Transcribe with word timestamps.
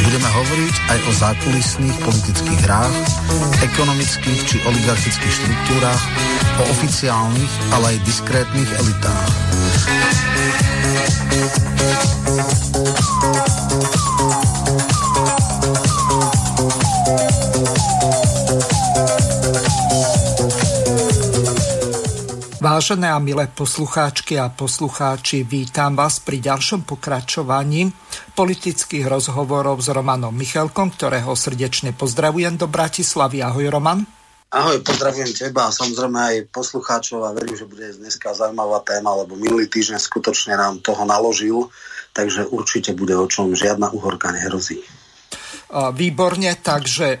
Budeme 0.00 0.28
hovoriť 0.32 0.74
aj 0.88 0.98
o 1.04 1.12
zákulisných 1.12 1.96
politických 2.00 2.60
hrách, 2.64 2.96
ekonomických 3.60 4.40
či 4.48 4.56
oligarchických 4.64 5.34
štruktúrach, 5.36 6.02
o 6.56 6.64
oficiálnych, 6.72 7.52
ale 7.76 7.84
aj 7.92 8.04
diskrétnych 8.08 8.70
elitách. 8.80 9.28
Vážené 22.62 23.10
a 23.10 23.18
milé 23.18 23.50
poslucháčky 23.50 24.38
a 24.38 24.46
poslucháči, 24.46 25.42
vítam 25.42 25.98
vás 25.98 26.22
pri 26.22 26.38
ďalšom 26.38 26.86
pokračovaní 26.86 27.90
politických 28.32 29.04
rozhovorov 29.08 29.80
s 29.80 29.92
Romanom 29.92 30.32
Michalkom, 30.32 30.92
ktorého 30.92 31.32
srdečne 31.36 31.92
pozdravujem 31.92 32.56
do 32.56 32.66
Bratislavy. 32.66 33.44
Ahoj 33.44 33.68
Roman. 33.68 34.04
Ahoj, 34.52 34.84
pozdravujem 34.84 35.32
teba 35.32 35.68
a 35.68 35.72
samozrejme 35.72 36.18
aj 36.18 36.36
poslucháčov 36.52 37.24
a 37.24 37.32
verím, 37.32 37.56
že 37.56 37.64
bude 37.64 37.88
dneska 37.96 38.36
zaujímavá 38.36 38.84
téma, 38.84 39.16
lebo 39.16 39.32
minulý 39.36 39.68
týždeň 39.68 39.96
skutočne 39.96 40.56
nám 40.60 40.84
toho 40.84 41.08
naložil, 41.08 41.72
takže 42.12 42.48
určite 42.52 42.92
bude 42.92 43.16
o 43.16 43.24
čom 43.24 43.56
žiadna 43.56 43.92
uhorka 43.96 44.28
nehrozí. 44.28 44.84
Výborne, 45.72 46.52
takže 46.60 47.08
e, 47.16 47.18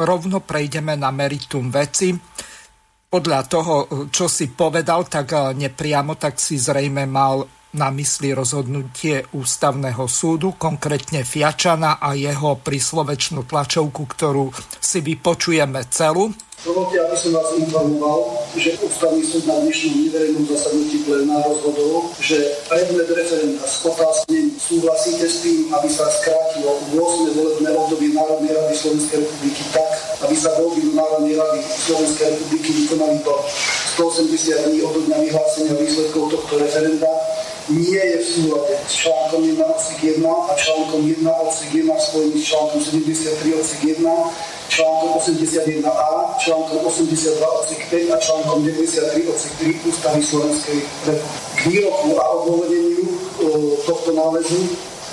rovno 0.00 0.40
prejdeme 0.40 0.96
na 0.96 1.12
meritum 1.12 1.68
veci 1.68 2.16
podľa 3.10 3.40
toho, 3.50 3.74
čo 4.14 4.30
si 4.30 4.54
povedal, 4.54 5.10
tak 5.10 5.34
eh, 5.34 5.40
nepriamo, 5.58 6.14
tak 6.14 6.38
si 6.38 6.54
zrejme 6.56 7.10
mal 7.10 7.42
na 7.74 7.94
mysli 7.94 8.34
rozhodnutie 8.34 9.30
ústavného 9.30 10.04
súdu, 10.10 10.58
konkrétne 10.58 11.22
Fiačana 11.22 12.02
a 12.02 12.18
jeho 12.18 12.58
príslovečnú 12.58 13.46
tlačovku, 13.46 14.02
ktorú 14.10 14.50
si 14.82 14.98
vypočujeme 14.98 15.86
celú. 15.86 16.34
Dovolte, 16.60 17.00
aby 17.00 17.16
som 17.16 17.32
vás 17.32 17.56
informoval, 17.56 18.36
že 18.52 18.76
Ústavný 18.84 19.24
súd 19.24 19.48
na 19.48 19.56
dnešnom 19.64 19.96
neverejnom 19.96 20.44
zasadnutí 20.44 21.08
pléna 21.08 21.40
rozhodol, 21.40 22.12
že 22.20 22.36
predmet 22.68 23.08
referenda 23.08 23.64
s 23.64 23.80
otázkami 23.80 24.60
súhlasíte 24.60 25.24
s 25.24 25.40
tým, 25.40 25.72
aby 25.72 25.88
sa 25.88 26.04
skrátilo 26.20 26.84
8. 26.92 27.32
volebné 27.32 27.70
obdobie 27.72 28.12
Národnej 28.12 28.52
rady 28.52 28.76
Slovenskej 28.76 29.24
republiky 29.24 29.62
tak, 29.72 29.88
aby 30.20 30.36
sa 30.36 30.52
voľby 30.60 30.84
do 30.84 30.92
Národnej 31.00 31.40
rady 31.40 31.64
Slovenskej 31.64 32.26
republiky 32.28 32.68
vykonali 32.84 33.16
do 33.24 33.34
180 33.96 34.68
dní 34.68 34.78
od 34.84 34.94
dňa 35.00 35.16
vyhlásenia 35.16 35.74
výsledkov 35.80 36.28
tohto 36.28 36.54
referenda 36.60 37.08
nie 37.68 38.00
je 38.00 38.16
v 38.18 38.26
súlade 38.26 38.74
s 38.88 38.94
článkom 39.04 39.40
1 39.44 39.60
odsek 39.60 39.98
1 40.00 40.24
a 40.24 40.52
článkom 40.56 41.00
1 41.04 41.26
odsek 41.28 41.68
1 41.74 41.90
spojený 41.92 42.36
s 42.40 42.46
článkom 42.48 42.80
73 42.80 43.60
odsek 43.60 43.80
1 43.84 44.06
článkom 44.70 45.10
81a, 45.18 46.38
článkom 46.38 46.78
82 46.86 47.42
odsek 47.42 47.80
5 47.90 48.14
a 48.14 48.16
článkom 48.22 48.64
93 48.64 49.26
odsek 49.26 49.52
3 49.58 49.88
Ústavy 49.90 50.22
Slovenskej 50.22 50.78
republiky. 51.06 51.38
K 51.58 51.60
výroku 51.68 52.10
a 52.16 52.24
odôvodneniu 52.40 53.04
tohto 53.84 54.10
nálezu 54.16 54.56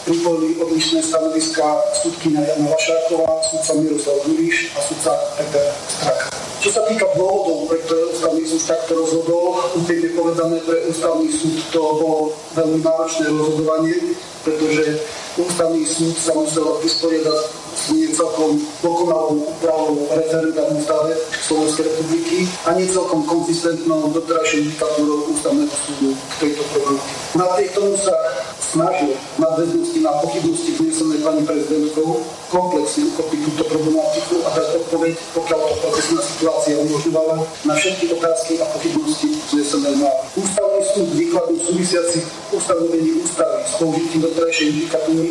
pripojili 0.07 0.55
odlišné 0.63 1.03
stanoviska 1.03 1.65
sudkynia 1.99 2.39
Jana 2.39 2.71
Vašáková, 2.71 3.43
sudca 3.51 3.71
Miroslav 3.83 4.15
Duriš 4.23 4.71
a 4.77 4.79
sudca 4.79 5.11
Peter 5.35 5.65
Strak. 5.91 6.19
Čo 6.57 6.73
sa 6.73 6.81
týka 6.89 7.05
dôvodov, 7.13 7.69
pre 7.69 7.77
ktoré 7.85 8.09
ústavný 8.09 8.41
súd 8.49 8.63
takto 8.65 8.97
rozhodol, 8.97 9.61
úplne 9.77 10.09
povedané 10.17 10.57
pre 10.65 10.89
ústavný 10.89 11.29
súd 11.29 11.53
to 11.69 11.81
bolo 12.01 12.33
veľmi 12.57 12.81
náročné 12.81 13.29
rozhodovanie, 13.29 14.17
pretože 14.41 14.97
ústavný 15.37 15.85
súd 15.85 16.17
sa 16.17 16.33
musel 16.33 16.81
vysporiadať 16.81 17.39
s 17.77 17.93
nie 17.93 18.09
celkom 18.09 18.57
dokonalou 18.81 19.37
úpravou 19.53 20.09
referenda 20.09 20.65
v 20.65 20.81
ústave 20.81 21.13
Slovenskej 21.45 21.85
republiky 21.93 22.49
a 22.65 22.73
nie 22.73 22.89
celkom 22.89 23.21
konzistentnou 23.29 24.09
doterajšou 24.17 24.65
diktatúrou 24.65 25.29
ústavného 25.29 25.69
súdu 25.69 26.09
k 26.17 26.33
tejto 26.41 26.63
problematike. 26.73 27.15
Napriek 27.37 27.69
tomu 27.77 27.93
sa 28.01 28.17
snažil 28.57 29.13
na 29.37 29.49
väznosti 29.53 29.99
na 30.01 30.11
pochybnosti 30.25 30.71
vnesené 30.73 31.15
pani 31.21 31.45
prezidentkou 31.45 32.25
komplexne 32.49 33.13
uchopiť 33.13 33.39
túto 33.45 33.63
problematiku 33.69 34.35
a 34.41 34.49
dať 34.57 34.67
odpoveď, 34.81 35.13
pokiaľ 35.37 35.59
to 35.61 35.75
procesná 35.85 36.21
situácia 36.25 36.46
umožňovala, 36.51 37.47
na 37.65 37.75
všetky 37.75 38.13
otázky 38.13 38.61
a 38.61 38.65
pochybnosti 38.65 39.27
vnesené 39.53 39.91
na 39.99 40.11
ústavný 40.35 40.81
súd 40.93 41.09
výkladu 41.13 41.59
súvisiacich 41.59 42.25
ustanovení 42.51 43.11
ústavy 43.19 43.59
s 43.65 43.73
použitím 43.75 44.21
doterajšej 44.21 44.67
judikatúry 44.67 45.29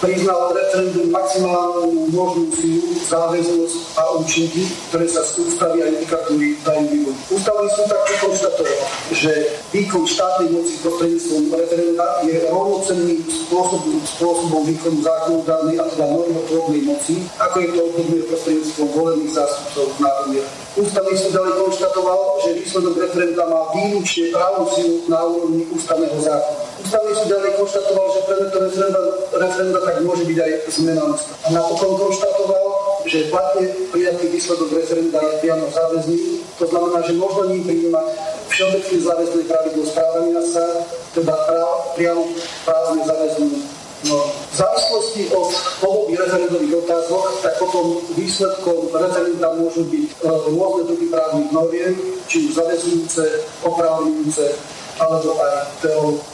priznal 0.00 0.56
referendum 0.56 1.12
maximálnu 1.12 2.08
možnú 2.08 2.48
silu, 2.56 2.96
záväznosť 3.04 3.76
a 4.00 4.02
účinky, 4.16 4.64
ktoré 4.88 5.04
sa 5.04 5.20
z 5.20 5.44
ústavy 5.44 5.84
a 5.84 5.92
judikatúry 5.92 6.56
dajú 6.64 6.84
vyvodiť. 6.88 7.24
Ústavný 7.28 7.68
súd 7.76 7.86
tak 7.92 8.02
konštatoval, 8.16 8.80
že 9.12 9.32
výkon 9.76 10.04
štátnej 10.08 10.48
moci 10.56 10.74
prostredníctvom 10.80 11.42
referenda 11.52 12.06
je 12.24 12.36
rovnocenným 12.48 13.20
spôsobom, 13.28 14.00
spôsobom 14.16 14.62
výkonu 14.64 15.04
zákonodárnej 15.04 15.76
a 15.76 15.84
teda 15.92 16.06
normotvornej 16.08 16.82
moci, 16.88 17.14
ako 17.36 17.56
je 17.60 17.68
to 17.68 17.80
obdobne 17.92 18.18
prostredníctvom 18.24 18.88
volených 18.96 19.32
zástupcov 19.36 19.84
národnej 20.00 20.44
Ústavný 20.78 21.18
súd 21.18 21.34
ďalej 21.34 21.54
konštatoval, 21.66 22.18
že 22.46 22.50
výsledok 22.62 22.94
referenda 23.02 23.42
má 23.42 23.74
výlučne 23.74 24.30
právnu 24.30 24.64
silu 24.70 25.02
na 25.10 25.18
úrovni 25.26 25.66
ústavného 25.74 26.14
zákona. 26.14 26.62
Ústavný 26.78 27.12
súd 27.18 27.28
ďalej 27.28 27.52
konštatoval, 27.58 28.06
že 28.14 28.20
predmetom 28.30 28.60
referenda, 28.70 29.00
referenda 29.34 29.78
tak 29.90 30.06
môže 30.06 30.22
byť 30.22 30.38
aj 30.38 30.52
zmena 30.70 31.02
ústav. 31.10 31.34
A 31.42 31.48
napokon 31.50 31.98
konštatoval, 31.98 32.66
že 33.10 33.26
platne 33.26 33.66
prijatý 33.90 34.30
výsledok 34.30 34.70
referenda 34.70 35.18
je 35.18 35.34
priamo 35.42 35.66
záväzný. 35.66 36.18
To 36.62 36.64
znamená, 36.70 36.98
že 37.02 37.18
možno 37.18 37.50
ním 37.50 37.66
prijímať 37.66 38.06
všeobecne 38.46 38.98
záväzné 39.02 39.40
pravidlo 39.50 39.82
správania 39.82 40.42
sa, 40.46 40.64
teda 41.10 41.34
priamo 41.98 42.22
právne 42.62 43.02
záväznú 43.02 43.48
No, 44.00 44.16
v 44.16 44.56
závislosti 44.56 45.28
od 45.36 45.52
podoby 45.76 46.16
referendových 46.16 46.88
otázok, 46.88 47.44
tak 47.44 47.60
potom 47.60 48.00
výsledkom 48.16 48.88
referenda 48.96 49.52
môžu 49.60 49.84
byť 49.92 50.08
e, 50.08 50.24
rôzne 50.24 50.88
druhy 50.88 51.06
právnych 51.12 51.52
noriem, 51.52 51.92
či 52.24 52.48
už 52.48 52.56
zavezujúce, 52.56 53.44
oprávňujúce, 53.60 54.56
alebo 55.00 55.32
aj 55.40 55.52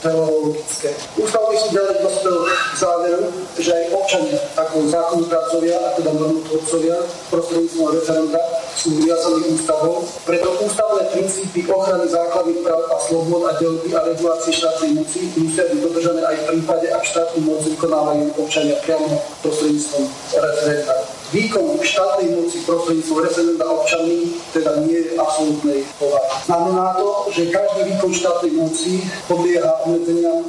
teologické. 0.03 0.91
Ústavný 1.15 1.55
súd 1.55 1.71
ďalej 1.71 1.97
dospel 2.03 2.35
k 2.43 2.75
záveru, 2.75 3.25
že 3.55 3.71
aj 3.71 3.83
občania 3.95 4.39
ako 4.59 4.75
zákonodárcovia 4.91 5.77
a 5.79 5.89
teda 5.95 6.11
normotvorcovia 6.11 6.97
prostredníctvom 7.31 7.87
referenda 7.95 8.41
sú 8.77 8.93
viazaní 9.01 9.57
ústavou, 9.57 10.05
preto 10.27 10.53
ústavné 10.61 11.09
princípy 11.15 11.65
ochrany 11.65 12.05
základných 12.05 12.61
práv 12.61 12.83
a 12.93 12.97
slobod 13.01 13.41
a 13.49 13.57
delby 13.57 13.89
a 13.95 14.05
regulácie 14.05 14.53
štátnej 14.53 14.93
moci 14.93 15.33
musia 15.33 15.65
byť 15.65 15.79
dodržané 15.81 16.21
aj 16.21 16.35
v 16.37 16.45
prípade, 16.53 16.85
ak 16.93 17.01
štátnu 17.01 17.39
moc 17.41 17.65
vykonávajú 17.65 18.37
občania 18.37 18.77
priamo 18.85 19.17
prostredníctvom 19.41 20.03
referenda 20.37 20.93
výkon 21.31 21.83
štátnej 21.83 22.39
moci 22.39 22.63
prostredníctvom 22.63 23.19
referenda 23.19 23.65
občanmi 23.67 24.31
teda 24.55 24.71
nie 24.87 24.99
je 25.03 25.11
absolútnej 25.19 25.83
povahy. 25.99 26.27
Znamená 26.47 26.95
to, 26.95 27.07
že 27.35 27.51
každý 27.51 27.81
výkon 27.91 28.11
štátnej 28.15 28.51
moci 28.55 28.91
podlieha 29.27 29.71
obmedzeniam 29.83 30.47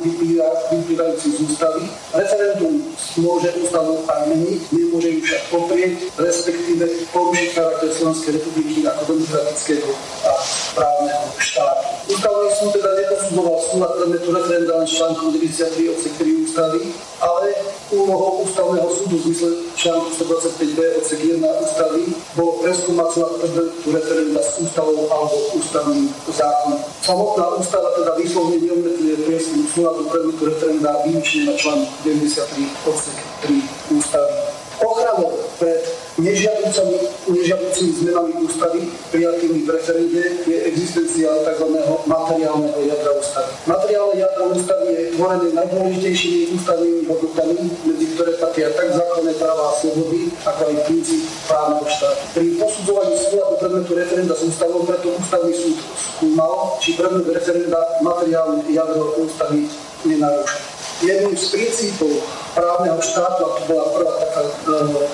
vyplývajúcim 0.71 1.31
z 1.35 1.39
ústavy. 1.51 1.83
Referendum 2.15 2.75
môže 3.19 3.51
ústavu 3.59 4.07
aj 4.07 4.21
meniť, 4.31 4.61
nemôže 4.71 5.09
ju 5.19 5.21
však 5.27 5.43
poprieť, 5.51 5.95
respektíve 6.15 6.85
porušiť 7.11 7.49
charakter 7.55 7.91
Slovenskej 7.91 8.33
republiky 8.39 8.87
ako 8.87 9.03
demokratického 9.19 9.91
a 10.23 10.33
právneho 10.79 11.27
štátu. 11.43 11.87
Ústavný 12.09 12.49
súd 12.57 12.71
teda 12.73 12.91
neposudzoval 12.97 13.57
súlad 13.69 13.93
predmetu 14.01 14.29
referenda 14.33 14.73
len 14.81 14.89
článkom 14.89 15.29
93 15.35 15.93
odsek 15.93 16.13
3 16.17 16.45
ústavy, 16.47 16.81
ale 17.21 17.49
úlohou 17.93 18.49
ústavného 18.49 18.89
súdu 18.89 19.21
v 19.21 19.23
zmysle 19.29 19.51
článku 19.77 20.09
125b 20.17 20.68
odsek 20.77 21.21
1 21.23 21.41
ústavy 21.41 22.13
bolo 22.35 22.61
preskúmať 22.61 23.09
súlad 23.15 23.33
predmetu 23.41 23.89
referenda 23.95 24.41
s 24.43 24.59
ústavou 24.59 25.07
alebo 25.09 25.37
ústavným 25.57 26.11
zákonom. 26.29 26.81
Samotná 27.01 27.45
ústava 27.57 27.89
teda 27.97 28.13
výslovne 28.19 28.59
neobmedzuje 28.61 29.15
prieskum 29.25 29.63
súladu 29.71 30.11
predmetu 30.11 30.43
referenda 30.51 31.01
výlučne 31.07 31.49
na 31.49 31.55
článok 31.57 31.91
93 32.03 32.91
odsek 32.91 33.17
3 33.47 33.97
ústavy. 33.97 34.35
Ochranou 34.79 35.33
pred 35.57 35.83
nežiaducimi 36.19 37.93
zmenami 38.03 38.33
ústavy 38.43 38.81
prijatými 39.15 39.63
v 39.63 39.69
referende 39.71 40.23
je 40.51 40.57
existencia 40.67 41.31
tzv. 41.47 41.67
materiálneho 42.11 42.79
jadra 42.83 43.13
ústavy. 43.15 43.51
Materiálne 43.71 44.15
jadro 44.19 44.45
ústavy 44.51 44.87
je 44.91 45.03
tvorené 45.15 45.49
najdôležitejšími 45.55 46.41
ústavnými 46.59 47.03
hodnotami, 47.07 47.57
medzi 47.87 48.07
ktoré 48.19 48.33
patria 48.43 48.69
tak 48.75 48.89
základné 48.91 49.33
práva 49.39 49.65
a 49.71 49.77
slobody, 49.79 50.21
ako 50.43 50.61
aj 50.67 50.75
princíp 50.91 51.23
právneho 51.47 51.87
štátu. 51.87 52.23
Pri 52.35 52.47
posudzovaní 52.59 53.15
súladu 53.15 53.55
predmetu 53.63 53.93
referenda 53.95 54.35
s 54.35 54.43
ústavou 54.43 54.83
preto 54.83 55.15
ústavný 55.15 55.55
súd 55.55 55.79
skúmal, 55.95 56.75
či 56.83 56.99
predmet 56.99 57.31
referenda 57.31 57.79
materiálne 58.03 58.67
jadro 58.75 59.15
ústavy 59.23 59.71
nenarúša 60.03 60.78
jedným 61.03 61.37
z 61.37 61.47
princípov 61.51 62.11
právneho 62.55 62.99
štátu, 63.03 63.41
a 63.47 63.51
to 63.55 63.63
bola 63.71 63.85
prvá 63.95 64.13
taká 64.19 64.41
e, 64.43 64.51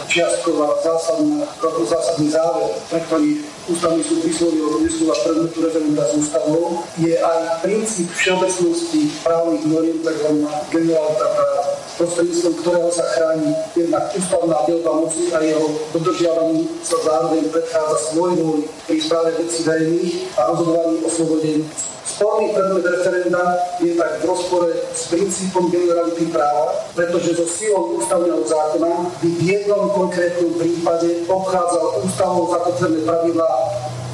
čiastková 0.09 0.69
zásadná, 0.81 1.45
zásadný 1.85 2.29
záver, 2.33 2.69
pre 2.89 3.01
ktorý 3.05 3.31
ústavný 3.69 4.03
súd 4.05 4.21
vyslovil 4.25 4.85
nesúva 4.85 5.15
predmetu 5.25 5.59
referenda 5.65 6.05
s 6.05 6.13
ústavou, 6.21 6.85
je 7.01 7.17
aj 7.17 7.65
princíp 7.65 8.09
všeobecnosti 8.13 9.09
právnych 9.25 9.65
noriem, 9.65 9.99
tzv. 10.05 10.29
generálita 10.69 11.27
práva 11.33 11.65
prostredníctvom 11.95 12.55
ktorého 12.59 12.91
sa 12.91 13.07
chráni 13.15 13.55
jednak 13.79 14.11
ústavná 14.19 14.59
delba 14.67 14.93
moci 14.99 15.31
a 15.31 15.39
jeho 15.47 15.67
dodržiavaní 15.95 16.67
sa 16.83 16.99
zároveň 17.07 17.47
predchádza 17.55 17.97
svoj 18.11 18.67
pri 18.91 18.99
správe 18.99 19.31
veci 19.39 19.63
verejných 19.63 20.15
a 20.35 20.41
rozhodovaní 20.51 20.97
o 21.07 21.09
slobode 21.11 21.63
Sporný 22.05 22.55
predmet 22.55 22.87
referenda 22.87 23.59
je 23.83 23.97
tak 23.99 24.23
v 24.23 24.29
rozpore 24.29 24.71
s 24.95 25.11
princípom 25.11 25.67
generality 25.67 26.31
práva, 26.31 26.71
pretože 26.95 27.35
so 27.35 27.43
silou 27.43 27.99
ústavného 27.99 28.39
zákona 28.45 29.11
by 29.19 29.29
v 29.35 29.41
jednom 29.43 29.91
konkrétnom 29.91 30.55
prípade 30.55 31.27
obchádzal 31.27 32.07
ústavou 32.07 32.55
zakotvené 32.55 33.03
pravidlá 33.03 33.49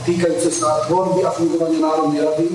týkajúce 0.04 0.50
sa 0.50 0.84
tvorby 0.88 1.22
a 1.24 1.30
fungovania 1.30 1.80
Národnej 1.84 2.22
rady 2.24 2.48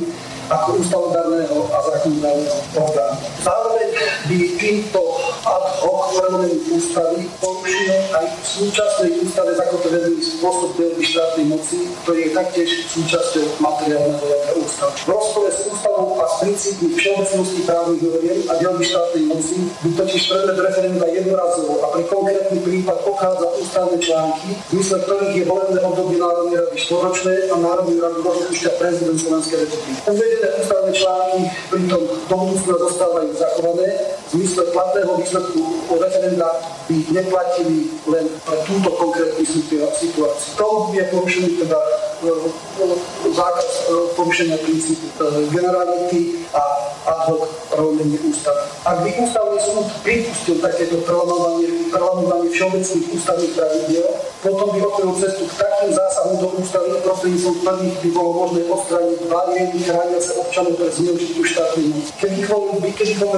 ako 0.50 0.78
ústavodárneho 0.78 1.58
a 1.74 1.78
zákonodárneho 1.90 2.60
orgánu. 2.78 3.18
Zároveň 3.42 3.88
by 4.30 4.38
týmto 4.62 5.02
ad 5.46 5.66
hoc 5.82 6.02
uvedením 6.14 6.62
ústavy 6.78 7.26
porušil 7.42 7.94
aj 8.14 8.26
v 8.30 8.46
súčasnej 8.46 9.12
ústave 9.26 9.52
zakotvený 9.58 10.22
spôsob 10.22 10.78
delby 10.78 11.04
štátnej 11.06 11.46
moci, 11.50 11.78
ktorý 12.06 12.20
je 12.30 12.32
taktiež 12.34 12.70
súčasťou 12.94 13.46
materiálneho 13.62 14.26
jadra 14.26 14.54
ústavy. 14.62 14.94
V 15.06 15.10
rozpore 15.10 15.50
s 15.50 15.60
ústavou 15.66 16.10
a 16.22 16.26
s 16.30 16.36
princípmi 16.46 16.88
všeobecnosti 16.94 17.62
právnych 17.66 18.02
noriem 18.06 18.40
a 18.50 18.54
delby 18.62 18.86
štátnej 18.86 19.24
moci 19.30 19.56
by 19.82 19.90
totiž 19.98 20.22
predmet 20.30 20.58
referenda 20.62 21.06
jednorazovo 21.10 21.74
a 21.82 21.88
pre 21.94 22.04
konkrétny 22.06 22.60
prípad 22.62 22.98
pochádza 23.02 23.48
ústavné 23.62 23.98
články, 24.02 24.50
v 24.54 24.74
mysle 24.78 24.98
ktorých 25.06 25.36
je 25.42 25.46
volebné 25.46 25.80
obdobie 25.82 26.18
Národnej 26.22 26.58
rady 26.62 26.78
štoročné 26.78 27.34
a 27.50 27.56
Národnej 27.58 27.98
rady 28.02 28.20
rozpúšťa 28.22 28.72
prezident 28.78 29.18
Slovenskej 29.18 29.58
republiky 29.66 30.35
uvedené 30.36 30.60
ústavné 30.60 30.92
články 30.92 31.40
pritom 31.72 32.02
do 32.28 32.36
budúcna 32.36 32.76
zostávajú 32.76 33.30
zachované. 33.40 33.88
V 34.26 34.30
zmysle 34.36 34.64
platného 34.76 35.12
výsledku 35.16 35.60
o 35.88 35.96
referenda 35.96 36.50
by 36.92 36.96
neplatili 37.14 37.78
len 38.10 38.26
pre 38.44 38.58
túto 38.68 38.90
konkrétnu 39.00 39.46
situáciu. 39.48 40.12
To 40.60 40.92
je 40.92 41.04
porušený 41.08 41.50
teda 41.64 41.80
e, 41.80 42.28
e, 42.28 43.32
zákaz 43.32 43.68
e, 43.70 43.82
porušenia 44.18 44.58
princípu 44.60 45.08
generality 45.54 46.44
a 46.52 46.64
ad 47.06 47.20
hoc 47.30 47.48
rovnenie 47.78 48.18
ústavy. 48.26 48.66
Ak 48.84 48.98
by 49.06 49.10
ústavný 49.22 49.58
súd 49.62 49.88
pripustil 50.02 50.58
takéto 50.58 51.00
prelamovanie 51.06 52.50
všeobecných 52.56 53.08
ústavných 53.12 53.54
pravidiel, 53.54 54.08
potom 54.40 54.68
by 54.72 54.80
otvoril 54.80 55.14
cestu 55.20 55.44
k 55.44 55.60
takým 55.60 55.92
zásahom 55.92 56.36
do 56.40 56.48
ústavy, 56.56 56.88
prostredníctvom 57.04 57.56
ktorých 57.62 57.98
by 58.00 58.10
bolo 58.16 58.32
možné 58.46 58.62
odstrániť 58.72 59.20
bariéry 59.28 59.80
chrániace 59.84 60.25
občanov 60.34 60.74
pre 60.80 60.90
zneužitú 60.90 61.42
štátnej 61.46 61.86
moci. 61.94 62.10
Kedykoľvek 62.18 62.80
by, 62.82 62.92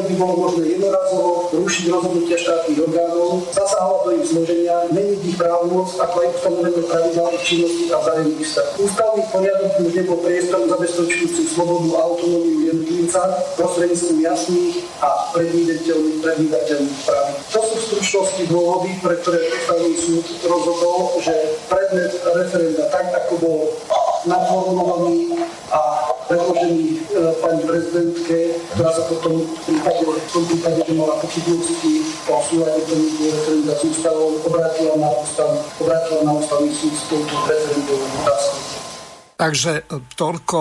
by 0.07 0.13
bolo 0.15 0.33
možné 0.47 0.63
jednorazovo 0.79 1.51
rušiť 1.51 1.83
rozhodnutia 1.91 2.37
štátnych 2.39 2.79
orgánov, 2.87 3.43
zasahovať 3.51 3.99
do 4.05 4.11
ich 4.15 4.27
zloženia, 4.31 4.75
meniť 4.95 5.21
ich 5.27 5.37
právomoc, 5.37 5.87
ako 5.99 6.15
aj 6.23 6.27
ustanovené 6.37 6.81
pravidlá 6.87 7.25
ich 7.35 7.43
činnosti 7.43 7.85
a 7.91 7.97
vzájomných 7.99 8.47
vzťah. 8.47 8.67
Ústavný 8.79 9.23
poriadok 9.33 9.71
už 9.83 9.91
nebol 9.91 10.17
priestor 10.23 10.61
zabezpečujúci 10.67 11.41
slobodu 11.51 11.89
a 11.97 11.99
autonómiu 12.07 12.59
jednotlivca 12.71 13.21
prostredníctvom 13.57 14.17
jasných 14.23 14.75
a 15.03 15.09
predvídateľných, 15.35 16.17
predvídateľných 16.23 16.99
práv. 17.03 17.25
To 17.51 17.59
sú 17.63 17.75
v 17.75 17.85
stručnosti 17.91 18.43
dôvody, 18.47 18.89
pre 19.03 19.15
ktoré 19.23 19.39
ústavný 19.43 19.93
súd 19.97 20.25
rozhodol, 20.45 20.97
že 21.19 21.33
predmet 21.67 22.13
referenda 22.23 22.83
tak, 22.93 23.05
ako 23.11 23.33
bol 23.41 23.59
naformulovaný 24.25 25.37
a 25.69 25.79
predložený 26.27 26.83
e, 26.83 26.95
pani 27.39 27.61
prezidentke, 27.63 28.37
ktorá 28.75 28.91
sa 28.91 29.03
potom 29.07 29.43
v 29.43 29.59
prípade, 29.63 30.03
v 30.03 30.29
tom 30.31 30.43
prípade, 30.47 30.79
že 30.83 30.93
mala 30.95 31.15
pochybnosti 31.23 31.91
o 32.27 32.33
súlade 32.43 32.79
predmetu 32.83 33.23
referenda 33.31 33.73
s 33.75 33.81
ústavou, 33.87 34.29
obrátila 34.43 34.95
na, 34.99 35.09
ústav, 35.11 35.49
obrátila 35.79 36.21
na 36.27 36.33
ústavný 36.35 36.71
súd 36.75 36.93
s 36.93 37.03
touto 37.07 37.35
referendovou 37.47 38.07
otázkou. 38.23 38.59
Takže 39.37 39.73
e, 39.79 39.83
toľko 40.15 40.59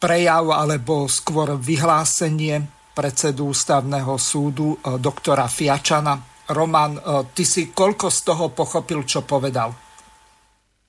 prejav 0.00 0.44
alebo 0.54 1.10
skôr 1.10 1.58
vyhlásenie 1.58 2.62
predsedu 2.94 3.50
ústavného 3.50 4.14
súdu 4.18 4.78
e, 4.78 4.98
doktora 4.98 5.50
Fiačana. 5.50 6.14
Roman, 6.50 6.98
ty 7.30 7.46
si 7.46 7.70
koľko 7.70 8.10
z 8.10 8.18
toho 8.26 8.50
pochopil, 8.50 9.06
čo 9.06 9.22
povedal? 9.22 9.70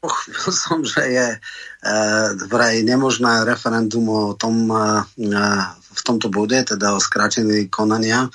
Pochopil 0.01 0.49
som, 0.65 0.81
že 0.81 1.01
je 1.05 1.27
e, 1.33 1.39
vraj 2.49 2.81
nemožné 2.81 3.45
referendum 3.45 4.05
o 4.09 4.33
tom 4.33 4.67
e, 4.67 4.81
v 5.91 6.01
tomto 6.01 6.33
bode, 6.33 6.57
teda 6.57 6.97
o 6.97 6.99
skrátení 6.99 7.69
konania. 7.69 8.25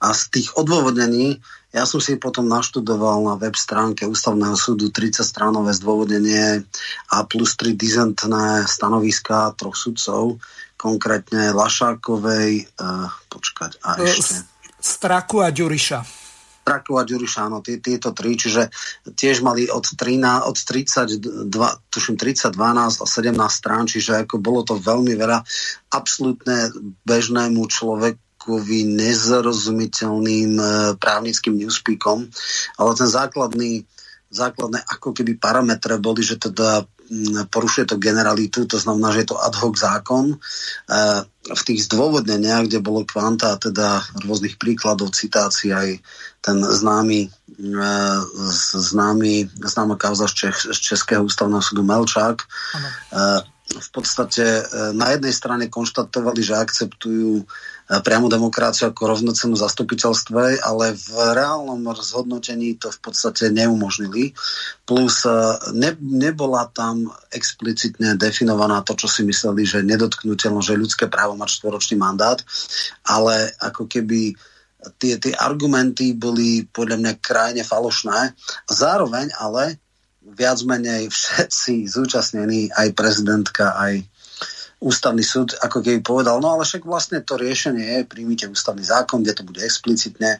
A 0.00 0.16
z 0.16 0.22
tých 0.32 0.48
odôvodnení 0.56 1.38
ja 1.70 1.86
som 1.86 2.02
si 2.02 2.18
potom 2.18 2.50
naštudoval 2.50 3.22
na 3.30 3.34
web 3.38 3.54
stránke 3.54 4.02
Ústavného 4.02 4.58
súdu 4.58 4.90
30 4.90 5.22
stránové 5.22 5.70
zdôvodnenie 5.70 6.66
a 7.14 7.16
plus 7.22 7.54
3 7.54 7.78
dizentné 7.78 8.66
stanoviská 8.66 9.54
troch 9.54 9.78
sudcov, 9.78 10.42
konkrétne 10.74 11.54
Lašákovej, 11.54 12.74
uh, 12.74 13.06
počkať, 13.30 13.78
a 13.86 14.02
e, 14.02 14.10
ešte... 14.10 14.42
Straku 14.82 15.46
a 15.46 15.54
Ďuriša. 15.54 16.19
Straku 16.60 17.00
a 17.00 17.08
Ďuriša, 17.08 17.50
tí, 17.64 17.80
tieto 17.80 18.12
tri, 18.12 18.36
čiže 18.36 18.68
tiež 19.16 19.42
mali 19.42 19.66
od, 19.66 19.82
13, 19.82 20.44
od 20.44 20.54
32, 20.54 21.50
tuším 21.90 22.14
30, 22.20 22.52
12 22.54 23.02
a 23.02 23.06
17 23.08 23.34
strán, 23.48 23.84
čiže 23.88 24.22
ako 24.22 24.38
bolo 24.38 24.60
to 24.62 24.76
veľmi 24.76 25.16
veľa 25.16 25.40
absolútne 25.90 26.70
bežnému 27.08 27.64
človeku 27.64 28.62
nezrozumiteľným 28.70 30.52
e, 30.56 30.64
právnickým 30.96 31.58
newspeakom, 31.60 32.28
ale 32.76 32.90
ten 32.96 33.08
základný, 33.08 33.84
základné 34.30 34.80
ako 34.84 35.16
keby 35.16 35.36
parametre 35.36 35.98
boli, 35.98 36.22
že 36.22 36.38
teda 36.38 36.86
porušuje 37.50 37.90
to 37.90 37.96
generalitu, 37.98 38.70
to 38.70 38.78
znamená, 38.78 39.10
že 39.10 39.26
je 39.26 39.28
to 39.34 39.42
ad 39.42 39.54
hoc 39.58 39.74
zákon. 39.74 40.24
E, 40.30 40.36
v 41.50 41.62
tých 41.66 41.90
zdôvodneniach, 41.90 42.70
kde 42.70 42.78
bolo 42.78 43.02
kvanta 43.02 43.58
teda 43.58 43.98
rôznych 44.22 44.54
príkladov, 44.54 45.10
citácií 45.10 45.74
aj 45.74 45.98
ten 46.40 46.60
známy, 46.64 47.28
e, 47.28 47.92
známy 48.76 49.48
známa 49.64 49.96
kauza 49.96 50.28
z, 50.28 50.34
Čech, 50.34 50.56
z 50.72 50.78
Českého 50.80 51.24
ústavného 51.24 51.62
súdu 51.62 51.84
Melčák, 51.84 52.36
ano. 52.74 52.88
v 53.70 53.90
podstate 53.94 54.66
na 54.98 55.14
jednej 55.14 55.30
strane 55.30 55.70
konštatovali, 55.70 56.42
že 56.42 56.58
akceptujú 56.58 57.46
priamu 57.98 58.30
demokraciu 58.30 58.94
ako 58.94 59.18
rovnocenu 59.18 59.58
zastupiteľstve, 59.58 60.62
ale 60.62 60.94
v 60.94 61.08
reálnom 61.34 61.82
rozhodnotení 61.82 62.78
to 62.78 62.94
v 62.94 62.98
podstate 63.02 63.50
neumožnili. 63.50 64.30
Plus 64.86 65.26
e, 65.26 65.34
ne, 65.74 65.98
nebola 65.98 66.70
tam 66.70 67.10
explicitne 67.34 68.14
definovaná 68.14 68.86
to, 68.86 68.94
čo 68.94 69.10
si 69.10 69.26
mysleli, 69.26 69.66
že 69.66 69.82
nedotknutelno, 69.82 70.62
že 70.62 70.78
ľudské 70.78 71.10
právo 71.10 71.34
mať 71.34 71.58
štvoročný 71.58 71.98
mandát, 71.98 72.38
ale 73.02 73.50
ako 73.58 73.90
keby 73.90 74.38
tie, 75.00 75.20
tie 75.20 75.34
argumenty 75.36 76.16
boli 76.16 76.64
podľa 76.68 76.96
mňa 77.00 77.12
krajne 77.20 77.62
falošné. 77.64 78.34
Zároveň 78.68 79.32
ale 79.36 79.78
viac 80.20 80.60
menej 80.62 81.08
všetci 81.08 81.88
zúčastnení, 81.88 82.70
aj 82.72 82.92
prezidentka, 82.92 83.74
aj 83.76 84.04
ústavný 84.80 85.20
súd 85.20 85.52
ako 85.60 85.84
keby 85.84 86.00
povedal, 86.00 86.40
no 86.40 86.56
ale 86.56 86.64
však 86.64 86.88
vlastne 86.88 87.20
to 87.20 87.36
riešenie 87.36 88.00
je, 88.00 88.08
príjmite 88.08 88.48
ústavný 88.48 88.80
zákon, 88.80 89.20
kde 89.20 89.36
to 89.36 89.44
bude 89.44 89.60
explicitne. 89.60 90.36
E, 90.36 90.38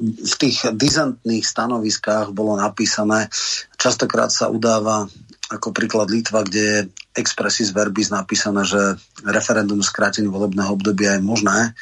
v 0.00 0.34
tých 0.40 0.64
dizentných 0.72 1.44
stanoviskách 1.44 2.32
bolo 2.32 2.56
napísané, 2.56 3.28
častokrát 3.76 4.32
sa 4.32 4.48
udáva 4.48 5.04
ako 5.50 5.74
príklad 5.74 6.06
Litva, 6.14 6.46
kde 6.46 6.62
je 6.62 6.78
expressis 7.18 7.74
verbis 7.74 8.14
napísané, 8.14 8.62
že 8.62 8.94
referendum 9.26 9.82
skrátení 9.82 10.30
volebného 10.30 10.70
obdobia 10.70 11.18
je 11.18 11.22
možné. 11.26 11.74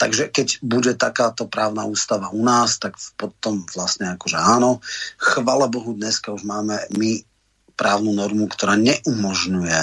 takže 0.00 0.34
keď 0.34 0.58
bude 0.64 0.92
takáto 0.98 1.46
právna 1.46 1.86
ústava 1.86 2.34
u 2.34 2.42
nás, 2.42 2.82
tak 2.82 2.98
potom 3.14 3.62
vlastne 3.70 4.10
akože 4.16 4.34
áno. 4.34 4.82
Chvala 5.20 5.70
Bohu, 5.70 5.94
dneska 5.94 6.34
už 6.34 6.42
máme 6.42 6.82
my 6.98 7.22
právnu 7.78 8.10
normu, 8.10 8.50
ktorá 8.50 8.74
neumožňuje 8.74 9.80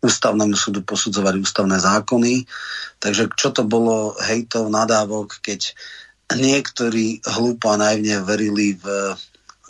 ústavnému 0.00 0.56
súdu 0.56 0.80
posudzovať 0.86 1.34
ústavné 1.42 1.76
zákony. 1.76 2.46
Takže 3.02 3.34
čo 3.36 3.52
to 3.52 3.66
bolo 3.66 4.16
hejtov, 4.22 4.72
nadávok, 4.72 5.42
keď 5.42 5.74
niektorí 6.30 7.20
hlúpo 7.26 7.74
a 7.74 7.80
naivne 7.80 8.22
verili 8.22 8.78
v 8.78 8.86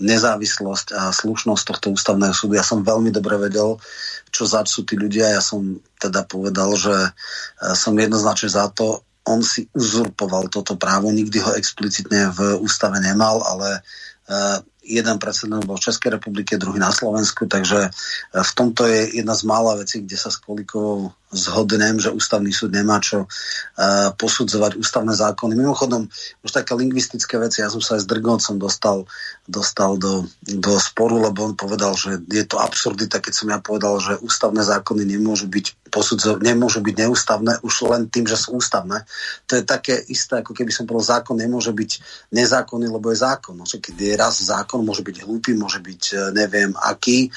nezávislosť 0.00 0.96
a 0.96 1.12
slušnosť 1.12 1.62
tohto 1.62 1.86
ústavného 1.92 2.32
súdu. 2.32 2.56
Ja 2.56 2.64
som 2.64 2.80
veľmi 2.80 3.12
dobre 3.12 3.36
vedel, 3.36 3.76
čo 4.32 4.48
zač 4.48 4.72
sú 4.72 4.88
tí 4.88 4.96
ľudia. 4.96 5.36
Ja 5.36 5.44
som 5.44 5.78
teda 6.00 6.24
povedal, 6.24 6.72
že 6.74 6.96
e, 6.96 7.10
som 7.76 7.92
jednoznačne 7.94 8.48
za 8.48 8.66
to. 8.72 9.04
On 9.28 9.44
si 9.44 9.68
uzurpoval 9.76 10.48
toto 10.48 10.80
právo, 10.80 11.12
nikdy 11.12 11.38
ho 11.44 11.52
explicitne 11.54 12.32
v 12.32 12.56
ústave 12.64 12.98
nemal, 12.98 13.44
ale 13.44 13.68
e, 13.76 13.80
jeden 14.90 15.20
precedent 15.20 15.62
bol 15.68 15.76
v 15.76 15.86
Českej 15.86 16.16
republike, 16.16 16.56
druhý 16.56 16.80
na 16.80 16.90
Slovensku, 16.90 17.44
takže 17.44 17.86
e, 17.86 17.90
v 18.40 18.52
tomto 18.56 18.88
je 18.88 19.20
jedna 19.20 19.36
z 19.36 19.44
mála 19.44 19.76
vecí, 19.78 20.00
kde 20.00 20.16
sa 20.16 20.32
s 20.32 20.40
Kolikovou 20.40 21.12
zhodnem, 21.30 22.02
že 22.02 22.10
ústavný 22.10 22.50
súd 22.50 22.74
nemá 22.74 22.98
čo 22.98 23.26
uh, 23.26 24.10
posudzovať 24.18 24.74
ústavné 24.74 25.14
zákony. 25.14 25.54
Mimochodom, 25.54 26.10
už 26.42 26.50
také 26.50 26.74
lingvistické 26.74 27.38
veci, 27.38 27.62
ja 27.62 27.70
som 27.70 27.78
sa 27.78 27.94
aj 27.94 28.02
s 28.02 28.10
Drgoncom 28.10 28.58
dostal, 28.58 29.06
dostal 29.46 29.94
do, 29.94 30.26
do 30.42 30.74
sporu, 30.82 31.22
lebo 31.22 31.46
on 31.46 31.54
povedal, 31.54 31.94
že 31.94 32.18
je 32.26 32.42
to 32.42 32.58
absurdita, 32.58 33.22
keď 33.22 33.32
som 33.34 33.46
ja 33.46 33.62
povedal, 33.62 34.02
že 34.02 34.18
ústavné 34.18 34.66
zákony 34.66 35.06
nemôžu 35.06 35.46
byť 35.46 35.90
posudzo- 35.90 36.38
nemôžu 36.42 36.82
byť 36.82 36.94
neústavné 37.06 37.62
už 37.62 37.74
len 37.90 38.10
tým, 38.10 38.26
že 38.26 38.34
sú 38.34 38.58
ústavné. 38.58 39.06
To 39.46 39.58
je 39.58 39.62
také 39.62 40.02
isté, 40.10 40.42
ako 40.42 40.50
keby 40.50 40.74
som 40.74 40.86
povedal, 40.86 41.22
zákon 41.22 41.38
nemôže 41.38 41.70
byť 41.70 41.90
nezákonný, 42.34 42.90
lebo 42.90 43.10
je 43.14 43.22
zákon. 43.22 43.54
No, 43.54 43.66
keď 43.66 43.94
je 43.94 44.14
raz 44.18 44.34
zákon, 44.42 44.82
môže 44.82 45.06
byť 45.06 45.26
hlúpy, 45.26 45.54
môže 45.54 45.82
byť 45.82 46.02
e, 46.10 46.16
neviem 46.34 46.74
aký, 46.78 47.26
e, 47.26 47.30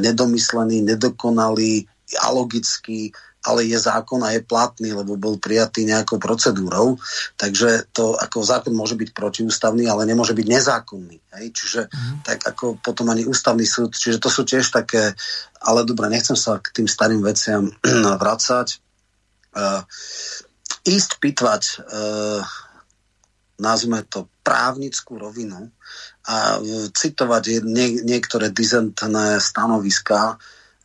nedomyslený, 0.00 0.84
nedokonalý, 0.84 1.84
alogický, 2.16 3.12
ale 3.46 3.64
je 3.64 3.78
zákon 3.78 4.18
a 4.26 4.34
je 4.34 4.42
platný, 4.42 4.90
lebo 4.90 5.14
bol 5.14 5.38
prijatý 5.38 5.86
nejakou 5.86 6.18
procedúrou. 6.18 6.98
Takže 7.38 7.86
to 7.94 8.18
ako 8.18 8.42
zákon 8.42 8.74
môže 8.74 8.98
byť 8.98 9.14
protiústavný, 9.14 9.86
ale 9.86 10.10
nemôže 10.10 10.34
byť 10.34 10.46
nezákonný. 10.46 11.16
Hej? 11.38 11.46
Čiže 11.54 11.80
mm. 11.86 12.16
tak 12.26 12.42
ako 12.42 12.82
potom 12.82 13.06
ani 13.14 13.22
ústavný 13.24 13.62
súd. 13.62 13.94
Čiže 13.94 14.18
to 14.18 14.28
sú 14.28 14.42
tiež 14.42 14.66
také, 14.74 15.14
ale 15.62 15.86
dobre, 15.86 16.10
nechcem 16.10 16.34
sa 16.34 16.58
k 16.58 16.82
tým 16.82 16.88
starým 16.90 17.22
veciam 17.22 17.70
vracať. 18.22 18.82
Uh, 19.54 19.82
ísť 20.84 21.18
pitvať, 21.22 21.62
uh, 21.82 22.42
nazvime 23.58 24.02
to 24.06 24.30
právnickú 24.42 25.18
rovinu 25.18 25.72
a 26.28 26.60
citovať 26.92 27.64
nie, 27.64 28.04
niektoré 28.04 28.52
dizentné 28.52 29.40
stanoviská, 29.40 30.36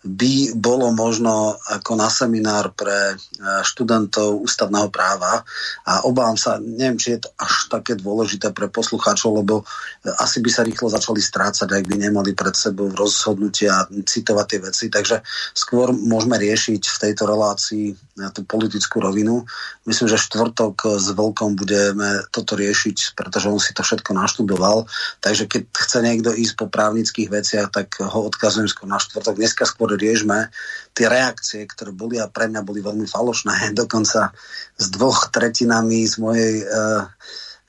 by 0.03 0.51
bolo 0.59 0.91
možno 0.91 1.55
ako 1.71 1.95
na 1.95 2.11
seminár 2.11 2.75
pre 2.75 3.15
e, 3.15 3.17
študentov 3.63 4.43
ústavného 4.43 4.91
práva 4.91 5.47
a 5.87 6.03
obávam 6.03 6.35
sa, 6.35 6.59
neviem, 6.59 6.99
či 6.99 7.15
je 7.15 7.23
to 7.23 7.29
až 7.39 7.71
také 7.71 7.95
dôležité 7.95 8.51
pre 8.51 8.67
poslucháčov, 8.67 9.39
lebo 9.39 9.63
e, 9.63 10.11
asi 10.19 10.43
by 10.43 10.49
sa 10.51 10.67
rýchlo 10.67 10.91
začali 10.91 11.23
strácať, 11.23 11.71
ak 11.71 11.87
by 11.87 11.95
nemali 11.95 12.35
pred 12.35 12.51
sebou 12.51 12.91
rozhodnutia 12.91 13.87
citovať 13.87 14.45
tie 14.51 14.59
veci. 14.59 14.85
Takže 14.91 15.23
skôr 15.55 15.95
môžeme 15.95 16.35
riešiť 16.35 16.83
v 16.83 17.01
tejto 17.07 17.23
relácii 17.23 17.85
e, 17.87 17.93
tú 18.35 18.43
politickú 18.43 18.99
rovinu. 18.99 19.47
Myslím, 19.87 20.11
že 20.11 20.19
štvrtok 20.19 20.99
s 20.99 21.15
Vlkom 21.15 21.55
budeme 21.55 22.27
toto 22.27 22.59
riešiť, 22.59 23.15
pretože 23.15 23.47
on 23.47 23.59
si 23.63 23.71
to 23.71 23.87
všetko 23.87 24.11
naštudoval. 24.11 24.83
Takže 25.23 25.47
keď 25.47 25.61
chce 25.71 25.97
niekto 26.03 26.35
ísť 26.35 26.59
po 26.59 26.67
právnických 26.67 27.31
veciach, 27.31 27.71
tak 27.71 28.03
ho 28.03 28.27
odkazujem 28.27 28.67
skôr 28.67 28.91
na 28.91 28.99
štvrtok. 28.99 29.39
Dneska 29.39 29.63
skôr 29.63 29.92
riešme 29.95 30.51
tie 30.93 31.07
reakcie, 31.09 31.65
ktoré 31.65 31.89
boli 31.89 32.21
a 32.21 32.29
pre 32.29 32.47
mňa 32.49 32.61
boli 32.61 32.79
veľmi 32.79 33.07
falošné. 33.09 33.69
Dokonca 33.81 34.33
s 34.77 34.85
dvoch 34.93 35.33
tretinami 35.33 36.05
z 36.05 36.15
mojej 36.21 36.55
uh, 36.65 37.09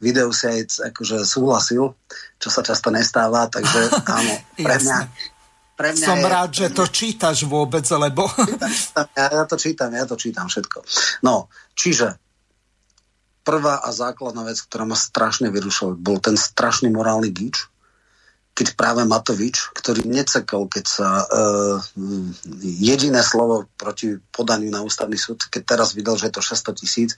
videu 0.05 0.29
si 0.37 0.45
aj 0.45 0.93
akože 0.93 1.25
súhlasil, 1.25 1.97
čo 2.37 2.49
sa 2.53 2.61
často 2.61 2.93
nestáva, 2.93 3.49
takže 3.49 3.81
áno, 4.21 4.35
pre 4.61 4.77
mňa, 4.77 4.99
pre 5.75 5.91
mňa 5.97 6.07
Som 6.07 6.21
je... 6.21 6.29
rád, 6.29 6.51
že 6.53 6.67
to 6.71 6.85
čítaš 6.93 7.49
vôbec, 7.49 7.89
lebo... 7.97 8.29
ja, 9.17 9.27
ja 9.33 9.45
to 9.49 9.57
čítam, 9.57 9.91
ja 9.97 10.05
to 10.05 10.21
čítam 10.21 10.53
všetko. 10.53 10.85
No, 11.25 11.49
čiže 11.73 12.21
prvá 13.45 13.81
a 13.81 13.89
základná 13.93 14.45
vec, 14.45 14.61
ktorá 14.65 14.89
ma 14.89 14.97
strašne 14.97 15.53
vyrušila, 15.53 15.97
bol 16.01 16.21
ten 16.21 16.35
strašný 16.35 16.89
morálny 16.93 17.29
gíč, 17.33 17.69
keď 18.55 18.79
práve 18.79 19.03
Matovič, 19.03 19.75
ktorý 19.75 20.07
necekol, 20.07 20.71
keď 20.71 20.85
sa 20.87 21.09
uh, 21.27 21.83
jediné 22.63 23.19
slovo 23.27 23.67
proti 23.75 24.15
podaniu 24.31 24.71
na 24.71 24.87
ústavný 24.87 25.19
súd, 25.19 25.51
keď 25.51 25.75
teraz 25.75 25.91
videl, 25.91 26.15
že 26.15 26.31
je 26.31 26.35
to 26.39 26.43
600 26.43 26.81
tisíc 26.81 27.11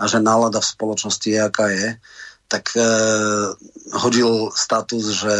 a 0.00 0.08
že 0.08 0.24
nálada 0.24 0.64
v 0.64 0.72
spoločnosti 0.72 1.28
je, 1.28 1.40
aká 1.44 1.68
je, 1.68 1.88
tak 2.48 2.72
uh, 2.72 3.52
hodil 4.00 4.48
status, 4.56 5.04
že 5.20 5.34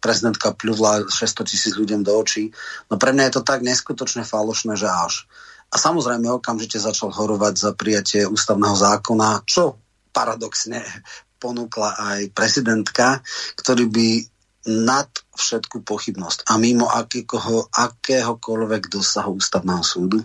prezidentka 0.00 0.56
pľuvla 0.56 1.12
600 1.12 1.52
tisíc 1.52 1.76
ľuďom 1.76 2.00
do 2.00 2.16
očí. 2.16 2.48
No 2.88 2.96
pre 2.96 3.12
mňa 3.12 3.28
je 3.28 3.34
to 3.36 3.42
tak 3.44 3.60
neskutočne 3.60 4.24
falošné, 4.24 4.72
že 4.80 4.88
až. 4.88 5.28
A 5.68 5.76
samozrejme 5.76 6.32
okamžite 6.32 6.80
začal 6.80 7.12
horovať 7.12 7.54
za 7.60 7.70
prijatie 7.76 8.24
ústavného 8.24 8.72
zákona, 8.72 9.44
čo 9.44 9.76
paradoxne 10.16 10.80
ponúkla 11.36 11.92
aj 12.16 12.32
prezidentka, 12.32 13.20
ktorý 13.60 13.84
by 13.92 14.08
nad 14.64 15.08
všetku 15.36 15.84
pochybnosť 15.84 16.48
a 16.48 16.56
mimo 16.56 16.88
akého, 16.88 17.68
akéhokoľvek 17.68 18.88
dosahu 18.88 19.36
ústavného 19.36 19.84
súdu 19.84 20.24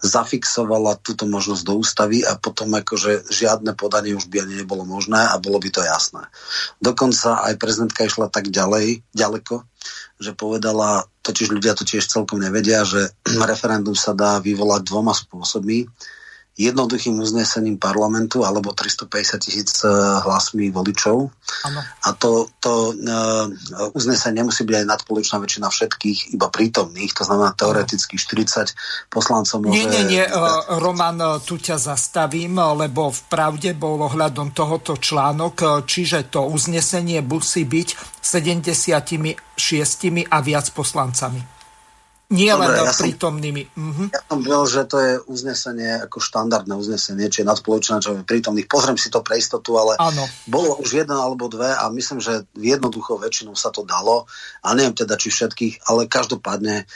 zafixovala 0.00 0.96
túto 1.04 1.28
možnosť 1.28 1.62
do 1.62 1.74
ústavy 1.76 2.24
a 2.24 2.32
potom 2.40 2.72
akože 2.72 3.28
žiadne 3.28 3.76
podanie 3.76 4.16
už 4.16 4.32
by 4.32 4.48
ani 4.48 4.64
nebolo 4.64 4.88
možné 4.88 5.28
a 5.28 5.36
bolo 5.36 5.60
by 5.60 5.68
to 5.68 5.84
jasné. 5.84 6.24
Dokonca 6.80 7.44
aj 7.44 7.60
prezidentka 7.60 8.08
išla 8.08 8.32
tak 8.32 8.48
ďalej, 8.48 9.04
ďaleko, 9.12 9.60
že 10.16 10.32
povedala, 10.32 11.04
totiž 11.20 11.52
ľudia 11.52 11.76
to 11.76 11.84
tiež 11.84 12.08
celkom 12.08 12.40
nevedia, 12.40 12.80
že 12.88 13.12
referendum 13.52 13.92
sa 13.92 14.16
dá 14.16 14.40
vyvolať 14.40 14.88
dvoma 14.88 15.12
spôsobmi 15.12 15.84
jednoduchým 16.58 17.16
uznesením 17.16 17.78
parlamentu 17.78 18.44
alebo 18.44 18.74
350 18.74 19.40
tisíc 19.40 19.70
eh, 19.80 19.90
hlasmi 20.26 20.68
voličov. 20.68 21.30
Ano. 21.66 21.80
A 22.06 22.08
to, 22.14 22.46
to 22.62 22.94
uh, 22.94 23.50
uznesenie 23.92 24.46
musí 24.46 24.62
byť 24.62 24.76
aj 24.80 24.86
nadpoločná 24.86 25.36
väčšina 25.42 25.66
všetkých, 25.66 26.32
iba 26.38 26.46
prítomných, 26.46 27.10
to 27.10 27.26
znamená 27.26 27.52
teoreticky 27.58 28.16
40 28.16 28.70
poslancov 29.10 29.58
môže... 29.58 29.82
Nie, 29.82 29.86
nie, 29.90 30.04
nie, 30.14 30.24
Roman, 30.78 31.42
tu 31.42 31.58
ťa 31.58 31.76
zastavím, 31.76 32.56
lebo 32.56 33.10
v 33.10 33.20
pravde 33.26 33.74
bol 33.74 33.98
ohľadom 34.06 34.54
tohoto 34.54 34.96
článok, 34.96 35.84
čiže 35.84 36.30
to 36.32 36.46
uznesenie 36.48 37.18
musí 37.20 37.66
byť 37.66 37.88
76 38.22 39.36
a 40.30 40.38
viac 40.40 40.66
poslancami. 40.70 41.59
Nie 42.30 42.54
Dobre, 42.54 42.78
len 42.78 42.86
ja 42.86 42.94
prítomnými. 42.94 43.62
Som, 43.74 43.82
uh-huh. 43.82 44.06
Ja 44.14 44.22
som 44.22 44.38
byl, 44.38 44.62
že 44.70 44.80
to 44.86 44.96
je 45.02 45.12
uznesenie 45.26 45.98
ako 46.06 46.22
štandardné 46.22 46.78
uznesenie, 46.78 47.26
či 47.26 47.42
je 47.42 47.50
nadspoločné, 47.50 47.98
čo 47.98 48.14
je 48.14 48.22
prítomných. 48.22 48.70
Pozriem 48.70 48.94
si 48.94 49.10
to 49.10 49.18
pre 49.18 49.42
istotu, 49.42 49.74
ale 49.74 49.98
ano. 49.98 50.30
bolo 50.46 50.78
už 50.78 51.02
jedno 51.02 51.18
alebo 51.18 51.50
dve 51.50 51.74
a 51.74 51.90
myslím, 51.90 52.22
že 52.22 52.46
jednoducho 52.54 53.18
väčšinou 53.18 53.58
sa 53.58 53.74
to 53.74 53.82
dalo. 53.82 54.30
A 54.62 54.78
neviem 54.78 54.94
teda, 54.94 55.18
či 55.18 55.34
všetkých, 55.34 55.90
ale 55.90 56.06
každopádne 56.06 56.86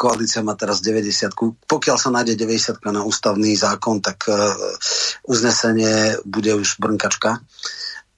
koalícia 0.00 0.40
má 0.40 0.56
teraz 0.56 0.80
90. 0.80 1.28
Pokiaľ 1.68 1.96
sa 2.00 2.08
nájde 2.08 2.40
90 2.40 2.80
na 2.88 3.04
ústavný 3.04 3.52
zákon, 3.60 4.00
tak 4.00 4.32
uh, 4.32 4.56
uznesenie 5.28 6.24
bude 6.24 6.56
už 6.56 6.80
brnkačka. 6.80 7.36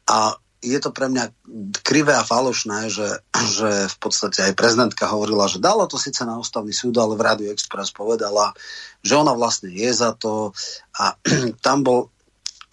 A 0.06 0.38
je 0.62 0.78
to 0.78 0.94
pre 0.94 1.10
mňa 1.10 1.34
krivé 1.82 2.14
a 2.14 2.22
falošné, 2.22 2.86
že, 2.86 3.20
že 3.58 3.90
v 3.90 3.96
podstate 3.98 4.46
aj 4.46 4.54
prezidentka 4.54 5.10
hovorila, 5.10 5.50
že 5.50 5.58
dala 5.58 5.90
to 5.90 5.98
síce 5.98 6.22
na 6.22 6.38
ústavný 6.38 6.70
súd, 6.70 6.94
ale 7.02 7.18
v 7.18 7.26
Radio 7.26 7.48
Express 7.50 7.90
povedala, 7.90 8.54
že 9.02 9.18
ona 9.18 9.34
vlastne 9.34 9.74
je 9.74 9.90
za 9.90 10.14
to 10.14 10.54
a 11.02 11.18
tam 11.66 11.82
bol 11.82 12.14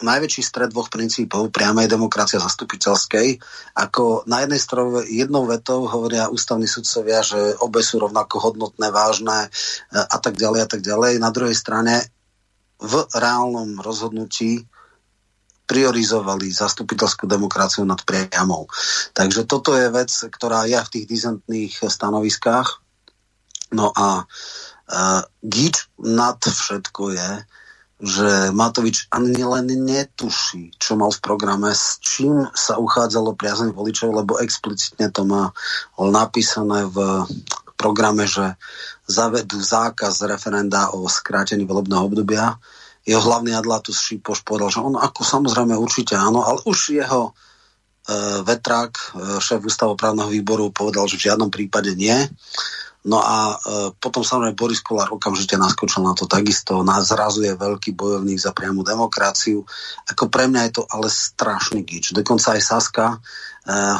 najväčší 0.00 0.40
stred 0.40 0.72
dvoch 0.72 0.88
princípov 0.88 1.52
priamej 1.52 1.84
demokracie 1.84 2.40
zastupiteľskej. 2.40 3.36
Ako 3.76 4.24
na 4.24 4.44
jednej 4.44 4.60
strane 4.60 5.04
jednou 5.04 5.44
vetou 5.44 5.84
hovoria 5.84 6.32
ústavní 6.32 6.64
sudcovia, 6.64 7.20
že 7.20 7.60
obe 7.60 7.84
sú 7.84 8.00
rovnako 8.00 8.40
hodnotné, 8.40 8.88
vážne 8.88 9.52
a 9.92 10.16
tak 10.16 10.40
ďalej 10.40 10.60
a 10.64 10.68
tak 10.68 10.80
ďalej. 10.80 11.20
Na 11.20 11.28
druhej 11.28 11.52
strane 11.52 12.00
v 12.80 13.04
reálnom 13.12 13.76
rozhodnutí 13.84 14.64
priorizovali 15.70 16.50
zastupiteľskú 16.50 17.30
demokraciu 17.30 17.86
nad 17.86 18.02
priamou. 18.02 18.66
Takže 19.14 19.46
toto 19.46 19.78
je 19.78 19.86
vec, 19.94 20.10
ktorá 20.10 20.66
je 20.66 20.74
v 20.74 20.92
tých 20.98 21.06
dizentných 21.06 21.74
stanoviskách. 21.86 22.82
No 23.70 23.94
a 23.94 24.26
uh, 24.26 25.22
gič 25.38 25.86
nad 26.02 26.42
všetko 26.42 27.14
je, 27.14 27.30
že 28.00 28.50
Matovič 28.56 29.12
ani 29.12 29.44
len 29.44 29.68
netuší, 29.68 30.72
čo 30.80 30.96
mal 30.96 31.12
v 31.12 31.20
programe, 31.20 31.70
s 31.70 32.00
čím 32.00 32.48
sa 32.56 32.80
uchádzalo 32.80 33.36
priazných 33.36 33.76
voličov, 33.76 34.10
lebo 34.10 34.40
explicitne 34.40 35.12
to 35.12 35.28
má 35.28 35.52
napísané 36.00 36.88
v 36.88 37.28
programe, 37.76 38.24
že 38.24 38.56
zavedú 39.04 39.60
zákaz 39.60 40.24
referenda 40.24 40.96
o 40.96 41.04
skrátení 41.12 41.68
volebného 41.68 42.08
obdobia. 42.08 42.56
Jeho 43.10 43.22
hlavný 43.26 43.50
adlatus 43.58 43.98
Šipoš 44.06 44.46
povedal, 44.46 44.70
že 44.70 44.78
on 44.78 44.94
ako 44.94 45.26
samozrejme 45.26 45.74
určite 45.74 46.14
áno, 46.14 46.46
ale 46.46 46.62
už 46.62 46.94
jeho 46.94 47.22
e, 47.26 47.32
vetrák, 48.46 48.92
e, 48.94 49.04
šéf 49.42 49.66
ústavoprávneho 49.66 50.30
výboru, 50.30 50.70
povedal, 50.70 51.10
že 51.10 51.18
v 51.18 51.26
žiadnom 51.26 51.50
prípade 51.50 51.90
nie. 51.98 52.14
No 53.00 53.24
a 53.24 53.56
e, 53.56 53.96
potom 53.96 54.20
samozrejme 54.20 54.52
Boris 54.52 54.84
Kolár 54.84 55.08
okamžite 55.08 55.56
naskočil 55.56 56.04
na 56.04 56.12
to 56.12 56.28
takisto. 56.28 56.84
Nás 56.84 57.08
zrazuje 57.08 57.48
veľký 57.56 57.96
bojovník 57.96 58.36
za 58.36 58.52
priamu 58.52 58.84
demokraciu. 58.84 59.64
Ako 60.04 60.28
pre 60.28 60.44
mňa 60.52 60.68
je 60.68 60.72
to 60.76 60.82
ale 60.84 61.08
strašný 61.08 61.80
gič. 61.80 62.12
Dokonca 62.12 62.60
aj 62.60 62.60
Saska 62.60 63.06
e, 63.16 63.18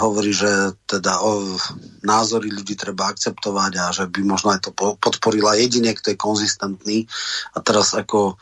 hovorí, 0.05 0.37
že 0.37 0.77
teda 0.85 1.17
o, 1.25 1.57
názory 2.05 2.53
ľudí 2.53 2.77
treba 2.77 3.09
akceptovať 3.09 3.73
a 3.81 3.85
že 3.89 4.05
by 4.05 4.21
možno 4.21 4.53
aj 4.53 4.69
to 4.69 4.71
podporila 4.77 5.57
jedine, 5.57 5.97
kto 5.97 6.13
je 6.13 6.21
konzistentný. 6.21 7.09
A 7.57 7.65
teraz 7.65 7.97
ako 7.97 8.37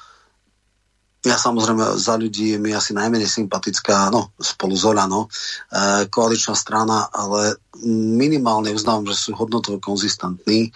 ja 1.29 1.37
samozrejme 1.37 2.01
za 2.01 2.17
ľudí 2.17 2.57
je 2.57 2.59
mi 2.59 2.73
asi 2.73 2.97
najmenej 2.97 3.29
sympatická, 3.29 4.09
no 4.09 4.33
spolu 4.41 4.73
z 4.73 4.85
Olano, 4.89 5.29
e, 5.29 6.09
koaličná 6.09 6.57
strana, 6.57 7.13
ale 7.13 7.61
minimálne 7.85 8.73
uznávam, 8.73 9.05
že 9.13 9.29
sú 9.29 9.31
hodnotovo 9.37 9.77
konzistentní. 9.79 10.69
E, 10.69 10.71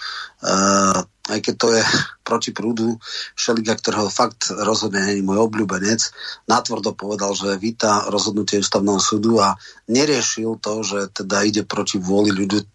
aj 1.30 1.38
keď 1.38 1.54
to 1.54 1.68
je 1.70 1.82
proti 2.26 2.50
prúdu 2.50 2.98
Šeliga, 3.38 3.78
ktorého 3.78 4.10
fakt 4.10 4.50
rozhodne 4.50 5.06
není 5.06 5.22
môj 5.22 5.46
obľúbenec, 5.46 6.10
natvrdo 6.50 6.98
povedal, 6.98 7.30
že 7.38 7.54
víta 7.62 8.10
rozhodnutie 8.10 8.58
ústavného 8.58 8.98
súdu 8.98 9.38
a 9.38 9.54
neriešil 9.86 10.58
to, 10.58 10.82
že 10.82 11.14
teda 11.14 11.46
ide 11.46 11.62
proti 11.62 12.02
vôli 12.02 12.34
ľudu, 12.34 12.58
e, 12.58 12.66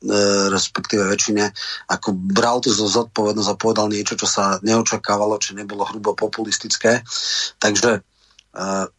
respektíve 0.47 1.03
väčšine, 1.11 1.51
ako 1.91 2.15
bral 2.15 2.63
tu 2.63 2.71
zo 2.71 2.87
zodpovednosť 2.87 3.49
a 3.51 3.59
povedal 3.59 3.91
niečo, 3.91 4.15
čo 4.15 4.27
sa 4.29 4.63
neočakávalo, 4.63 5.35
či 5.43 5.51
nebolo 5.51 5.83
hrubo 5.83 6.15
populistické. 6.15 7.03
Takže 7.59 7.99
e, 7.99 8.01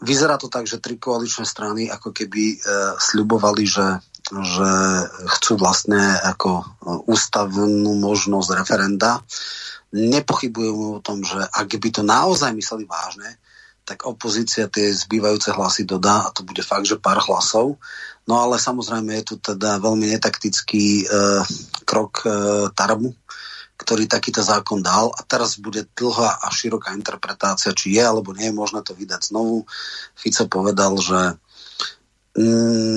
vyzerá 0.05 0.37
to 0.37 0.53
tak, 0.53 0.69
že 0.69 0.83
tri 0.83 1.01
koaličné 1.01 1.49
strany 1.49 1.89
ako 1.89 2.13
keby 2.13 2.45
e, 2.53 2.57
sľubovali, 3.01 3.65
že 3.65 3.85
že 4.29 4.71
chcú 5.39 5.57
vlastne 5.57 6.01
ako 6.21 6.65
ústavnú 7.09 7.97
možnosť 7.97 8.49
referenda. 8.61 9.25
Nepochybujem 9.93 11.01
o 11.01 11.05
tom, 11.05 11.25
že 11.25 11.41
ak 11.41 11.81
by 11.81 11.89
to 11.89 12.03
naozaj 12.05 12.53
mysleli 12.53 12.85
vážne, 12.85 13.41
tak 13.89 14.05
opozícia 14.05 14.69
tie 14.69 14.93
zbývajúce 14.93 15.57
hlasy 15.57 15.89
dodá 15.89 16.29
a 16.29 16.33
to 16.37 16.45
bude 16.45 16.61
fakt, 16.61 16.85
že 16.85 17.01
pár 17.01 17.25
hlasov. 17.25 17.81
No 18.29 18.45
ale 18.45 18.61
samozrejme 18.61 19.17
je 19.17 19.33
tu 19.33 19.35
teda 19.41 19.81
veľmi 19.81 20.13
netaktický 20.13 21.09
e, 21.09 21.25
krok 21.89 22.21
e, 22.21 22.29
Tarmu, 22.77 23.17
ktorý 23.81 24.05
takýto 24.05 24.45
zákon 24.45 24.85
dal 24.85 25.09
a 25.09 25.25
teraz 25.25 25.57
bude 25.57 25.89
dlhá 25.97 26.45
a 26.45 26.47
široká 26.53 26.93
interpretácia, 26.93 27.73
či 27.73 27.97
je 27.97 28.05
alebo 28.05 28.37
nie 28.37 28.53
je 28.53 28.59
možné 28.61 28.85
to 28.85 28.93
vydať 28.93 29.33
znovu. 29.33 29.65
Fico 30.13 30.45
povedal, 30.53 30.93
že 31.01 31.41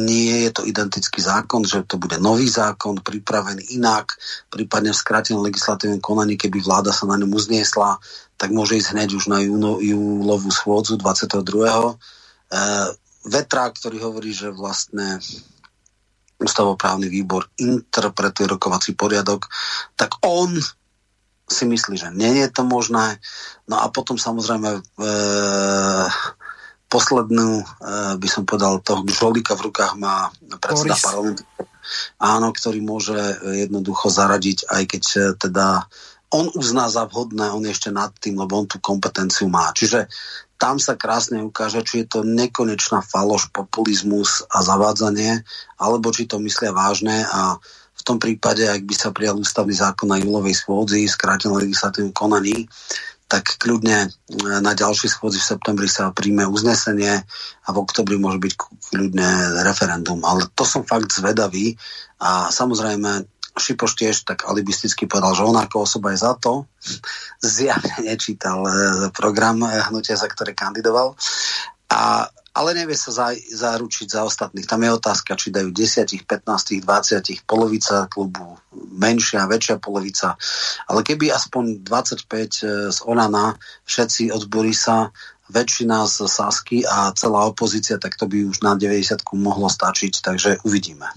nie 0.06 0.46
je 0.46 0.52
to 0.54 0.62
identický 0.70 1.18
zákon, 1.18 1.66
že 1.66 1.82
to 1.90 1.98
bude 1.98 2.22
nový 2.22 2.46
zákon, 2.46 3.02
pripravený 3.02 3.74
inak, 3.74 4.14
prípadne 4.54 4.94
v 4.94 5.02
skrátenom 5.02 5.42
legislatívnom 5.42 5.98
konaní, 5.98 6.38
keby 6.38 6.62
vláda 6.62 6.94
sa 6.94 7.10
na 7.10 7.18
ňom 7.18 7.34
uzniesla, 7.34 7.98
tak 8.38 8.54
môže 8.54 8.78
ísť 8.78 8.94
hneď 8.94 9.10
už 9.18 9.26
na 9.34 9.42
júno, 9.42 9.82
júlovú 9.82 10.50
schôdzu 10.54 10.98
22. 11.02 11.42
E, 11.42 11.96
Vetra, 13.22 13.70
ktorý 13.70 14.02
hovorí, 14.02 14.34
že 14.34 14.50
vlastne 14.50 15.22
ústavoprávny 16.42 17.06
výbor 17.06 17.46
interpretuje 17.62 18.50
rokovací 18.50 18.98
poriadok, 18.98 19.46
tak 19.94 20.18
on 20.26 20.58
si 21.46 21.64
myslí, 21.70 21.96
že 22.02 22.10
nie 22.18 22.42
je 22.42 22.50
to 22.50 22.66
možné. 22.66 23.22
No 23.70 23.78
a 23.78 23.94
potom 23.94 24.18
samozrejme 24.18 24.70
e, 24.74 24.82
poslednú, 26.92 27.64
uh, 27.64 28.20
by 28.20 28.28
som 28.28 28.44
povedal, 28.44 28.84
toho 28.84 29.08
žolika 29.08 29.56
v 29.56 29.72
rukách 29.72 29.96
má 29.96 30.28
predseda 30.60 31.00
Boris. 31.00 31.06
parlamentu. 31.08 31.44
Áno, 32.20 32.48
ktorý 32.52 32.80
môže 32.84 33.18
jednoducho 33.42 34.12
zaradiť, 34.12 34.68
aj 34.68 34.84
keď 34.86 35.04
uh, 35.16 35.24
teda 35.40 35.88
on 36.32 36.48
uzná 36.56 36.88
za 36.88 37.08
vhodné, 37.08 37.52
on 37.52 37.64
ešte 37.68 37.92
nad 37.92 38.12
tým, 38.16 38.40
lebo 38.40 38.56
on 38.56 38.68
tú 38.68 38.80
kompetenciu 38.80 39.52
má. 39.52 39.72
Čiže 39.76 40.08
tam 40.56 40.80
sa 40.80 40.94
krásne 40.96 41.42
ukáže, 41.42 41.82
či 41.84 42.06
je 42.06 42.08
to 42.08 42.20
nekonečná 42.22 43.02
faloš, 43.02 43.50
populizmus 43.50 44.46
a 44.48 44.62
zavádzanie, 44.62 45.42
alebo 45.82 46.14
či 46.14 46.30
to 46.30 46.38
myslia 46.38 46.70
vážne 46.70 47.26
a 47.28 47.58
v 47.92 48.02
tom 48.06 48.18
prípade, 48.18 48.66
ak 48.66 48.82
by 48.82 48.96
sa 48.98 49.14
prijal 49.14 49.38
ústavný 49.38 49.78
zákon 49.78 50.10
na 50.10 50.18
júlovej 50.18 50.58
schôdzi, 50.58 51.06
skrátenom 51.06 51.62
legislatívnom 51.62 52.14
konaní, 52.14 52.66
tak 53.32 53.56
kľudne 53.56 53.98
e, 54.04 54.10
na 54.60 54.76
ďalší 54.76 55.08
schôdzi 55.08 55.40
v 55.40 55.50
septembri 55.56 55.88
sa 55.88 56.12
príjme 56.12 56.44
uznesenie 56.44 57.24
a 57.64 57.70
v 57.72 57.78
oktobri 57.80 58.20
môže 58.20 58.44
byť 58.44 58.54
kľudne 58.92 59.30
referendum. 59.64 60.20
Ale 60.28 60.52
to 60.52 60.68
som 60.68 60.84
fakt 60.84 61.16
zvedavý 61.16 61.80
a 62.20 62.52
samozrejme 62.52 63.24
Šipoš 63.52 64.00
tiež 64.00 64.16
tak 64.24 64.48
alibisticky 64.48 65.12
povedal, 65.12 65.36
že 65.36 65.44
on 65.44 65.60
ako 65.60 65.84
osoba 65.84 66.16
je 66.16 66.24
za 66.24 66.36
to. 66.36 66.68
Zjavne 67.56 67.96
nečítal 68.04 68.60
e, 68.68 68.72
program 69.16 69.64
hnutia, 69.64 70.20
za 70.20 70.28
ktoré 70.28 70.52
kandidoval. 70.52 71.16
A 71.92 72.28
ale 72.52 72.76
nevie 72.76 73.00
sa 73.00 73.12
za, 73.16 73.28
zaručiť 73.36 74.08
za 74.12 74.28
ostatných. 74.28 74.68
Tam 74.68 74.84
je 74.84 74.92
otázka, 74.92 75.40
či 75.40 75.56
dajú 75.56 75.72
10, 75.72 76.28
15, 76.28 76.84
20, 76.84 77.48
polovica 77.48 78.12
klubu, 78.12 78.60
menšia, 78.92 79.48
väčšia 79.48 79.80
polovica. 79.80 80.36
Ale 80.92 81.00
keby 81.08 81.32
aspoň 81.32 81.88
25 81.88 82.28
e, 82.28 82.48
z 82.92 83.00
Onana, 83.08 83.56
všetci 83.88 84.36
od 84.36 84.52
Borisa, 84.52 85.16
väčšina 85.52 86.08
z 86.08 86.28
Sasky 86.28 86.84
a 86.84 87.12
celá 87.16 87.48
opozícia, 87.48 88.00
tak 88.00 88.16
to 88.16 88.28
by 88.28 88.48
už 88.48 88.64
na 88.64 88.76
90 88.76 89.20
mohlo 89.36 89.68
stačiť, 89.68 90.24
takže 90.24 90.50
uvidíme. 90.68 91.08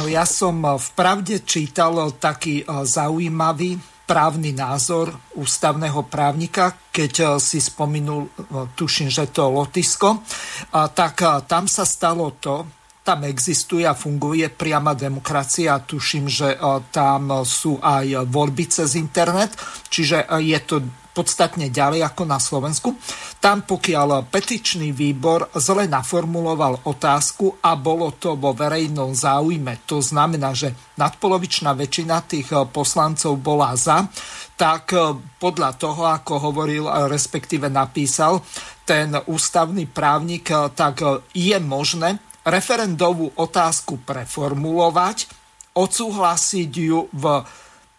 No 0.00 0.08
ja 0.08 0.24
som 0.24 0.64
v 0.64 0.88
pravde 0.96 1.44
čítal 1.44 2.12
taký 2.20 2.60
e, 2.60 2.64
zaujímavý 2.84 3.93
právny 4.04 4.52
názor 4.52 5.16
ústavného 5.40 6.04
právnika, 6.06 6.76
keď 6.92 7.12
eh, 7.20 7.28
si 7.40 7.58
spomenul, 7.60 8.28
eh, 8.28 8.32
tuším, 8.76 9.08
že 9.08 9.32
to 9.32 9.48
Lotisko, 9.48 10.24
tak 10.70 11.14
eh, 11.24 11.28
tam 11.48 11.64
sa 11.64 11.84
stalo 11.88 12.36
to, 12.40 12.68
tam 13.04 13.28
existuje 13.28 13.84
a 13.84 13.92
funguje 13.92 14.48
priama 14.48 14.96
demokracia. 14.96 15.76
Tuším, 15.76 16.24
že 16.24 16.56
tam 16.88 17.44
sú 17.44 17.76
aj 17.76 18.24
voľby 18.32 18.64
cez 18.64 18.96
internet, 18.96 19.52
čiže 19.92 20.24
je 20.40 20.58
to 20.64 20.80
podstatne 21.14 21.70
ďalej 21.70 22.02
ako 22.02 22.22
na 22.26 22.42
Slovensku. 22.42 22.98
Tam 23.38 23.62
pokiaľ 23.62 24.26
petičný 24.26 24.90
výbor 24.90 25.54
zle 25.54 25.86
naformuloval 25.86 26.82
otázku 26.90 27.62
a 27.62 27.78
bolo 27.78 28.18
to 28.18 28.34
vo 28.34 28.50
verejnom 28.50 29.14
záujme, 29.14 29.86
to 29.86 30.02
znamená, 30.02 30.50
že 30.52 30.74
nadpolovičná 30.98 31.70
väčšina 31.78 32.26
tých 32.26 32.50
eh, 32.50 32.66
poslancov 32.66 33.38
bola 33.38 33.78
za, 33.78 34.10
tak 34.58 34.90
eh, 34.92 35.14
podľa 35.38 35.70
toho, 35.78 36.02
ako 36.10 36.50
hovoril, 36.50 36.90
eh, 36.90 37.06
respektíve 37.06 37.70
napísal 37.70 38.42
ten 38.84 39.16
ústavný 39.16 39.88
právnik, 39.88 40.52
tak 40.76 41.00
je 41.32 41.56
možné 41.56 42.20
referendovú 42.44 43.32
otázku 43.32 44.04
preformulovať, 44.04 45.24
odsúhlasiť 45.72 46.68
ju 46.68 47.08
v 47.08 47.24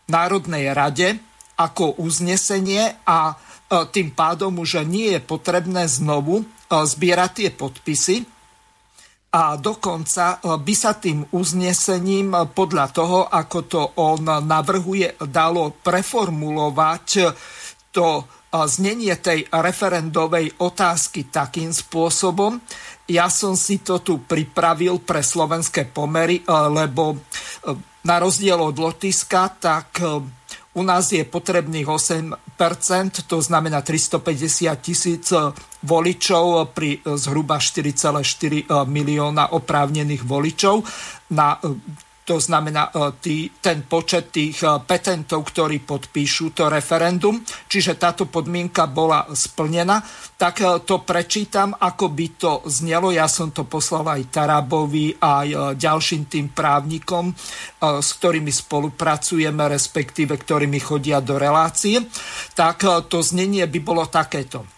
Národnej 0.06 0.70
rade 0.78 1.18
ako 1.56 2.04
uznesenie 2.04 3.00
a 3.08 3.32
e, 3.32 3.36
tým 3.90 4.12
pádom 4.12 4.60
už 4.60 4.84
nie 4.84 5.16
je 5.16 5.22
potrebné 5.24 5.88
znovu 5.88 6.44
e, 6.44 6.46
zbierať 6.68 7.32
tie 7.32 7.50
podpisy 7.56 8.16
a 9.32 9.56
dokonca 9.56 10.40
e, 10.44 10.60
by 10.60 10.76
sa 10.76 11.00
tým 11.00 11.24
uznesením 11.32 12.36
podľa 12.52 12.88
toho, 12.92 13.20
ako 13.32 13.60
to 13.68 13.82
on 14.04 14.28
navrhuje, 14.28 15.16
dalo 15.32 15.72
preformulovať 15.80 17.08
to 17.96 18.28
znenie 18.56 19.16
tej 19.20 19.48
referendovej 19.52 20.64
otázky 20.64 21.28
takým 21.28 21.76
spôsobom. 21.76 22.60
Ja 23.12 23.28
som 23.28 23.60
si 23.60 23.84
to 23.84 24.00
tu 24.00 24.24
pripravil 24.24 25.04
pre 25.04 25.20
slovenské 25.20 25.92
pomery, 25.92 26.40
lebo 26.48 27.20
na 28.08 28.16
rozdiel 28.16 28.56
od 28.56 28.76
Lotiska, 28.80 29.60
tak 29.60 30.00
u 30.76 30.84
nás 30.84 31.08
je 31.12 31.24
potrebných 31.24 31.88
8%, 31.88 32.36
to 33.28 33.38
znamená 33.40 33.80
350 33.80 34.76
tisíc 34.84 35.32
voličov 35.80 36.76
pri 36.76 37.00
zhruba 37.16 37.64
4,4 37.64 38.68
milióna 38.84 39.56
oprávnených 39.56 40.28
voličov. 40.28 40.84
Na 41.32 41.58
to 42.26 42.42
znamená 42.42 42.90
tý, 43.22 43.54
ten 43.62 43.86
počet 43.86 44.34
tých 44.34 44.66
petentov, 44.90 45.46
ktorí 45.46 45.86
podpíšu 45.86 46.58
to 46.58 46.68
referendum, 46.74 47.38
čiže 47.70 48.02
táto 48.02 48.26
podmienka 48.26 48.90
bola 48.90 49.30
splnená, 49.30 50.02
tak 50.36 50.60
to 50.84 51.06
prečítam, 51.06 51.78
ako 51.78 52.12
by 52.12 52.28
to 52.36 52.52
znelo. 52.68 53.14
Ja 53.14 53.30
som 53.30 53.54
to 53.54 53.70
poslal 53.70 54.10
aj 54.10 54.34
Tarabovi, 54.34 55.16
aj 55.22 55.78
ďalším 55.78 56.26
tým 56.26 56.50
právnikom, 56.52 57.32
s 57.80 58.10
ktorými 58.18 58.50
spolupracujeme, 58.52 59.70
respektíve 59.70 60.36
ktorými 60.36 60.82
chodia 60.82 61.22
do 61.22 61.38
relácie. 61.38 62.04
Tak 62.58 63.08
to 63.08 63.22
znenie 63.22 63.70
by 63.70 63.80
bolo 63.86 64.10
takéto 64.10 64.75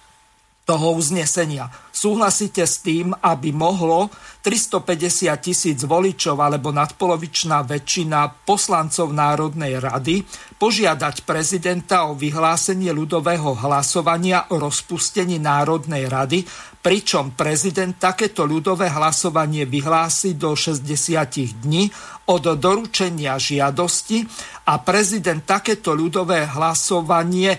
toho 0.67 0.99
uznesenia. 0.99 1.71
Súhlasíte 1.95 2.67
s 2.67 2.83
tým, 2.83 3.15
aby 3.15 3.55
mohlo 3.55 4.11
350 4.43 5.31
tisíc 5.39 5.79
voličov 5.87 6.35
alebo 6.43 6.75
nadpolovičná 6.75 7.63
väčšina 7.63 8.43
poslancov 8.43 9.15
Národnej 9.15 9.79
rady 9.79 10.27
požiadať 10.59 11.23
prezidenta 11.23 12.11
o 12.11 12.19
vyhlásenie 12.19 12.91
ľudového 12.91 13.55
hlasovania 13.63 14.51
o 14.51 14.59
rozpustení 14.59 15.39
Národnej 15.39 16.11
rady, 16.11 16.43
pričom 16.83 17.31
prezident 17.31 17.95
takéto 17.95 18.43
ľudové 18.43 18.91
hlasovanie 18.91 19.63
vyhlási 19.63 20.35
do 20.35 20.51
60 20.51 21.63
dní 21.63 21.87
od 22.27 22.43
doručenia 22.59 23.39
žiadosti 23.39 24.27
a 24.67 24.83
prezident 24.83 25.47
takéto 25.47 25.95
ľudové 25.95 26.43
hlasovanie 26.43 27.55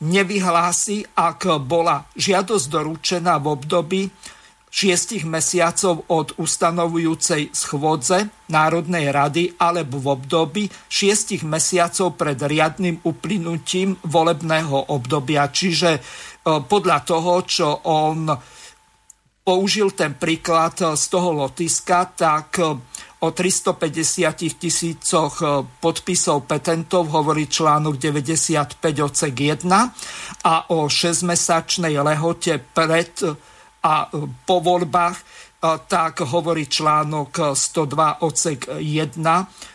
nevyhlási, 0.00 1.04
ak 1.16 1.60
bola 1.64 2.08
žiadosť 2.16 2.66
doručená 2.72 3.36
v 3.40 3.46
období 3.52 4.02
šiestich 4.70 5.26
mesiacov 5.26 6.06
od 6.06 6.38
ustanovujúcej 6.38 7.50
schôdze 7.50 8.30
Národnej 8.54 9.10
rady 9.10 9.58
alebo 9.58 9.98
v 9.98 10.06
období 10.14 10.64
šiestich 10.86 11.42
mesiacov 11.42 12.14
pred 12.14 12.38
riadnym 12.38 13.02
uplynutím 13.02 13.98
volebného 14.06 14.94
obdobia. 14.94 15.50
Čiže 15.50 15.90
e, 15.98 16.00
podľa 16.62 16.98
toho, 17.02 17.34
čo 17.42 17.68
on 17.90 18.30
použil 19.42 19.90
ten 19.98 20.14
príklad 20.14 20.78
z 20.78 21.04
toho 21.10 21.34
lotiska, 21.34 22.14
tak 22.14 22.62
O 23.20 23.36
350 23.36 24.56
tisícoch 24.56 25.34
e, 25.44 25.46
podpisov 25.76 26.48
petentov 26.48 27.04
hovorí 27.12 27.52
článok 27.52 28.00
95 28.00 28.80
odsek 28.80 29.36
1 29.36 29.68
a 30.48 30.54
o 30.72 30.88
6-mesačnej 30.88 32.00
lehote 32.00 32.56
pred 32.72 33.12
a 33.84 34.08
e, 34.08 34.24
po 34.24 34.56
voľbách 34.64 35.16
e, 35.20 35.24
tak 35.84 36.24
hovorí 36.32 36.64
článok 36.64 37.52
102 37.52 38.24
odsek 38.24 38.80
1 38.80 39.20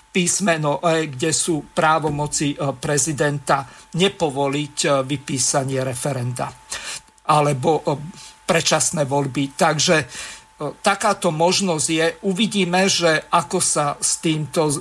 písmeno 0.10 0.82
kde 0.82 1.30
sú 1.30 1.70
právomoci 1.70 2.58
prezidenta 2.82 3.68
nepovoliť 3.94 5.06
vypísanie 5.06 5.86
referenda 5.86 6.50
alebo 7.30 7.84
predčasné 8.46 9.10
voľby. 9.10 9.58
Takže 9.58 10.06
takáto 10.80 11.36
možnosť 11.36 11.88
je. 11.88 12.06
Uvidíme, 12.24 12.88
že 12.88 13.28
ako 13.32 13.60
sa 13.60 14.00
s 14.00 14.24
týmto 14.24 14.72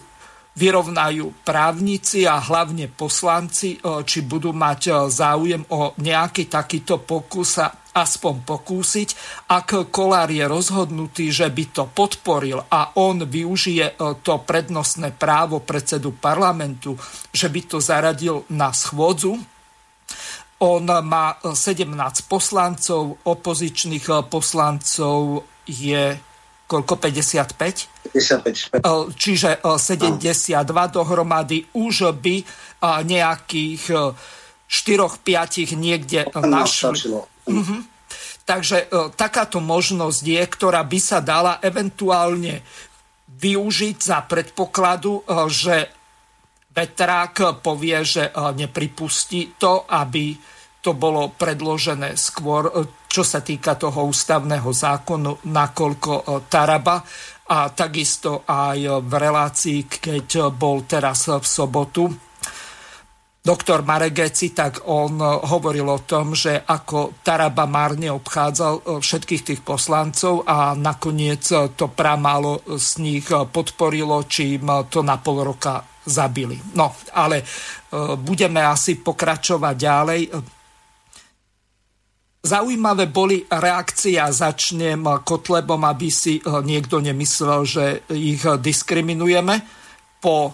vyrovnajú 0.54 1.42
právnici 1.42 2.30
a 2.30 2.38
hlavne 2.38 2.86
poslanci, 2.86 3.82
či 3.82 4.18
budú 4.22 4.54
mať 4.54 5.10
záujem 5.10 5.66
o 5.74 5.98
nejaký 5.98 6.46
takýto 6.46 7.02
pokus 7.02 7.58
a 7.58 7.74
aspoň 7.74 8.46
pokúsiť. 8.46 9.08
Ak 9.50 9.90
Kolár 9.90 10.30
je 10.30 10.46
rozhodnutý, 10.46 11.34
že 11.34 11.50
by 11.50 11.64
to 11.74 11.90
podporil 11.90 12.62
a 12.70 12.94
on 13.02 13.26
využije 13.26 13.98
to 14.22 14.34
prednostné 14.46 15.10
právo 15.14 15.58
predsedu 15.58 16.14
parlamentu, 16.14 16.94
že 17.34 17.50
by 17.50 17.60
to 17.74 17.82
zaradil 17.82 18.46
na 18.54 18.70
schôdzu, 18.70 19.34
on 20.62 20.86
má 20.86 21.34
17 21.42 21.86
poslancov, 22.30 23.18
opozičných 23.26 24.30
poslancov 24.30 25.50
je 25.66 26.16
koľko? 26.64 26.96
55? 26.96 28.12
55. 28.12 28.84
Čiže 29.14 29.60
72 29.60 30.64
no. 30.64 30.84
dohromady 30.88 31.64
už 31.76 32.14
by 32.16 32.36
nejakých 33.04 33.84
4-5 34.64 35.76
niekde 35.76 36.24
našli. 36.32 37.20
Uh-huh. 37.44 37.80
Takže 38.44 38.88
takáto 39.16 39.60
možnosť 39.60 40.20
je, 40.24 40.42
ktorá 40.44 40.84
by 40.84 40.98
sa 41.00 41.20
dala 41.20 41.60
eventuálne 41.60 42.64
využiť 43.34 43.96
za 44.00 44.24
predpokladu, 44.24 45.24
že 45.48 45.88
vetrák 46.74 47.60
povie, 47.60 47.98
že 48.04 48.32
nepripustí 48.32 49.56
to, 49.60 49.84
aby 49.88 50.36
to 50.84 50.92
bolo 50.92 51.32
predložené 51.32 52.12
skôr, 52.20 52.68
e, 52.68 52.72
čo 53.08 53.24
sa 53.24 53.40
týka 53.40 53.80
toho 53.80 54.04
ústavného 54.04 54.68
zákonu, 54.68 55.48
nakoľko 55.48 56.12
e, 56.12 56.22
Taraba 56.44 57.00
a 57.48 57.72
takisto 57.72 58.44
aj 58.44 59.00
v 59.00 59.12
relácii, 59.16 59.88
keď 59.88 60.52
bol 60.52 60.84
teraz 60.84 61.28
v 61.28 61.44
sobotu 61.44 62.08
doktor 63.44 63.84
Maregeci, 63.84 64.56
tak 64.56 64.88
on 64.88 65.20
hovoril 65.20 65.84
o 65.84 66.00
tom, 66.08 66.32
že 66.32 66.64
ako 66.64 67.20
Taraba 67.20 67.64
márne 67.64 68.12
obchádzal 68.12 68.74
e, 68.76 68.82
všetkých 69.00 69.42
tých 69.48 69.60
poslancov 69.64 70.44
a 70.44 70.76
nakoniec 70.76 71.48
to 71.80 71.86
pramálo 71.96 72.60
z 72.76 72.88
nich 73.00 73.24
podporilo, 73.32 74.28
čím 74.28 74.68
to 74.92 75.00
na 75.00 75.16
pol 75.16 75.48
roka 75.48 75.80
zabili. 76.04 76.60
No, 76.76 76.92
ale 77.16 77.40
budeme 78.20 78.60
asi 78.60 79.00
pokračovať 79.00 79.72
ďalej. 79.72 80.20
Zaujímavé 82.44 83.08
boli 83.08 83.40
reakcie 83.48 84.20
a 84.20 84.28
začnem 84.28 85.24
Kotlebom, 85.24 85.80
aby 85.88 86.12
si 86.12 86.36
eh, 86.36 86.44
niekto 86.44 87.00
nemyslel, 87.00 87.60
že 87.64 87.84
ich 88.12 88.44
diskriminujeme. 88.44 89.64
Po 90.20 90.52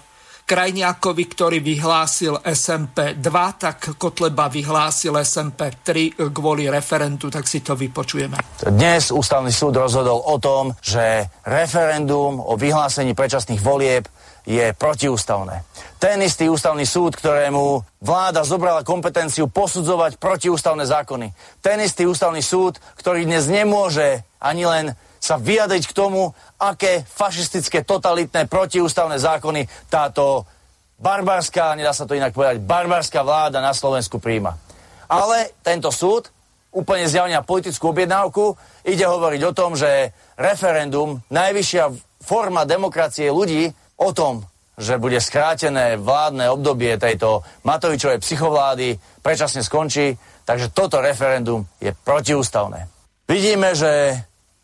Krajniakovi, 0.50 1.24
ktorý 1.30 1.58
vyhlásil 1.62 2.42
SMP 2.42 3.14
2, 3.14 3.22
tak 3.54 3.94
Kotleba 3.94 4.50
vyhlásil 4.50 5.14
SMP 5.22 5.70
3 5.78 6.34
kvôli 6.34 6.66
referendu, 6.66 7.30
tak 7.30 7.46
si 7.46 7.62
to 7.62 7.78
vypočujeme. 7.78 8.34
Dnes 8.66 9.14
ústavný 9.14 9.54
súd 9.54 9.78
rozhodol 9.78 10.18
o 10.18 10.42
tom, 10.42 10.74
že 10.82 11.30
referendum 11.46 12.42
o 12.42 12.58
vyhlásení 12.58 13.14
predčasných 13.14 13.62
volieb 13.62 14.10
je 14.48 14.72
protiústavné. 14.76 15.64
Ten 16.00 16.20
istý 16.24 16.48
ústavný 16.48 16.88
súd, 16.88 17.16
ktorému 17.16 17.84
vláda 18.00 18.40
zobrala 18.40 18.86
kompetenciu 18.86 19.52
posudzovať 19.52 20.16
protiústavné 20.16 20.88
zákony. 20.88 21.32
Ten 21.60 21.80
istý 21.84 22.08
ústavný 22.08 22.40
súd, 22.40 22.80
ktorý 22.96 23.28
dnes 23.28 23.46
nemôže 23.52 24.24
ani 24.40 24.64
len 24.64 24.86
sa 25.20 25.36
vyjadriť 25.36 25.84
k 25.84 25.96
tomu, 25.96 26.32
aké 26.56 27.04
fašistické, 27.04 27.84
totalitné, 27.84 28.48
protiústavné 28.48 29.20
zákony 29.20 29.68
táto 29.92 30.48
barbarská, 30.96 31.76
nedá 31.76 31.92
sa 31.92 32.08
to 32.08 32.16
inak 32.16 32.32
povedať, 32.32 32.64
barbarská 32.64 33.20
vláda 33.20 33.60
na 33.60 33.76
Slovensku 33.76 34.16
príjma. 34.16 34.56
Ale 35.12 35.52
tento 35.60 35.92
súd 35.92 36.32
úplne 36.72 37.04
zjavne 37.04 37.36
na 37.36 37.44
politickú 37.44 37.92
objednávku 37.92 38.56
ide 38.88 39.04
hovoriť 39.04 39.42
o 39.44 39.52
tom, 39.56 39.76
že 39.76 40.16
referendum, 40.40 41.20
najvyššia 41.28 41.84
forma 42.24 42.64
demokracie 42.64 43.28
ľudí, 43.28 43.72
o 44.00 44.10
tom, 44.16 44.42
že 44.80 44.96
bude 44.96 45.20
skrátené 45.20 46.00
vládne 46.00 46.48
obdobie 46.48 46.96
tejto 46.96 47.44
Matovičovej 47.68 48.24
psychovlády, 48.24 48.96
predčasne 49.20 49.60
skončí, 49.60 50.16
takže 50.48 50.72
toto 50.72 51.04
referendum 51.04 51.68
je 51.76 51.92
protiústavné. 51.92 52.88
Vidíme, 53.28 53.76
že, 53.76 54.16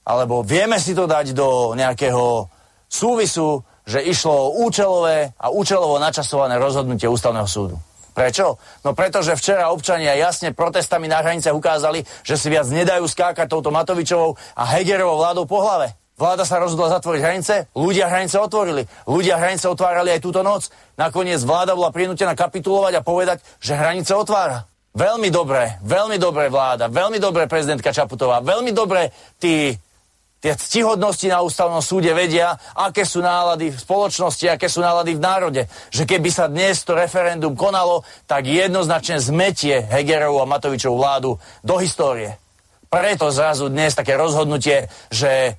alebo 0.08 0.40
vieme 0.40 0.80
si 0.80 0.96
to 0.96 1.04
dať 1.04 1.36
do 1.36 1.76
nejakého 1.76 2.48
súvisu, 2.88 3.60
že 3.86 4.02
išlo 4.02 4.34
o 4.34 4.52
účelové 4.66 5.36
a 5.36 5.52
účelovo 5.52 6.00
načasované 6.00 6.56
rozhodnutie 6.58 7.06
ústavného 7.06 7.46
súdu. 7.46 7.76
Prečo? 8.16 8.56
No 8.80 8.96
pretože 8.96 9.36
včera 9.36 9.68
občania 9.68 10.16
jasne 10.16 10.56
protestami 10.56 11.04
na 11.04 11.20
hranice 11.20 11.52
ukázali, 11.52 12.00
že 12.24 12.40
si 12.40 12.48
viac 12.48 12.64
nedajú 12.72 13.04
skákať 13.04 13.44
touto 13.44 13.68
Matovičovou 13.68 14.40
a 14.56 14.64
Hegerovou 14.64 15.20
vládou 15.20 15.44
po 15.44 15.60
hlave. 15.60 15.92
Vláda 16.16 16.48
sa 16.48 16.56
rozhodla 16.56 16.96
zatvoriť 16.96 17.20
hranice, 17.20 17.54
ľudia 17.76 18.08
hranice 18.08 18.40
otvorili. 18.40 18.88
Ľudia 19.04 19.36
hranice 19.36 19.68
otvárali 19.68 20.16
aj 20.16 20.24
túto 20.24 20.40
noc. 20.40 20.72
Nakoniec 20.96 21.44
vláda 21.44 21.76
bola 21.76 21.92
prinútená 21.92 22.32
kapitulovať 22.32 22.92
a 22.96 23.04
povedať, 23.04 23.44
že 23.60 23.76
hranice 23.76 24.16
otvára. 24.16 24.64
Veľmi 24.96 25.28
dobre, 25.28 25.76
veľmi 25.84 26.16
dobre 26.16 26.48
vláda, 26.48 26.88
veľmi 26.88 27.20
dobre 27.20 27.44
prezidentka 27.44 27.92
Čaputová, 27.92 28.40
veľmi 28.40 28.72
dobre 28.72 29.12
tí 29.36 29.76
tie 30.40 30.52
ctihodnosti 30.54 31.26
na 31.26 31.42
ústavnom 31.42 31.82
súde 31.82 32.12
vedia, 32.14 32.54
aké 32.76 33.02
sú 33.02 33.24
nálady 33.24 33.72
v 33.72 33.82
spoločnosti, 33.82 34.46
aké 34.46 34.70
sú 34.70 34.78
nálady 34.78 35.16
v 35.16 35.24
národe. 35.24 35.62
Že 35.90 36.06
keby 36.06 36.30
sa 36.30 36.46
dnes 36.46 36.80
to 36.86 36.94
referendum 36.94 37.58
konalo, 37.58 38.06
tak 38.30 38.46
jednoznačne 38.46 39.18
zmetie 39.18 39.82
Hegerovú 39.82 40.38
a 40.38 40.46
Matovičovú 40.46 41.02
vládu 41.02 41.42
do 41.66 41.76
histórie. 41.82 42.38
Preto 42.86 43.34
zrazu 43.34 43.66
dnes 43.66 43.98
také 43.98 44.14
rozhodnutie, 44.14 44.86
že 45.10 45.58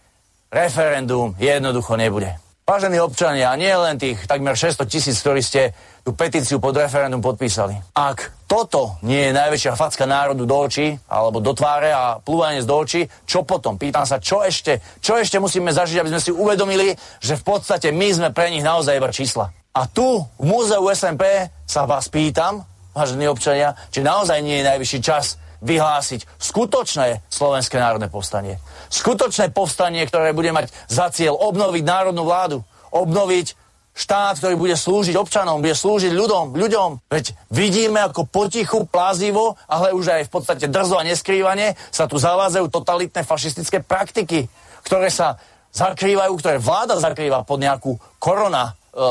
referendum 0.51 1.35
jednoducho 1.39 1.95
nebude. 1.99 2.35
Vážení 2.67 2.99
občania, 2.99 3.55
nie 3.55 3.71
len 3.71 3.95
tých 3.95 4.27
takmer 4.27 4.51
600 4.51 4.91
tisíc, 4.91 5.23
ktorí 5.23 5.39
ste 5.39 5.71
tú 6.03 6.11
petíciu 6.11 6.59
pod 6.59 6.75
referendum 6.75 7.23
podpísali. 7.23 7.79
Ak 7.95 8.35
toto 8.43 8.99
nie 9.07 9.31
je 9.31 9.31
najväčšia 9.31 9.79
facka 9.79 10.03
národu 10.03 10.43
do 10.43 10.67
očí, 10.67 10.99
alebo 11.07 11.39
do 11.39 11.55
tváre 11.55 11.95
a 11.95 12.19
plúvanie 12.19 12.59
do 12.67 12.75
očí, 12.75 13.07
čo 13.23 13.47
potom? 13.47 13.79
Pýtam 13.79 14.03
sa, 14.03 14.19
čo 14.19 14.43
ešte, 14.43 14.83
čo 14.99 15.15
ešte 15.15 15.39
musíme 15.39 15.71
zažiť, 15.71 16.03
aby 16.03 16.11
sme 16.11 16.23
si 16.23 16.31
uvedomili, 16.35 16.91
že 17.23 17.39
v 17.39 17.43
podstate 17.47 17.95
my 17.95 18.07
sme 18.11 18.29
pre 18.35 18.51
nich 18.51 18.67
naozaj 18.67 18.99
iba 18.99 19.15
čísla. 19.15 19.47
A 19.71 19.87
tu 19.87 20.27
v 20.35 20.43
múzeu 20.43 20.83
SMP 20.91 21.23
sa 21.63 21.87
vás 21.87 22.11
pýtam, 22.11 22.67
vážení 22.91 23.31
občania, 23.31 23.79
či 23.95 24.03
naozaj 24.03 24.43
nie 24.43 24.59
je 24.59 24.67
najvyšší 24.67 24.99
čas 24.99 25.39
vyhlásiť 25.63 26.27
skutočné 26.35 27.25
Slovenské 27.31 27.79
národné 27.79 28.11
povstanie. 28.11 28.59
Skutočné 28.87 29.51
povstanie, 29.51 30.03
ktoré 30.07 30.31
bude 30.31 30.51
mať 30.51 30.71
za 30.87 31.11
cieľ 31.11 31.37
obnoviť 31.37 31.83
národnú 31.83 32.23
vládu, 32.23 32.63
obnoviť 32.91 33.55
štát, 33.97 34.37
ktorý 34.37 34.55
bude 34.55 34.77
slúžiť 34.77 35.17
občanom, 35.17 35.57
bude 35.57 35.73
slúžiť 35.73 36.13
ľuďom, 36.13 36.53
ľuďom. 36.53 36.89
Veď 37.09 37.33
vidíme, 37.49 38.05
ako 38.05 38.29
potichu, 38.29 38.85
plázivo, 38.85 39.57
ale 39.65 39.97
už 39.97 40.21
aj 40.21 40.23
v 40.29 40.31
podstate 40.31 40.65
drzo 40.69 41.01
a 41.01 41.07
neskrývanie 41.07 41.73
sa 41.89 42.05
tu 42.05 42.21
zavádzajú 42.21 42.69
totalitné 42.69 43.25
fašistické 43.25 43.81
praktiky, 43.81 44.45
ktoré 44.85 45.09
sa 45.09 45.41
zakrývajú, 45.73 46.33
ktoré 46.37 46.57
vláda 46.61 47.01
zakrýva 47.01 47.41
pod 47.41 47.57
nejakú 47.57 47.97
korona 48.21 48.71
e, 48.71 49.01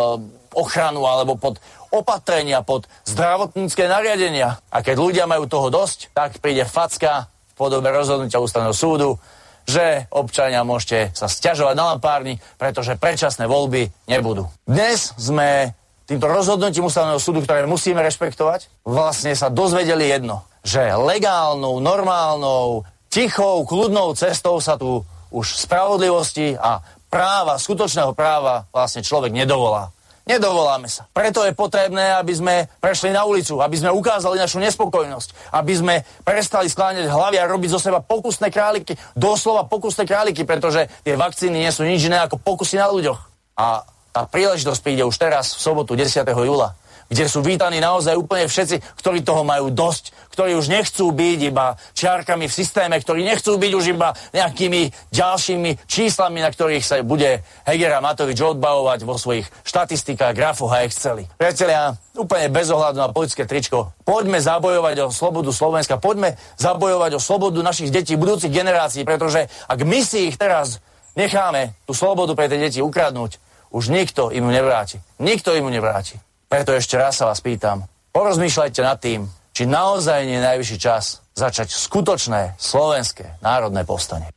ochranu 0.55 1.03
alebo 1.05 1.35
pod 1.35 1.59
opatrenia, 1.91 2.63
pod 2.63 2.87
zdravotnícke 3.11 3.91
nariadenia. 3.91 4.63
A 4.71 4.87
keď 4.87 4.97
ľudia 5.03 5.25
majú 5.27 5.51
toho 5.51 5.69
dosť, 5.69 6.15
tak 6.15 6.39
príde 6.39 6.63
facka 6.63 7.27
v 7.27 7.53
podobe 7.59 7.91
rozhodnutia 7.91 8.43
ústavného 8.43 8.75
súdu, 8.75 9.19
že 9.67 10.07
občania 10.15 10.63
môžete 10.63 11.11
sa 11.13 11.27
stiažovať 11.27 11.75
na 11.75 11.95
lampárni, 11.95 12.39
pretože 12.57 12.95
predčasné 12.97 13.51
voľby 13.51 13.91
nebudú. 14.07 14.47
Dnes 14.63 15.11
sme 15.19 15.75
týmto 16.07 16.31
rozhodnutím 16.31 16.87
ústavného 16.87 17.19
súdu, 17.19 17.43
ktoré 17.43 17.67
musíme 17.67 17.99
rešpektovať, 17.99 18.87
vlastne 18.87 19.35
sa 19.35 19.51
dozvedeli 19.51 20.07
jedno, 20.07 20.47
že 20.63 20.95
legálnou, 20.95 21.83
normálnou, 21.83 22.87
tichou, 23.11 23.67
kľudnou 23.67 24.15
cestou 24.15 24.63
sa 24.63 24.79
tu 24.79 25.03
už 25.35 25.67
spravodlivosti 25.67 26.55
a 26.55 26.79
práva, 27.11 27.59
skutočného 27.59 28.15
práva 28.15 28.71
vlastne 28.71 29.03
človek 29.03 29.35
nedovolá. 29.35 29.91
Nedovoláme 30.27 30.91
sa. 30.91 31.07
Preto 31.15 31.47
je 31.47 31.55
potrebné, 31.55 32.19
aby 32.19 32.35
sme 32.35 32.55
prešli 32.83 33.15
na 33.15 33.23
ulicu, 33.23 33.63
aby 33.63 33.79
sme 33.79 33.95
ukázali 33.95 34.43
našu 34.43 34.59
nespokojnosť, 34.59 35.55
aby 35.55 35.73
sme 35.79 35.95
prestali 36.27 36.67
skláňať 36.67 37.07
hlavy 37.07 37.39
a 37.39 37.47
robiť 37.47 37.71
zo 37.71 37.79
seba 37.79 38.03
pokusné 38.03 38.51
králiky, 38.51 38.99
doslova 39.15 39.71
pokusné 39.71 40.03
králiky, 40.03 40.43
pretože 40.43 40.91
tie 41.07 41.15
vakcíny 41.15 41.63
nie 41.63 41.71
sú 41.71 41.87
nič 41.87 42.11
iné 42.11 42.19
ako 42.27 42.43
pokusy 42.43 42.75
na 42.75 42.91
ľuďoch. 42.91 43.21
A 43.55 43.87
tá 44.11 44.27
príležitosť 44.27 44.81
príde 44.83 45.07
už 45.07 45.15
teraz, 45.15 45.55
v 45.55 45.63
sobotu 45.63 45.95
10. 45.95 46.27
júla 46.27 46.75
kde 47.07 47.25
sú 47.31 47.43
vítaní 47.43 47.79
naozaj 47.79 48.19
úplne 48.19 48.51
všetci, 48.51 48.83
ktorí 48.99 49.23
toho 49.23 49.47
majú 49.47 49.71
dosť, 49.71 50.13
ktorí 50.37 50.53
už 50.59 50.69
nechcú 50.69 51.15
byť 51.15 51.39
iba 51.49 51.81
čiarkami 51.97 52.45
v 52.51 52.53
systéme, 52.53 52.95
ktorí 53.01 53.25
nechcú 53.25 53.57
byť 53.57 53.73
už 53.73 53.85
iba 53.97 54.13
nejakými 54.37 54.93
ďalšími 55.15 55.89
číslami, 55.89 56.45
na 56.45 56.51
ktorých 56.53 56.85
sa 56.85 57.01
bude 57.01 57.41
Heger 57.65 57.97
a 57.97 58.05
Matovič 58.05 58.37
odbavovať 58.37 59.09
vo 59.09 59.17
svojich 59.17 59.49
štatistikách, 59.65 60.37
grafoch 60.37 60.77
a 60.77 60.85
Exceli. 60.85 61.25
Priatelia, 61.41 61.97
úplne 62.13 62.53
bez 62.53 62.69
ohľadu 62.69 62.99
na 63.01 63.09
politické 63.09 63.49
tričko, 63.49 63.97
poďme 64.05 64.37
zabojovať 64.43 65.09
o 65.09 65.15
slobodu 65.15 65.51
Slovenska, 65.57 65.97
poďme 65.97 66.37
zabojovať 66.61 67.17
o 67.17 67.21
slobodu 67.23 67.65
našich 67.65 67.89
detí, 67.89 68.13
budúcich 68.19 68.53
generácií, 68.53 69.09
pretože 69.09 69.49
ak 69.71 69.81
my 69.87 70.05
si 70.05 70.29
ich 70.29 70.37
teraz 70.37 70.85
necháme 71.17 71.73
tú 71.89 71.97
slobodu 71.97 72.37
pre 72.37 72.53
tie 72.53 72.61
deti 72.61 72.85
ukradnúť, 72.85 73.41
už 73.73 73.89
nikto 73.89 74.29
im 74.33 74.45
ju 74.47 74.53
nevráti. 74.53 74.97
Nikto 75.21 75.57
im 75.57 75.69
ju 75.69 75.73
nevráti. 75.73 76.17
Preto 76.47 76.71
ešte 76.71 76.95
raz 76.95 77.19
sa 77.19 77.27
vás 77.27 77.43
pýtam, 77.43 77.83
porozmýšľajte 78.15 78.81
nad 78.81 78.99
tým, 79.03 79.27
či 79.51 79.67
naozaj 79.67 80.23
nie 80.23 80.39
je 80.39 80.47
najvyšší 80.47 80.79
čas 80.79 81.19
začať 81.35 81.75
skutočné 81.75 82.55
slovenské 82.55 83.43
národné 83.43 83.83
povstanie. 83.83 84.31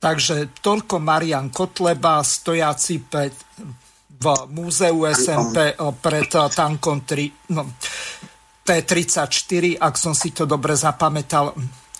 Takže 0.00 0.64
toľko 0.64 0.96
Marian 0.96 1.52
Kotleba, 1.52 2.24
stojaci 2.24 3.04
pred, 3.04 3.36
v 4.16 4.26
múzeu 4.48 4.96
SMP 5.12 5.76
pred 6.00 6.30
tankom 6.32 7.04
3, 7.04 7.52
no, 7.52 7.68
T34, 8.64 9.76
ak 9.76 9.94
som 10.00 10.16
si 10.16 10.32
to 10.32 10.48
dobre 10.48 10.72
zapamätal. 10.72 11.52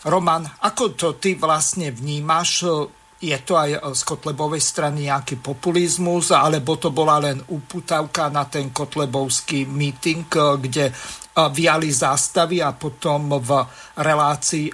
Roman, 0.09 0.49
ako 0.65 0.97
to 0.97 1.09
ty 1.21 1.37
vlastne 1.37 1.93
vnímaš? 1.93 2.65
Je 3.21 3.37
to 3.45 3.53
aj 3.61 3.85
z 3.93 4.03
Kotlebovej 4.09 4.65
strany 4.65 5.13
nejaký 5.13 5.45
populizmus, 5.45 6.33
alebo 6.33 6.81
to 6.81 6.89
bola 6.89 7.21
len 7.21 7.37
uputavka 7.53 8.33
na 8.33 8.49
ten 8.49 8.73
Kotlebovský 8.73 9.69
meeting, 9.69 10.25
e, 10.33 10.41
kde 10.57 10.85
e, 10.89 10.93
viali 11.53 11.93
zástavy 11.93 12.65
a 12.65 12.73
potom 12.73 13.37
v 13.37 13.51
relácii 14.01 14.73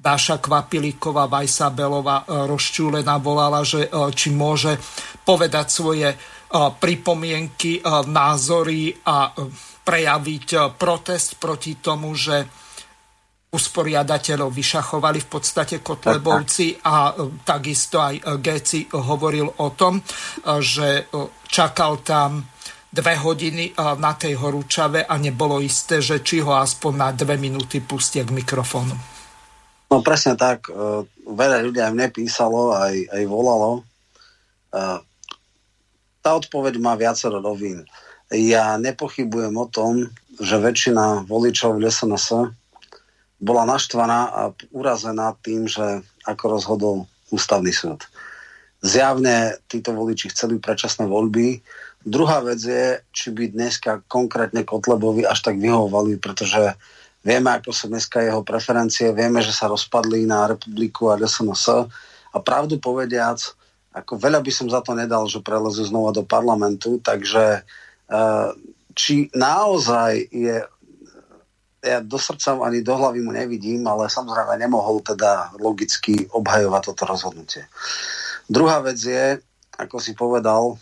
Dáša 0.00 0.40
Kvapilíková, 0.40 1.28
Vajsa 1.28 1.68
Belová 1.76 2.24
rozčúlená 2.24 3.20
volala, 3.20 3.60
že 3.60 3.84
či 4.16 4.32
môže 4.32 4.80
povedať 5.28 5.66
svoje 5.68 6.08
pripomienky, 6.80 7.84
názory 8.08 8.96
a 9.04 9.28
prejaviť 9.84 10.72
protest 10.80 11.36
proti 11.36 11.76
tomu, 11.84 12.16
že 12.16 12.48
usporiadateľov 13.50 14.54
vyšachovali 14.54 15.18
v 15.26 15.28
podstate 15.28 15.82
Kotlebovci 15.82 16.78
a 16.86 17.10
e, 17.10 17.42
takisto 17.42 17.98
aj 17.98 18.14
e, 18.14 18.22
Geci 18.38 18.86
hovoril 18.94 19.46
o 19.58 19.68
tom, 19.74 19.98
e, 19.98 20.02
že 20.62 21.10
čakal 21.50 21.98
tam 22.06 22.46
dve 22.90 23.14
hodiny 23.22 23.70
na 23.78 24.18
tej 24.18 24.34
horúčave 24.34 25.06
a 25.06 25.14
nebolo 25.14 25.62
isté, 25.62 26.02
že 26.02 26.26
či 26.26 26.42
ho 26.42 26.58
aspoň 26.58 26.92
na 26.98 27.14
dve 27.14 27.38
minúty 27.38 27.78
pustie 27.78 28.26
k 28.26 28.34
mikrofónu. 28.34 28.98
No 29.94 30.02
presne 30.02 30.34
tak. 30.34 30.66
Veľa 31.22 31.62
ľudí 31.62 31.78
aj 31.78 31.94
mne 31.94 32.10
písalo, 32.10 32.74
aj, 32.74 33.14
aj 33.14 33.22
volalo. 33.30 33.86
Tá 36.18 36.30
odpoveď 36.34 36.82
má 36.82 36.98
viacero 36.98 37.38
rovín. 37.38 37.86
Ja 38.34 38.74
nepochybujem 38.74 39.54
o 39.54 39.70
tom, 39.70 40.10
že 40.42 40.58
väčšina 40.58 41.30
voličov 41.30 41.78
v 41.78 41.86
SNS 41.86 42.58
bola 43.40 43.64
naštvaná 43.64 44.20
a 44.30 44.42
urazená 44.70 45.32
tým, 45.40 45.64
že 45.64 46.04
ako 46.28 46.44
rozhodol 46.60 46.96
ústavný 47.32 47.72
súd. 47.72 48.04
Zjavne 48.84 49.60
títo 49.68 49.96
voliči 49.96 50.32
chceli 50.32 50.60
predčasné 50.60 51.08
voľby. 51.08 51.60
Druhá 52.04 52.40
vec 52.40 52.60
je, 52.64 53.00
či 53.12 53.28
by 53.32 53.52
dneska 53.52 54.04
konkrétne 54.08 54.64
Kotlebovi 54.64 55.24
až 55.24 55.44
tak 55.44 55.60
vyhovovali, 55.60 56.16
pretože 56.16 56.76
vieme, 57.20 57.52
ako 57.52 57.72
sú 57.72 57.92
dneska 57.92 58.24
jeho 58.24 58.40
preferencie, 58.40 59.12
vieme, 59.12 59.44
že 59.44 59.52
sa 59.52 59.68
rozpadli 59.68 60.24
na 60.24 60.48
republiku 60.48 61.12
a 61.12 61.20
SNS 61.20 61.92
a 62.32 62.38
pravdu 62.40 62.80
povediac, 62.80 63.40
ako 63.90 64.16
veľa 64.16 64.40
by 64.40 64.52
som 64.54 64.70
za 64.70 64.80
to 64.80 64.94
nedal, 64.94 65.26
že 65.26 65.44
prelezú 65.44 65.82
znova 65.82 66.14
do 66.14 66.22
parlamentu, 66.24 67.02
takže 67.02 67.60
eh, 67.60 68.48
či 68.94 69.28
naozaj 69.34 70.30
je 70.30 70.62
ja 71.80 72.04
do 72.04 72.20
srdca 72.20 72.60
ani 72.60 72.84
do 72.84 72.92
hlavy 72.92 73.24
mu 73.24 73.32
nevidím, 73.32 73.88
ale 73.88 74.12
samozrejme 74.12 74.60
nemohol 74.60 75.00
teda 75.00 75.56
logicky 75.56 76.28
obhajovať 76.28 76.82
toto 76.92 77.04
rozhodnutie. 77.08 77.64
Druhá 78.44 78.84
vec 78.84 79.00
je, 79.00 79.40
ako 79.80 79.96
si 79.96 80.12
povedal, 80.12 80.76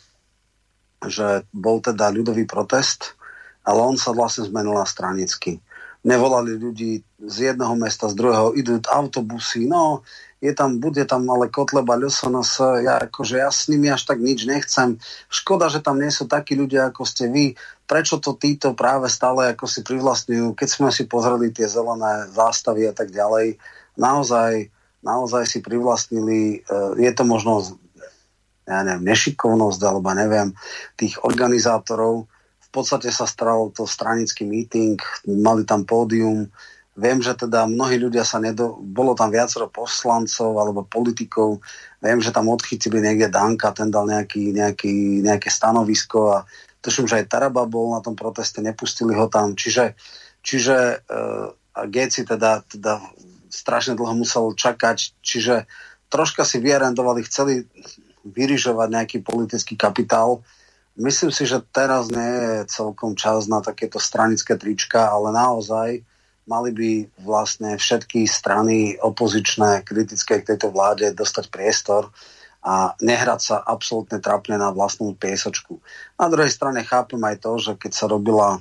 že 1.07 1.47
bol 1.55 1.79
teda 1.79 2.11
ľudový 2.11 2.43
protest, 2.51 3.15
ale 3.63 3.79
on 3.79 3.95
sa 3.95 4.11
vlastne 4.11 4.51
zmenil 4.51 4.75
na 4.75 4.89
stranicky. 4.89 5.63
Nevolali 6.03 6.59
ľudí 6.59 7.03
z 7.23 7.55
jedného 7.55 7.75
mesta, 7.79 8.11
z 8.11 8.19
druhého, 8.19 8.55
idú 8.59 8.83
autobusy, 8.91 9.71
no 9.71 10.03
je 10.39 10.55
tam, 10.55 10.79
bude 10.79 11.03
tam 11.03 11.27
ale 11.31 11.51
Kotleba, 11.51 11.99
Ľusonos, 11.99 12.63
ja, 12.83 13.03
akože 13.11 13.43
ja 13.43 13.51
s 13.51 13.67
nimi 13.67 13.91
až 13.91 14.07
tak 14.07 14.23
nič 14.23 14.47
nechcem. 14.47 14.95
Škoda, 15.27 15.67
že 15.67 15.83
tam 15.83 15.99
nie 15.99 16.15
sú 16.15 16.31
takí 16.31 16.55
ľudia, 16.55 16.95
ako 16.95 17.03
ste 17.03 17.27
vy. 17.27 17.59
Prečo 17.89 18.21
to 18.21 18.37
títo 18.37 18.77
práve 18.77 19.09
stále 19.09 19.57
ako 19.57 19.65
si 19.65 19.81
privlastňujú, 19.81 20.53
keď 20.53 20.69
sme 20.69 20.89
si 20.93 21.09
pozreli 21.09 21.49
tie 21.49 21.65
zelené 21.65 22.29
zástavy 22.29 22.85
a 22.85 22.93
tak 22.93 23.09
ďalej. 23.09 23.57
Naozaj, 23.97 24.69
naozaj 25.01 25.49
si 25.49 25.65
privlastnili, 25.65 26.61
eh, 26.61 26.91
je 27.01 27.11
to 27.17 27.25
možno 27.25 27.65
ja 28.69 28.85
neviem, 28.85 29.09
nešikovnosť, 29.09 29.81
alebo 29.81 30.13
neviem, 30.13 30.53
tých 31.01 31.17
organizátorov. 31.25 32.29
V 32.61 32.69
podstate 32.69 33.09
sa 33.09 33.25
staral 33.25 33.73
to 33.73 33.89
stranický 33.89 34.45
meeting, 34.45 35.01
mali 35.25 35.65
tam 35.65 35.89
pódium, 35.89 36.53
Viem, 36.99 37.23
že 37.23 37.31
teda 37.39 37.71
mnohí 37.71 37.95
ľudia 37.95 38.27
sa 38.27 38.43
nedo... 38.43 38.75
Bolo 38.83 39.15
tam 39.15 39.31
viacero 39.31 39.71
poslancov 39.71 40.51
alebo 40.59 40.83
politikov. 40.83 41.63
Viem, 42.03 42.19
že 42.19 42.35
tam 42.35 42.51
odchytili 42.51 42.99
niekde 42.99 43.31
Danka, 43.31 43.71
ten 43.71 43.87
dal 43.87 44.11
nejaký, 44.11 44.51
nejaký, 44.51 45.23
nejaké 45.23 45.47
stanovisko 45.47 46.35
a 46.35 46.39
tuším, 46.89 47.05
že 47.05 47.21
aj 47.21 47.29
Taraba 47.29 47.69
bol 47.69 47.93
na 47.93 48.01
tom 48.01 48.17
proteste, 48.17 48.65
nepustili 48.65 49.13
ho 49.13 49.29
tam. 49.29 49.53
Čiže, 49.53 49.93
čiže 50.41 51.05
uh, 51.05 51.53
a 51.77 51.83
Geci 51.85 52.25
teda, 52.25 52.65
teda 52.65 52.99
strašne 53.53 53.93
dlho 53.93 54.17
musel 54.17 54.57
čakať, 54.57 55.21
čiže 55.21 55.69
troška 56.09 56.49
si 56.49 56.59
vyarendovali, 56.59 57.21
chceli 57.29 57.69
vyrižovať 58.25 58.89
nejaký 58.89 59.19
politický 59.21 59.77
kapitál. 59.77 60.41
Myslím 60.99 61.31
si, 61.31 61.47
že 61.47 61.63
teraz 61.71 62.11
nie 62.11 62.33
je 62.43 62.73
celkom 62.73 63.15
čas 63.15 63.47
na 63.47 63.63
takéto 63.63 64.03
stranické 64.03 64.59
trička, 64.59 65.07
ale 65.13 65.31
naozaj 65.31 66.03
mali 66.49 66.71
by 66.73 66.91
vlastne 67.23 67.77
všetky 67.77 68.25
strany 68.25 68.97
opozičné, 68.99 69.85
kritické 69.85 70.41
k 70.41 70.57
tejto 70.57 70.73
vláde 70.73 71.13
dostať 71.13 71.53
priestor 71.53 72.09
a 72.69 72.93
nehrať 73.01 73.41
sa 73.41 73.57
absolútne 73.65 74.21
trapne 74.21 74.61
na 74.61 74.69
vlastnú 74.69 75.17
piesočku. 75.17 75.81
Na 76.21 76.29
druhej 76.29 76.53
strane 76.53 76.85
chápem 76.85 77.21
aj 77.25 77.37
to, 77.41 77.53
že 77.57 77.73
keď 77.81 77.93
sa 77.97 78.05
robila 78.13 78.61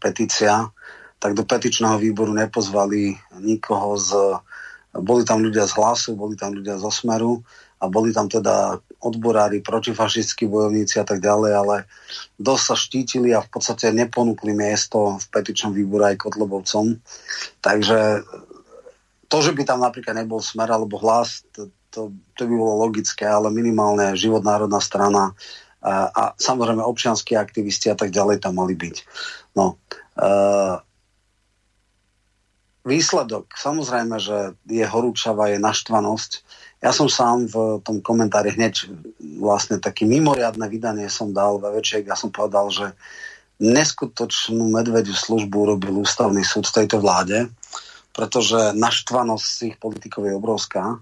petícia, 0.00 0.72
tak 1.20 1.36
do 1.36 1.44
petičného 1.44 2.00
výboru 2.00 2.32
nepozvali 2.32 3.20
nikoho 3.36 4.00
z... 4.00 4.10
Boli 4.92 5.28
tam 5.28 5.44
ľudia 5.44 5.68
z 5.68 5.76
hlasu, 5.76 6.16
boli 6.16 6.36
tam 6.36 6.56
ľudia 6.56 6.80
z 6.80 6.84
Osmeru, 6.88 7.44
a 7.82 7.90
boli 7.90 8.14
tam 8.14 8.30
teda 8.30 8.78
odborári, 9.02 9.58
protifašistickí 9.58 10.46
bojovníci 10.46 11.02
a 11.02 11.06
tak 11.06 11.18
ďalej, 11.18 11.52
ale 11.58 11.76
dosť 12.38 12.62
sa 12.62 12.76
štítili 12.78 13.34
a 13.34 13.42
v 13.42 13.50
podstate 13.50 13.90
neponúkli 13.90 14.54
miesto 14.54 15.18
v 15.18 15.24
petičnom 15.34 15.74
výbore 15.74 16.14
aj 16.14 16.22
Kotlobovcom. 16.22 17.02
Takže 17.58 18.22
to, 19.26 19.36
že 19.42 19.50
by 19.50 19.62
tam 19.66 19.82
napríklad 19.82 20.14
nebol 20.14 20.38
smer 20.38 20.70
alebo 20.70 21.02
hlas, 21.02 21.42
to, 21.92 22.10
to 22.34 22.48
by 22.48 22.54
bolo 22.56 22.88
logické, 22.88 23.28
ale 23.28 23.52
minimálne 23.52 24.16
život 24.16 24.40
národná 24.40 24.80
strana 24.80 25.36
a, 25.84 26.08
a 26.08 26.22
samozrejme 26.40 26.80
občianskí 26.80 27.36
aktivisti 27.36 27.92
a 27.92 27.96
tak 27.98 28.08
ďalej 28.08 28.40
tam 28.40 28.56
mali 28.56 28.72
byť. 28.72 28.96
No, 29.54 29.76
uh, 30.16 30.80
výsledok, 32.88 33.52
samozrejme, 33.52 34.16
že 34.16 34.56
je 34.66 34.84
horúčava, 34.88 35.52
je 35.52 35.60
naštvanosť, 35.60 36.30
ja 36.82 36.90
som 36.90 37.06
sám 37.06 37.46
v 37.46 37.78
tom 37.86 38.02
komentári 38.02 38.58
hneď 38.58 38.90
vlastne 39.38 39.78
taký 39.78 40.02
mimoriadne 40.02 40.66
vydanie 40.66 41.06
som 41.06 41.30
dal 41.30 41.62
ve 41.62 41.78
večiek. 41.78 42.02
Ja 42.02 42.18
som 42.18 42.34
povedal, 42.34 42.74
že 42.74 42.86
neskutočnú 43.62 44.66
medvediu 44.66 45.14
službu 45.14 45.54
urobil 45.54 46.02
ústavný 46.02 46.42
súd 46.42 46.66
v 46.66 46.82
tejto 46.82 46.98
vláde, 46.98 47.46
pretože 48.10 48.74
naštvanosť 48.74 49.46
tých 49.62 49.74
politikov 49.78 50.26
je 50.26 50.34
obrovská 50.34 50.98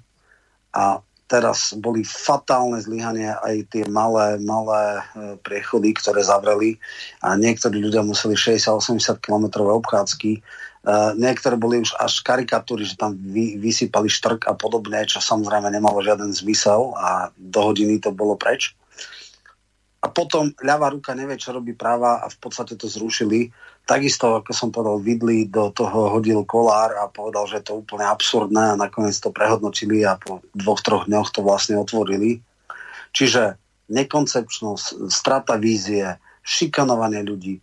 a 0.75 1.03
teraz 1.31 1.79
boli 1.79 2.03
fatálne 2.03 2.83
zlyhania 2.83 3.39
aj 3.47 3.71
tie 3.71 3.85
malé, 3.87 4.35
malé 4.43 4.83
e, 4.83 5.03
priechody, 5.39 5.95
ktoré 5.95 6.27
zavreli 6.27 6.75
a 7.23 7.39
niektorí 7.39 7.79
ľudia 7.79 8.03
museli 8.03 8.35
60-80 8.35 9.23
km 9.23 9.63
obchádzky 9.63 10.43
Uh, 10.81 11.13
niektoré 11.13 11.61
boli 11.61 11.85
už 11.85 11.93
až 12.01 12.25
karikatúry, 12.25 12.89
že 12.89 12.97
tam 12.97 13.13
vy, 13.13 13.61
vysypali 13.61 14.09
štrk 14.09 14.49
a 14.49 14.57
podobne, 14.57 15.05
čo 15.05 15.21
samozrejme 15.21 15.69
nemalo 15.69 16.01
žiaden 16.01 16.33
zmysel 16.33 16.97
a 16.97 17.29
do 17.37 17.61
hodiny 17.69 18.01
to 18.01 18.09
bolo 18.17 18.33
preč. 18.33 18.73
A 20.01 20.09
potom 20.09 20.57
ľavá 20.65 20.89
ruka 20.89 21.13
nevie, 21.13 21.37
čo 21.37 21.53
robí 21.53 21.77
práva 21.77 22.25
a 22.25 22.33
v 22.33 22.37
podstate 22.41 22.81
to 22.81 22.89
zrušili. 22.89 23.53
Takisto, 23.89 24.39
ako 24.39 24.51
som 24.55 24.71
povedal, 24.71 25.03
vidli, 25.03 25.51
do 25.51 25.75
toho 25.75 26.15
hodil 26.15 26.47
kolár 26.47 26.95
a 26.95 27.11
povedal, 27.11 27.51
že 27.51 27.59
je 27.59 27.75
to 27.75 27.83
úplne 27.83 28.07
absurdné 28.07 28.75
a 28.75 28.81
nakoniec 28.81 29.19
to 29.19 29.35
prehodnotili 29.35 30.07
a 30.07 30.15
po 30.15 30.45
dvoch, 30.55 30.79
troch 30.79 31.05
dňoch 31.11 31.35
to 31.35 31.43
vlastne 31.43 31.75
otvorili. 31.75 32.39
Čiže 33.11 33.59
nekoncepčnosť, 33.91 35.11
strata 35.11 35.59
vízie, 35.59 36.07
šikanovanie 36.47 37.27
ľudí, 37.27 37.59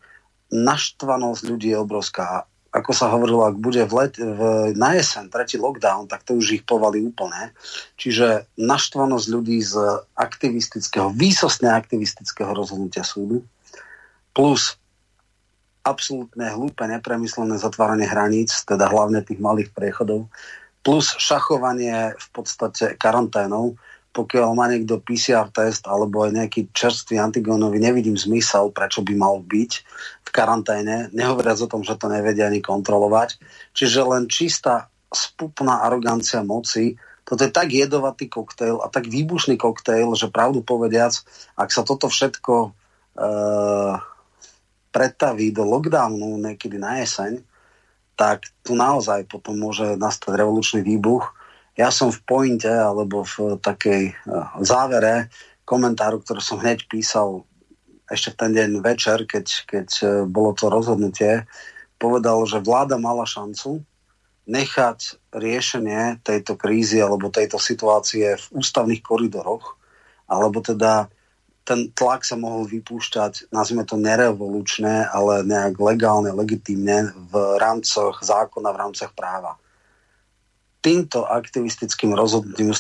naštvanosť 0.52 1.42
ľudí 1.48 1.72
je 1.72 1.80
obrovská 1.80 2.48
ako 2.78 2.92
sa 2.94 3.10
hovorilo, 3.10 3.48
ak 3.48 3.58
bude 3.58 3.82
v 3.90 3.94
let, 3.96 4.14
v, 4.20 4.42
na 4.78 4.94
jesen 4.94 5.34
tretí 5.34 5.58
lockdown, 5.58 6.06
tak 6.06 6.22
to 6.28 6.38
už 6.38 6.62
ich 6.62 6.64
povali 6.68 7.02
úplne. 7.02 7.56
Čiže 7.98 8.46
naštvanosť 8.60 9.26
ľudí 9.32 9.58
z 9.64 10.04
aktivistického, 10.14 11.10
výsostne 11.16 11.74
aktivistického 11.74 12.54
rozhodnutia 12.54 13.02
súdu, 13.02 13.42
plus 14.36 14.78
absolútne 15.88 16.52
hlúpe, 16.52 16.84
nepremyslené 16.84 17.56
zatváranie 17.56 18.06
hraníc, 18.06 18.68
teda 18.68 18.92
hlavne 18.92 19.24
tých 19.24 19.40
malých 19.40 19.72
priechodov, 19.72 20.28
plus 20.84 21.16
šachovanie 21.16 22.16
v 22.16 22.28
podstate 22.36 23.00
karanténou, 23.00 23.80
pokiaľ 24.16 24.50
má 24.58 24.66
niekto 24.66 24.98
PCR 24.98 25.46
test 25.54 25.86
alebo 25.86 26.26
aj 26.26 26.34
nejaký 26.34 26.74
čerstvý 26.74 27.22
antigónový, 27.22 27.78
nevidím 27.78 28.18
zmysel, 28.18 28.74
prečo 28.74 29.06
by 29.06 29.14
mal 29.14 29.38
byť 29.46 29.72
v 30.26 30.30
karanténe, 30.34 31.14
nehovoriac 31.14 31.62
o 31.62 31.70
tom, 31.70 31.86
že 31.86 31.94
to 31.96 32.10
nevedia 32.10 32.50
ani 32.50 32.58
kontrolovať. 32.58 33.38
Čiže 33.78 34.00
len 34.10 34.26
čistá 34.26 34.90
spupná 35.14 35.86
arogancia 35.86 36.42
moci, 36.42 36.98
toto 37.28 37.44
je 37.44 37.52
tak 37.52 37.76
jedovatý 37.76 38.32
koktejl 38.32 38.80
a 38.80 38.88
tak 38.88 39.12
výbušný 39.12 39.60
koktejl, 39.60 40.16
že 40.16 40.32
pravdu 40.32 40.64
povediac, 40.64 41.12
ak 41.60 41.70
sa 41.76 41.84
toto 41.84 42.08
všetko 42.08 42.54
e, 42.64 42.70
pretaví 44.98 45.54
do 45.54 45.62
lockdownu 45.62 46.42
niekedy 46.42 46.82
na 46.82 47.06
jeseň, 47.06 47.46
tak 48.18 48.50
tu 48.66 48.74
naozaj 48.74 49.30
potom 49.30 49.54
môže 49.62 49.94
nastať 49.94 50.34
revolučný 50.34 50.82
výbuch. 50.82 51.38
Ja 51.78 51.94
som 51.94 52.10
v 52.10 52.18
pointe 52.26 52.74
alebo 52.74 53.22
v 53.22 53.62
takej 53.62 54.04
eh, 54.10 54.18
závere 54.66 55.30
komentáru, 55.70 56.26
ktorý 56.26 56.42
som 56.42 56.58
hneď 56.58 56.90
písal 56.90 57.46
ešte 58.10 58.34
v 58.34 58.40
ten 58.42 58.52
deň 58.58 58.70
večer, 58.82 59.30
keď, 59.30 59.46
keď 59.70 59.88
eh, 60.02 60.10
bolo 60.26 60.58
to 60.58 60.74
rozhodnutie, 60.74 61.46
povedal, 62.02 62.42
že 62.50 62.66
vláda 62.66 62.98
mala 62.98 63.30
šancu 63.30 63.86
nechať 64.50 65.30
riešenie 65.30 66.26
tejto 66.26 66.58
krízy 66.58 66.98
alebo 66.98 67.30
tejto 67.30 67.62
situácie 67.62 68.34
v 68.34 68.46
ústavných 68.58 69.06
koridoroch, 69.06 69.78
alebo 70.26 70.64
teda 70.66 71.12
ten 71.68 71.92
tlak 71.92 72.24
sa 72.24 72.40
mohol 72.40 72.64
vypúšťať, 72.64 73.52
nazvime 73.52 73.84
to 73.84 74.00
nerevolučné, 74.00 75.12
ale 75.12 75.44
nejak 75.44 75.76
legálne, 75.76 76.32
legitímne 76.32 77.12
v 77.28 77.60
rámcoch 77.60 78.24
zákona, 78.24 78.72
v 78.72 78.80
rámcoch 78.80 79.12
práva. 79.12 79.60
Týmto 80.80 81.28
aktivistickým 81.28 82.16
rozhodnutím 82.16 82.72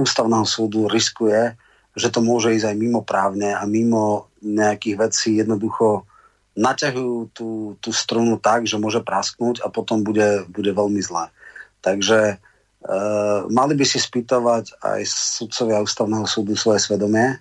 ústavného 0.00 0.48
súdu 0.48 0.88
riskuje, 0.88 1.52
že 1.92 2.08
to 2.08 2.24
môže 2.24 2.56
ísť 2.56 2.72
aj 2.72 2.76
mimo 2.80 3.04
právne 3.04 3.52
a 3.52 3.60
mimo 3.68 4.32
nejakých 4.40 4.96
vecí. 4.96 5.36
Jednoducho 5.36 6.08
naťahujú 6.56 7.36
tú, 7.36 7.76
tú 7.76 7.90
strunu 7.92 8.40
tak, 8.40 8.64
že 8.64 8.80
môže 8.80 9.04
prasknúť 9.04 9.60
a 9.60 9.68
potom 9.68 10.00
bude, 10.00 10.48
bude 10.48 10.72
veľmi 10.72 11.04
zlé. 11.04 11.28
Takže 11.84 12.18
e, 12.24 12.36
mali 13.52 13.74
by 13.76 13.84
si 13.84 14.00
spýtovať 14.00 14.80
aj 14.80 15.00
sudcovia 15.04 15.84
ústavného 15.84 16.24
súdu 16.24 16.56
svoje 16.56 16.80
svedomie 16.80 17.36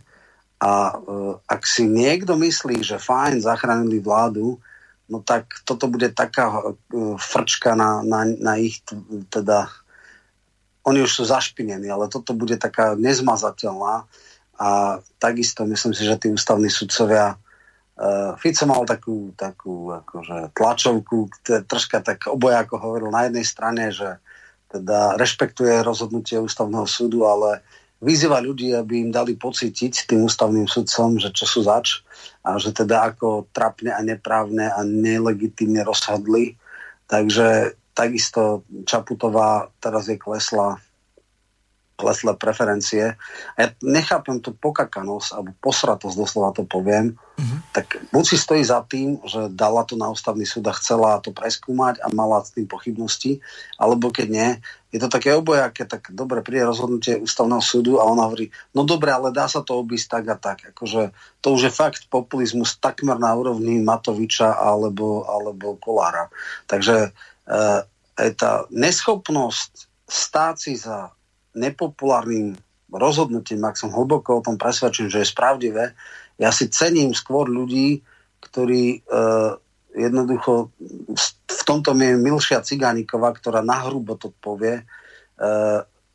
a 0.59 0.71
e, 0.91 0.93
ak 1.47 1.61
si 1.63 1.87
niekto 1.87 2.35
myslí, 2.35 2.83
že 2.83 2.99
fajn, 2.99 3.39
zachránili 3.39 4.03
vládu, 4.03 4.59
no 5.07 5.23
tak 5.23 5.63
toto 5.63 5.87
bude 5.87 6.11
taká 6.11 6.51
e, 6.51 6.59
frčka 7.15 7.79
na, 7.79 8.03
na, 8.03 8.27
na 8.27 8.53
ich 8.59 8.83
teda 9.31 9.71
oni 10.89 11.05
už 11.05 11.11
sú 11.11 11.23
zašpinení, 11.27 11.85
ale 11.91 12.09
toto 12.09 12.33
bude 12.33 12.57
taká 12.57 12.97
nezmazateľná. 12.97 14.09
A 14.59 14.69
takisto 15.21 15.63
myslím 15.69 15.93
si, 15.93 16.03
že 16.03 16.19
tí 16.19 16.27
ústavní 16.33 16.67
sudcovia 16.67 17.35
uh, 17.35 18.35
Fico 18.35 18.65
mal 18.67 18.83
takú, 18.83 19.31
takú 19.37 19.93
akože, 20.03 20.51
tlačovku, 20.51 21.31
troška 21.63 22.03
tak 22.03 22.27
oboja, 22.27 22.67
ako 22.67 22.75
hovoril 22.75 23.09
na 23.13 23.29
jednej 23.29 23.45
strane, 23.47 23.93
že 23.93 24.19
teda 24.67 25.15
rešpektuje 25.15 25.79
rozhodnutie 25.79 26.43
ústavného 26.43 26.83
súdu, 26.83 27.23
ale 27.23 27.63
vyzýva 27.99 28.39
ľudí, 28.39 28.71
aby 28.75 29.03
im 29.03 29.11
dali 29.11 29.35
pocítiť 29.35 30.07
tým 30.07 30.25
ústavným 30.27 30.65
sudcom, 30.65 31.19
že 31.19 31.29
čo 31.35 31.45
sú 31.45 31.59
zač 31.67 32.03
a 32.43 32.55
že 32.55 32.71
teda 32.71 33.13
ako 33.13 33.51
trapne 33.51 33.91
a 33.91 33.99
neprávne 33.99 34.71
a 34.71 34.79
nelegitímne 34.83 35.83
rozhodli. 35.83 36.55
Takže 37.09 37.75
Takisto 37.91 38.63
Čaputová 38.87 39.67
teraz 39.83 40.07
je 40.07 40.15
klesla 40.15 40.79
klesle 41.99 42.31
preferencie. 42.39 43.19
A 43.53 43.57
ja 43.59 43.67
nechápem 43.83 44.39
tú 44.39 44.55
pokakanosť 44.55 45.29
alebo 45.35 45.51
posratosť, 45.59 46.15
doslova 46.15 46.55
to 46.55 46.63
poviem, 46.63 47.19
mm-hmm. 47.35 47.59
tak 47.75 47.99
buď 48.15 48.23
si 48.23 48.37
stojí 48.39 48.63
za 48.63 48.79
tým, 48.87 49.19
že 49.27 49.51
dala 49.51 49.83
to 49.83 49.99
na 49.99 50.07
ústavný 50.07 50.47
súd 50.47 50.71
a 50.71 50.73
chcela 50.79 51.19
to 51.19 51.35
preskúmať 51.35 51.99
a 51.99 52.07
mala 52.15 52.39
s 52.39 52.55
tým 52.55 52.71
pochybnosti, 52.71 53.43
alebo 53.75 54.15
keď 54.15 54.27
nie, 54.31 54.49
je 54.89 54.97
to 54.97 55.11
také 55.11 55.35
obojaké, 55.37 55.85
tak 55.85 56.09
dobre, 56.09 56.41
príde 56.41 56.65
rozhodnutie 56.65 57.19
ústavného 57.21 57.61
súdu 57.61 58.01
a 58.01 58.09
ona 58.09 58.25
hovorí, 58.25 58.49
no 58.73 58.87
dobre, 58.87 59.13
ale 59.13 59.29
dá 59.29 59.45
sa 59.45 59.61
to 59.61 59.77
obísť 59.77 60.07
tak 60.07 60.25
a 60.33 60.37
tak. 60.39 60.57
Akože 60.73 61.13
to 61.43 61.47
už 61.53 61.69
je 61.69 61.71
fakt 61.75 62.09
populizmus 62.09 62.79
takmer 62.81 63.21
na 63.21 63.35
úrovni 63.37 63.77
Matoviča 63.83 64.57
alebo, 64.57 65.29
alebo 65.29 65.77
Kolára. 65.77 66.33
Takže 66.65 67.13
e, 67.45 68.31
tá 68.33 68.51
neschopnosť 68.73 69.71
stáť 70.09 70.55
si 70.57 70.73
za 70.73 71.13
nepopulárnym 71.59 72.55
rozhodnutím, 72.89 73.61
ak 73.67 73.77
som 73.77 73.93
hlboko 73.93 74.39
o 74.39 74.45
tom 74.45 74.55
presvedčený, 74.57 75.07
že 75.11 75.21
je 75.21 75.33
spravdivé, 75.35 75.93
ja 76.39 76.49
si 76.49 76.71
cením 76.71 77.11
skôr 77.11 77.51
ľudí, 77.51 78.01
ktorí 78.39 78.83
e, 78.95 79.19
jednoducho 79.93 80.71
v 81.45 81.61
tomto 81.67 81.91
je 81.93 82.15
Milšia 82.15 82.63
Cigániková, 82.63 83.35
ktorá 83.35 83.59
nahrubo 83.59 84.15
to 84.15 84.31
povie, 84.41 84.81
e, 84.81 84.83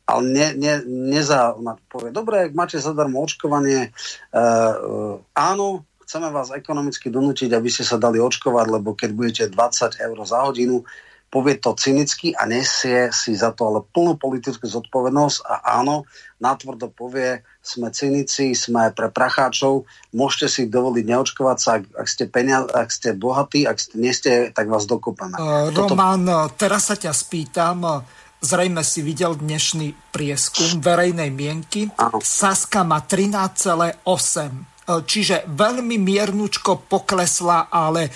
ale 0.05 0.21
ne, 0.29 0.47
ne, 0.53 0.73
neza, 0.85 1.53
povie, 1.89 2.13
dobre, 2.13 2.49
ak 2.49 2.53
máte 2.53 2.77
zadarmo 2.77 3.25
očkovanie, 3.25 3.89
uh, 3.89 4.37
uh, 4.37 5.15
áno, 5.33 5.81
chceme 6.05 6.29
vás 6.29 6.53
ekonomicky 6.53 7.09
donútiť, 7.09 7.49
aby 7.49 7.65
ste 7.73 7.81
sa 7.81 7.97
dali 7.97 8.21
očkovať, 8.21 8.65
lebo 8.69 8.93
keď 8.93 9.09
budete 9.17 9.43
20 9.49 9.97
eur 9.97 10.17
za 10.21 10.45
hodinu, 10.45 10.85
povie 11.29 11.59
to 11.59 11.75
cynicky 11.75 12.31
a 12.31 12.47
nesie 12.47 13.11
si 13.11 13.35
za 13.35 13.51
to 13.51 13.67
ale 13.67 13.79
plnú 13.83 14.15
politickú 14.15 14.63
zodpovednosť 14.71 15.37
a 15.43 15.83
áno, 15.83 16.07
natvrdo 16.39 16.87
povie, 16.93 17.43
sme 17.59 17.91
cynici, 17.91 18.55
sme 18.55 18.93
pre 18.95 19.11
pracháčov, 19.11 19.83
môžete 20.15 20.47
si 20.47 20.61
dovoliť 20.71 21.03
neočkovať 21.03 21.57
sa, 21.59 21.69
ak, 21.81 21.83
ak 21.91 22.07
ste 22.07 22.23
peniaz, 22.31 22.71
ak 22.71 22.87
ste 22.87 23.09
bohatí, 23.11 23.67
ak 23.67 23.77
ste, 23.81 23.93
nie 23.99 24.13
ste, 24.15 24.55
tak 24.55 24.71
vás 24.71 24.87
dokopeme. 24.87 25.35
Uh, 25.35 25.73
Roman, 25.75 26.23
Toto... 26.23 26.55
teraz 26.55 26.87
sa 26.87 26.95
ťa 26.95 27.11
spýtam, 27.11 28.05
zrejme 28.39 28.85
si 28.85 29.01
videl 29.03 29.35
dnešný 29.35 30.15
prieskum 30.15 30.79
verejnej 30.79 31.33
mienky. 31.33 31.91
Áno. 31.99 32.21
Saska 32.23 32.87
má 32.87 33.03
13,8 33.03 34.05
E, 34.05 34.74
čiže 34.85 35.49
veľmi 35.49 35.97
miernučko 35.97 36.85
poklesla, 36.85 37.73
ale 37.73 38.09
e, 38.09 38.11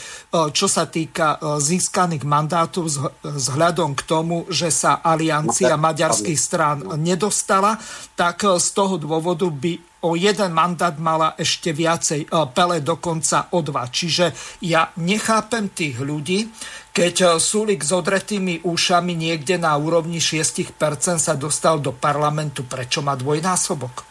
čo 0.54 0.70
sa 0.70 0.86
týka 0.86 1.36
e, 1.36 1.58
získaných 1.58 2.22
mandátov 2.22 2.86
vzhľadom 3.26 3.98
k 3.98 4.02
tomu, 4.06 4.46
že 4.54 4.70
sa 4.70 5.02
aliancia 5.02 5.74
no, 5.74 5.84
maďarských 5.90 6.40
strán 6.40 6.86
nedostala, 7.02 7.82
tak 8.14 8.46
z 8.46 8.68
toho 8.78 9.02
dôvodu 9.02 9.50
by 9.50 9.90
o 10.06 10.16
jeden 10.16 10.52
mandát 10.56 10.96
mala 10.96 11.36
ešte 11.36 11.76
viacej, 11.76 12.32
Pele 12.56 12.80
dokonca 12.80 13.52
o 13.52 13.60
dva. 13.60 13.84
Čiže 13.92 14.32
ja 14.64 14.88
nechápem 14.96 15.68
tých 15.76 16.00
ľudí, 16.00 16.48
keď 16.96 17.36
Sulik 17.36 17.84
s 17.84 17.92
odretými 17.92 18.64
ušami 18.64 19.12
niekde 19.12 19.60
na 19.60 19.76
úrovni 19.76 20.24
6% 20.24 20.72
sa 21.20 21.34
dostal 21.36 21.84
do 21.84 21.92
parlamentu, 21.92 22.64
prečo 22.64 23.04
má 23.04 23.20
dvojnásobok? 23.20 24.09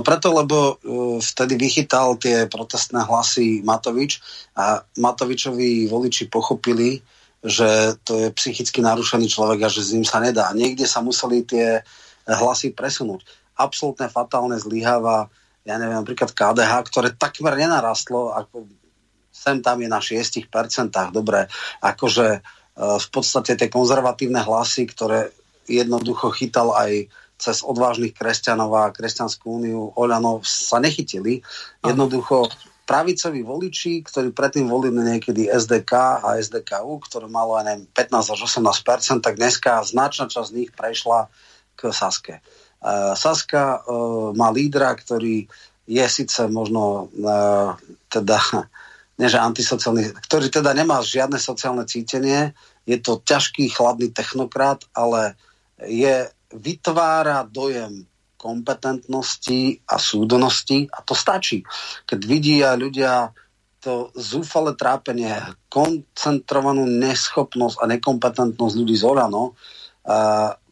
No 0.00 0.08
preto, 0.08 0.32
lebo 0.32 0.80
uh, 0.80 1.20
vtedy 1.20 1.60
vychytal 1.60 2.16
tie 2.16 2.48
protestné 2.48 3.04
hlasy 3.04 3.60
Matovič 3.60 4.24
a 4.56 4.80
Matovičovi 4.96 5.92
voliči 5.92 6.32
pochopili, 6.32 7.04
že 7.44 8.00
to 8.00 8.16
je 8.16 8.26
psychicky 8.32 8.80
narušený 8.80 9.28
človek 9.28 9.60
a 9.60 9.68
že 9.68 9.84
s 9.84 9.92
ním 9.92 10.08
sa 10.08 10.24
nedá. 10.24 10.56
Niekde 10.56 10.88
sa 10.88 11.04
museli 11.04 11.44
tie 11.44 11.84
hlasy 12.24 12.72
presunúť. 12.72 13.28
Absolutne 13.60 14.08
fatálne 14.08 14.56
zlyháva, 14.56 15.28
ja 15.68 15.76
neviem, 15.76 16.00
napríklad 16.00 16.32
KDH, 16.32 16.72
ktoré 16.88 17.12
takmer 17.12 17.60
nenarastlo, 17.60 18.32
ako 18.32 18.72
sem 19.28 19.60
tam 19.60 19.84
je 19.84 19.88
na 19.92 20.00
6%, 20.00 20.48
dobre, 21.12 21.44
akože 21.84 22.40
uh, 22.40 22.96
v 22.96 23.08
podstate 23.12 23.52
tie 23.52 23.68
konzervatívne 23.68 24.40
hlasy, 24.40 24.88
ktoré 24.88 25.28
jednoducho 25.68 26.32
chytal 26.32 26.72
aj 26.72 27.04
cez 27.40 27.64
odvážnych 27.64 28.12
kresťanov 28.12 28.70
a 28.76 28.92
kresťanskú 28.92 29.48
úniu 29.48 29.96
Oľanov 29.96 30.44
sa 30.44 30.76
nechytili. 30.76 31.40
Jednoducho 31.80 32.52
pravicoví 32.84 33.40
voliči, 33.46 34.04
ktorí 34.04 34.36
predtým 34.36 34.68
volili 34.68 35.00
niekedy 35.00 35.48
SDK 35.48 36.20
a 36.20 36.28
SDKU, 36.36 37.00
ktoré 37.06 37.30
malo 37.30 37.56
aj 37.56 37.64
neviem, 37.70 37.84
15 37.96 38.34
až 38.34 38.40
18 38.44 39.24
tak 39.24 39.38
dneska 39.38 39.80
značná 39.86 40.26
časť 40.28 40.48
z 40.50 40.56
nich 40.58 40.70
prešla 40.74 41.30
k 41.78 41.94
Saske. 41.94 42.42
Uh, 42.82 43.14
Saska 43.14 43.80
uh, 43.80 44.34
má 44.34 44.50
lídra, 44.50 44.92
ktorý 44.98 45.46
je 45.86 46.06
síce 46.10 46.44
možno 46.50 47.08
uh, 47.14 47.78
teda 48.10 48.42
nie 49.22 49.28
že 49.30 49.38
antisociálny, 49.38 50.16
ktorý 50.26 50.50
teda 50.50 50.74
nemá 50.74 50.98
žiadne 50.98 51.38
sociálne 51.38 51.86
cítenie, 51.86 52.56
je 52.90 52.98
to 52.98 53.22
ťažký, 53.22 53.70
chladný 53.70 54.10
technokrat, 54.10 54.82
ale 54.96 55.38
je 55.84 56.26
vytvára 56.54 57.46
dojem 57.46 58.06
kompetentnosti 58.40 59.84
a 59.84 60.00
súdnosti 60.00 60.88
a 60.88 61.04
to 61.04 61.12
stačí. 61.12 61.60
Keď 62.08 62.20
vidia 62.24 62.72
ľudia 62.72 63.30
to 63.80 64.12
zúfale 64.12 64.76
trápenie, 64.76 65.32
koncentrovanú 65.72 66.84
neschopnosť 66.84 67.80
a 67.80 67.84
nekompetentnosť 67.88 68.74
ľudí 68.76 68.96
z 68.96 69.04
Orano, 69.08 69.56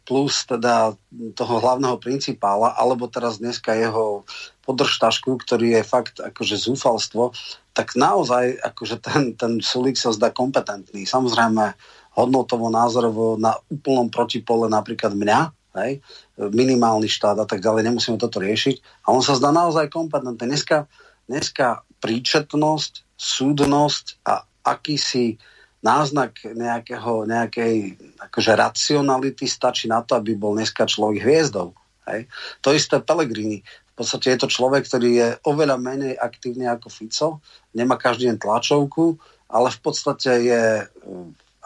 plus 0.08 0.48
teda 0.48 0.96
toho 1.36 1.54
hlavného 1.60 2.00
principála, 2.00 2.72
alebo 2.76 3.12
teraz 3.12 3.40
dneska 3.40 3.76
jeho 3.76 4.24
podržtašku, 4.64 5.36
ktorý 5.44 5.80
je 5.80 5.82
fakt 5.84 6.16
akože 6.20 6.56
zúfalstvo, 6.56 7.36
tak 7.76 7.92
naozaj 7.96 8.56
akože 8.60 8.96
ten, 9.04 9.36
ten 9.36 9.60
Sulík 9.60 10.00
sa 10.00 10.12
zdá 10.12 10.32
kompetentný. 10.32 11.04
Samozrejme 11.04 11.76
hodnotovo, 12.16 12.72
názorovo 12.72 13.36
na 13.36 13.56
úplnom 13.68 14.08
protipole 14.08 14.72
napríklad 14.72 15.12
mňa, 15.12 15.52
hej, 15.76 16.00
minimálny 16.38 17.10
štát 17.10 17.36
a 17.40 17.46
tak 17.48 17.60
ďalej, 17.60 17.88
nemusíme 17.88 18.16
toto 18.16 18.40
riešiť. 18.40 19.04
A 19.04 19.12
on 19.12 19.20
sa 19.20 19.36
zdá 19.36 19.52
naozaj 19.52 19.92
kompetentný. 19.92 20.48
Dneska, 20.48 20.88
dneska 21.28 21.82
príčetnosť, 21.98 23.18
súdnosť 23.18 24.22
a 24.24 24.46
akýsi 24.64 25.36
náznak 25.78 26.42
nejakého, 26.42 27.26
nejakej 27.26 27.94
akože 28.18 28.52
racionality 28.54 29.46
stačí 29.46 29.86
na 29.86 30.02
to, 30.02 30.18
aby 30.18 30.34
bol 30.34 30.54
dneska 30.58 30.86
človek 30.86 31.22
hviezdou. 31.22 31.74
Hej. 32.10 32.26
To 32.66 32.74
isté 32.74 32.98
Pelegrini. 32.98 33.62
V 33.94 34.06
podstate 34.06 34.34
je 34.34 34.38
to 34.42 34.48
človek, 34.50 34.86
ktorý 34.86 35.10
je 35.10 35.28
oveľa 35.46 35.76
menej 35.78 36.14
aktívny 36.14 36.70
ako 36.70 36.86
Fico, 36.86 37.28
nemá 37.74 37.98
každý 37.98 38.30
deň 38.30 38.38
tlačovku, 38.38 39.18
ale 39.50 39.74
v 39.74 39.80
podstate 39.82 40.30
je 40.46 40.64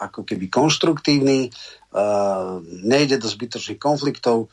ako 0.09 0.27
keby 0.27 0.51
konštruktívny, 0.51 1.49
uh, 1.49 2.59
nejde 2.83 3.19
do 3.21 3.27
zbytočných 3.29 3.79
konfliktov. 3.79 4.51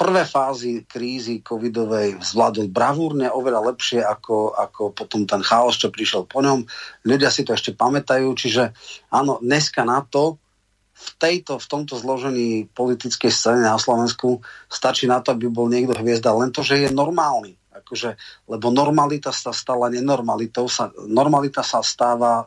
Prvé 0.00 0.24
fázy 0.24 0.88
krízy 0.88 1.44
covidovej 1.44 2.24
zvládol 2.24 2.72
bravúrne, 2.72 3.28
oveľa 3.28 3.68
lepšie 3.68 4.00
ako, 4.00 4.56
ako 4.56 4.96
potom 4.96 5.28
ten 5.28 5.44
chaos, 5.44 5.76
čo 5.76 5.92
prišiel 5.92 6.24
po 6.24 6.40
ňom. 6.40 6.64
Ľudia 7.04 7.28
si 7.28 7.44
to 7.44 7.52
ešte 7.52 7.76
pamätajú, 7.76 8.32
čiže 8.32 8.72
áno, 9.12 9.44
dneska 9.44 9.84
na 9.84 10.00
to, 10.00 10.40
v, 11.00 11.10
tejto, 11.16 11.56
v 11.56 11.66
tomto 11.66 11.96
zložení 11.96 12.68
politickej 12.68 13.32
scény 13.32 13.64
na 13.64 13.80
Slovensku 13.80 14.44
stačí 14.68 15.08
na 15.08 15.24
to, 15.24 15.32
aby 15.32 15.48
bol 15.48 15.68
niekto 15.68 15.96
hviezda, 15.96 16.36
len 16.36 16.52
to, 16.52 16.60
že 16.60 16.88
je 16.88 16.88
normálny. 16.92 17.56
Akože, 17.70 18.20
lebo 18.50 18.68
normalita 18.68 19.32
sa 19.32 19.56
stala 19.56 19.88
nenormalitou, 19.88 20.68
sa, 20.68 20.92
normalita 21.08 21.64
sa 21.64 21.80
stáva 21.80 22.44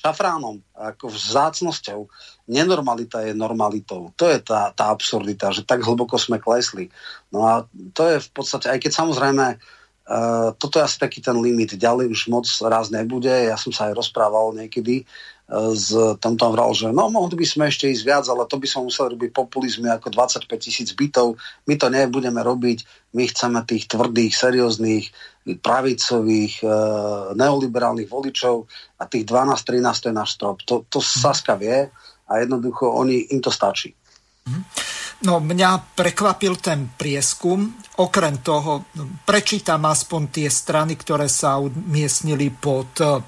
šafránom, 0.00 0.64
ako 0.72 1.12
vzácnosťou. 1.12 2.08
Nenormalita 2.48 3.20
je 3.28 3.36
normalitou. 3.36 4.10
To 4.16 4.24
je 4.26 4.40
tá, 4.40 4.72
tá 4.72 4.88
absurdita, 4.88 5.52
že 5.52 5.62
tak 5.62 5.84
hlboko 5.84 6.16
sme 6.16 6.40
klesli. 6.40 6.88
No 7.28 7.44
a 7.44 7.68
to 7.92 8.08
je 8.08 8.16
v 8.24 8.30
podstate, 8.32 8.72
aj 8.72 8.78
keď 8.80 8.92
samozrejme 8.92 9.46
Uh, 10.10 10.50
toto 10.58 10.82
je 10.82 10.90
asi 10.90 10.98
taký 10.98 11.22
ten 11.22 11.38
limit. 11.38 11.78
Ďalej 11.78 12.10
už 12.10 12.34
moc 12.34 12.42
raz 12.66 12.90
nebude. 12.90 13.30
Ja 13.30 13.54
som 13.54 13.70
sa 13.70 13.86
aj 13.86 13.94
rozprával 13.94 14.58
niekedy 14.58 15.06
s 15.50 15.90
tomto 16.22 16.46
vral, 16.54 16.70
že 16.78 16.94
no 16.94 17.10
mohli 17.10 17.34
by 17.34 17.46
sme 17.46 17.64
ešte 17.66 17.90
ísť 17.90 18.06
viac, 18.06 18.24
ale 18.30 18.46
to 18.46 18.54
by 18.54 18.70
som 18.70 18.86
musel 18.86 19.10
robiť 19.10 19.34
populizmy 19.34 19.90
ako 19.90 20.14
25 20.14 20.46
tisíc 20.62 20.94
bytov. 20.94 21.34
My 21.66 21.74
to 21.74 21.90
nebudeme 21.90 22.38
robiť, 22.38 22.86
my 23.18 23.26
chceme 23.26 23.58
tých 23.66 23.90
tvrdých, 23.90 24.30
serióznych, 24.30 25.10
pravicových, 25.40 26.62
e, 26.62 26.68
neoliberálnych 27.34 28.08
voličov 28.08 28.68
a 29.00 29.08
tých 29.08 29.24
12-13 29.24 30.02
to 30.02 30.06
je 30.08 30.14
náš 30.14 30.30
strop. 30.36 30.56
To, 30.68 30.84
to 30.88 31.00
Saska 31.00 31.56
vie 31.56 31.88
a 32.28 32.32
jednoducho 32.38 32.92
oni, 32.92 33.32
im 33.32 33.40
to 33.40 33.50
stačí. 33.50 33.94
Mhm. 34.48 34.62
No 35.20 35.36
mňa 35.36 35.92
prekvapil 35.92 36.56
ten 36.64 36.96
prieskum. 36.96 37.76
Okrem 38.00 38.40
toho, 38.40 38.88
prečítam 39.28 39.84
aspoň 39.84 40.22
tie 40.32 40.48
strany, 40.48 40.96
ktoré 40.96 41.28
sa 41.28 41.60
umiestnili 41.60 42.48
pod 42.48 42.96
uh, 43.04 43.20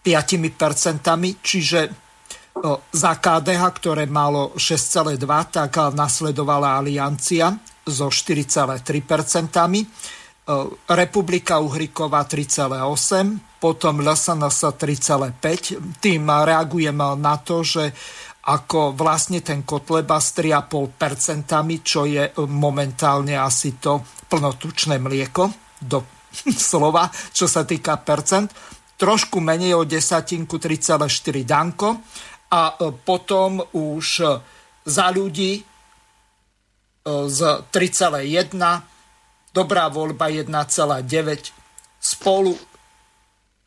5%, 0.00 1.04
čiže 1.44 1.80
za 2.92 3.12
KDH, 3.20 3.62
ktoré 3.76 4.08
malo 4.08 4.56
6,2, 4.56 5.20
tak 5.52 5.76
nasledovala 5.92 6.80
Aliancia 6.80 7.52
so 7.84 8.08
4,3%, 8.08 8.80
Republika 10.86 11.58
Uhriková 11.58 12.22
3,8, 12.22 13.58
potom 13.58 13.98
LSNS 13.98 14.78
3,5. 14.78 15.98
Tým 15.98 16.22
reagujem 16.22 16.94
na 17.18 17.34
to, 17.42 17.66
že 17.66 17.90
ako 18.46 18.94
vlastne 18.94 19.42
ten 19.42 19.66
Kotleba 19.66 20.22
s 20.22 20.38
3,5%, 20.38 21.82
čo 21.82 22.06
je 22.06 22.30
momentálne 22.46 23.34
asi 23.34 23.74
to 23.82 24.06
plnotučné 24.30 25.02
mlieko 25.02 25.50
do 25.82 26.06
slova, 26.70 27.10
čo 27.34 27.50
sa 27.50 27.66
týka 27.66 27.98
percent 28.06 28.54
trošku 28.96 29.42
menej 29.42 29.74
o 29.76 29.82
desatinku 29.82 30.62
3,4 30.62 31.42
Danko 31.42 32.00
a 32.54 32.62
e, 32.70 32.94
potom 32.94 33.60
už 33.74 34.06
za 34.86 35.06
ľudí 35.10 35.60
z 37.06 37.40
3,1 37.70 38.95
dobrá 39.56 39.88
voľba 39.88 40.28
1,9 40.28 40.52
spolu 41.96 42.52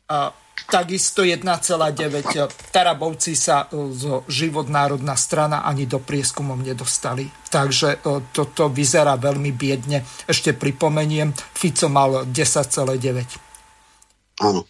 a 0.06 0.30
takisto 0.70 1.26
1,9. 1.26 2.70
Tarabovci 2.70 3.34
sa 3.34 3.66
zo 3.74 4.22
život 4.30 4.70
národná 4.70 5.18
strana 5.18 5.66
ani 5.66 5.90
do 5.90 5.98
prieskumov 5.98 6.62
nedostali. 6.62 7.26
Takže 7.50 8.06
toto 8.30 8.70
vyzerá 8.70 9.18
veľmi 9.18 9.50
biedne. 9.50 10.06
Ešte 10.30 10.54
pripomeniem, 10.54 11.34
Fico 11.34 11.90
mal 11.90 12.22
10,9. 12.30 14.46
Áno. 14.46 14.62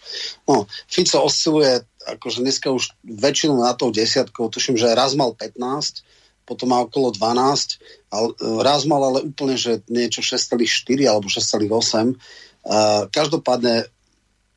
No, 0.49 0.65
Fico 0.89 1.21
osciluje 1.21 1.85
akože 2.01 2.41
dneska 2.41 2.73
už 2.73 2.97
väčšinu 3.05 3.61
na 3.61 3.77
tou 3.77 3.93
desiatkou, 3.93 4.49
tuším, 4.49 4.81
že 4.81 4.97
raz 4.97 5.13
mal 5.13 5.37
15, 5.37 6.01
potom 6.49 6.73
má 6.73 6.81
okolo 6.81 7.13
12, 7.13 7.77
ale, 8.11 8.35
raz 8.61 8.85
mal 8.85 9.03
ale 9.07 9.23
úplne, 9.23 9.55
že 9.55 9.87
niečo 9.87 10.21
6,4 10.21 10.61
alebo 11.07 11.31
6,8. 11.31 12.19
Uh, 12.61 13.07
každopádne 13.09 13.87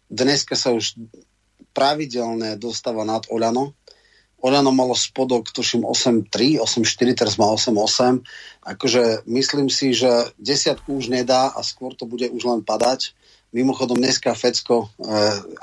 dneska 0.09 0.57
sa 0.57 0.73
už 0.73 0.97
pravidelne 1.73 2.57
dostáva 2.57 3.05
nad 3.05 3.25
Oľano. 3.29 3.73
Oľano 4.43 4.75
malo 4.75 4.91
spodok, 4.91 5.55
tuším, 5.55 5.87
8,3, 5.87 6.59
8,4, 6.59 7.15
teraz 7.15 7.39
má 7.39 7.47
8,8. 7.47 8.27
Akože 8.75 9.23
myslím 9.23 9.71
si, 9.71 9.95
že 9.95 10.35
desiatku 10.35 10.99
už 10.99 11.07
nedá 11.07 11.47
a 11.47 11.63
skôr 11.63 11.95
to 11.95 12.03
bude 12.03 12.27
už 12.27 12.43
len 12.43 12.59
padať. 12.59 13.15
Mimochodom 13.55 14.01
dneska 14.01 14.35
Fecko 14.35 14.83
e, 14.83 15.07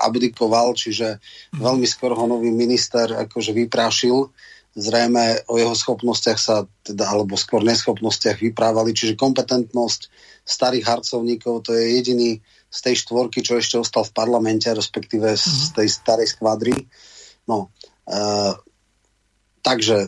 abdikoval, 0.01 0.73
čiže 0.73 1.21
veľmi 1.53 1.85
skoro 1.85 2.17
ho 2.17 2.25
nový 2.25 2.49
minister 2.49 3.05
akože 3.05 3.53
vyprášil. 3.53 4.31
Zrejme 4.71 5.43
o 5.51 5.59
jeho 5.59 5.75
schopnostiach 5.75 6.39
sa, 6.39 6.63
teda, 6.87 7.11
alebo 7.11 7.35
skôr 7.35 7.59
neschopnostiach 7.59 8.39
vyprávali, 8.39 8.95
čiže 8.95 9.19
kompetentnosť 9.19 10.07
starých 10.47 10.87
harcovníkov, 10.87 11.67
to 11.67 11.75
je 11.75 11.99
jediný 11.99 12.31
z 12.71 12.79
tej 12.79 12.95
štvorky, 13.03 13.43
čo 13.43 13.59
ešte 13.59 13.75
ostal 13.75 14.07
v 14.07 14.15
parlamente, 14.15 14.71
respektíve 14.71 15.35
z 15.35 15.43
mhm. 15.43 15.71
tej 15.75 15.87
starej 15.91 16.27
skvadry. 16.31 16.75
No, 17.51 17.75
e, 18.07 18.55
takže, 19.59 20.07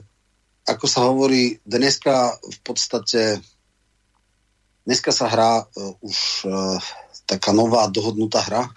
ako 0.63 0.85
sa 0.87 1.11
hovorí, 1.11 1.59
dneska 1.67 2.39
v 2.39 2.59
podstate 2.63 3.43
dneska 4.87 5.11
sa 5.11 5.27
hrá 5.27 5.53
e, 5.59 5.65
už 6.03 6.17
e, 6.43 6.49
taká 7.27 7.51
nová 7.51 7.87
dohodnutá 7.91 8.43
hra 8.43 8.71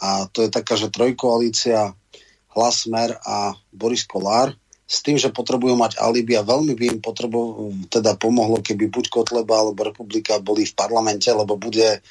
a 0.00 0.24
to 0.32 0.44
je 0.44 0.50
taká, 0.52 0.80
že 0.80 0.92
trojkoalícia 0.92 1.92
Hlas, 2.50 2.88
Smer 2.88 3.20
a 3.20 3.52
Boris 3.70 4.08
Kolár 4.08 4.56
s 4.90 5.06
tým, 5.06 5.14
že 5.14 5.30
potrebujú 5.30 5.78
mať 5.78 6.02
alibi 6.02 6.34
a 6.34 6.42
veľmi 6.42 6.74
by 6.74 6.84
im 6.90 6.98
potrebo, 6.98 7.70
teda 7.86 8.18
pomohlo, 8.18 8.58
keby 8.58 8.90
buď 8.90 9.06
Kotleba 9.06 9.62
alebo 9.62 9.86
Republika 9.86 10.42
boli 10.42 10.66
v 10.66 10.74
parlamente, 10.74 11.30
lebo 11.30 11.54
bude 11.54 12.02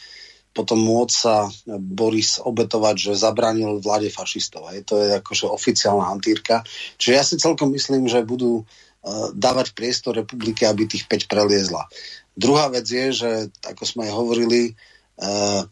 potom 0.55 0.79
môcť 0.79 1.13
sa 1.13 1.51
Boris 1.77 2.39
obetovať, 2.39 2.95
že 3.11 3.21
zabránil 3.21 3.83
vláde 3.83 4.07
fašistov. 4.09 4.71
Hej. 4.71 4.87
To 4.87 4.95
je 4.97 5.19
akože 5.19 5.45
oficiálna 5.51 6.07
hantírka. 6.09 6.63
Čiže 6.95 7.13
ja 7.13 7.23
si 7.23 7.35
celkom 7.37 7.69
myslím, 7.75 8.09
že 8.09 8.25
budú 8.25 8.63
uh, 8.63 9.29
dávať 9.35 9.75
priestor 9.77 10.17
republike, 10.17 10.65
aby 10.65 10.89
tých 10.89 11.05
5 11.05 11.29
preliezla. 11.29 11.85
Druhá 12.33 12.71
vec 12.71 12.87
je, 12.87 13.11
že 13.13 13.31
ako 13.61 13.83
sme 13.85 14.09
aj 14.09 14.13
hovorili, 14.15 14.73
uh, 15.21 15.67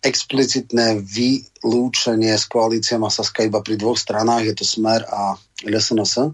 explicitné 0.00 1.04
vylúčenie 1.04 2.32
s 2.32 2.48
koalíciou 2.48 3.04
má 3.04 3.12
Saska 3.12 3.44
iba 3.44 3.60
pri 3.60 3.76
dvoch 3.76 4.00
stranách, 4.00 4.48
je 4.48 4.54
to 4.56 4.64
Smer 4.64 5.04
a 5.04 5.36
LSNS. 5.64 6.32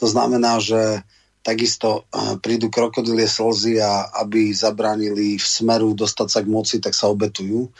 To 0.00 0.06
znamená, 0.08 0.56
že 0.60 1.04
takisto 1.44 2.08
uh, 2.10 2.40
prídu 2.42 2.72
krokodilie 2.72 3.28
slzy 3.28 3.78
a 3.78 4.10
aby 4.24 4.50
zabránili 4.50 5.38
v 5.38 5.46
Smeru 5.46 5.94
dostať 5.94 6.28
sa 6.28 6.40
k 6.42 6.50
moci, 6.50 6.76
tak 6.82 6.96
sa 6.96 7.06
obetujú. 7.06 7.70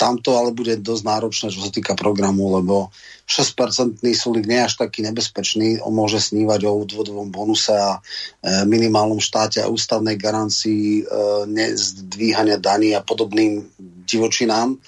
Tamto 0.00 0.32
ale 0.32 0.56
bude 0.56 0.80
dosť 0.80 1.04
náročné, 1.04 1.46
čo 1.52 1.60
sa 1.60 1.68
týka 1.68 1.92
programu, 1.92 2.56
lebo 2.56 2.88
6-percentný 3.28 4.16
súlik 4.16 4.48
nie 4.48 4.56
je 4.64 4.72
až 4.72 4.74
taký 4.80 5.04
nebezpečný. 5.04 5.84
On 5.84 5.92
môže 5.92 6.16
snívať 6.24 6.64
o 6.64 6.80
odvodovom 6.88 7.28
bonuse 7.28 7.76
a 7.76 8.00
e, 8.00 8.64
minimálnom 8.64 9.20
štáte 9.20 9.60
a 9.60 9.68
ústavnej 9.68 10.16
garancii 10.16 11.04
e, 11.04 11.12
nezdvíhania 11.52 12.56
daní 12.56 12.96
a 12.96 13.04
podobným 13.04 13.60
divočinám. 14.08 14.80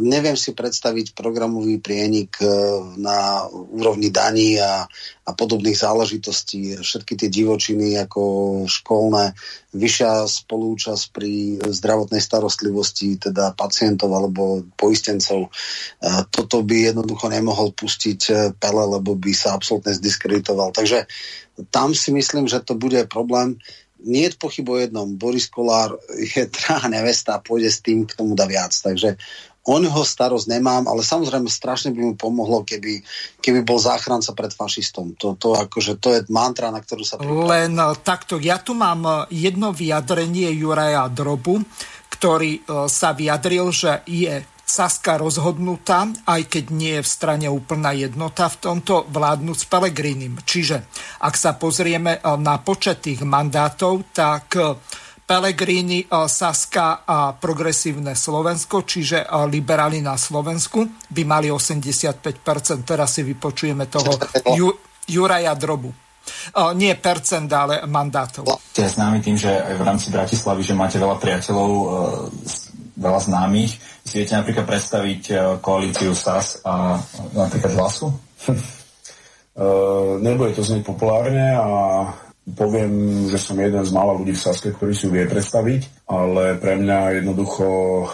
Neviem 0.00 0.40
si 0.40 0.56
predstaviť 0.56 1.12
programový 1.12 1.76
prienik 1.76 2.40
e, 2.40 2.48
na 2.96 3.44
úrovni 3.50 4.08
daní 4.08 4.56
a, 4.56 4.88
a 5.28 5.30
podobných 5.36 5.76
záležitostí. 5.76 6.80
Všetky 6.80 7.12
tie 7.20 7.28
divočiny 7.28 8.00
ako 8.00 8.22
školné, 8.64 9.36
vyššia 9.76 10.24
spolúčasť 10.24 11.04
pri 11.12 11.60
zdravotnej 11.60 12.24
starostlivosti, 12.24 13.20
teda 13.20 13.52
pacientov 13.52 14.16
alebo 14.16 14.64
poistencov. 14.80 15.52
E, 16.00 16.10
toto 16.32 16.64
by 16.64 16.96
jednoducho 16.96 17.28
nemohol 17.28 17.76
pustiť 17.76 18.20
e, 18.32 18.32
Pele, 18.56 18.84
lebo 18.88 19.12
by 19.12 19.32
sa 19.36 19.52
absolútne 19.52 19.92
zdiskreditoval. 19.92 20.72
Takže 20.72 21.04
tam 21.68 21.92
si 21.92 22.16
myslím, 22.16 22.48
že 22.48 22.64
to 22.64 22.80
bude 22.80 23.04
problém 23.12 23.60
nie 24.02 24.26
je 24.26 24.34
pochyb 24.34 24.66
o 24.66 24.76
jednom. 24.78 25.06
Boris 25.14 25.46
Kolár 25.46 25.94
je 26.10 26.50
drahá 26.58 26.90
nevesta 26.90 27.38
a 27.38 27.42
pôjde 27.42 27.70
s 27.70 27.78
tým, 27.80 28.04
k 28.06 28.18
tomu 28.18 28.34
dá 28.34 28.50
viac. 28.50 28.74
Takže 28.74 29.16
O 29.62 29.78
neho 29.78 30.02
starosť 30.02 30.50
nemám, 30.50 30.90
ale 30.90 31.06
samozrejme 31.06 31.46
strašne 31.46 31.94
by 31.94 32.00
mu 32.02 32.14
pomohlo, 32.18 32.66
keby, 32.66 32.98
keby 33.38 33.62
bol 33.62 33.78
záchranca 33.78 34.34
pred 34.34 34.50
fašistom. 34.50 35.14
To, 35.22 35.38
to, 35.38 35.54
akože, 35.54 36.02
to 36.02 36.18
je 36.18 36.26
mantra, 36.34 36.74
na 36.74 36.82
ktorú 36.82 37.06
sa 37.06 37.14
pripravím. 37.14 37.46
Len 37.46 37.72
eh, 37.78 37.94
takto, 38.02 38.42
ja 38.42 38.58
tu 38.58 38.74
mám 38.74 39.06
eh, 39.06 39.14
jedno 39.46 39.70
vyjadrenie 39.70 40.50
Juraja 40.58 41.06
Drobu, 41.06 41.62
ktorý 42.10 42.58
eh, 42.58 42.90
sa 42.90 43.14
vyjadril, 43.14 43.70
že 43.70 44.02
je 44.10 44.42
Saska 44.66 45.20
rozhodnutá, 45.20 46.10
aj 46.26 46.48
keď 46.48 46.64
nie 46.72 46.98
je 46.98 47.04
v 47.04 47.12
strane 47.12 47.46
úplná 47.46 47.94
jednota 47.94 48.50
v 48.50 48.56
tomto 48.66 49.04
vládnuť 49.14 49.56
s 49.62 49.66
Pelegrinim. 49.68 50.34
Čiže 50.42 50.88
ak 51.22 51.34
sa 51.36 51.54
pozrieme 51.60 52.16
na 52.40 52.56
počet 52.56 53.04
tých 53.04 53.20
mandátov, 53.20 54.16
tak 54.16 54.56
Pelegrini, 55.32 56.04
Saska 56.12 57.08
a 57.08 57.32
progresívne 57.32 58.12
Slovensko, 58.12 58.84
čiže 58.84 59.24
liberáli 59.48 60.04
na 60.04 60.20
Slovensku, 60.20 61.08
by 61.08 61.22
mali 61.24 61.48
85%. 61.48 62.84
Teraz 62.84 63.16
si 63.16 63.24
vypočujeme 63.24 63.88
toho 63.88 64.12
Ju, 64.52 64.68
Juraja 65.08 65.56
Drobu. 65.56 65.88
Nie 66.76 67.00
percent, 67.00 67.48
ale 67.48 67.80
mandátov. 67.88 68.44
Ste 68.76 68.84
známi 68.84 69.24
tým, 69.24 69.40
že 69.40 69.56
aj 69.56 69.74
v 69.80 69.82
rámci 69.88 70.12
Bratislavy, 70.12 70.60
že 70.68 70.76
máte 70.76 71.00
veľa 71.00 71.16
priateľov, 71.16 71.70
veľa 73.00 73.20
známych. 73.24 73.72
Si 74.04 74.20
viete 74.20 74.36
napríklad 74.36 74.68
predstaviť 74.68 75.22
koalíciu 75.64 76.12
SAS 76.12 76.60
a 76.60 77.00
napríklad 77.32 77.72
hlasu? 77.72 78.12
Uh, 79.52 80.16
nebude 80.20 80.56
to 80.56 80.64
znieť 80.64 80.80
populárne 80.80 81.52
a 81.52 81.68
poviem, 82.42 83.24
že 83.30 83.38
som 83.38 83.54
jeden 83.54 83.86
z 83.86 83.94
mála 83.94 84.18
ľudí 84.18 84.34
v 84.34 84.42
Saske, 84.42 84.74
ktorý 84.74 84.92
si 84.92 85.06
ju 85.06 85.14
vie 85.14 85.30
predstaviť, 85.30 86.10
ale 86.10 86.58
pre 86.58 86.74
mňa 86.74 87.22
jednoducho 87.22 87.66
e, 87.70 88.06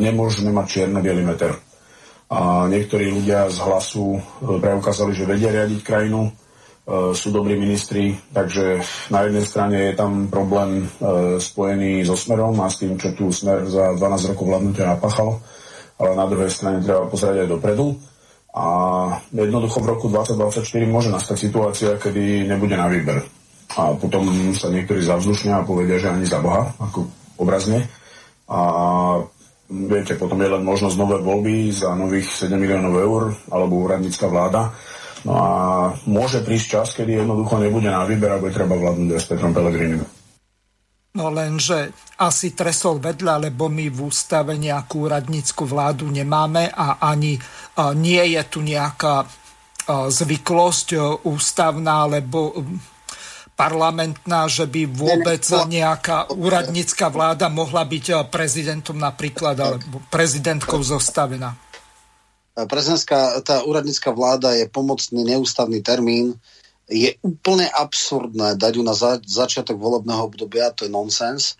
nemôžeme 0.00 0.48
mať 0.56 0.66
čierno-bielý 0.66 1.20
meter. 1.20 1.52
A 2.32 2.64
niektorí 2.66 3.12
ľudia 3.12 3.52
z 3.52 3.60
hlasu 3.60 4.16
e, 4.16 4.20
preukázali, 4.56 5.12
že 5.12 5.28
vedia 5.28 5.52
riadiť 5.52 5.80
krajinu, 5.84 6.26
e, 6.26 6.32
sú 7.12 7.28
dobrí 7.28 7.60
ministri, 7.60 8.16
takže 8.32 8.80
na 9.12 9.28
jednej 9.28 9.44
strane 9.44 9.76
je 9.92 9.94
tam 10.00 10.32
problém 10.32 10.88
e, 10.88 11.36
spojený 11.36 12.08
so 12.08 12.16
Smerom 12.16 12.56
a 12.64 12.72
s 12.72 12.80
tým, 12.80 12.96
čo 12.96 13.12
tu 13.12 13.28
Smer 13.28 13.68
za 13.68 13.92
12 14.00 14.32
rokov 14.32 14.48
vládnutia 14.48 14.96
napachal, 14.96 15.44
ale 16.00 16.10
na 16.16 16.24
druhej 16.24 16.48
strane 16.48 16.80
treba 16.80 17.04
pozrieť 17.04 17.44
aj 17.44 17.52
dopredu. 17.52 18.00
A 18.56 18.66
jednoducho 19.36 19.84
v 19.84 19.90
roku 19.92 20.08
2024 20.08 20.64
môže 20.88 21.12
nastať 21.12 21.36
situácia, 21.36 21.90
kedy 22.00 22.48
nebude 22.48 22.72
na 22.72 22.88
výber. 22.88 23.20
A 23.76 23.92
potom 23.92 24.24
sa 24.56 24.72
niektorí 24.72 25.04
zavzdušnia 25.04 25.60
a 25.60 25.66
povedia, 25.68 26.00
že 26.00 26.08
ani 26.08 26.24
za 26.24 26.40
Boha, 26.40 26.72
ako 26.80 27.04
obrazne. 27.36 27.84
A 28.48 28.60
viete, 29.68 30.16
potom 30.16 30.40
je 30.40 30.48
len 30.48 30.64
možnosť 30.64 30.96
nové 30.96 31.20
voľby 31.20 31.68
za 31.68 31.92
nových 31.92 32.32
7 32.32 32.56
miliónov 32.56 32.94
eur 32.96 33.22
alebo 33.52 33.84
úradnícka 33.84 34.24
vláda. 34.24 34.72
No 35.28 35.32
a 35.36 35.48
môže 36.08 36.40
prísť 36.40 36.66
čas, 36.80 36.88
kedy 36.96 37.20
jednoducho 37.20 37.60
nebude 37.60 37.92
na 37.92 38.08
výber 38.08 38.30
a 38.32 38.40
bude 38.40 38.56
treba 38.56 38.78
vládnuť 38.78 39.20
s 39.20 39.28
Petrom 39.28 39.52
Pelegrinim. 39.52 40.15
No 41.16 41.32
lenže 41.32 41.96
asi 42.20 42.52
tresol 42.52 43.00
vedľa, 43.00 43.48
lebo 43.48 43.72
my 43.72 43.88
v 43.88 44.04
ústave 44.04 44.60
nejakú 44.60 45.08
úradnícku 45.08 45.64
vládu 45.64 46.12
nemáme 46.12 46.68
a 46.68 47.00
ani 47.00 47.40
nie 47.96 48.24
je 48.36 48.42
tu 48.44 48.60
nejaká 48.60 49.24
zvyklosť 49.88 50.88
ústavná, 51.24 52.04
alebo 52.04 52.52
parlamentná, 53.56 54.44
že 54.52 54.68
by 54.68 54.84
vôbec 54.92 55.40
nejaká 55.48 56.28
úradnícka 56.36 57.08
vláda 57.08 57.48
mohla 57.48 57.88
byť 57.88 58.28
prezidentom 58.28 59.00
napríklad, 59.00 59.56
alebo 59.56 60.04
prezidentkou 60.12 60.84
zostavená. 60.84 61.56
Prezidentská, 62.56 63.40
tá 63.44 63.64
úradnícka 63.64 64.12
vláda 64.12 64.52
je 64.52 64.68
pomocný 64.68 65.24
neústavný 65.24 65.80
termín, 65.80 66.36
je 66.86 67.18
úplne 67.22 67.66
absurdné 67.66 68.54
dať 68.54 68.72
ju 68.78 68.82
na 68.86 68.94
za, 68.94 69.18
začiatok 69.18 69.74
volebného 69.74 70.22
obdobia, 70.22 70.70
to 70.70 70.86
je 70.86 70.94
nonsens. 70.94 71.58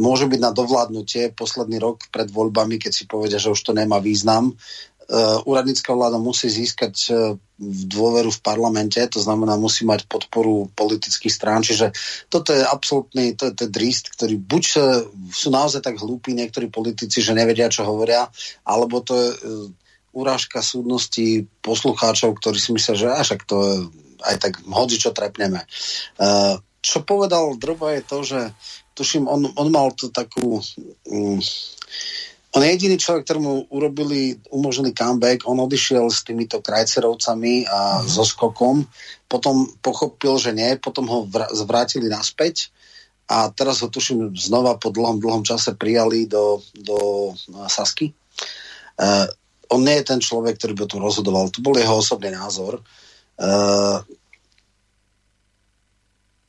môže 0.00 0.24
byť 0.24 0.40
na 0.40 0.50
dovládnutie 0.56 1.36
posledný 1.36 1.76
rok 1.76 2.08
pred 2.08 2.32
voľbami, 2.32 2.80
keď 2.80 2.92
si 2.92 3.04
povedia, 3.04 3.36
že 3.36 3.52
už 3.52 3.60
to 3.60 3.76
nemá 3.76 4.00
význam. 4.00 4.56
Uh, 5.08 5.40
úradnícka 5.48 5.88
vláda 5.96 6.20
musí 6.20 6.52
získať 6.52 6.94
uh, 7.08 7.32
dôveru 7.64 8.28
v 8.28 8.44
parlamente, 8.44 9.00
to 9.08 9.16
znamená 9.24 9.56
musí 9.56 9.88
mať 9.88 10.04
podporu 10.04 10.68
politických 10.76 11.32
strán, 11.32 11.64
čiže 11.64 11.96
toto 12.28 12.52
je 12.52 12.60
absolútny, 12.60 13.32
to 13.32 13.48
to 13.56 13.64
je 13.64 13.72
drist, 13.72 14.12
ktorý 14.12 14.36
buď 14.36 14.64
uh, 14.76 14.84
sú 15.32 15.48
naozaj 15.48 15.80
tak 15.80 15.96
hlúpi 15.96 16.36
niektorí 16.36 16.68
politici, 16.68 17.24
že 17.24 17.32
nevedia, 17.32 17.72
čo 17.72 17.88
hovoria, 17.88 18.28
alebo 18.68 19.00
to 19.00 19.16
je 19.16 19.28
urážka 20.12 20.60
súdnosti 20.60 21.48
poslucháčov, 21.64 22.36
ktorí 22.36 22.60
si 22.60 22.76
myslia, 22.76 22.96
že 22.96 23.08
až 23.08 23.28
to 23.48 23.56
je, 23.64 23.76
aj 24.24 24.36
tak 24.42 24.52
hodí, 24.66 24.98
čo 24.98 25.14
trepneme. 25.14 25.62
Čo 26.78 27.02
povedal 27.02 27.58
Drba 27.58 27.98
je 27.98 28.02
to, 28.06 28.18
že 28.22 28.40
tuším, 28.94 29.30
on, 29.30 29.50
on 29.54 29.68
mal 29.70 29.94
to 29.94 30.10
takú 30.10 30.58
um, 31.10 31.38
on 32.56 32.64
je 32.64 32.74
jediný 32.74 32.96
človek, 32.96 33.28
ktorému 33.28 33.68
urobili, 33.70 34.40
umožnili 34.48 34.96
comeback, 34.96 35.44
on 35.44 35.60
odišiel 35.60 36.08
s 36.08 36.24
týmito 36.24 36.64
krajcerovcami 36.64 37.68
a 37.68 38.00
mm. 38.00 38.08
so 38.08 38.24
skokom, 38.24 38.88
potom 39.28 39.68
pochopil, 39.84 40.40
že 40.40 40.56
nie, 40.56 40.80
potom 40.80 41.04
ho 41.12 41.18
vrátili 41.68 42.08
naspäť 42.08 42.72
a 43.28 43.52
teraz 43.52 43.84
ho 43.84 43.92
tuším 43.92 44.32
znova 44.32 44.80
po 44.80 44.88
dlhom, 44.88 45.20
dlhom 45.20 45.44
čase 45.44 45.76
prijali 45.76 46.24
do, 46.24 46.64
do 46.72 47.30
Sasky. 47.68 48.16
Uh, 48.96 49.28
on 49.68 49.84
nie 49.84 50.00
je 50.00 50.08
ten 50.08 50.20
človek, 50.24 50.56
ktorý 50.56 50.72
by 50.72 50.84
tom 50.88 51.04
rozhodoval, 51.04 51.52
to 51.52 51.60
bol 51.60 51.76
jeho 51.76 52.00
osobný 52.00 52.32
názor. 52.32 52.80
Uh, 52.80 53.07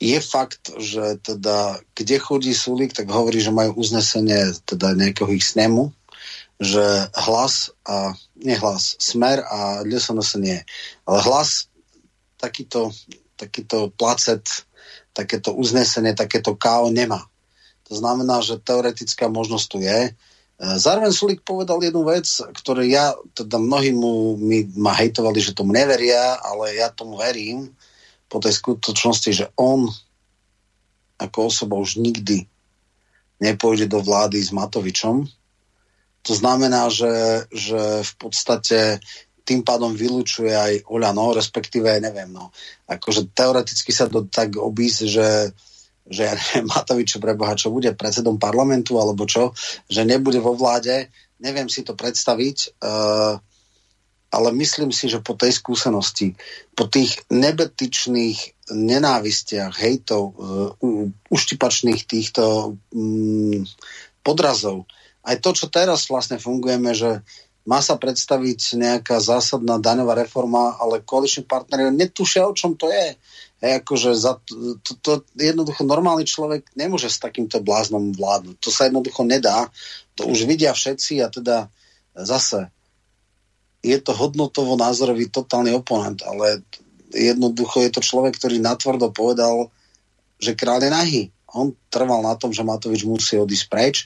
je 0.00 0.18
fakt, 0.24 0.72
že 0.80 1.20
teda, 1.20 1.78
kde 1.92 2.16
chodí 2.18 2.56
Sulík, 2.56 2.96
tak 2.96 3.12
hovorí, 3.12 3.38
že 3.44 3.52
majú 3.52 3.76
uznesenie 3.78 4.56
teda 4.64 4.96
nejakého 4.96 5.28
ich 5.30 5.44
snemu, 5.44 5.92
že 6.56 6.82
hlas 7.14 7.72
a, 7.84 8.16
nie 8.40 8.56
hlas, 8.56 8.96
smer 8.96 9.44
a 9.44 9.84
LSNS 9.84 10.40
nie. 10.40 10.60
Ale 11.04 11.18
hlas, 11.20 11.68
takýto, 12.40 12.92
takýto 13.36 13.92
placet, 13.92 14.64
takéto 15.12 15.52
uznesenie, 15.52 16.16
takéto 16.16 16.56
KO 16.56 16.88
nemá. 16.88 17.20
To 17.92 17.94
znamená, 17.96 18.40
že 18.40 18.60
teoretická 18.60 19.28
možnosť 19.28 19.66
tu 19.68 19.78
je. 19.84 20.16
Zároveň 20.60 21.08
Sulík 21.08 21.40
povedal 21.40 21.80
jednu 21.80 22.04
vec, 22.04 22.28
ktoré 22.52 22.84
ja, 22.92 23.16
teda 23.32 23.56
mnohí 23.56 23.96
mu 23.96 24.36
mi, 24.36 24.68
ma 24.76 24.92
hejtovali, 24.92 25.40
že 25.40 25.56
tomu 25.56 25.72
neveria, 25.72 26.36
ale 26.36 26.76
ja 26.76 26.92
tomu 26.92 27.16
verím, 27.16 27.72
po 28.28 28.38
tej 28.44 28.60
skutočnosti, 28.60 29.30
že 29.32 29.46
on 29.56 29.88
ako 31.16 31.48
osoba 31.48 31.80
už 31.80 31.96
nikdy 31.96 32.44
nepôjde 33.40 33.88
do 33.88 34.04
vlády 34.04 34.36
s 34.36 34.52
Matovičom. 34.52 35.24
To 36.28 36.32
znamená, 36.36 36.92
že, 36.92 37.48
že 37.48 38.04
v 38.04 38.12
podstate 38.20 39.00
tým 39.48 39.64
pádom 39.64 39.96
vylúčuje 39.96 40.52
aj 40.52 40.72
Oľano, 40.92 41.32
respektíve, 41.32 41.88
neviem, 42.04 42.28
no, 42.28 42.52
akože 42.84 43.32
teoreticky 43.32 43.90
sa 43.90 44.06
to 44.06 44.28
tak 44.28 44.60
obísť, 44.60 45.00
že, 45.08 45.28
že 46.10 46.26
ja 46.26 46.34
neviem, 46.34 46.66
Matovič 46.66 47.16
preboha, 47.22 47.54
čo 47.54 47.70
bude 47.70 47.94
predsedom 47.94 48.36
parlamentu, 48.36 48.98
alebo 48.98 49.24
čo, 49.24 49.54
že 49.86 50.02
nebude 50.02 50.42
vo 50.42 50.58
vláde, 50.58 51.08
neviem 51.38 51.70
si 51.70 51.86
to 51.86 51.94
predstaviť. 51.94 52.82
Uh, 52.82 53.38
ale 54.30 54.54
myslím 54.54 54.94
si, 54.94 55.10
že 55.10 55.22
po 55.22 55.34
tej 55.34 55.58
skúsenosti, 55.58 56.38
po 56.78 56.86
tých 56.86 57.18
nebetičných 57.30 58.70
nenávistiach, 58.70 59.74
hejtov, 59.74 60.22
uh, 60.34 60.70
uštipačných 61.30 62.02
týchto 62.06 62.74
um, 62.94 63.62
podrazov, 64.22 64.86
aj 65.20 65.36
to, 65.44 65.50
čo 65.52 65.66
teraz 65.68 66.08
vlastne 66.08 66.40
fungujeme, 66.40 66.96
že 66.96 67.20
má 67.68 67.84
sa 67.84 68.00
predstaviť 68.00 68.80
nejaká 68.80 69.20
zásadná 69.20 69.76
daňová 69.76 70.16
reforma, 70.16 70.76
ale 70.80 71.04
koaliční 71.04 71.44
partneri 71.44 71.92
netušia, 71.92 72.48
o 72.48 72.56
čom 72.56 72.74
to 72.76 72.88
je. 72.88 73.16
Hej, 73.60 73.84
akože 73.84 74.10
za 74.16 74.40
to, 74.40 74.80
to, 74.80 74.92
to 75.04 75.10
jednoducho 75.36 75.84
normálny 75.84 76.24
človek 76.24 76.64
nemôže 76.72 77.12
s 77.12 77.20
takýmto 77.20 77.60
bláznom 77.60 78.16
vládnuť. 78.16 78.56
To 78.56 78.70
sa 78.72 78.88
jednoducho 78.88 79.20
nedá. 79.28 79.68
To 80.16 80.24
už 80.32 80.48
vidia 80.48 80.72
všetci 80.72 81.20
a 81.20 81.28
teda 81.28 81.68
zase 82.16 82.72
je 83.80 83.96
to 84.00 84.12
hodnotovo 84.12 84.76
názorový 84.76 85.28
totálny 85.28 85.72
oponent, 85.72 86.20
ale 86.24 86.64
jednoducho 87.12 87.84
je 87.84 87.90
to 87.92 88.00
človek, 88.04 88.36
ktorý 88.36 88.60
natvrdo 88.60 89.12
povedal, 89.12 89.72
že 90.40 90.56
kráľ 90.56 90.80
je 90.84 90.90
nahý. 90.90 91.22
On 91.50 91.74
trval 91.90 92.22
na 92.22 92.36
tom, 92.38 92.54
že 92.54 92.64
Matovič 92.64 93.02
musí 93.04 93.36
odísť 93.36 93.66
preč. 93.68 93.96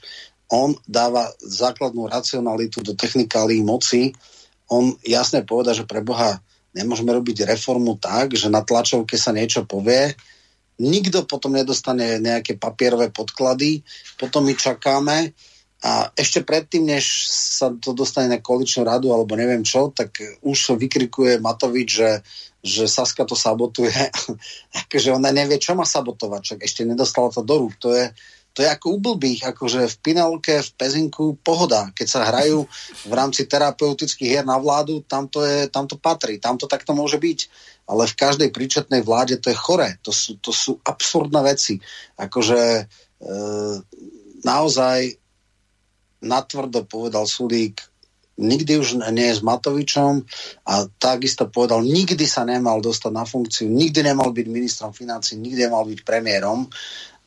On 0.55 0.71
dáva 0.87 1.35
základnú 1.43 2.07
racionalitu 2.07 2.87
do 2.87 2.95
technikálí 2.95 3.59
moci. 3.67 4.15
On 4.71 4.95
jasne 5.03 5.43
poveda, 5.43 5.75
že 5.75 5.83
pre 5.83 5.99
Boha 5.99 6.39
nemôžeme 6.71 7.11
robiť 7.11 7.43
reformu 7.51 7.99
tak, 7.99 8.39
že 8.39 8.47
na 8.47 8.63
tlačovke 8.63 9.19
sa 9.19 9.35
niečo 9.35 9.67
povie, 9.67 10.15
nikto 10.79 11.23
potom 11.27 11.55
nedostane 11.55 12.19
nejaké 12.19 12.59
papierové 12.59 13.11
podklady, 13.15 13.87
potom 14.19 14.43
my 14.47 14.55
čakáme, 14.59 15.31
a 15.85 16.09
ešte 16.17 16.41
predtým, 16.41 16.97
než 16.97 17.29
sa 17.29 17.69
to 17.69 17.93
dostane 17.93 18.33
na 18.33 18.41
koaličnú 18.41 18.89
radu 18.89 19.13
alebo 19.13 19.37
neviem 19.37 19.61
čo, 19.61 19.93
tak 19.93 20.17
už 20.41 20.81
vykrikuje 20.81 21.45
Matovič, 21.45 21.89
že, 21.93 22.11
že 22.65 22.89
Saska 22.89 23.29
to 23.29 23.37
sabotuje. 23.37 23.93
akože 24.89 25.13
ona 25.13 25.29
nevie, 25.29 25.61
čo 25.61 25.77
má 25.77 25.85
sabotovať, 25.85 26.41
čak 26.41 26.59
ešte 26.65 26.89
nedostala 26.89 27.29
to 27.29 27.45
do 27.45 27.61
rúk. 27.61 27.77
To 27.85 27.93
je, 27.93 28.09
to 28.55 28.63
je 28.63 28.71
ako 28.71 28.87
u 28.95 28.99
blbých, 29.03 29.51
akože 29.51 29.91
v 29.91 29.97
Pinelke, 29.99 30.63
v 30.63 30.71
Pezinku 30.79 31.35
pohoda. 31.43 31.91
Keď 31.91 32.07
sa 32.07 32.31
hrajú 32.31 32.63
v 33.03 33.13
rámci 33.13 33.51
terapeutických 33.51 34.31
hier 34.39 34.47
na 34.47 34.63
vládu, 34.63 35.03
tam 35.03 35.27
to, 35.27 35.43
je, 35.43 35.67
tam 35.67 35.91
to 35.91 35.99
patrí, 35.99 36.39
tam 36.39 36.55
to 36.55 36.71
takto 36.71 36.95
môže 36.95 37.19
byť. 37.19 37.41
Ale 37.91 38.07
v 38.07 38.15
každej 38.15 38.55
príčetnej 38.55 39.03
vláde 39.03 39.43
to 39.43 39.51
je 39.51 39.59
chore. 39.59 39.99
To 40.07 40.15
sú, 40.15 40.39
to 40.39 40.55
sú 40.55 40.79
absurdné 40.87 41.43
veci. 41.43 41.83
Akože 42.15 42.63
e, 42.79 42.83
naozaj 44.47 45.19
natvrdo 46.23 46.87
povedal 46.87 47.27
Sulík, 47.27 47.83
nikdy 48.39 48.79
už 48.79 49.03
nie 49.15 49.31
je 49.31 49.39
s 49.39 49.47
Matovičom 49.47 50.23
a 50.67 50.75
takisto 50.99 51.47
povedal, 51.47 51.87
nikdy 51.87 52.27
sa 52.27 52.43
nemal 52.43 52.83
dostať 52.83 53.13
na 53.15 53.23
funkciu, 53.27 53.67
nikdy 53.71 54.03
nemal 54.03 54.35
byť 54.35 54.47
ministrom 54.51 54.91
financí, 54.91 55.39
nikdy 55.39 55.71
nemal 55.71 55.87
byť 55.87 56.01
premiérom 56.03 56.67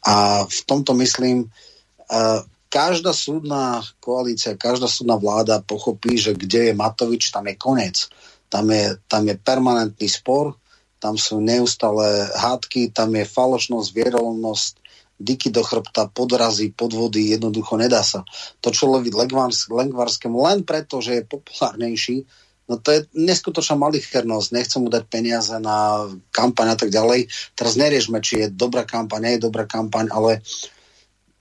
a 0.06 0.46
v 0.46 0.62
tomto 0.66 0.94
myslím, 0.98 1.48
uh, 1.48 2.42
každá 2.68 3.16
súdna 3.16 3.82
koalícia, 4.04 4.60
každá 4.60 4.86
súdna 4.86 5.16
vláda 5.16 5.64
pochopí, 5.64 6.20
že 6.20 6.36
kde 6.36 6.72
je 6.72 6.74
Matovič, 6.78 7.32
tam 7.32 7.48
je 7.48 7.56
koniec. 7.56 8.12
Tam 8.48 8.64
je, 8.72 8.96
tam 9.12 9.28
je 9.28 9.36
permanentný 9.36 10.08
spor, 10.08 10.56
tam 11.04 11.20
sú 11.20 11.44
neustále 11.44 12.32
hádky, 12.32 12.96
tam 12.96 13.12
je 13.12 13.28
falošnosť, 13.28 13.88
vierolomnosť, 13.92 14.74
dyky 15.18 15.50
do 15.50 15.66
chrbta, 15.66 16.08
podrazy, 16.14 16.72
podvody, 16.72 17.34
jednoducho 17.34 17.76
nedá 17.76 18.06
sa. 18.06 18.24
To, 18.62 18.70
čo 18.70 18.88
loví 18.88 19.10
Lengvarskému 19.12 20.38
len 20.46 20.62
preto, 20.64 21.02
že 21.02 21.22
je 21.22 21.30
populárnejší, 21.30 22.24
no 22.68 22.76
to 22.78 22.88
je 22.92 23.00
neskutočná 23.16 23.80
malichernosť. 23.80 24.48
Nechcem 24.52 24.80
mu 24.84 24.92
dať 24.92 25.04
peniaze 25.08 25.56
na 25.60 26.08
kampaň 26.36 26.76
a 26.76 26.78
tak 26.78 26.92
ďalej. 26.92 27.32
Teraz 27.56 27.80
neriešme, 27.80 28.20
či 28.20 28.46
je 28.46 28.48
dobrá 28.52 28.84
kampaň, 28.84 29.20
nie 29.24 29.34
je 29.40 29.46
dobrá 29.48 29.64
kampaň, 29.64 30.12
ale 30.12 30.44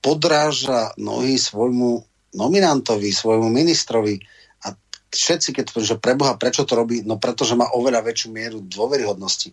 podráža 0.01 0.95
nohy 0.97 1.35
svojmu 1.35 2.07
nominantovi, 2.39 3.11
svojmu 3.11 3.51
ministrovi 3.51 4.22
a 4.62 4.70
všetci, 5.11 5.51
keď 5.51 5.64
že 5.83 5.97
preboha, 5.99 6.39
prečo 6.39 6.62
to 6.62 6.79
robí? 6.79 7.03
No 7.03 7.18
pretože 7.18 7.59
má 7.59 7.66
oveľa 7.74 8.07
väčšiu 8.07 8.29
mieru 8.31 8.59
dôveryhodnosti. 8.62 9.51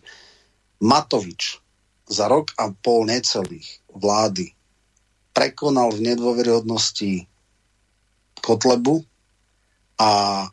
Matovič 0.78 1.58
za 2.06 2.28
rok 2.28 2.52
a 2.60 2.70
pol 2.70 3.08
necelých 3.08 3.82
vlády 3.90 4.52
prekonal 5.34 5.90
v 5.90 6.14
nedôveryhodnosti 6.14 7.26
Kotlebu 8.44 9.02
a 9.98 10.44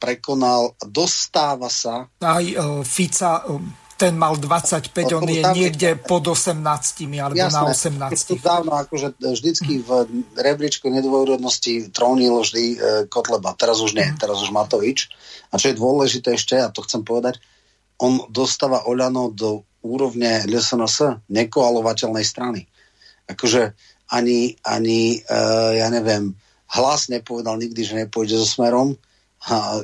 prekonal, 0.00 0.72
dostáva 0.80 1.68
sa... 1.68 2.08
Aj 2.24 2.40
uh, 2.40 2.80
Fica, 2.80 3.44
um, 3.46 3.68
ten 4.00 4.16
mal 4.16 4.40
25, 4.40 4.96
on 5.20 5.28
je 5.28 5.44
niekde 5.52 6.00
pod 6.00 6.24
18 6.24 6.56
alebo 7.20 7.36
jasné, 7.36 8.00
na 8.00 8.08
18. 8.08 8.32
To 8.32 8.36
dávno, 8.40 8.72
akože 8.80 9.20
vždycky 9.20 9.84
v 9.84 9.90
rebríčku 10.40 10.88
nedôveryhodnosti 10.88 11.92
trónil 11.92 12.40
vždy 12.40 12.64
uh, 12.74 12.80
Kotleba. 13.12 13.52
Teraz 13.60 13.84
už 13.84 13.92
nie, 13.92 14.08
mhm. 14.08 14.16
teraz 14.16 14.40
už 14.40 14.50
Matovič. 14.50 15.12
A 15.52 15.60
čo 15.60 15.68
je 15.68 15.76
dôležité 15.76 16.32
ešte, 16.40 16.56
a 16.56 16.72
to 16.72 16.80
chcem 16.88 17.04
povedať, 17.04 17.36
on 18.00 18.24
dostáva 18.32 18.88
Oľano 18.88 19.28
do 19.28 19.68
úrovne 19.84 20.48
LSNS 20.48 21.28
nekoalovateľnej 21.28 22.24
strany 22.24 22.64
akože 23.30 23.62
ani, 24.10 24.58
ani 24.66 25.22
uh, 25.22 25.70
ja 25.78 25.86
neviem, 25.94 26.34
hlas 26.74 27.06
nepovedal 27.06 27.54
nikdy, 27.62 27.80
že 27.86 27.98
nepôjde 28.06 28.34
so 28.42 28.46
Smerom, 28.46 28.94
a, 28.94 28.98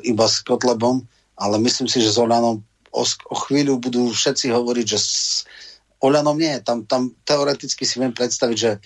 iba 0.05 0.27
s 0.29 0.45
Kotlebom, 0.45 1.05
ale 1.37 1.57
myslím 1.61 1.89
si, 1.89 2.01
že 2.05 2.13
s 2.13 2.21
Olanom 2.21 2.61
o, 2.93 3.03
o 3.05 3.37
chvíľu 3.49 3.81
budú 3.81 4.13
všetci 4.13 4.53
hovoriť, 4.53 4.87
že 4.89 4.99
s 4.99 5.15
Olanom 6.01 6.37
nie. 6.37 6.57
Tam, 6.65 6.85
tam 6.85 7.13
teoreticky 7.25 7.85
si 7.85 8.01
viem 8.01 8.13
predstaviť, 8.13 8.57
že 8.57 8.81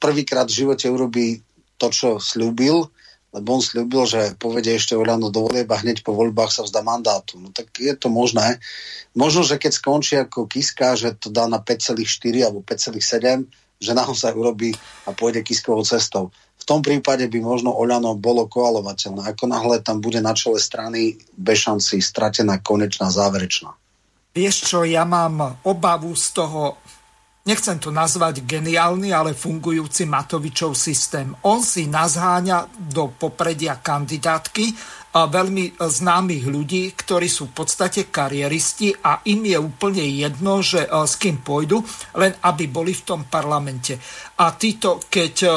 prvýkrát 0.00 0.48
v 0.48 0.64
živote 0.64 0.86
urobí 0.88 1.40
to, 1.80 1.88
čo 1.88 2.08
slúbil, 2.20 2.88
lebo 3.30 3.48
on 3.56 3.62
slúbil, 3.62 4.04
že 4.10 4.34
povede 4.36 4.74
ešte 4.74 4.98
ráno 4.98 5.30
do 5.30 5.46
volieb 5.46 5.70
a 5.70 5.80
hneď 5.80 6.02
po 6.02 6.12
voľbách 6.12 6.50
sa 6.50 6.66
vzdá 6.66 6.82
mandátu. 6.82 7.38
No 7.38 7.54
tak 7.54 7.70
je 7.78 7.94
to 7.94 8.10
možné. 8.10 8.58
Možno, 9.14 9.46
že 9.46 9.56
keď 9.56 9.72
skončí 9.72 10.18
ako 10.18 10.50
Kiska, 10.50 10.98
že 10.98 11.14
to 11.14 11.30
dá 11.30 11.46
na 11.46 11.62
5,4 11.62 11.94
alebo 12.42 12.60
5,7, 12.66 13.46
že 13.80 13.92
naozaj 13.96 14.34
urobí 14.34 14.74
a 15.06 15.14
pôjde 15.14 15.46
Kiskovou 15.46 15.86
cestou. 15.86 16.34
Tom 16.70 16.86
prípade 16.86 17.26
by 17.26 17.38
možno 17.42 17.74
Oľano 17.74 18.14
bolo 18.14 18.46
koalovateľné. 18.46 19.26
Ako 19.34 19.50
náhle 19.50 19.82
tam 19.82 19.98
bude 19.98 20.22
na 20.22 20.30
čele 20.38 20.62
strany 20.62 21.18
bez 21.34 21.66
šanci 21.66 21.98
stratená, 21.98 22.62
konečná, 22.62 23.10
záverečná. 23.10 23.74
Vieš 24.30 24.70
čo, 24.70 24.86
ja 24.86 25.02
mám 25.02 25.66
obavu 25.66 26.14
z 26.14 26.26
toho 26.30 26.78
nechcem 27.42 27.82
to 27.82 27.90
nazvať 27.90 28.46
geniálny, 28.46 29.10
ale 29.10 29.34
fungujúci 29.34 30.06
Matovičov 30.06 30.78
systém. 30.78 31.34
On 31.42 31.58
si 31.58 31.90
nazháňa 31.90 32.70
do 32.78 33.10
popredia 33.18 33.82
kandidátky 33.82 34.70
veľmi 35.10 35.74
známych 35.74 36.46
ľudí, 36.46 36.94
ktorí 36.94 37.26
sú 37.26 37.50
v 37.50 37.66
podstate 37.66 38.06
kariéristi 38.14 38.94
a 39.02 39.26
im 39.26 39.42
je 39.42 39.58
úplne 39.58 40.06
jedno, 40.06 40.62
že 40.62 40.86
e, 40.86 40.88
s 41.02 41.18
kým 41.18 41.42
pôjdu, 41.42 41.82
len 42.14 42.30
aby 42.46 42.70
boli 42.70 42.94
v 42.94 43.02
tom 43.02 43.20
parlamente. 43.26 43.98
A 44.38 44.54
títo, 44.54 45.02
keď 45.10 45.34
e, 45.42 45.50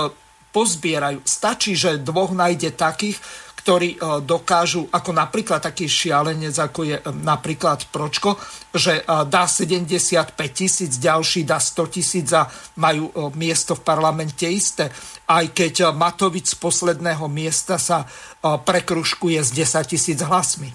pozbierajú, 0.53 1.25
stačí, 1.25 1.73
že 1.73 1.97
dvoch 1.97 2.31
nájde 2.31 2.77
takých, 2.77 3.17
ktorí 3.63 3.95
e, 3.95 3.97
dokážu, 4.27 4.91
ako 4.91 5.15
napríklad 5.15 5.63
taký 5.63 5.87
šialenec, 5.87 6.51
ako 6.59 6.79
je 6.83 6.97
e, 6.99 7.03
napríklad 7.23 7.87
Pročko, 7.89 8.35
že 8.75 8.99
e, 8.99 9.03
dá 9.23 9.47
75 9.47 10.35
tisíc, 10.51 10.99
ďalší 10.99 11.47
dá 11.47 11.63
100 11.63 11.95
tisíc 11.95 12.27
a 12.35 12.43
majú 12.75 13.09
miesto 13.39 13.79
v 13.79 13.81
parlamente 13.87 14.43
isté. 14.43 14.91
Aj 15.23 15.47
keď 15.47 15.95
Matovič 15.95 16.53
z 16.53 16.57
posledného 16.59 17.25
miesta 17.31 17.79
sa 17.79 18.03
prekruškuje 18.43 19.39
s 19.39 19.55
10 19.55 19.87
tisíc 19.87 20.19
hlasmi. 20.19 20.67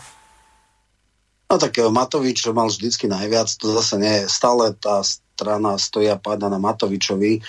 No 1.53 1.61
tak 1.61 1.76
Matovič 1.76 2.49
mal 2.57 2.72
vždycky 2.72 3.05
najviac, 3.05 3.53
to 3.53 3.76
zase 3.76 4.01
nie 4.01 4.24
je 4.24 4.33
stále 4.33 4.72
tá 4.81 5.05
strana 5.39 5.78
stoja 5.78 6.18
páda 6.18 6.51
na 6.51 6.59
Matovičovi, 6.59 7.39
e, 7.39 7.41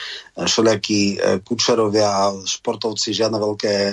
všelijakí 0.45 1.01
e, 1.01 1.17
Kučerovia 1.41 2.05
a 2.05 2.23
športovci 2.45 3.17
žiadne 3.17 3.41
veľké 3.41 3.73
e, 3.73 3.91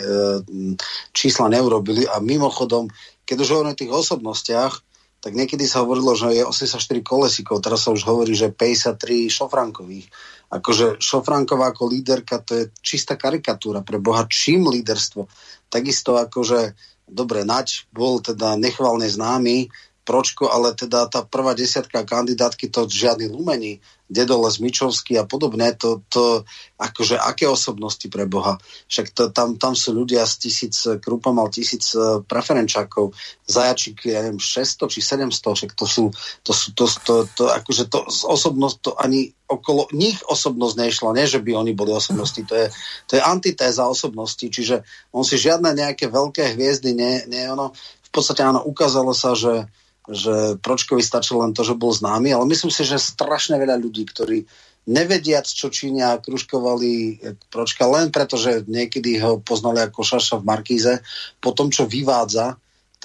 čísla 1.16 1.48
neurobili 1.48 2.04
a 2.04 2.20
mimochodom, 2.20 2.92
keď 3.24 3.36
už 3.40 3.48
hovoríme 3.56 3.72
o 3.72 3.80
tých 3.80 3.92
osobnostiach, 3.96 4.74
tak 5.24 5.32
niekedy 5.32 5.64
sa 5.64 5.82
hovorilo, 5.82 6.12
že 6.12 6.36
je 6.36 6.44
84 6.44 6.78
kolesíkov, 7.02 7.64
teraz 7.64 7.88
sa 7.88 7.90
už 7.90 8.04
hovorí, 8.04 8.36
že 8.36 8.52
53 8.52 9.26
šofrankových. 9.26 10.06
Akože 10.52 11.02
šofranková 11.02 11.74
ako 11.74 11.90
líderka, 11.90 12.38
to 12.38 12.52
je 12.54 12.64
čistá 12.78 13.18
karikatúra 13.18 13.82
pre 13.82 13.98
Boha. 13.98 14.28
Čím 14.30 14.70
líderstvo? 14.70 15.26
Takisto 15.66 16.14
akože, 16.14 16.78
dobre, 17.10 17.42
Naď 17.42 17.90
bol 17.90 18.22
teda 18.22 18.54
nechvalne 18.54 19.10
známy, 19.10 19.66
Pročko, 20.06 20.46
ale 20.46 20.70
teda 20.78 21.10
tá 21.10 21.26
prvá 21.26 21.58
desiatka 21.58 22.06
kandidátky 22.06 22.70
to 22.70 22.86
žiadny 22.86 23.26
lumení, 23.26 23.82
Dedole 24.06 24.46
Zmičovský 24.46 25.18
a 25.18 25.26
podobne, 25.26 25.74
to, 25.74 25.98
to 26.06 26.46
akože 26.78 27.18
aké 27.18 27.50
osobnosti 27.50 28.06
pre 28.06 28.22
Boha. 28.22 28.54
Však 28.86 29.06
to, 29.10 29.22
tam, 29.34 29.58
tam 29.58 29.74
sú 29.74 29.98
ľudia 29.98 30.22
z 30.22 30.46
tisíc, 30.46 30.78
Krupa 31.02 31.34
mal 31.34 31.50
tisíc 31.50 31.90
e, 31.90 32.22
preferenčákov, 32.22 33.18
Zajačík, 33.50 34.06
ja 34.06 34.22
neviem, 34.22 34.38
600 34.38 34.94
či 34.94 35.02
700, 35.02 35.58
však 35.58 35.72
to 35.74 35.86
sú, 35.90 36.14
to 36.46 36.52
sú, 36.54 36.70
to, 36.78 36.86
to, 37.02 37.14
to, 37.34 37.44
akože 37.50 37.90
to 37.90 38.06
osobnosť, 38.06 38.76
to 38.78 38.90
ani 38.94 39.34
okolo 39.50 39.90
nich 39.90 40.22
osobnosť 40.22 40.74
nešla, 40.78 41.10
nie 41.18 41.26
že 41.26 41.42
by 41.42 41.58
oni 41.58 41.72
boli 41.74 41.90
osobnosti, 41.90 42.38
to 42.46 42.54
je, 42.54 42.66
to 43.10 43.18
je 43.18 43.22
antitéza 43.26 43.82
osobnosti, 43.90 44.46
čiže 44.46 44.86
on 45.10 45.26
si 45.26 45.34
žiadne 45.34 45.74
nejaké 45.74 46.06
veľké 46.06 46.54
hviezdy, 46.54 46.94
nie, 46.94 47.26
nie 47.26 47.42
ono, 47.50 47.74
v 48.06 48.10
podstate 48.14 48.46
áno, 48.46 48.62
ukázalo 48.62 49.10
sa, 49.10 49.34
že 49.34 49.66
že 50.10 50.58
Pročkovi 50.62 51.02
stačilo 51.02 51.42
len 51.42 51.54
to, 51.54 51.66
že 51.66 51.78
bol 51.78 51.90
známy, 51.90 52.30
ale 52.30 52.46
myslím 52.46 52.70
si, 52.70 52.86
že 52.86 52.98
strašne 52.98 53.58
veľa 53.58 53.78
ľudí, 53.78 54.06
ktorí 54.06 54.46
nevediac, 54.86 55.46
čo 55.46 55.66
činia, 55.66 56.22
kružkovali 56.22 57.18
Pročka 57.50 57.90
len 57.90 58.14
preto, 58.14 58.38
že 58.38 58.62
niekedy 58.70 59.18
ho 59.18 59.42
poznali 59.42 59.82
ako 59.82 60.00
šaša 60.06 60.42
v 60.42 60.46
Markíze, 60.46 60.92
po 61.42 61.50
tom, 61.50 61.74
čo 61.74 61.90
vyvádza, 61.90 62.54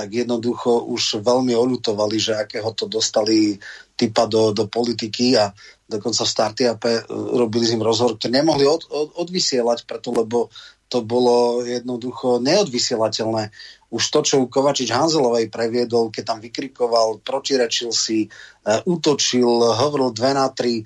tak 0.01 0.09
jednoducho 0.25 0.89
už 0.89 1.21
veľmi 1.21 1.53
oľutovali, 1.53 2.17
že 2.17 2.33
akého 2.33 2.73
to 2.73 2.89
dostali 2.89 3.53
typa 3.93 4.25
do, 4.25 4.49
do 4.49 4.65
politiky 4.65 5.37
a 5.37 5.53
dokonca 5.85 6.25
v 6.25 6.33
Startiape 6.33 6.91
e, 6.97 7.03
robili 7.37 7.69
s 7.69 7.77
ním 7.77 7.85
rozhovor, 7.85 8.17
ktorý 8.17 8.41
nemohli 8.41 8.65
od, 8.65 8.89
od, 8.89 9.13
odvysielať, 9.13 9.85
preto 9.85 10.09
lebo 10.09 10.49
to 10.89 11.05
bolo 11.05 11.61
jednoducho 11.61 12.41
neodvysielateľné. 12.41 13.53
Už 13.93 14.03
to, 14.09 14.19
čo 14.25 14.49
Kovačič 14.49 14.89
Hanzelovej 14.89 15.53
previedol, 15.53 16.09
keď 16.09 16.23
tam 16.35 16.39
vykrikoval, 16.41 17.21
protirečil 17.21 17.93
si, 17.93 18.25
uh, 18.27 18.83
útočil, 18.83 19.47
hovoril 19.47 20.11
dve 20.11 20.31
na 20.35 20.51
tri, 20.51 20.83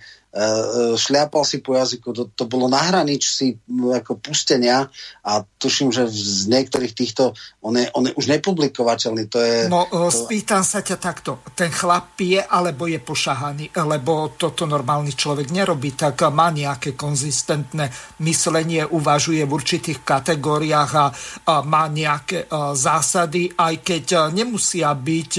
šliapal 0.99 1.47
si 1.47 1.63
po 1.63 1.79
jazyku, 1.79 2.11
to, 2.11 2.23
to 2.36 2.43
bolo 2.43 2.67
na 2.67 2.83
hraničci 2.83 3.71
ako 3.71 4.19
pustenia 4.19 4.83
a 5.23 5.31
tuším, 5.39 5.95
že 5.95 6.11
z 6.11 6.51
niektorých 6.51 6.91
týchto 6.91 7.31
on 7.63 7.79
je, 7.79 7.88
on 7.95 8.03
je 8.03 8.13
už 8.19 8.27
nepublikovateľný. 8.36 9.31
To 9.31 9.39
je, 9.39 9.55
no, 9.71 9.88
to... 9.88 10.11
spýtam 10.11 10.67
sa 10.67 10.83
ťa 10.83 10.97
takto. 10.99 11.39
Ten 11.55 11.71
chlap 11.71 12.19
pije 12.19 12.43
alebo 12.43 12.83
je 12.83 12.99
pošahaný, 12.99 13.71
lebo 13.88 14.36
toto 14.36 14.67
normálny 14.67 15.15
človek 15.15 15.55
nerobí, 15.55 15.95
tak 15.95 16.27
má 16.27 16.51
nejaké 16.51 16.99
konzistentné 16.99 17.88
myslenie, 18.19 18.83
uvažuje 18.83 19.39
v 19.47 19.55
určitých 19.55 20.03
kategóriách 20.03 20.91
a, 20.99 21.05
a 21.47 21.53
má 21.63 21.88
nejaké 21.88 22.43
a, 22.51 22.75
zásady, 22.75 23.55
aj 23.55 23.75
keď 23.79 24.05
nemusia 24.36 24.91
byť 24.91 25.33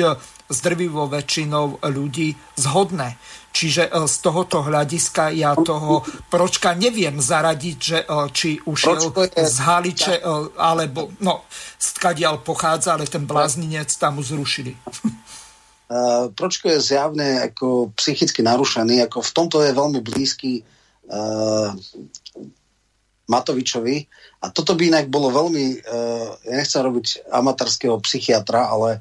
s 0.46 0.58
drvivou 0.62 1.10
väčšinou 1.10 1.82
ľudí 1.84 2.32
zhodné. 2.56 3.18
Čiže 3.56 3.88
e, 3.88 4.04
z 4.04 4.16
tohoto 4.20 4.60
hľadiska 4.60 5.32
ja 5.32 5.56
toho 5.56 6.04
Pročka 6.28 6.76
neviem 6.76 7.16
zaradiť, 7.16 7.78
že 7.80 7.98
či 8.36 8.60
ušiel 8.60 9.08
z 9.32 9.56
Haliče, 9.64 10.20
alebo 10.60 11.16
no, 11.24 11.48
skadial 11.80 12.44
pochádza, 12.44 13.00
ale 13.00 13.08
ten 13.08 13.24
blázninec 13.24 13.88
tam 13.96 14.20
zrušili. 14.20 14.76
Pročko 16.36 16.66
je 16.66 16.80
zjavne 16.82 17.46
ako 17.46 17.94
psychicky 17.94 18.42
narušený, 18.42 19.06
ako 19.06 19.22
v 19.22 19.30
tomto 19.30 19.62
je 19.62 19.70
veľmi 19.70 20.02
blízky 20.02 20.66
uh, 21.06 21.70
Matovičovi, 23.30 23.96
a 24.42 24.50
toto 24.50 24.74
by 24.74 24.90
inak 24.90 25.06
bolo 25.06 25.30
veľmi, 25.30 25.66
uh, 25.86 26.42
ja 26.42 26.54
nechcem 26.58 26.82
robiť 26.82 27.30
amatárskeho 27.30 28.02
psychiatra, 28.02 28.66
ale 28.66 28.98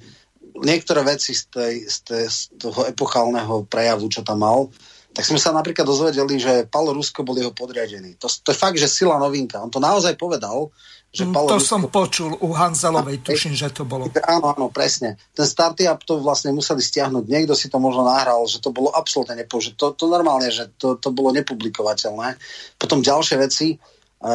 niektoré 0.64 1.04
veci 1.04 1.36
z, 1.36 1.44
tej, 1.52 1.74
z, 1.84 1.98
tej, 2.06 2.24
z 2.30 2.38
toho 2.56 2.88
epochálneho 2.88 3.68
prejavu, 3.68 4.08
čo 4.08 4.24
tam 4.24 4.44
mal, 4.44 4.72
tak 5.16 5.24
sme 5.24 5.40
sa 5.40 5.56
napríklad 5.56 5.88
dozvedeli, 5.88 6.36
že 6.36 6.68
Palo 6.68 6.92
Rusko 6.92 7.24
bol 7.24 7.40
jeho 7.40 7.56
podriadený. 7.56 8.20
To, 8.20 8.28
to 8.28 8.52
je 8.52 8.58
fakt, 8.60 8.76
že 8.76 8.92
sila 8.92 9.16
novinka. 9.16 9.64
On 9.64 9.72
to 9.72 9.80
naozaj 9.80 10.20
povedal, 10.20 10.76
že 11.16 11.24
mm, 11.24 11.32
Palo 11.32 11.48
To 11.48 11.56
Rusko... 11.56 11.72
som 11.72 11.82
počul 11.88 12.36
u 12.44 12.52
Hanzelovej, 12.52 13.24
tuším, 13.24 13.56
že 13.56 13.72
to 13.72 13.88
bolo. 13.88 14.12
Áno, 14.36 14.52
áno, 14.52 14.68
presne. 14.68 15.16
Ten 15.32 15.48
startup 15.48 16.04
to 16.04 16.20
vlastne 16.20 16.52
museli 16.52 16.84
stiahnuť. 16.84 17.32
Niekto 17.32 17.56
si 17.56 17.72
to 17.72 17.80
možno 17.80 18.04
nahral, 18.04 18.44
že 18.44 18.60
to 18.60 18.76
bolo 18.76 18.92
absolútne 18.92 19.40
nepoužité. 19.40 19.80
To, 19.80 19.96
to 19.96 20.12
normálne, 20.12 20.52
že 20.52 20.68
to, 20.76 21.00
to 21.00 21.16
bolo 21.16 21.32
nepublikovateľné. 21.32 22.36
Potom 22.76 23.00
ďalšie 23.00 23.40
veci, 23.40 23.80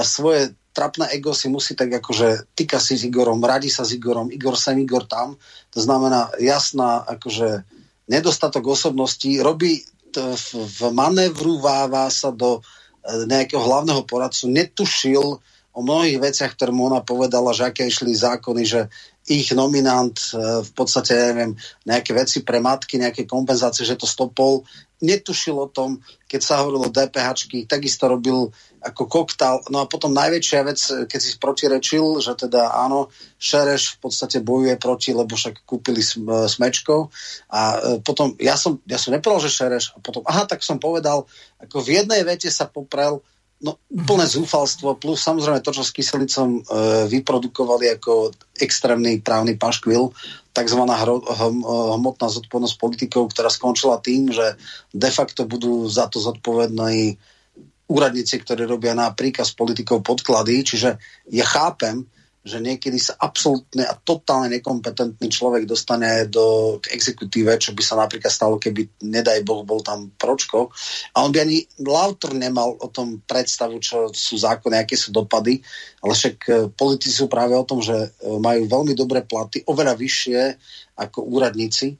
svoje 0.00 0.54
trapné 0.70 1.10
ego 1.14 1.34
si 1.34 1.50
musí 1.50 1.74
tak 1.74 1.90
akože 2.02 2.54
týka 2.54 2.78
si 2.78 2.94
s 2.94 3.06
Igorom, 3.06 3.42
radí 3.42 3.68
sa 3.70 3.82
s 3.82 3.94
Igorom, 3.94 4.30
Igor 4.30 4.54
sem, 4.54 4.78
Igor 4.78 5.06
tam. 5.06 5.34
To 5.74 5.78
znamená 5.82 6.30
jasná 6.38 7.02
akože 7.06 7.66
nedostatok 8.10 8.74
osobností, 8.74 9.38
robí 9.42 9.82
to 10.10 10.34
v, 10.34 10.90
manévrováva 10.90 12.10
sa 12.10 12.34
do 12.34 12.58
e, 12.58 12.60
nejakého 13.30 13.62
hlavného 13.62 14.02
poradcu, 14.02 14.50
netušil 14.50 15.38
o 15.70 15.80
mnohých 15.86 16.18
veciach, 16.18 16.58
ktoré 16.58 16.74
mu 16.74 16.90
ona 16.90 16.98
povedala, 17.06 17.54
že 17.54 17.70
aké 17.70 17.86
išli 17.86 18.10
zákony, 18.10 18.62
že 18.66 18.90
ich 19.30 19.54
nominant 19.54 20.18
e, 20.34 20.66
v 20.66 20.70
podstate, 20.74 21.14
neviem, 21.30 21.54
nejaké 21.86 22.10
veci 22.10 22.42
pre 22.42 22.58
matky, 22.58 22.98
nejaké 22.98 23.22
kompenzácie, 23.22 23.86
že 23.86 23.94
to 23.94 24.10
stopol. 24.10 24.66
Netušil 25.00 25.56
o 25.56 25.68
tom, 25.68 26.04
keď 26.28 26.40
sa 26.44 26.60
hovorilo 26.60 26.88
o 26.88 26.94
DPH, 26.94 27.48
takisto 27.66 28.04
robil 28.06 28.52
ako 28.80 29.02
koktal. 29.08 29.60
No 29.68 29.84
a 29.84 29.88
potom 29.88 30.12
najväčšia 30.16 30.60
vec, 30.64 30.80
keď 31.08 31.20
si 31.20 31.36
protirečil, 31.36 32.20
že 32.20 32.32
teda 32.36 32.72
áno, 32.72 33.12
Šereš 33.36 33.96
v 33.96 34.08
podstate 34.08 34.38
bojuje 34.40 34.76
proti, 34.80 35.12
lebo 35.12 35.36
však 35.36 35.64
kúpili 35.68 36.00
smečkov. 36.04 37.12
A 37.52 37.60
e, 37.76 37.78
potom, 38.00 38.36
ja 38.40 38.56
som, 38.56 38.80
ja 38.88 38.96
som 38.96 39.12
nepovedal, 39.12 39.48
že 39.48 39.56
Šereš, 39.56 39.84
a 39.96 39.98
potom, 40.00 40.24
aha, 40.24 40.48
tak 40.48 40.64
som 40.64 40.80
povedal, 40.80 41.28
ako 41.60 41.76
v 41.84 42.00
jednej 42.00 42.24
vete 42.24 42.48
sa 42.48 42.68
poprel, 42.68 43.20
no 43.60 43.76
úplne 43.92 44.24
zúfalstvo, 44.24 44.96
plus 44.96 45.20
samozrejme 45.20 45.60
to, 45.60 45.76
čo 45.76 45.84
s 45.84 45.92
kyselicom 45.92 46.60
e, 46.60 46.60
vyprodukovali 47.12 47.92
ako 48.00 48.32
extrémny 48.56 49.20
právny 49.20 49.60
paškvil, 49.60 50.16
takzvaná 50.56 50.96
hro, 50.96 51.20
hom, 51.20 51.60
hmotná 52.00 52.32
zodpovednosť 52.32 52.76
politikov, 52.80 53.30
ktorá 53.30 53.52
skončila 53.52 54.00
tým, 54.00 54.32
že 54.32 54.56
de 54.96 55.10
facto 55.12 55.44
budú 55.44 55.84
za 55.86 56.08
to 56.08 56.18
zodpovední 56.18 57.20
úradníci, 57.90 58.40
ktorí 58.40 58.64
robia 58.64 58.96
na 58.96 59.12
príkaz 59.12 59.52
politikov 59.52 60.00
podklady, 60.06 60.64
čiže 60.64 60.90
ja 61.28 61.44
chápem, 61.44 62.06
že 62.40 62.56
niekedy 62.56 62.96
sa 62.96 63.20
absolútne 63.20 63.84
a 63.84 63.92
totálne 63.92 64.48
nekompetentný 64.48 65.28
človek 65.28 65.68
dostane 65.68 66.24
do, 66.32 66.80
k 66.80 66.96
exekutíve, 66.96 67.52
čo 67.60 67.76
by 67.76 67.82
sa 67.84 68.00
napríklad 68.00 68.32
stalo, 68.32 68.56
keby, 68.56 69.04
nedaj 69.04 69.44
Boh, 69.44 69.60
bol 69.60 69.84
tam 69.84 70.08
Pročko. 70.16 70.72
A 71.12 71.20
on 71.20 71.36
by 71.36 71.44
ani 71.44 71.60
lautor 71.84 72.32
nemal 72.32 72.80
o 72.80 72.88
tom 72.88 73.20
predstavu, 73.20 73.76
čo 73.84 74.08
sú 74.08 74.40
zákony, 74.40 74.80
aké 74.80 74.96
sú 74.96 75.12
dopady, 75.12 75.60
ale 76.00 76.12
však 76.16 76.36
e, 76.48 76.52
politici 76.72 77.12
sú 77.12 77.28
práve 77.28 77.52
o 77.52 77.68
tom, 77.68 77.84
že 77.84 77.92
e, 77.92 78.08
majú 78.40 78.64
veľmi 78.64 78.96
dobré 78.96 79.20
platy, 79.20 79.60
oveľa 79.68 80.00
vyššie 80.00 80.40
ako 80.96 81.28
úradníci 81.28 81.92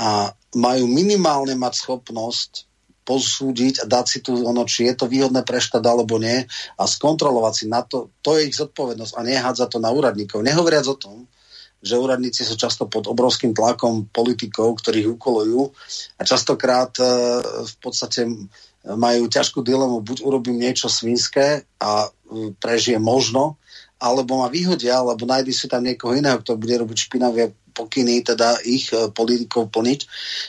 a 0.00 0.32
majú 0.56 0.88
minimálne 0.88 1.52
mať 1.60 1.74
schopnosť 1.76 2.67
posúdiť 3.08 3.80
a 3.80 3.84
dať 3.88 4.04
si 4.04 4.18
tu 4.20 4.36
ono, 4.36 4.68
či 4.68 4.92
je 4.92 4.94
to 5.00 5.08
výhodné 5.08 5.40
pre 5.48 5.56
štát 5.56 5.80
alebo 5.80 6.20
nie 6.20 6.44
a 6.76 6.82
skontrolovať 6.84 7.54
si 7.56 7.64
na 7.72 7.80
to, 7.80 8.12
to 8.20 8.36
je 8.36 8.52
ich 8.52 8.56
zodpovednosť 8.60 9.16
a 9.16 9.20
nehádza 9.24 9.64
to 9.72 9.80
na 9.80 9.88
úradníkov. 9.88 10.44
Nehovoriac 10.44 10.84
o 10.92 11.00
tom, 11.00 11.24
že 11.80 11.96
úradníci 11.96 12.44
sú 12.44 12.60
často 12.60 12.84
pod 12.84 13.08
obrovským 13.08 13.56
tlakom 13.56 14.12
politikov, 14.12 14.76
ktorých 14.84 15.16
ukolujú 15.16 15.72
a 16.20 16.22
častokrát 16.26 16.92
e, 17.00 17.04
v 17.64 17.74
podstate 17.80 18.28
majú 18.84 19.30
ťažkú 19.30 19.64
dilemu, 19.64 20.04
buď 20.04 20.26
urobím 20.26 20.58
niečo 20.58 20.90
svinské 20.90 21.64
a 21.80 22.10
e, 22.10 22.52
prežije 22.58 22.98
možno, 23.00 23.56
alebo 23.98 24.42
ma 24.42 24.50
vyhodia, 24.50 25.00
alebo 25.00 25.26
nájdu 25.26 25.54
si 25.54 25.70
tam 25.70 25.86
niekoho 25.86 26.18
iného, 26.18 26.42
kto 26.42 26.58
bude 26.58 26.74
robiť 26.76 26.98
špinavé 27.10 27.54
pokyny, 27.72 28.26
teda 28.26 28.58
ich 28.66 28.90
e, 28.90 29.08
politikov 29.14 29.70
plniť. 29.70 30.00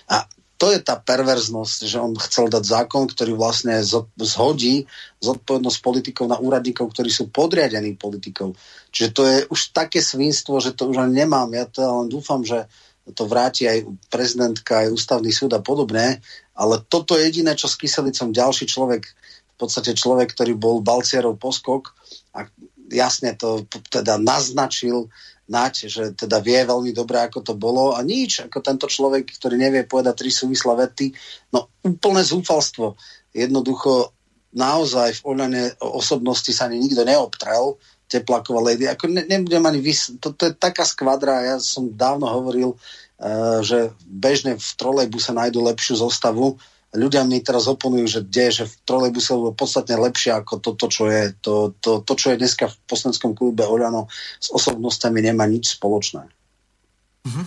A 0.09 0.25
to 0.59 0.75
je 0.75 0.83
tá 0.83 0.99
perverznosť, 0.99 1.87
že 1.87 1.97
on 2.03 2.11
chcel 2.19 2.51
dať 2.51 2.67
zákon, 2.67 3.07
ktorý 3.07 3.31
vlastne 3.39 3.79
zhodí 4.19 4.83
zodpovednosť 5.23 5.79
politikov 5.79 6.27
na 6.27 6.35
úradníkov, 6.35 6.91
ktorí 6.91 7.07
sú 7.07 7.31
podriadení 7.31 7.95
politikov. 7.95 8.59
Čiže 8.91 9.09
to 9.15 9.21
je 9.23 9.37
už 9.47 9.71
také 9.71 10.03
svinstvo, 10.03 10.59
že 10.59 10.75
to 10.75 10.91
už 10.91 10.99
len 10.99 11.15
nemám. 11.15 11.47
Ja 11.55 11.63
to 11.63 11.79
len 11.79 12.11
dúfam, 12.11 12.43
že 12.43 12.67
to 13.15 13.23
vráti 13.25 13.71
aj 13.71 13.87
prezidentka, 14.11 14.85
aj 14.85 14.93
ústavný 14.93 15.31
súd 15.31 15.55
a 15.55 15.63
podobné, 15.63 16.19
ale 16.53 16.83
toto 16.91 17.15
je 17.15 17.25
jediné, 17.25 17.55
čo 17.55 17.71
s 17.71 17.79
Kyselicom 17.79 18.35
ďalší 18.35 18.67
človek, 18.67 19.07
v 19.07 19.55
podstate 19.55 19.95
človek, 19.95 20.35
ktorý 20.35 20.59
bol 20.59 20.83
Balciarov 20.83 21.39
poskok 21.39 21.95
a 22.35 22.45
jasne 22.91 23.33
to 23.33 23.65
teda 23.89 24.19
naznačil 24.19 25.07
Nať, 25.49 25.89
že 25.89 26.03
teda 26.13 26.45
vie 26.45 26.61
veľmi 26.61 26.93
dobre, 26.93 27.17
ako 27.25 27.41
to 27.41 27.53
bolo 27.57 27.97
a 27.97 28.05
nič, 28.05 28.45
ako 28.45 28.61
tento 28.61 28.85
človek, 28.85 29.25
ktorý 29.25 29.57
nevie 29.57 29.81
povedať 29.89 30.21
tri 30.21 30.29
súvislé 30.29 30.77
vety, 30.77 31.09
no 31.57 31.73
úplné 31.81 32.21
zúfalstvo. 32.21 32.93
Jednoducho 33.33 34.13
naozaj 34.53 35.21
v 35.21 35.25
Oľane 35.25 35.63
osobnosti 35.81 36.49
sa 36.53 36.69
ani 36.69 36.77
nikto 36.77 37.01
neobtrel, 37.01 37.77
Teplaková 38.09 38.73
lady. 38.73 38.89
Ako 38.89 39.05
ne, 39.05 39.21
nebudem 39.29 39.61
ani 39.69 39.81
vys... 39.85 40.17
to, 40.17 40.33
to 40.33 40.49
je 40.49 40.53
taká 40.57 40.81
skvadra, 40.81 41.45
ja 41.45 41.57
som 41.61 41.93
dávno 41.93 42.25
hovoril, 42.25 42.73
uh, 42.73 43.61
že 43.61 43.93
bežne 44.05 44.57
v 44.57 44.69
trolejbuse 44.81 45.29
nájdu 45.29 45.61
lepšiu 45.61 46.01
zostavu, 46.01 46.57
ľudia 46.93 47.21
mi 47.25 47.37
teraz 47.45 47.69
oponujú, 47.69 48.05
že 48.09 48.21
kde, 48.25 48.45
že 48.49 48.63
v 48.65 48.75
trolejbuse 48.85 49.29
bolo 49.37 49.53
podstatne 49.53 49.97
lepšie 50.01 50.33
ako 50.33 50.57
toto, 50.57 50.89
čo 50.89 51.05
je. 51.05 51.33
To, 51.45 51.73
to, 51.77 52.01
to, 52.01 52.13
čo 52.17 52.33
je 52.33 52.41
dneska 52.41 52.65
v 52.69 52.75
poslaneckom 52.89 53.37
klube 53.37 53.61
Oľano 53.61 54.09
s 54.41 54.49
osobnostami 54.49 55.21
nemá 55.21 55.45
nič 55.45 55.77
spoločné. 55.77 56.25
Mm-hmm. 57.29 57.45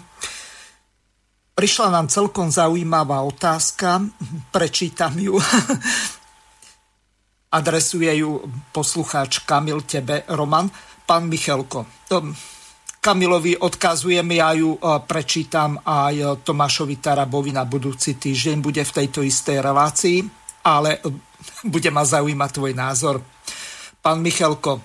Prišla 1.52 1.88
nám 1.92 2.06
celkom 2.08 2.48
zaujímavá 2.48 3.20
otázka, 3.26 4.00
prečítam 4.54 5.18
ju. 5.18 5.36
Adresuje 7.52 8.24
ju 8.24 8.40
poslucháč 8.72 9.44
Kamil 9.44 9.84
tebe, 9.84 10.24
Roman. 10.32 10.72
Pán 11.04 11.28
Michalko, 11.28 11.84
Kamilovi 13.02 13.58
odkazujem, 13.58 14.30
ja 14.30 14.54
ju 14.54 14.78
e, 14.78 14.80
prečítam 15.02 15.74
aj 15.82 16.14
e, 16.14 16.24
Tomášovi 16.46 17.02
Tarabovi 17.02 17.50
na 17.50 17.66
budúci 17.66 18.14
týždeň, 18.14 18.62
bude 18.62 18.78
v 18.78 18.94
tejto 18.94 19.26
istej 19.26 19.58
relácii, 19.58 20.22
ale 20.62 21.02
e, 21.02 21.10
bude 21.74 21.90
ma 21.90 22.06
zaujímať 22.06 22.50
tvoj 22.54 22.72
názor. 22.78 23.18
Pán 23.98 24.22
Michalko, 24.22 24.78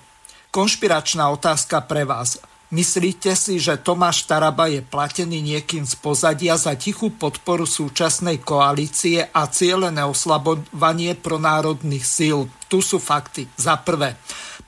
konšpiračná 0.50 1.30
otázka 1.30 1.86
pre 1.86 2.02
vás. 2.02 2.42
Myslíte 2.74 3.38
si, 3.38 3.62
že 3.62 3.78
Tomáš 3.78 4.26
Taraba 4.26 4.66
je 4.66 4.82
platený 4.82 5.38
niekým 5.38 5.86
z 5.86 5.94
pozadia 6.02 6.58
za 6.58 6.74
tichú 6.74 7.14
podporu 7.14 7.70
súčasnej 7.70 8.42
koalície 8.42 9.30
a 9.30 9.46
cieľené 9.46 10.02
oslabovanie 10.02 11.14
pronárodných 11.14 12.02
síl? 12.02 12.50
Tu 12.66 12.82
sú 12.82 12.98
fakty. 12.98 13.46
Za 13.54 13.78
prvé, 13.78 14.18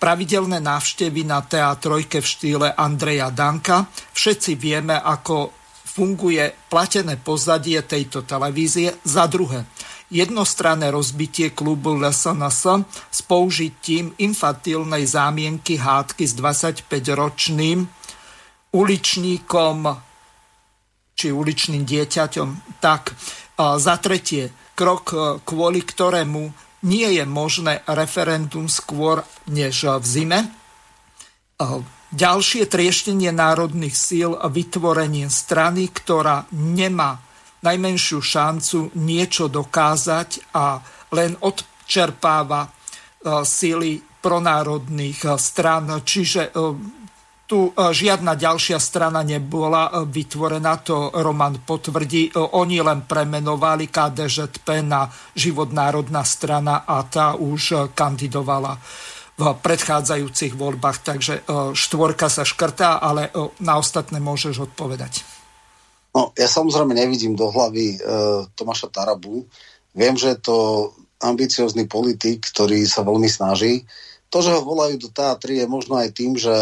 pravidelné 0.01 0.64
návštevy 0.64 1.28
na 1.28 1.44
teatrojke 1.44 2.24
v 2.24 2.26
štýle 2.26 2.68
Andreja 2.72 3.28
Danka. 3.28 3.84
Všetci 4.16 4.57
vieme, 4.57 4.96
ako 4.96 5.53
funguje 5.84 6.57
platené 6.72 7.20
pozadie 7.20 7.84
tejto 7.84 8.24
televízie. 8.24 8.96
Za 9.05 9.28
druhé, 9.28 9.68
jednostranné 10.09 10.88
rozbitie 10.88 11.53
klubu 11.53 12.01
LSNS 12.01 12.62
s 13.12 13.20
použitím 13.28 14.16
infantilnej 14.16 15.05
zámienky 15.05 15.76
hádky 15.76 16.24
s 16.24 16.32
25-ročným 16.32 17.84
uličníkom 18.72 19.76
či 21.12 21.28
uličným 21.28 21.84
dieťaťom. 21.84 22.80
Tak, 22.80 23.03
za 23.61 23.94
tretie, 24.01 24.72
krok, 24.72 25.12
kvôli 25.44 25.84
ktorému 25.84 26.70
nie 26.87 27.09
je 27.20 27.24
možné 27.28 27.85
referendum 27.85 28.68
skôr 28.68 29.24
než 29.49 29.85
v 29.85 30.05
zime. 30.05 30.41
Ďalšie 32.11 32.66
trieštenie 32.66 33.31
národných 33.31 33.95
síl 33.95 34.35
vytvorenie 34.35 35.31
strany, 35.31 35.87
ktorá 35.93 36.49
nemá 36.51 37.22
najmenšiu 37.61 38.18
šancu 38.18 38.97
niečo 38.97 39.47
dokázať 39.47 40.57
a 40.57 40.81
len 41.12 41.37
odčerpáva 41.39 42.66
e, 42.66 42.70
síly 43.45 44.01
pronárodných 44.01 45.20
e, 45.22 45.28
stran. 45.37 46.01
Čiže 46.01 46.49
e, 46.49 46.51
tu 47.51 47.74
e, 47.74 47.90
žiadna 47.90 48.38
ďalšia 48.38 48.78
strana 48.78 49.26
nebola 49.26 49.90
e, 49.90 50.07
vytvorená, 50.07 50.78
to 50.86 51.11
Roman 51.11 51.66
potvrdí. 51.66 52.30
E, 52.30 52.38
oni 52.38 52.78
len 52.78 53.03
premenovali 53.11 53.90
KDŽP 53.90 54.86
na 54.86 55.11
Život 55.34 55.74
národná 55.74 56.22
strana 56.22 56.86
a 56.86 57.03
tá 57.03 57.34
už 57.34 57.90
kandidovala 57.98 58.78
v 59.40 59.57
predchádzajúcich 59.57 60.53
voľbách, 60.53 61.01
takže 61.01 61.48
štvorka 61.72 62.28
sa 62.28 62.44
škrtá, 62.44 63.01
ale 63.01 63.32
na 63.64 63.80
ostatné 63.80 64.20
môžeš 64.20 64.68
odpovedať. 64.68 65.24
No, 66.12 66.36
ja 66.36 66.44
samozrejme 66.44 66.92
nevidím 66.92 67.38
do 67.38 67.48
hlavy 67.48 67.96
e, 67.96 67.98
Tomáša 68.53 68.92
Tarabu. 68.92 69.48
Viem, 69.96 70.14
že 70.20 70.36
je 70.36 70.38
to 70.44 70.57
ambiciózny 71.22 71.86
politik, 71.86 72.53
ktorý 72.53 72.84
sa 72.84 73.01
veľmi 73.01 73.30
snaží 73.30 73.86
to, 74.31 74.39
že 74.39 74.55
ho 74.55 74.62
volajú 74.62 74.97
do 74.97 75.11
teatry, 75.11 75.59
je 75.59 75.66
možno 75.66 75.99
aj 75.99 76.14
tým, 76.14 76.39
že 76.39 76.55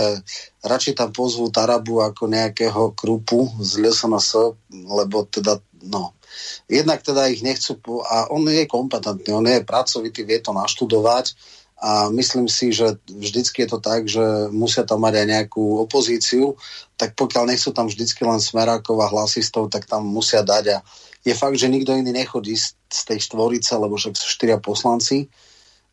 radšej 0.65 0.97
tam 0.97 1.13
pozvú 1.13 1.53
Tarabu 1.53 2.01
ako 2.01 2.25
nejakého 2.25 2.97
krupu 2.97 3.53
z 3.61 3.85
LSNS, 3.85 4.57
lebo 4.73 5.29
teda, 5.29 5.61
no, 5.85 6.17
jednak 6.65 7.05
teda 7.05 7.29
ich 7.29 7.45
nechcú, 7.45 7.77
a 8.09 8.33
on 8.33 8.49
je 8.49 8.65
kompetentný, 8.65 9.31
on 9.37 9.45
je 9.45 9.61
pracovitý, 9.69 10.25
vie 10.25 10.41
to 10.41 10.57
naštudovať 10.57 11.37
a 11.79 12.11
myslím 12.11 12.51
si, 12.51 12.75
že 12.75 12.99
vždycky 13.07 13.63
je 13.63 13.69
to 13.71 13.79
tak, 13.79 14.09
že 14.11 14.51
musia 14.51 14.83
tam 14.83 15.05
mať 15.05 15.23
aj 15.23 15.27
nejakú 15.29 15.85
opozíciu, 15.85 16.59
tak 16.97 17.15
pokiaľ 17.15 17.53
nechcú 17.53 17.71
tam 17.71 17.87
vždycky 17.87 18.25
len 18.25 18.43
smerákov 18.43 18.99
a 18.99 19.13
hlasistov, 19.13 19.71
tak 19.71 19.87
tam 19.87 20.09
musia 20.09 20.41
dať 20.43 20.65
a 20.75 20.79
je 21.23 21.35
fakt, 21.37 21.61
že 21.61 21.69
nikto 21.69 21.93
iný 21.93 22.17
nechodí 22.17 22.57
z 22.57 23.01
tej 23.05 23.21
štvorice, 23.21 23.77
lebo 23.77 24.01
však 24.01 24.17
sú 24.17 24.27
štyria 24.27 24.57
poslanci, 24.57 25.29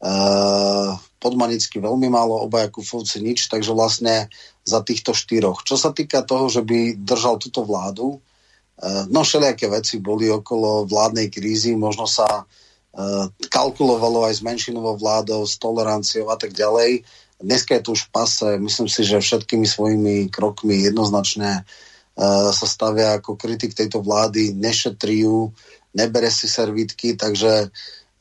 Uh, 0.01 0.95
Podmanicky 1.17 1.81
veľmi 1.81 2.11
málo, 2.11 2.43
obaja 2.43 2.69
Kufovci 2.69 3.23
nič, 3.23 3.49
takže 3.49 3.71
vlastne 3.73 4.29
za 4.67 4.83
týchto 4.85 5.15
štyroch. 5.15 5.65
Čo 5.65 5.79
sa 5.79 5.89
týka 5.95 6.21
toho, 6.21 6.51
že 6.51 6.61
by 6.61 6.99
držal 6.99 7.41
túto 7.41 7.63
vládu, 7.63 8.19
uh, 8.19 9.07
no 9.09 9.23
všelijaké 9.25 9.71
veci 9.71 9.97
boli 10.03 10.29
okolo 10.29 10.85
vládnej 10.85 11.31
krízy, 11.31 11.73
možno 11.73 12.05
sa 12.05 12.43
uh, 12.43 13.25
kalkulovalo 13.49 14.27
aj 14.27 14.39
s 14.39 14.45
menšinovou 14.45 14.99
vládou, 14.99 15.47
s 15.47 15.57
toleranciou 15.57 16.29
a 16.29 16.37
tak 16.37 16.53
ďalej. 16.53 17.01
Dneska 17.35 17.75
je 17.75 17.83
to 17.83 17.91
už 17.95 18.07
pase, 18.15 18.47
myslím 18.59 18.87
si, 18.87 19.03
že 19.03 19.19
všetkými 19.19 19.67
svojimi 19.67 20.31
krokmi 20.31 20.87
jednoznačne 20.87 21.67
sa 22.15 22.63
stavia 22.63 23.19
ako 23.19 23.35
kritik 23.35 23.75
tejto 23.75 23.99
vlády, 23.99 24.55
nešetriu, 24.55 25.51
nebere 25.91 26.31
si 26.31 26.47
servítky, 26.47 27.19
takže 27.19 27.67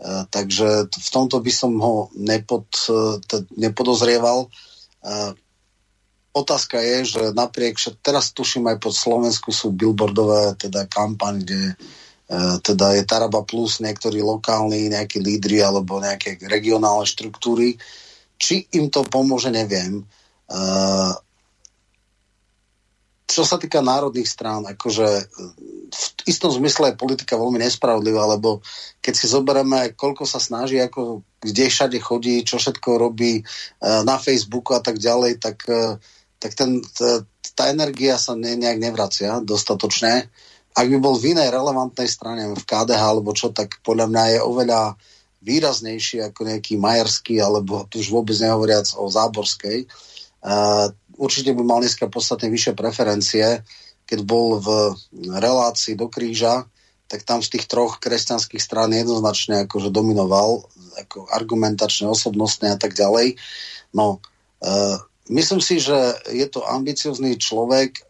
takže 0.05 0.93
v 0.93 1.09
tomto 1.09 1.41
by 1.41 1.53
som 1.53 1.73
ho 1.81 2.13
nepod, 2.19 2.69
e, 2.89 3.17
nepodozrieval. 3.57 4.45
E, 4.45 4.49
otázka 6.37 6.81
je, 6.81 6.97
že 7.05 7.23
napriek, 7.33 7.81
že 7.81 7.97
teraz 8.05 8.37
tuším 8.37 8.69
aj 8.69 8.77
pod 8.85 8.95
Slovensku 8.95 9.49
sú 9.49 9.73
billboardové 9.73 10.61
teda 10.61 10.85
kampaň, 10.91 11.41
kde 11.41 11.63
teda 12.65 12.97
je 12.97 13.05
Taraba 13.05 13.45
plus 13.45 13.85
niektorí 13.85 14.25
lokálni, 14.25 14.89
nejakí 14.89 15.21
lídry 15.21 15.61
alebo 15.61 16.01
nejaké 16.01 16.41
regionálne 16.49 17.05
štruktúry. 17.05 17.77
Či 18.41 18.65
im 18.81 18.89
to 18.89 19.05
pomôže, 19.05 19.53
neviem. 19.53 20.01
E, 20.01 20.05
čo 23.25 23.43
sa 23.43 23.57
týka 23.57 23.81
národných 23.81 24.29
strán, 24.29 24.69
akože 24.69 25.09
v 25.89 26.05
istom 26.29 26.53
zmysle 26.53 26.93
je 26.93 27.01
politika 27.01 27.41
veľmi 27.41 27.57
nespravodlivá, 27.57 28.37
lebo 28.37 28.61
keď 29.01 29.15
si 29.17 29.27
zoberieme, 29.33 29.97
koľko 29.97 30.29
sa 30.29 30.37
snaží, 30.37 30.77
ako 30.77 31.25
kde 31.41 31.73
všade 31.73 31.99
chodí, 32.05 32.45
čo 32.45 32.61
všetko 32.61 33.01
robí 33.01 33.41
na 33.81 34.21
Facebooku 34.21 34.77
a 34.77 34.85
tak 34.85 35.01
ďalej, 35.01 35.41
tak, 35.41 35.65
tak 36.37 36.53
ten, 36.53 36.85
tá 37.55 37.73
energia 37.73 38.21
sa 38.21 38.37
ne, 38.37 38.61
nejak 38.61 38.77
nevracia 38.77 39.41
dostatočne. 39.41 40.29
Ak 40.75 40.87
by 40.91 40.99
bol 40.99 41.17
v 41.17 41.33
inej 41.33 41.55
relevantnej 41.55 42.11
strane, 42.11 42.51
v 42.51 42.65
KDH 42.67 43.03
alebo 43.03 43.31
čo, 43.33 43.55
tak 43.55 43.81
podľa 43.87 44.11
mňa 44.11 44.25
je 44.37 44.39
oveľa 44.43 44.83
výraznejší 45.45 46.25
ako 46.25 46.41
nejaký 46.51 46.81
Majerský, 46.81 47.39
alebo 47.39 47.85
tu 47.87 48.01
už 48.01 48.11
vôbec 48.11 48.35
nehovoriac 48.41 48.91
o 48.97 49.07
Záborskej. 49.07 49.87
Určite 51.17 51.55
by 51.55 51.63
mal 51.63 51.81
dneska 51.81 52.07
podstatne 52.11 52.51
vyššie 52.51 52.73
preferencie. 52.77 53.63
Keď 54.05 54.21
bol 54.25 54.61
v 54.61 54.69
relácii 55.33 55.97
do 55.97 56.13
kríža, 56.13 56.69
tak 57.09 57.25
tam 57.25 57.41
z 57.41 57.57
tých 57.57 57.69
troch 57.69 58.01
kresťanských 58.01 58.61
strán 58.61 58.93
jednoznačne 58.93 59.69
akože 59.69 59.93
dominoval, 59.93 60.65
ako 61.01 61.29
argumentačne, 61.31 62.09
osobnostne 62.09 62.73
a 62.73 62.79
tak 62.81 62.97
ďalej. 62.97 63.37
No, 63.93 64.21
uh, 64.65 64.99
Myslím 65.33 65.65
si, 65.65 65.81
že 65.81 65.97
je 66.29 66.45
to 66.53 66.61
ambiciozný 66.69 67.41
človek, 67.41 67.97
e, 67.97 68.03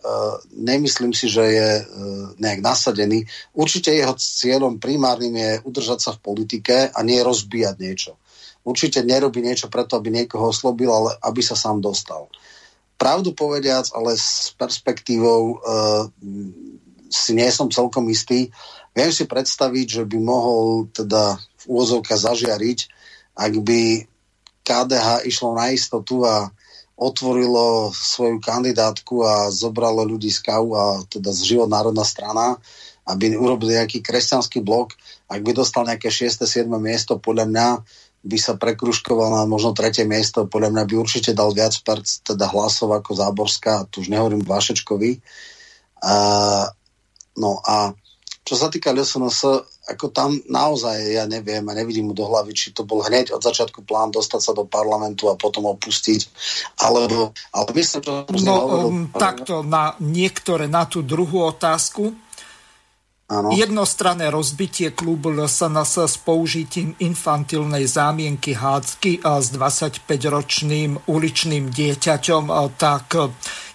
nemyslím 0.50 1.14
si, 1.14 1.30
že 1.30 1.46
je 1.46 1.70
e, 1.78 1.84
nejak 2.42 2.58
nasadený. 2.58 3.22
Určite 3.54 3.94
jeho 3.94 4.18
cieľom 4.18 4.82
primárnym 4.82 5.30
je 5.30 5.50
udržať 5.62 5.98
sa 6.02 6.10
v 6.18 6.22
politike 6.26 6.90
a 6.90 6.98
nie 7.06 7.22
rozbíjať 7.22 7.76
niečo. 7.78 8.18
Určite 8.66 9.06
nerobí 9.06 9.46
niečo 9.46 9.70
preto, 9.70 9.94
aby 9.94 10.10
niekoho 10.10 10.50
oslobil, 10.50 10.90
ale 10.90 11.14
aby 11.22 11.38
sa 11.38 11.54
sám 11.54 11.78
dostal. 11.78 12.26
Pravdu 12.94 13.34
povediac, 13.34 13.90
ale 13.92 14.14
s 14.14 14.54
perspektívou 14.54 15.58
uh, 15.58 16.06
si 17.10 17.34
nie 17.34 17.50
som 17.50 17.70
celkom 17.70 18.06
istý. 18.10 18.50
Viem 18.94 19.10
si 19.10 19.26
predstaviť, 19.26 19.86
že 20.00 20.02
by 20.06 20.18
mohol 20.22 20.90
teda 20.94 21.38
v 21.38 21.64
úvozovka 21.66 22.14
zažiariť, 22.14 22.78
ak 23.34 23.52
by 23.62 23.82
KDH 24.64 25.28
išlo 25.28 25.52
na 25.58 25.74
istotu 25.74 26.24
a 26.24 26.48
otvorilo 26.94 27.90
svoju 27.90 28.38
kandidátku 28.38 29.26
a 29.26 29.50
zobralo 29.50 30.06
ľudí 30.06 30.30
z 30.30 30.40
KAU 30.46 30.66
a 30.78 30.84
teda 31.10 31.34
z 31.34 31.54
život 31.54 31.66
národná 31.66 32.06
strana, 32.06 32.54
aby 33.04 33.34
urobili 33.34 33.76
nejaký 33.76 34.00
kresťanský 34.00 34.62
blok. 34.62 34.94
Ak 35.26 35.42
by 35.42 35.52
dostal 35.52 35.84
nejaké 35.84 36.08
6. 36.08 36.46
7. 36.46 36.70
miesto, 36.78 37.18
podľa 37.18 37.50
mňa 37.50 37.66
by 38.24 38.38
sa 38.40 38.56
prekruškoval 38.56 39.28
na 39.36 39.42
možno 39.44 39.76
tretie 39.76 40.08
miesto, 40.08 40.48
podľa 40.48 40.72
mňa 40.72 40.84
by 40.88 40.94
určite 40.96 41.36
dal 41.36 41.52
viac 41.52 41.76
perc, 41.84 42.08
teda 42.24 42.48
hlasov 42.48 42.96
ako 42.96 43.12
Záborská, 43.12 43.84
tu 43.92 44.00
už 44.00 44.08
nehovorím 44.08 44.40
Vašečkovi. 44.40 45.20
Uh, 46.00 46.64
no 47.36 47.60
a 47.60 47.92
čo 48.44 48.60
sa 48.60 48.68
týka 48.68 48.92
LSNS, 48.92 49.40
ako 49.88 50.12
tam 50.12 50.36
naozaj 50.52 51.16
ja 51.16 51.24
neviem 51.24 51.64
a 51.64 51.72
nevidím 51.72 52.12
mu 52.12 52.14
do 52.16 52.28
hlavy, 52.28 52.52
či 52.52 52.76
to 52.76 52.84
bol 52.84 53.00
hneď 53.00 53.32
od 53.32 53.40
začiatku 53.40 53.84
plán 53.88 54.12
dostať 54.12 54.40
sa 54.40 54.52
do 54.52 54.68
parlamentu 54.68 55.32
a 55.32 55.36
potom 55.36 55.64
opustiť, 55.72 56.28
alebo, 56.80 57.32
ale 57.56 57.68
myslím, 57.72 58.00
že... 58.04 58.12
No, 58.44 58.88
um, 58.88 59.08
takto, 59.12 59.64
na 59.64 59.96
niektoré, 60.00 60.68
na 60.68 60.84
tú 60.84 61.00
druhú 61.00 61.40
otázku, 61.48 62.12
Áno. 63.34 63.50
Jednostranné 63.50 64.30
rozbitie 64.30 64.94
klubu 64.94 65.34
LSNS 65.34 66.14
s 66.14 66.16
použitím 66.22 66.94
infantilnej 67.02 67.82
zámienky 67.90 68.54
hádzky 68.54 69.26
s 69.26 69.50
25-ročným 69.50 71.10
uličným 71.10 71.74
dieťaťom, 71.74 72.54
tak 72.78 73.18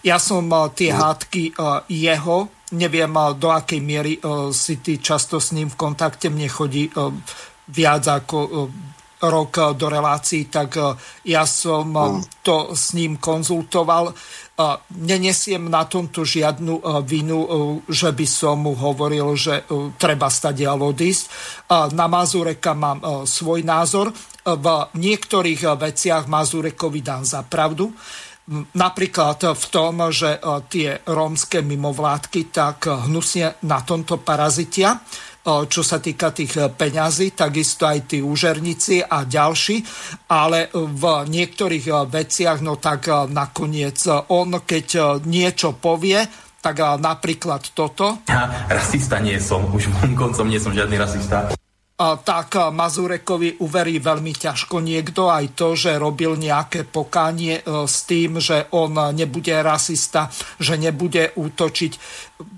ja 0.08 0.16
som 0.16 0.48
tie 0.72 0.96
hádky 0.96 1.60
jeho 1.92 2.48
Neviem, 2.70 3.18
do 3.42 3.50
akej 3.50 3.82
miery 3.82 4.22
e, 4.22 4.54
si 4.54 4.78
ty 4.78 5.02
často 5.02 5.42
s 5.42 5.58
ním 5.58 5.74
v 5.74 5.80
kontakte. 5.90 6.30
Mne 6.30 6.46
chodí 6.46 6.86
e, 6.86 6.92
viac 7.74 8.04
ako 8.06 8.38
e, 8.38 8.50
rok 9.26 9.74
do 9.76 9.90
relácií, 9.92 10.48
tak 10.48 10.80
ja 11.28 11.44
som 11.44 11.92
mm. 11.92 12.40
to 12.40 12.72
s 12.72 12.96
ním 12.96 13.20
konzultoval. 13.20 14.16
Nenesiem 14.92 15.72
na 15.72 15.88
tomto 15.88 16.28
žiadnu 16.28 16.84
vinu, 17.08 17.40
že 17.88 18.12
by 18.12 18.28
som 18.28 18.68
mu 18.68 18.76
hovoril, 18.76 19.32
že 19.40 19.64
treba 19.96 20.28
stadiaľ 20.28 20.92
odísť. 20.92 21.24
Na 21.96 22.12
Mazureka 22.12 22.76
mám 22.76 23.00
svoj 23.24 23.64
názor. 23.64 24.12
V 24.44 24.68
niektorých 25.00 25.64
veciach 25.80 26.28
Mazurekovi 26.28 27.00
dám 27.00 27.24
za 27.24 27.40
pravdu 27.48 27.88
napríklad 28.74 29.54
v 29.54 29.66
tom, 29.70 30.10
že 30.10 30.38
e, 30.38 30.40
tie 30.70 30.90
rómske 31.06 31.62
mimovládky 31.62 32.50
tak 32.50 32.90
hnusie 32.90 33.62
na 33.66 33.80
tomto 33.86 34.18
parazitia, 34.18 34.98
e, 34.98 35.00
čo 35.46 35.82
sa 35.82 35.98
týka 36.04 36.36
tých 36.36 36.76
peňazí, 36.76 37.34
takisto 37.34 37.88
aj 37.88 38.12
tí 38.12 38.20
úžerníci 38.20 39.02
a 39.02 39.24
ďalší, 39.24 39.82
ale 40.30 40.70
v 40.74 41.04
niektorých 41.26 41.86
veciach, 42.12 42.60
no 42.62 42.76
tak 42.78 43.08
nakoniec 43.32 43.98
on, 44.30 44.62
keď 44.62 45.20
niečo 45.24 45.80
povie, 45.80 46.22
tak 46.60 46.84
napríklad 47.00 47.72
toto. 47.72 48.20
Ja 48.28 48.68
rasista 48.68 49.18
nie 49.24 49.40
som, 49.40 49.64
už 49.72 49.88
koncom 50.14 50.52
nie 50.52 50.60
som 50.60 50.76
žiadny 50.76 51.00
rasista 51.00 51.48
tak 52.00 52.56
Mazurekovi 52.72 53.60
uverí 53.60 54.00
veľmi 54.00 54.32
ťažko 54.32 54.80
niekto 54.80 55.28
aj 55.28 55.52
to, 55.52 55.76
že 55.76 56.00
robil 56.00 56.40
nejaké 56.40 56.88
pokánie 56.88 57.60
e, 57.60 57.64
s 57.84 58.08
tým, 58.08 58.40
že 58.40 58.72
on 58.72 58.96
nebude 59.12 59.52
rasista, 59.60 60.32
že 60.56 60.80
nebude 60.80 61.36
útočiť. 61.36 61.92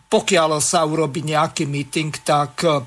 Pokiaľ 0.05 0.61
sa 0.61 0.85
urobí 0.85 1.25
nejaký 1.25 1.65
meeting, 1.65 2.13
tak 2.21 2.53
e, 2.61 2.85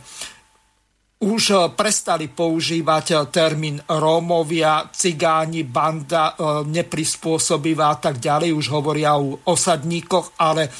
už 1.26 1.74
prestali 1.74 2.30
používať 2.30 3.34
termín 3.34 3.82
Rómovia, 3.90 4.86
cigáni, 4.94 5.66
banda, 5.66 6.38
e, 6.38 6.70
neprispôsobivá 6.70 7.90
a 7.90 7.98
tak 7.98 8.22
ďalej. 8.22 8.55
Už 8.55 8.66
hovoria 8.70 9.18
o 9.18 9.42
osadníkoch, 9.42 10.38
ale 10.38 10.70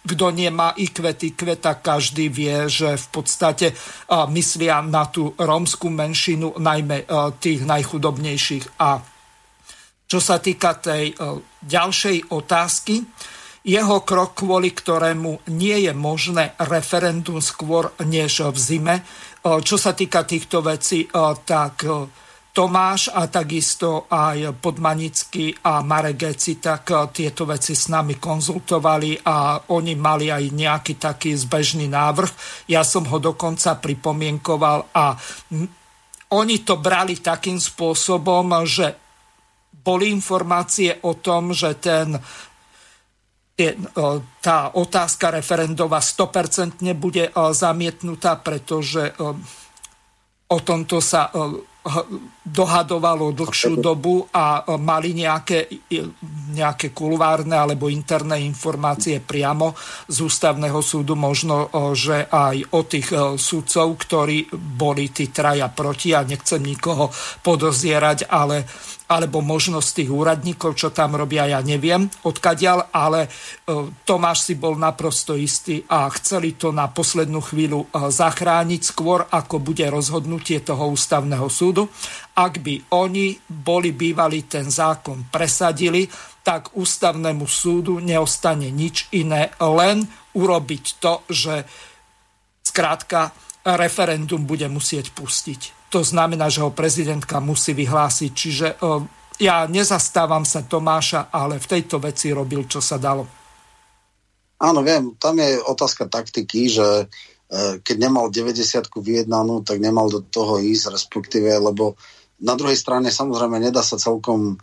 kto 0.00 0.26
nemá 0.32 0.72
ikvet, 0.80 1.20
ikvet, 1.22 1.60
tak 1.60 1.84
každý 1.84 2.32
vie, 2.32 2.68
že 2.72 2.96
v 2.96 3.06
podstate 3.12 3.76
myslia 4.08 4.80
na 4.80 5.04
tú 5.12 5.36
rómskú 5.36 5.92
menšinu, 5.92 6.56
najmä 6.56 7.04
tých 7.36 7.68
najchudobnejších. 7.68 8.80
A 8.80 9.00
čo 10.10 10.18
sa 10.18 10.40
týka 10.42 10.74
tej 10.80 11.14
ďalšej 11.62 12.32
otázky, 12.32 13.04
jeho 13.60 14.00
krok, 14.08 14.40
kvôli 14.40 14.72
ktorému 14.72 15.52
nie 15.52 15.84
je 15.84 15.92
možné 15.92 16.56
referendum 16.64 17.44
skôr 17.44 17.92
než 18.08 18.40
v 18.40 18.56
zime. 18.56 18.96
Čo 19.44 19.76
sa 19.76 19.92
týka 19.92 20.24
týchto 20.24 20.64
vecí, 20.64 21.04
tak 21.44 21.84
Tomáš 22.50 23.14
a 23.14 23.30
takisto 23.30 24.10
aj 24.10 24.58
Podmanický 24.58 25.54
a 25.62 25.86
Marek 25.86 26.26
Geci, 26.26 26.58
tak 26.58 26.90
eh, 26.90 27.06
tieto 27.14 27.46
veci 27.46 27.78
s 27.78 27.86
nami 27.86 28.18
konzultovali 28.18 29.22
a 29.22 29.70
oni 29.70 29.94
mali 29.94 30.34
aj 30.34 30.50
nejaký 30.50 30.98
taký 30.98 31.38
zbežný 31.38 31.86
návrh. 31.86 32.66
Ja 32.66 32.82
som 32.82 33.06
ho 33.06 33.22
dokonca 33.22 33.78
pripomienkoval 33.78 34.90
a 34.90 35.14
oni 36.30 36.56
to 36.66 36.74
brali 36.82 37.22
takým 37.22 37.62
spôsobom, 37.62 38.66
že 38.66 38.98
boli 39.70 40.10
informácie 40.10 40.98
o 41.06 41.14
tom, 41.22 41.54
že 41.54 41.78
ten 41.78 42.18
eh, 43.62 43.78
tá 44.42 44.74
otázka 44.74 45.38
referendova 45.38 46.02
100% 46.02 46.82
bude 46.98 47.30
eh, 47.30 47.34
zamietnutá, 47.54 48.42
pretože 48.42 49.14
o 50.50 50.58
tomto 50.66 50.98
sa 50.98 51.30
dohadovalo 52.40 53.30
dlhšiu 53.36 53.78
dobu 53.78 54.26
a 54.32 54.64
mali 54.80 55.14
nejaké, 55.14 55.70
nejaké 56.56 56.90
kulvárne 56.90 57.54
alebo 57.54 57.86
interné 57.92 58.42
informácie 58.42 59.22
priamo 59.22 59.76
z 60.08 60.16
ústavného 60.24 60.80
súdu, 60.80 61.14
možno, 61.14 61.70
že 61.94 62.26
aj 62.26 62.56
o 62.74 62.80
tých 62.88 63.08
súdcov, 63.38 63.86
ktorí 64.02 64.50
boli 64.56 65.12
tí 65.14 65.30
traja 65.30 65.70
proti 65.70 66.16
a 66.16 66.26
nechcem 66.26 66.62
nikoho 66.64 67.12
podozierať, 67.44 68.26
ale 68.26 68.66
alebo 69.10 69.42
možnosť 69.42 69.88
tých 69.90 70.10
úradníkov, 70.10 70.78
čo 70.78 70.94
tam 70.94 71.18
robia, 71.18 71.50
ja 71.50 71.58
neviem 71.58 72.06
odkadiaľ, 72.22 72.94
ale 72.94 73.26
e, 73.26 73.28
Tomáš 74.06 74.46
si 74.46 74.54
bol 74.54 74.78
naprosto 74.78 75.34
istý 75.34 75.82
a 75.90 76.06
chceli 76.14 76.54
to 76.54 76.70
na 76.70 76.86
poslednú 76.86 77.42
chvíľu 77.42 77.90
e, 77.90 78.06
zachrániť 78.06 78.80
skôr, 78.86 79.26
ako 79.26 79.58
bude 79.58 79.82
rozhodnutie 79.90 80.62
toho 80.62 80.94
ústavného 80.94 81.50
súdu. 81.50 81.79
Ak 82.36 82.58
by 82.58 82.96
oni 82.96 83.36
boli 83.46 83.92
bývali 83.94 84.48
ten 84.48 84.66
zákon 84.66 85.28
presadili, 85.28 86.08
tak 86.40 86.72
ústavnému 86.74 87.44
súdu 87.44 88.00
neostane 88.00 88.72
nič 88.72 89.12
iné, 89.12 89.52
len 89.60 90.02
urobiť 90.34 90.84
to, 90.98 91.14
že 91.28 91.54
Skrátka, 92.70 93.34
referendum 93.66 94.46
bude 94.46 94.70
musieť 94.70 95.10
pustiť. 95.10 95.90
To 95.90 96.06
znamená, 96.06 96.46
že 96.46 96.62
ho 96.62 96.70
prezidentka 96.70 97.42
musí 97.42 97.74
vyhlásiť. 97.74 98.30
Čiže 98.30 98.66
ja 99.42 99.66
nezastávam 99.66 100.46
sa 100.46 100.62
Tomáša, 100.62 101.34
ale 101.34 101.58
v 101.58 101.66
tejto 101.66 101.98
veci 101.98 102.30
robil, 102.30 102.70
čo 102.70 102.78
sa 102.78 102.94
dalo. 102.94 103.26
Áno, 104.60 104.84
viem, 104.86 105.16
tam 105.18 105.40
je 105.40 105.56
otázka 105.56 106.06
taktiky, 106.06 106.68
že 106.68 106.84
e, 106.84 107.04
keď 107.82 107.96
nemal 107.98 108.30
90 108.30 108.86
vyjednanú, 108.94 109.66
tak 109.66 109.82
nemal 109.82 110.06
do 110.06 110.22
toho 110.22 110.62
ísť, 110.62 110.94
respektíve, 110.94 111.50
lebo 111.50 111.98
na 112.38 112.54
druhej 112.54 112.78
strane 112.78 113.10
samozrejme 113.10 113.58
nedá 113.58 113.82
sa 113.82 113.98
celkom 113.98 114.56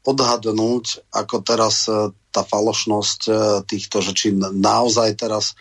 odhadnúť, 0.00 1.12
ako 1.12 1.36
teraz 1.44 1.84
e, 1.84 2.08
tá 2.32 2.40
falošnosť 2.40 3.20
e, 3.28 3.32
týchto, 3.68 4.00
že 4.00 4.12
či 4.16 4.26
naozaj 4.40 5.20
teraz, 5.20 5.52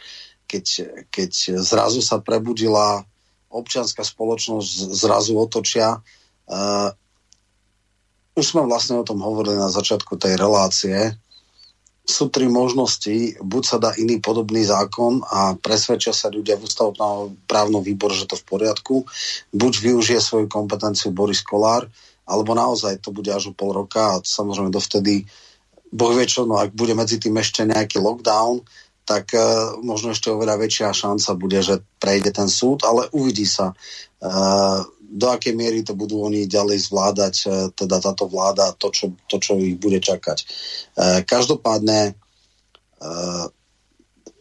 keď, 0.47 0.65
keď 1.11 1.59
zrazu 1.59 1.99
sa 1.99 2.23
prebudila 2.23 3.03
občianská 3.51 4.05
spoločnosť, 4.05 4.93
zrazu 4.93 5.33
otočia. 5.33 6.05
Už 8.37 8.45
sme 8.45 8.61
vlastne 8.69 9.01
o 9.01 9.05
tom 9.05 9.25
hovorili 9.25 9.57
na 9.57 9.73
začiatku 9.73 10.21
tej 10.21 10.37
relácie, 10.37 11.17
sú 12.09 12.33
tri 12.33 12.49
možnosti. 12.49 13.37
Buď 13.39 13.63
sa 13.63 13.77
dá 13.77 13.93
iný 13.95 14.17
podobný 14.17 14.65
zákon 14.65 15.21
a 15.29 15.53
presvedčia 15.53 16.11
sa 16.11 16.33
ľudia 16.33 16.57
v 16.57 16.65
ústavnom 16.65 17.37
právnom 17.45 17.85
výbor, 17.85 18.09
že 18.11 18.25
to 18.25 18.35
v 18.35 18.47
poriadku. 18.49 19.05
Buď 19.53 19.73
využije 19.79 20.19
svoju 20.19 20.47
kompetenciu 20.49 21.13
Boris 21.13 21.45
Kolár, 21.45 21.85
alebo 22.25 22.57
naozaj 22.57 23.01
to 23.05 23.13
bude 23.13 23.29
až 23.29 23.49
o 23.49 23.53
pol 23.53 23.73
roka 23.73 24.17
a 24.17 24.21
samozrejme 24.21 24.73
dovtedy 24.73 25.25
Boh 25.89 26.13
vie 26.13 26.29
čo, 26.29 26.45
no 26.45 26.61
ak 26.61 26.77
bude 26.77 26.93
medzi 26.93 27.17
tým 27.17 27.33
ešte 27.41 27.65
nejaký 27.65 27.97
lockdown, 27.97 28.61
tak 29.09 29.33
uh, 29.33 29.73
možno 29.81 30.13
ešte 30.13 30.29
oveľa 30.29 30.61
väčšia 30.61 30.93
šanca 30.93 31.29
bude, 31.33 31.59
že 31.65 31.81
prejde 31.97 32.29
ten 32.29 32.45
súd, 32.45 32.85
ale 32.85 33.09
uvidí 33.09 33.49
sa. 33.49 33.73
Uh, 34.21 34.85
do 35.09 35.33
akej 35.33 35.57
miery 35.57 35.81
to 35.81 35.97
budú 35.97 36.21
oni 36.21 36.45
ďalej 36.45 36.85
zvládať, 36.85 37.35
e, 37.41 37.47
teda 37.73 37.97
táto 37.97 38.29
vláda, 38.29 38.77
to, 38.77 38.93
čo, 38.93 39.17
to, 39.25 39.41
čo 39.41 39.57
ich 39.57 39.81
bude 39.81 39.97
čakať. 39.97 40.37
E, 40.37 40.45
každopádne 41.25 41.99
e, 42.09 42.13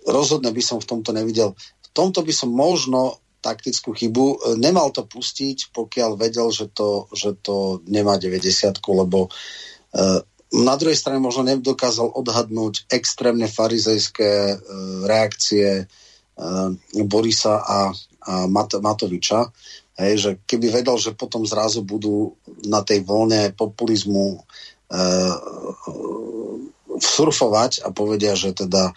rozhodne 0.04 0.52
by 0.52 0.62
som 0.62 0.78
v 0.78 0.88
tomto 0.92 1.16
nevidel. 1.16 1.56
V 1.56 1.88
tomto 1.96 2.20
by 2.20 2.32
som 2.36 2.52
možno 2.52 3.16
taktickú 3.40 3.96
chybu. 3.96 4.58
Nemal 4.60 4.92
to 4.92 5.08
pustiť, 5.08 5.72
pokiaľ 5.72 6.18
vedel, 6.18 6.50
že 6.50 6.68
to, 6.68 7.06
že 7.14 7.38
to 7.40 7.80
nemá 7.86 8.18
90, 8.18 8.82
lebo 8.82 9.30
na 10.50 10.74
druhej 10.74 10.98
strane 10.98 11.22
možno 11.22 11.46
nedokázal 11.46 12.18
odhadnúť 12.18 12.90
extrémne 12.90 13.46
farizejské 13.46 14.58
reakcie 15.06 15.86
Borisa 17.06 17.62
a, 17.62 17.94
a 18.26 18.32
Mat- 18.50 18.82
Matoviča. 18.82 19.54
Hej, 19.98 20.14
že 20.22 20.30
keby 20.46 20.70
vedel, 20.70 20.94
že 20.94 21.18
potom 21.18 21.42
zrazu 21.42 21.82
budú 21.82 22.38
na 22.62 22.86
tej 22.86 23.02
vlne 23.02 23.50
populizmu 23.58 24.38
e, 24.38 25.00
surfovať 27.02 27.82
a 27.82 27.90
povedia, 27.90 28.38
že 28.38 28.54
teda 28.54 28.94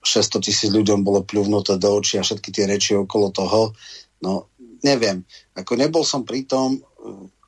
600 0.00 0.40
tisíc 0.40 0.70
ľuďom 0.72 1.04
bolo 1.04 1.20
pľuvnuté 1.20 1.76
do 1.76 2.00
očí 2.00 2.16
a 2.16 2.24
všetky 2.24 2.48
tie 2.48 2.64
reči 2.64 2.96
okolo 2.96 3.28
toho, 3.28 3.76
no 4.24 4.48
neviem. 4.80 5.20
Ako 5.52 5.76
nebol 5.76 6.06
som 6.06 6.24
pri 6.24 6.48
tom, 6.48 6.80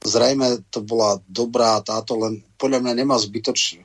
zrejme 0.02 0.68
to 0.68 0.84
bola 0.84 1.22
dobrá 1.24 1.78
táto, 1.80 2.18
len 2.18 2.42
podľa 2.58 2.84
mňa 2.84 2.92
nemá 2.98 3.16
zbytoč, 3.16 3.80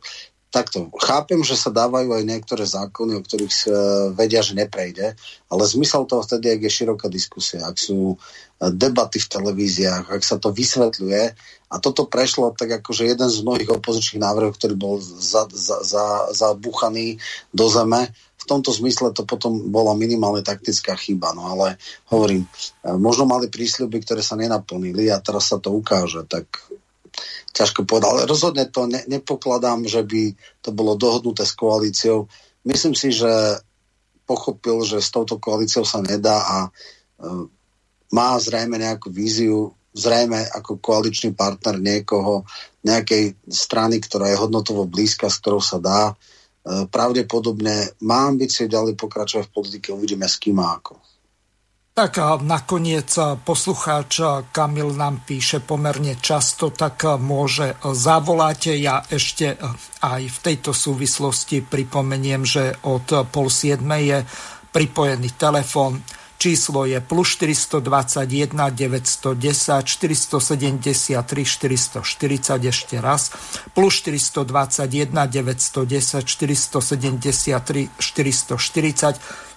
takto, 0.53 0.93
chápem, 1.01 1.41
že 1.41 1.57
sa 1.57 1.73
dávajú 1.73 2.13
aj 2.13 2.23
niektoré 2.29 2.61
zákony, 2.61 3.17
o 3.17 3.25
ktorých 3.25 3.55
uh, 3.65 3.73
vedia, 4.13 4.45
že 4.45 4.53
neprejde, 4.53 5.17
ale 5.49 5.63
zmysel 5.65 6.05
toho 6.05 6.21
vtedy, 6.21 6.53
ak 6.53 6.61
je 6.61 6.77
široká 6.77 7.09
diskusia, 7.09 7.65
ak 7.65 7.81
sú 7.81 8.13
uh, 8.13 8.69
debaty 8.69 9.17
v 9.17 9.31
televíziách, 9.33 10.13
ak 10.13 10.21
sa 10.21 10.37
to 10.37 10.53
vysvetľuje. 10.53 11.23
A 11.73 11.75
toto 11.81 12.05
prešlo 12.05 12.53
tak 12.53 12.69
akože 12.85 13.09
jeden 13.09 13.25
z 13.33 13.41
mnohých 13.41 13.73
opozičných 13.73 14.21
návrhov, 14.21 14.53
ktorý 14.53 14.77
bol 14.77 15.01
za, 15.01 15.49
za, 15.49 15.81
za, 15.81 16.05
zabuchaný 16.29 17.17
do 17.49 17.65
zeme, 17.65 18.13
v 18.13 18.45
tomto 18.45 18.75
zmysle 18.75 19.15
to 19.15 19.23
potom 19.25 19.71
bola 19.71 19.95
minimálne 19.95 20.43
taktická 20.43 20.99
chyba, 20.99 21.31
no 21.33 21.49
ale 21.49 21.81
hovorím, 22.13 22.45
uh, 22.85 22.93
možno 23.01 23.25
mali 23.25 23.49
prísľuby, 23.49 24.05
ktoré 24.05 24.21
sa 24.21 24.37
nenaplnili 24.37 25.09
a 25.09 25.17
teraz 25.17 25.49
sa 25.49 25.57
to 25.57 25.73
ukáže, 25.73 26.29
tak 26.29 26.45
ťažko 27.53 27.85
povedať. 27.85 28.09
Ale 28.09 28.21
rozhodne 28.25 28.65
to 28.67 28.89
ne, 28.89 29.05
nepokladám, 29.05 29.85
že 29.85 30.01
by 30.01 30.33
to 30.59 30.69
bolo 30.73 30.97
dohodnuté 30.97 31.45
s 31.45 31.53
koalíciou. 31.53 32.25
Myslím 32.65 32.97
si, 32.97 33.13
že 33.13 33.61
pochopil, 34.25 34.81
že 34.83 34.99
s 34.99 35.13
touto 35.13 35.37
koalíciou 35.37 35.85
sa 35.85 36.01
nedá 36.01 36.41
a 36.41 36.57
e, 36.65 36.69
má 38.11 38.33
zrejme 38.41 38.81
nejakú 38.81 39.13
víziu, 39.13 39.77
zrejme 39.93 40.49
ako 40.49 40.81
koaličný 40.81 41.37
partner 41.37 41.77
niekoho, 41.77 42.49
nejakej 42.81 43.37
strany, 43.45 44.01
ktorá 44.01 44.33
je 44.33 44.41
hodnotovo 44.41 44.89
blízka, 44.89 45.29
s 45.29 45.37
ktorou 45.37 45.61
sa 45.61 45.77
dá. 45.77 46.01
E, 46.09 46.13
pravdepodobne 46.89 47.93
má 48.01 48.25
ambície 48.25 48.65
ďalej 48.65 48.97
pokračovať 48.97 49.45
v 49.51 49.53
politike, 49.53 49.87
uvidíme 49.93 50.25
s 50.25 50.41
kým 50.41 50.57
a 50.57 50.81
ako. 50.81 51.12
Tak 51.93 52.17
a 52.17 52.41
nakoniec 52.41 53.13
poslucháč 53.45 54.17
Kamil 54.49 54.97
nám 54.97 55.21
píše 55.29 55.61
pomerne 55.61 56.17
často, 56.17 56.73
tak 56.73 57.05
môže 57.21 57.77
zavolať. 57.85 58.73
Ja 58.81 59.05
ešte 59.13 59.61
aj 60.01 60.21
v 60.25 60.37
tejto 60.41 60.73
súvislosti 60.73 61.61
pripomeniem, 61.61 62.49
že 62.49 62.81
od 62.81 63.29
pol 63.29 63.45
siedmej 63.45 64.03
je 64.09 64.19
pripojený 64.73 65.37
telefón. 65.37 66.01
Číslo 66.41 66.89
je 66.89 66.97
plus 66.97 67.37
421 67.37 68.57
910 68.57 69.85
473 69.85 71.21
440 71.21 72.73
ešte 72.73 72.97
raz. 72.97 73.29
Plus 73.77 73.93
421 74.01 75.13
910 75.29 76.25
473 76.25 77.93
440 78.01 79.52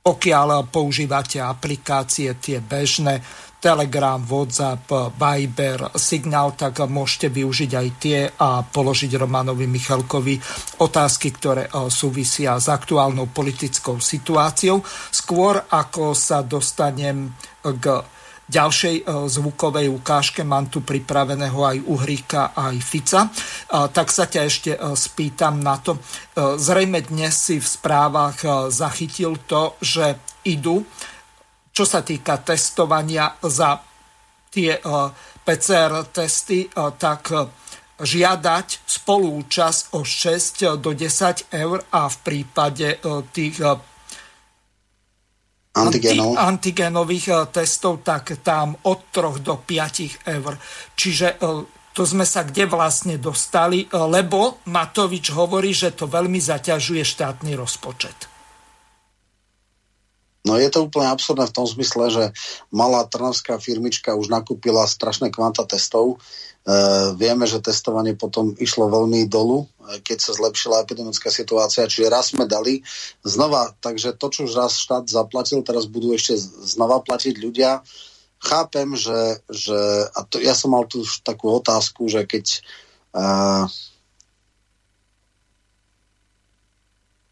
pokiaľ 0.00 0.72
používate 0.72 1.38
aplikácie 1.38 2.32
tie 2.40 2.58
bežné, 2.64 3.20
Telegram, 3.60 4.16
WhatsApp, 4.16 4.88
Viber, 5.20 5.92
Signal, 5.92 6.56
tak 6.56 6.80
môžete 6.88 7.28
využiť 7.28 7.70
aj 7.76 7.88
tie 8.00 8.18
a 8.40 8.64
položiť 8.64 9.20
Romanovi 9.20 9.68
Michalkovi 9.68 10.40
otázky, 10.80 11.28
ktoré 11.36 11.68
e, 11.68 11.70
súvisia 11.92 12.56
s 12.56 12.72
aktuálnou 12.72 13.28
politickou 13.28 14.00
situáciou. 14.00 14.80
Skôr 15.12 15.60
ako 15.68 16.16
sa 16.16 16.40
dostanem 16.40 17.36
k 17.60 17.84
ďalšej 18.50 18.96
e, 19.00 19.02
zvukovej 19.30 19.86
ukážke, 19.86 20.42
mám 20.42 20.66
tu 20.66 20.82
pripraveného 20.82 21.60
aj 21.62 21.76
Uhríka, 21.86 22.50
aj 22.50 22.76
Fica, 22.82 23.22
e, 23.24 23.30
tak 23.94 24.10
sa 24.10 24.26
ťa 24.26 24.40
ešte 24.42 24.70
e, 24.74 24.78
spýtam 24.98 25.62
na 25.62 25.78
to. 25.78 26.02
Zrejme 26.34 27.04
dnes 27.06 27.36
si 27.36 27.60
v 27.60 27.66
správach 27.66 28.72
zachytil 28.72 29.44
to, 29.44 29.76
že 29.78 30.16
idú, 30.48 30.80
čo 31.70 31.84
sa 31.84 32.00
týka 32.00 32.40
testovania 32.40 33.36
za 33.44 33.76
tie 34.48 34.80
PCR 35.44 36.08
testy, 36.08 36.64
tak 36.96 37.28
žiadať 38.00 38.68
spolúčasť 38.88 39.82
o 39.92 40.00
6 40.00 40.80
do 40.80 40.90
10 40.96 41.52
eur 41.52 41.78
a 41.92 42.08
v 42.08 42.16
prípade 42.24 42.96
tých 43.36 43.60
antigenov. 45.74 46.34
antigenových 46.34 47.26
eh, 47.30 47.38
testov, 47.54 48.02
tak 48.02 48.42
tam 48.42 48.74
od 48.86 49.10
3 49.14 49.38
do 49.42 49.54
5 49.62 50.26
eur. 50.26 50.52
Čiže 50.98 51.28
eh, 51.38 51.78
to 51.90 52.02
sme 52.06 52.22
sa 52.26 52.46
kde 52.46 52.66
vlastne 52.70 53.18
dostali, 53.18 53.86
eh, 53.86 53.90
lebo 53.94 54.62
Matovič 54.66 55.30
hovorí, 55.34 55.70
že 55.70 55.94
to 55.94 56.10
veľmi 56.10 56.38
zaťažuje 56.42 57.02
štátny 57.06 57.54
rozpočet. 57.54 58.30
No 60.40 60.56
je 60.56 60.72
to 60.72 60.88
úplne 60.88 61.12
absurdné 61.12 61.52
v 61.52 61.56
tom 61.56 61.68
zmysle, 61.68 62.04
že 62.08 62.24
malá 62.72 63.04
trnavská 63.04 63.60
firmička 63.60 64.16
už 64.16 64.32
nakúpila 64.32 64.88
strašné 64.88 65.28
kvanta 65.28 65.68
testov, 65.68 66.16
E, 66.60 66.72
vieme, 67.16 67.48
že 67.48 67.64
testovanie 67.64 68.12
potom 68.12 68.52
išlo 68.60 68.92
veľmi 68.92 69.24
dolu, 69.32 69.64
e, 69.64 70.04
keď 70.04 70.18
sa 70.20 70.32
zlepšila 70.36 70.84
epidemická 70.84 71.32
situácia, 71.32 71.88
čiže 71.88 72.12
raz 72.12 72.36
sme 72.36 72.44
dali 72.44 72.84
znova, 73.24 73.72
takže 73.80 74.12
to, 74.20 74.28
čo 74.28 74.44
už 74.44 74.52
raz 74.60 74.76
štát 74.76 75.08
zaplatil, 75.08 75.64
teraz 75.64 75.88
budú 75.88 76.12
ešte 76.12 76.36
znova 76.68 77.00
platiť 77.00 77.34
ľudia. 77.40 77.80
Chápem, 78.44 78.92
že, 78.92 79.40
že 79.48 80.04
a 80.12 80.20
to, 80.28 80.36
ja 80.36 80.52
som 80.52 80.76
mal 80.76 80.84
tu 80.84 81.00
takú 81.24 81.48
otázku, 81.48 82.08
že 82.08 82.24
keď 82.24 82.44
uh, 83.12 83.68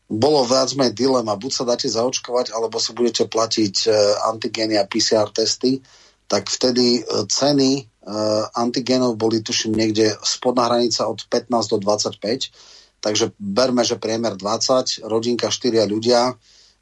bolo 0.05 0.45
viac 0.45 0.69
menej 0.77 0.93
dilema, 0.93 1.41
buď 1.41 1.53
sa 1.53 1.65
dáte 1.65 1.89
zaočkovať, 1.89 2.53
alebo 2.53 2.77
si 2.77 2.93
budete 2.93 3.25
platiť 3.25 3.89
uh, 3.89 3.93
antigény 4.37 4.77
a 4.77 4.85
PCR 4.85 5.33
testy, 5.33 5.81
tak 6.29 6.53
vtedy 6.53 7.09
ceny 7.09 7.89
uh, 8.09 8.49
antigénov 8.57 9.21
boli 9.21 9.45
tuším 9.45 9.77
niekde 9.77 10.17
spodná 10.25 10.73
hranica 10.73 11.05
od 11.05 11.21
15 11.29 11.73
do 11.73 11.77
25, 11.77 13.05
takže 13.05 13.37
berme, 13.37 13.85
že 13.85 14.01
priemer 14.01 14.35
20, 14.35 15.05
rodinka 15.05 15.53
4 15.53 15.85
ľudia, 15.85 16.35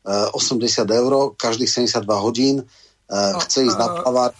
80 0.06 0.86
eur 0.86 1.34
každých 1.34 1.90
72 1.90 2.06
hodín, 2.22 2.62
no, 3.10 3.38
chce 3.42 3.66
ísť 3.66 3.74
na 3.74 3.88
plavár. 3.90 4.32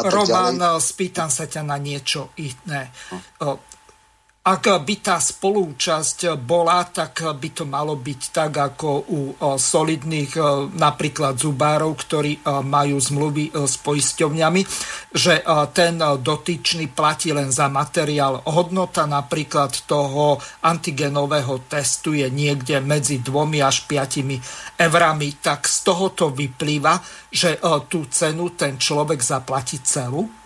Roman, 0.00 0.56
ďalej. 0.56 0.80
spýtam 0.80 1.28
sa 1.28 1.44
ťa 1.44 1.62
na 1.68 1.76
niečo 1.76 2.32
iné. 2.40 2.88
No. 3.38 3.60
Ak 4.42 4.66
by 4.66 4.96
tá 4.98 5.22
spolúčasť 5.22 6.34
bola, 6.34 6.82
tak 6.90 7.22
by 7.22 7.48
to 7.54 7.62
malo 7.62 7.94
byť 7.94 8.20
tak 8.34 8.50
ako 8.74 9.06
u 9.06 9.20
solidných 9.54 10.34
napríklad 10.74 11.38
zubárov, 11.38 11.94
ktorí 11.94 12.42
majú 12.66 12.98
zmluvy 12.98 13.54
s 13.54 13.78
poisťovňami, 13.78 14.62
že 15.14 15.46
ten 15.70 15.94
dotyčný 16.02 16.90
platí 16.90 17.30
len 17.30 17.54
za 17.54 17.70
materiál. 17.70 18.42
Hodnota 18.42 19.06
napríklad 19.06 19.86
toho 19.86 20.42
antigenového 20.66 21.62
testu 21.70 22.18
je 22.18 22.26
niekde 22.26 22.82
medzi 22.82 23.22
dvomi 23.22 23.62
až 23.62 23.86
piatimi 23.86 24.42
eurami. 24.74 25.38
Tak 25.38 25.70
z 25.70 25.86
tohoto 25.86 26.34
vyplýva, 26.34 26.98
že 27.30 27.62
tú 27.86 28.10
cenu 28.10 28.50
ten 28.58 28.74
človek 28.74 29.22
zaplatí 29.22 29.78
celú? 29.86 30.41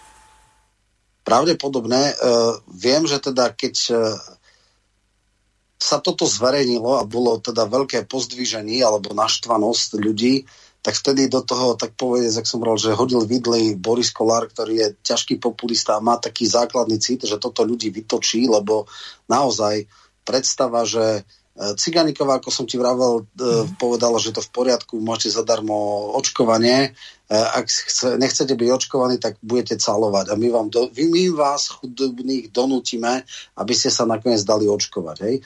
Pravdepodobné. 1.27 2.15
Uh, 2.15 2.62
viem, 2.70 3.03
že 3.11 3.19
teda 3.19 3.51
keď 3.51 3.74
uh, 3.90 4.15
sa 5.77 5.98
toto 5.98 6.24
zverejnilo 6.24 7.03
a 7.03 7.05
bolo 7.05 7.43
teda 7.43 7.66
veľké 7.66 8.07
pozdvíženie 8.07 8.81
alebo 8.81 9.12
naštvanosť 9.12 9.98
ľudí, 9.98 10.47
tak 10.81 10.94
vtedy 10.94 11.27
do 11.27 11.43
toho, 11.43 11.74
tak 11.74 11.98
povedať, 11.98 12.31
ak 12.31 12.47
som 12.47 12.62
bral, 12.62 12.78
že 12.78 12.94
hodil 12.94 13.27
vidly 13.27 13.74
Boris 13.74 14.15
Kolár, 14.15 14.47
ktorý 14.47 14.74
je 14.78 14.89
ťažký 15.03 15.43
populista 15.43 15.98
a 15.98 16.05
má 16.05 16.15
taký 16.15 16.47
základný 16.47 17.03
cit, 17.03 17.27
že 17.27 17.43
toto 17.43 17.66
ľudí 17.66 17.90
vytočí, 17.90 18.47
lebo 18.47 18.86
naozaj 19.27 19.90
predstava, 20.23 20.86
že 20.86 21.27
Ciganíková, 21.57 22.36
ako 22.36 22.53
som 22.53 22.69
ti 22.69 22.77
vravel, 22.77 23.24
mm. 23.32 23.81
povedala, 23.81 24.20
že 24.20 24.36
to 24.36 24.44
v 24.44 24.53
poriadku, 24.53 25.01
môžete 25.01 25.40
zadarmo 25.40 26.12
očkovanie. 26.12 26.93
E, 27.27 27.35
ak 27.35 27.66
chce, 27.66 28.15
nechcete 28.23 28.55
byť 28.55 28.69
očkovaní, 28.70 29.19
tak 29.19 29.43
budete 29.43 29.82
calovať. 29.82 30.31
A 30.31 30.35
my, 30.39 30.48
vám 30.51 30.69
do, 30.70 30.86
my 30.94 31.24
vás 31.35 31.74
chudobných 31.74 32.55
donútime, 32.55 33.27
aby 33.59 33.73
ste 33.74 33.90
sa 33.90 34.07
nakoniec 34.07 34.47
dali 34.47 34.70
očkovať. 34.70 35.16
Hej. 35.27 35.43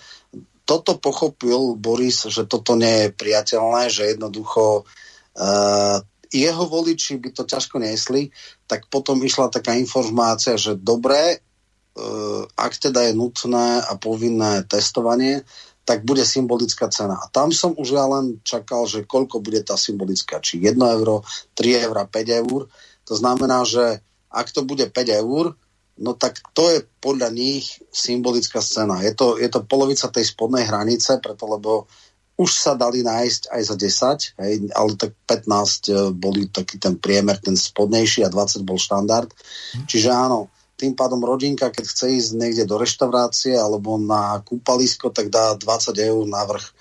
Toto 0.69 1.01
pochopil 1.01 1.81
Boris, 1.81 2.29
že 2.29 2.45
toto 2.45 2.77
nie 2.77 3.09
je 3.09 3.17
priateľné, 3.17 3.91
že 3.91 4.13
jednoducho 4.15 4.85
uh, 4.85 5.97
jeho 6.31 6.65
voliči 6.71 7.19
by 7.19 7.35
to 7.35 7.43
ťažko 7.43 7.83
nesli, 7.83 8.31
tak 8.71 8.87
potom 8.87 9.19
išla 9.19 9.51
taká 9.51 9.75
informácia, 9.75 10.55
že 10.55 10.79
dobre, 10.79 11.43
uh, 11.43 12.47
ak 12.55 12.73
teda 12.77 13.11
je 13.11 13.19
nutné 13.19 13.83
a 13.83 13.93
povinné 13.99 14.63
testovanie, 14.69 15.43
tak 15.91 16.07
bude 16.07 16.23
symbolická 16.23 16.87
cena. 16.87 17.19
A 17.19 17.27
tam 17.35 17.51
som 17.51 17.75
už 17.75 17.99
ja 17.99 18.07
len 18.07 18.39
čakal, 18.47 18.87
že 18.87 19.03
koľko 19.03 19.43
bude 19.43 19.59
tá 19.67 19.75
symbolická, 19.75 20.39
či 20.39 20.63
1 20.63 20.79
euro, 20.79 21.27
3 21.59 21.83
euro, 21.83 22.07
5 22.07 22.41
eur. 22.47 22.71
To 23.11 23.15
znamená, 23.19 23.67
že 23.67 23.99
ak 24.31 24.55
to 24.55 24.63
bude 24.63 24.87
5 24.87 24.95
eur, 25.27 25.59
no 25.99 26.15
tak 26.15 26.39
to 26.55 26.71
je 26.71 26.87
podľa 27.03 27.35
nich 27.35 27.83
symbolická 27.91 28.63
cena. 28.63 29.03
Je 29.03 29.19
to, 29.19 29.35
je 29.35 29.51
to 29.51 29.67
polovica 29.67 30.07
tej 30.15 30.31
spodnej 30.31 30.63
hranice, 30.71 31.19
preto 31.19 31.51
lebo 31.51 31.91
už 32.39 32.51
sa 32.55 32.79
dali 32.79 33.03
nájsť 33.03 33.51
aj 33.51 33.63
za 33.67 33.77
10, 33.77 34.41
hej, 34.47 34.55
ale 34.73 34.91
tak 34.95 35.13
15 35.29 35.51
e, 35.51 36.15
boli 36.15 36.49
taký 36.49 36.81
ten 36.81 36.97
priemer, 36.97 37.37
ten 37.43 37.53
spodnejší 37.53 38.25
a 38.25 38.33
20 38.33 38.63
bol 38.63 38.79
štandard. 38.79 39.29
Hm. 39.75 39.91
Čiže 39.91 40.09
áno, 40.15 40.55
tým 40.81 40.97
pádom 40.97 41.21
rodinka, 41.21 41.69
keď 41.69 41.85
chce 41.85 42.07
ísť 42.17 42.31
niekde 42.41 42.65
do 42.65 42.81
reštaurácie 42.81 43.53
alebo 43.53 44.01
na 44.01 44.41
kúpalisko, 44.41 45.13
tak 45.13 45.29
dá 45.29 45.53
20 45.53 45.93
eur 46.01 46.25
na 46.25 46.41
vrch. 46.49 46.73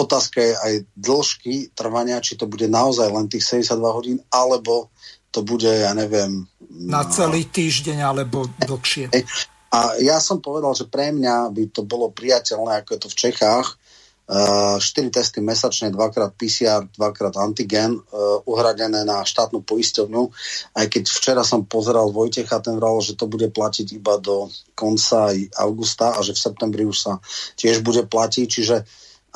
Otázka 0.00 0.40
je 0.40 0.52
aj 0.56 0.72
dĺžky 0.96 1.76
trvania, 1.76 2.24
či 2.24 2.40
to 2.40 2.48
bude 2.48 2.64
naozaj 2.64 3.12
len 3.12 3.28
tých 3.28 3.44
72 3.68 3.84
hodín, 3.92 4.18
alebo 4.32 4.88
to 5.28 5.44
bude, 5.44 5.68
ja 5.68 5.92
neviem... 5.92 6.48
Na 6.88 7.04
celý 7.04 7.44
týždeň 7.44 8.00
alebo 8.00 8.48
dlhšie. 8.64 9.12
A 9.74 9.98
ja 10.00 10.22
som 10.22 10.38
povedal, 10.40 10.72
že 10.72 10.88
pre 10.88 11.10
mňa 11.10 11.50
by 11.52 11.64
to 11.74 11.82
bolo 11.84 12.14
priateľné, 12.14 12.80
ako 12.80 12.90
je 12.96 13.00
to 13.02 13.08
v 13.10 13.18
Čechách, 13.28 13.66
4 14.24 14.80
eh, 14.80 15.10
testy 15.12 15.44
mesačne, 15.44 15.92
dvakrát 15.92 16.32
PCR, 16.32 16.88
dvakrát 16.96 17.36
antigen, 17.36 18.00
uh, 18.00 18.40
uhradené 18.48 19.04
na 19.04 19.20
štátnu 19.20 19.60
poisťovňu. 19.68 20.22
Aj 20.72 20.86
keď 20.88 21.04
včera 21.04 21.42
som 21.44 21.68
pozeral 21.68 22.08
Vojtecha, 22.08 22.64
ten 22.64 22.80
vral, 22.80 23.04
že 23.04 23.20
to 23.20 23.28
bude 23.28 23.52
platiť 23.52 24.00
iba 24.00 24.16
do 24.16 24.48
konca 24.72 25.28
augusta 25.60 26.16
a 26.16 26.24
že 26.24 26.32
v 26.32 26.40
septembri 26.40 26.88
už 26.88 26.96
sa 26.96 27.12
tiež 27.60 27.84
bude 27.84 28.08
platiť. 28.08 28.46
Čiže 28.48 28.76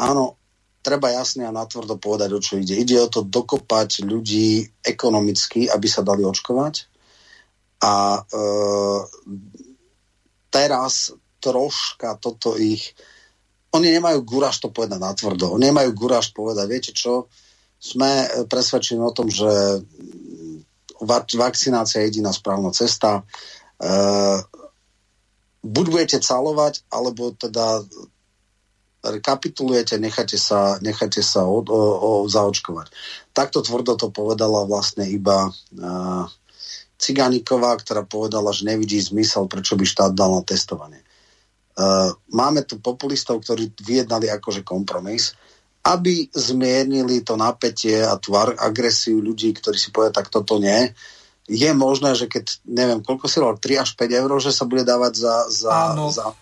áno, 0.01 0.41
treba 0.81 1.13
jasne 1.13 1.45
a 1.45 1.53
natvrdo 1.53 2.01
povedať, 2.01 2.33
o 2.33 2.41
čo 2.41 2.57
ide. 2.57 2.81
Ide 2.81 2.97
o 2.97 3.13
to 3.13 3.29
dokopať 3.29 4.09
ľudí 4.09 4.73
ekonomicky, 4.81 5.69
aby 5.69 5.85
sa 5.85 6.01
dali 6.01 6.25
očkovať. 6.25 6.89
A 7.85 8.25
uh, 8.25 9.01
teraz 10.49 11.13
troška 11.45 12.17
toto 12.17 12.57
ich 12.57 12.97
oni 13.73 13.89
nemajú 13.93 14.25
guraž 14.25 14.65
to 14.65 14.73
povedať 14.73 14.99
na 15.01 15.13
tvrdo. 15.13 15.53
Oni 15.57 15.69
nemajú 15.69 15.93
guraž 15.93 16.33
povedať, 16.33 16.67
viete 16.69 16.93
čo, 16.97 17.29
sme 17.79 18.27
presvedčení 18.49 18.99
o 18.99 19.15
tom, 19.15 19.31
že 19.31 19.83
vakcinácia 21.35 22.03
je 22.03 22.07
jediná 22.11 22.35
správna 22.35 22.75
cesta. 22.75 23.23
E, 23.79 23.93
buď 25.63 25.87
budete 25.87 26.19
calovať, 26.19 26.83
alebo 26.91 27.31
teda 27.39 27.87
rekapitulujete, 28.99 29.95
necháte 30.03 30.35
sa, 30.35 30.83
necháte 30.83 31.23
sa 31.23 31.47
o, 31.47 31.63
o, 31.63 31.79
o, 31.79 32.11
zaočkovať. 32.27 32.91
Takto 33.31 33.63
tvrdo 33.63 33.95
to 33.95 34.11
povedala 34.11 34.67
vlastne 34.67 35.07
iba 35.07 35.47
e, 35.47 35.53
Cigániková, 36.99 37.79
ktorá 37.79 38.03
povedala, 38.03 38.51
že 38.51 38.67
nevidí 38.67 38.99
zmysel, 38.99 39.47
prečo 39.47 39.79
by 39.79 39.87
štát 39.87 40.13
dal 40.19 40.35
na 40.35 40.43
testovanie. 40.43 40.99
Uh, 41.79 42.11
máme 42.35 42.67
tu 42.67 42.83
populistov, 42.83 43.39
ktorí 43.47 43.71
vyjednali 43.79 44.27
akože 44.35 44.67
kompromis, 44.67 45.39
aby 45.87 46.27
zmiernili 46.35 47.23
to 47.23 47.39
napätie 47.39 48.03
a 48.03 48.19
tú 48.19 48.35
agresiu 48.35 49.23
ľudí, 49.23 49.55
ktorí 49.55 49.79
si 49.79 49.95
povedia, 49.95 50.19
tak 50.19 50.27
toto 50.27 50.59
nie. 50.59 50.91
Je 51.47 51.71
možné, 51.73 52.19
že 52.19 52.27
keď, 52.27 52.67
neviem, 52.67 53.01
koľko 53.01 53.31
si 53.31 53.39
dal, 53.39 53.57
3 53.57 53.85
až 53.87 53.91
5 53.95 54.11
eur, 54.11 54.31
že 54.43 54.53
sa 54.53 54.67
bude 54.67 54.83
dávať 54.83 55.23
za... 55.23 55.35
za, 55.49 55.73
Áno. 55.95 56.11
za 56.11 56.35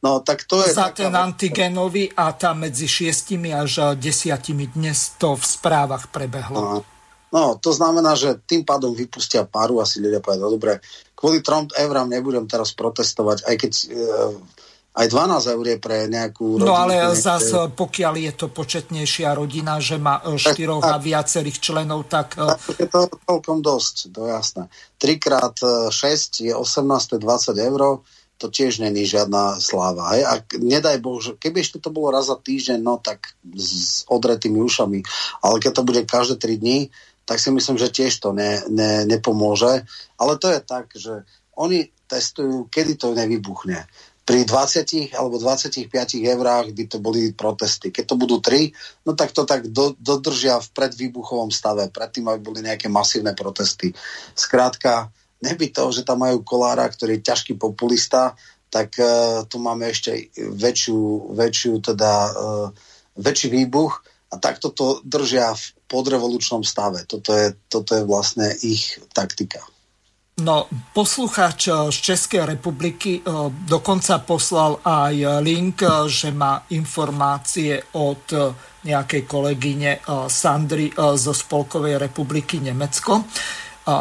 No, 0.00 0.24
tak 0.24 0.48
to 0.48 0.64
je... 0.64 0.72
Za 0.72 0.96
ten 0.96 1.12
antigenový 1.12 2.08
a 2.16 2.32
tam 2.32 2.64
medzi 2.64 2.88
6 2.88 3.36
až 3.52 3.72
10 4.00 4.72
dnes 4.72 4.98
to 5.20 5.36
v 5.36 5.44
správach 5.44 6.08
prebehlo. 6.08 6.56
No, 6.56 6.68
no, 7.32 7.56
to 7.58 7.70
znamená, 7.70 8.14
že 8.14 8.38
tým 8.46 8.62
pádom 8.62 8.94
vypustia 8.94 9.46
páru, 9.46 9.78
asi 9.82 10.02
ľudia 10.02 10.22
povedia, 10.22 10.44
no 10.44 10.54
dobre, 10.54 10.82
kvôli 11.14 11.42
3 11.42 11.74
eurám 11.74 12.08
nebudem 12.10 12.46
teraz 12.46 12.74
protestovať, 12.74 13.46
aj 13.46 13.54
keď 13.58 13.72
e, 13.72 13.84
aj 14.90 15.06
12 15.06 15.54
eur 15.54 15.64
je 15.70 15.78
pre 15.78 15.96
nejakú 16.10 16.58
rodinu. 16.58 16.66
No 16.66 16.74
ale 16.74 16.98
niekde... 16.98 17.22
zase, 17.22 17.70
pokiaľ 17.72 18.14
je 18.18 18.32
to 18.34 18.46
početnejšia 18.50 19.38
rodina, 19.38 19.78
že 19.78 20.02
má 20.02 20.18
e, 20.20 20.34
štyroch 20.34 20.82
a 20.82 20.98
viacerých 20.98 21.58
členov, 21.62 22.10
tak... 22.10 22.34
E, 22.34 22.58
tak 22.58 22.78
je 22.78 22.88
to 22.90 23.06
celkom 23.24 23.58
dosť, 23.62 24.10
to 24.10 24.26
je 24.26 24.30
jasné. 24.34 24.64
3 24.98 25.16
krát 25.22 25.56
6 25.92 26.46
je 26.46 26.52
18, 26.56 27.20
20 27.22 27.68
eur, 27.70 28.02
to 28.40 28.48
tiež 28.48 28.80
není 28.80 29.04
žiadna 29.04 29.60
sláva. 29.60 30.16
Hej? 30.16 30.22
A 30.24 30.32
nedaj 30.56 30.96
Boh, 31.04 31.20
že 31.20 31.36
keby 31.36 31.60
ešte 31.60 31.76
to 31.76 31.92
bolo 31.92 32.08
raz 32.08 32.32
za 32.32 32.40
týždeň, 32.40 32.80
no 32.80 32.96
tak 32.96 33.36
s 33.52 34.08
odretými 34.08 34.56
ušami. 34.64 35.04
Ale 35.44 35.60
keď 35.60 35.72
to 35.76 35.82
bude 35.84 36.00
každé 36.08 36.40
3 36.40 36.56
dní, 36.56 36.78
tak 37.30 37.38
si 37.38 37.54
myslím, 37.54 37.78
že 37.78 37.94
tiež 37.94 38.18
to 38.18 38.34
ne, 38.34 38.58
ne, 38.66 39.06
nepomôže. 39.06 39.86
Ale 40.18 40.34
to 40.42 40.50
je 40.50 40.60
tak, 40.66 40.90
že 40.98 41.22
oni 41.54 41.86
testujú, 42.10 42.66
kedy 42.66 42.98
to 42.98 43.14
nevybuchne. 43.14 43.86
Pri 44.26 44.42
20 44.42 45.14
alebo 45.14 45.38
25 45.38 45.86
eurách 46.26 46.74
by 46.74 46.84
to 46.90 46.98
boli 46.98 47.30
protesty. 47.30 47.94
Keď 47.94 48.04
to 48.10 48.14
budú 48.18 48.42
3, 48.42 48.74
no 49.06 49.14
tak 49.14 49.30
to 49.30 49.46
tak 49.46 49.70
do, 49.70 49.94
dodržia 50.02 50.58
v 50.58 50.74
predvýbuchovom 50.74 51.54
stave. 51.54 51.86
Predtým, 51.94 52.26
aby 52.26 52.42
boli 52.42 52.66
nejaké 52.66 52.90
masívne 52.90 53.30
protesty. 53.38 53.94
Skrátka, 54.34 55.14
neby 55.38 55.70
to, 55.70 55.86
že 55.94 56.02
tam 56.02 56.26
majú 56.26 56.42
kolára, 56.42 56.90
ktorý 56.90 57.22
je 57.22 57.26
ťažký 57.30 57.54
populista, 57.62 58.34
tak 58.74 58.98
uh, 58.98 59.46
tu 59.46 59.62
máme 59.62 59.86
ešte 59.86 60.34
väčšiu, 60.34 61.30
väčšiu 61.38 61.78
teda, 61.94 62.12
uh, 62.26 62.66
väčší 63.14 63.54
výbuch 63.54 64.02
a 64.30 64.38
takto 64.38 64.74
to 64.74 64.98
držia 65.06 65.54
v 65.54 65.64
podrevolučnom 65.90 66.62
stave. 66.62 67.02
Toto 67.10 67.34
je, 67.34 67.58
toto 67.66 67.98
je 67.98 68.06
vlastne 68.06 68.54
ich 68.62 69.02
taktika. 69.10 69.58
No, 70.40 70.64
poslucháč 70.96 71.68
eh, 71.68 71.74
z 71.92 71.96
Českej 72.00 72.42
republiky 72.48 73.20
eh, 73.20 73.22
dokonca 73.68 74.24
poslal 74.24 74.80
aj 74.80 75.44
link, 75.44 75.84
eh, 75.84 76.08
že 76.08 76.32
má 76.32 76.64
informácie 76.72 77.92
od 77.96 78.24
nejakej 78.80 79.28
kolegyne 79.28 80.00
Sandry 80.32 80.88
zo 80.96 81.36
Spolkovej 81.36 82.00
republiky 82.00 82.64
Nemecko. 82.64 83.28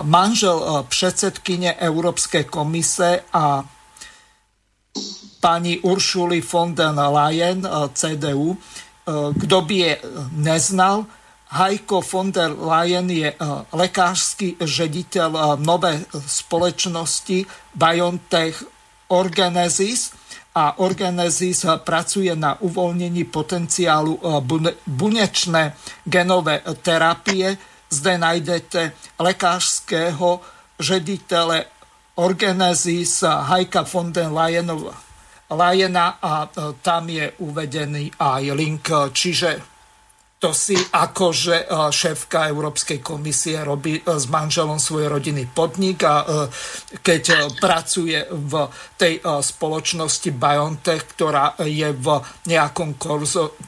Manžel 0.07 0.87
predsedkyne 0.87 1.75
Európskej 1.75 2.47
komise 2.47 3.27
a 3.35 3.59
pani 5.43 5.83
Uršuli 5.83 6.39
von 6.39 6.71
den 6.71 6.95
Leyen, 6.95 7.59
CDU, 7.91 8.55
kto 9.35 9.57
by 9.67 9.75
je 9.75 9.93
neznal, 10.39 11.03
Heiko 11.49 12.05
von 12.05 12.29
der 12.29 12.53
Leyen 12.53 13.09
je 13.09 13.33
lekársky 13.73 14.61
žediteľ 14.61 15.57
novej 15.57 16.05
spoločnosti 16.13 17.49
BioNTech 17.73 18.53
Orgenesis 19.09 20.13
a 20.53 20.77
Orgenesis 20.77 21.65
pracuje 21.81 22.29
na 22.37 22.53
uvoľnení 22.53 23.25
potenciálu 23.25 24.21
bunečné 24.85 25.73
genové 26.05 26.61
terapie. 26.85 27.57
Zde 27.89 28.21
nájdete 28.21 28.81
lekárskeho 29.17 30.29
žeditele 30.77 31.65
Orgenesis 32.21 33.25
Heika 33.25 33.89
von 33.89 34.13
den 34.13 34.29
Leyena 35.49 36.21
a 36.21 36.45
tam 36.85 37.09
je 37.09 37.25
uvedený 37.41 38.13
aj 38.21 38.43
link. 38.53 38.85
Čiže 39.09 39.68
to 40.39 40.55
si 40.55 40.79
akože 40.79 41.67
e, 41.67 41.91
šéfka 41.91 42.47
Európskej 42.47 43.03
komisie 43.03 43.59
robí 43.59 43.99
e, 43.99 44.01
s 44.07 44.31
manželom 44.31 44.79
svoj 44.79 45.11
rodinný 45.11 45.51
podnik 45.51 46.07
a 46.07 46.23
e, 46.23 46.25
keď 47.03 47.53
pracuje 47.59 48.23
v 48.31 48.53
tej 48.95 49.19
spoločnosti 49.23 50.31
BioNTech, 50.31 51.03
ktorá 51.15 51.59
je 51.67 51.91
v 51.91 52.07
nejakom 52.47 52.95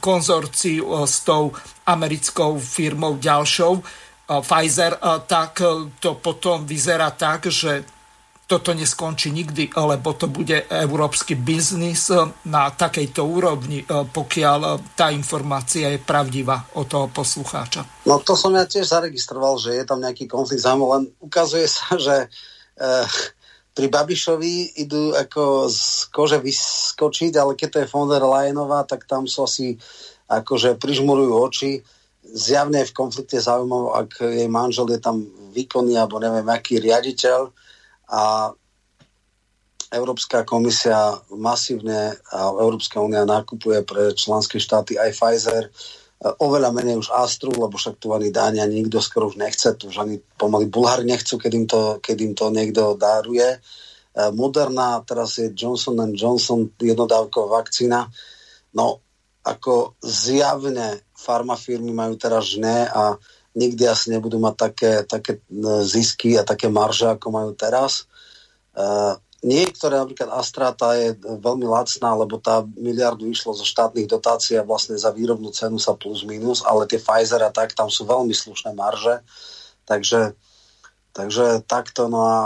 konzorciu 0.00 1.04
s 1.04 1.20
tou 1.22 1.52
americkou 1.84 2.56
firmou 2.56 3.20
ďalšou, 3.20 4.00
Pfizer, 4.22 4.96
tak 5.28 5.60
to 6.00 6.16
potom 6.16 6.64
vyzerá 6.64 7.12
tak, 7.12 7.52
že 7.52 7.84
toto 8.46 8.76
neskončí 8.76 9.32
nikdy, 9.32 9.72
lebo 9.72 10.12
to 10.12 10.28
bude 10.28 10.68
európsky 10.68 11.32
biznis 11.32 12.12
na 12.44 12.68
takejto 12.68 13.24
úrovni, 13.24 13.80
e, 13.80 13.86
pokiaľ 13.88 14.58
e, 14.60 14.70
tá 14.92 15.08
informácia 15.08 15.88
je 15.88 16.02
pravdivá 16.02 16.68
od 16.76 16.84
toho 16.84 17.08
poslucháča. 17.08 18.04
No 18.04 18.20
to 18.20 18.36
som 18.36 18.52
ja 18.52 18.68
tiež 18.68 18.90
zaregistroval, 18.90 19.56
že 19.56 19.78
je 19.78 19.84
tam 19.88 20.04
nejaký 20.04 20.28
konflikt 20.28 20.60
zájmov, 20.60 20.88
len 20.92 21.04
ukazuje 21.22 21.64
sa, 21.64 21.96
že 22.06 22.26
e, 22.76 22.86
pri 23.72 23.86
Babišovi 23.88 24.84
idú 24.84 25.16
ako 25.16 25.72
z 25.72 26.12
kože 26.12 26.38
vyskočiť, 26.44 27.32
ale 27.40 27.56
keď 27.56 27.68
to 27.72 27.78
je 27.80 27.90
von 27.90 28.08
der 28.12 28.20
Leyenová, 28.20 28.84
tak 28.84 29.08
tam 29.08 29.24
sú 29.24 29.48
asi 29.48 29.80
akože 30.28 30.76
prižmurujú 30.76 31.32
oči. 31.32 31.72
Zjavne 32.22 32.84
je 32.84 32.90
v 32.92 32.96
konflikte 32.96 33.40
záujmov, 33.40 33.96
ak 33.96 34.10
jej 34.28 34.48
manžel 34.48 34.92
je 34.92 35.00
tam 35.00 35.24
výkonný 35.56 35.96
alebo 35.96 36.20
neviem 36.20 36.44
aký 36.52 36.80
riaditeľ, 36.80 37.48
a 38.08 38.54
Európska 39.92 40.48
komisia 40.48 41.20
masívne 41.28 42.16
a 42.32 42.48
Európska 42.48 42.96
únia 43.04 43.28
nakupuje 43.28 43.84
pre 43.84 44.16
členské 44.16 44.56
štáty 44.56 44.96
aj 44.96 45.12
Pfizer, 45.12 45.68
oveľa 46.22 46.70
menej 46.70 47.02
už 47.02 47.12
Astru, 47.12 47.50
lebo 47.52 47.74
však 47.74 47.98
tu 47.98 48.14
ani 48.14 48.30
Dánia 48.30 48.64
nikto 48.64 49.02
skoro 49.02 49.28
už 49.28 49.36
nechce, 49.36 49.74
tu 49.74 49.90
už 49.90 50.06
ani 50.06 50.16
pomaly 50.38 50.70
Bulhári 50.70 51.02
nechcú, 51.02 51.34
keď 51.36 51.52
im 51.52 51.66
to, 51.66 51.80
keď 51.98 52.16
im 52.22 52.32
to 52.32 52.46
niekto 52.54 52.94
dáruje. 52.94 53.58
Moderna, 54.32 55.02
teraz 55.02 55.40
je 55.40 55.50
Johnson 55.50 55.98
Johnson 56.14 56.70
jednodávková 56.78 57.64
vakcína. 57.64 58.06
No, 58.76 59.02
ako 59.42 59.98
zjavne 59.98 61.02
farmafirmy 61.18 61.90
majú 61.90 62.14
teraz 62.14 62.54
žné 62.54 62.86
a 62.86 63.18
nikdy 63.52 63.84
asi 63.88 64.10
nebudú 64.12 64.40
mať 64.40 64.54
také, 64.56 64.92
také 65.04 65.32
e, 65.38 65.40
zisky 65.84 66.40
a 66.40 66.42
také 66.42 66.72
marže, 66.72 67.08
ako 67.08 67.28
majú 67.28 67.50
teraz. 67.52 68.08
Uh, 68.72 69.20
niektoré, 69.44 70.00
napríklad 70.00 70.32
Astra, 70.32 70.72
tá 70.72 70.96
je 70.96 71.12
veľmi 71.20 71.68
lacná, 71.68 72.16
lebo 72.16 72.40
tá 72.40 72.64
miliardu 72.64 73.28
išlo 73.28 73.52
zo 73.52 73.68
štátnych 73.68 74.08
dotácií 74.08 74.56
a 74.56 74.64
vlastne 74.64 74.96
za 74.96 75.12
výrobnú 75.12 75.52
cenu 75.52 75.76
sa 75.76 75.92
plus 75.92 76.24
minus, 76.24 76.64
ale 76.64 76.88
tie 76.88 76.96
Pfizer 76.96 77.44
a 77.44 77.52
tak, 77.52 77.76
tam 77.76 77.92
sú 77.92 78.08
veľmi 78.08 78.32
slušné 78.32 78.72
marže. 78.72 79.20
Takže, 79.84 80.32
takže 81.12 81.60
takto, 81.68 82.08
no 82.08 82.20
a... 82.24 82.40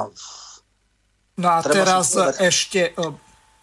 No 1.38 1.48
a 1.52 1.62
teraz 1.62 2.16
ešte 2.42 2.90
e, 2.90 2.92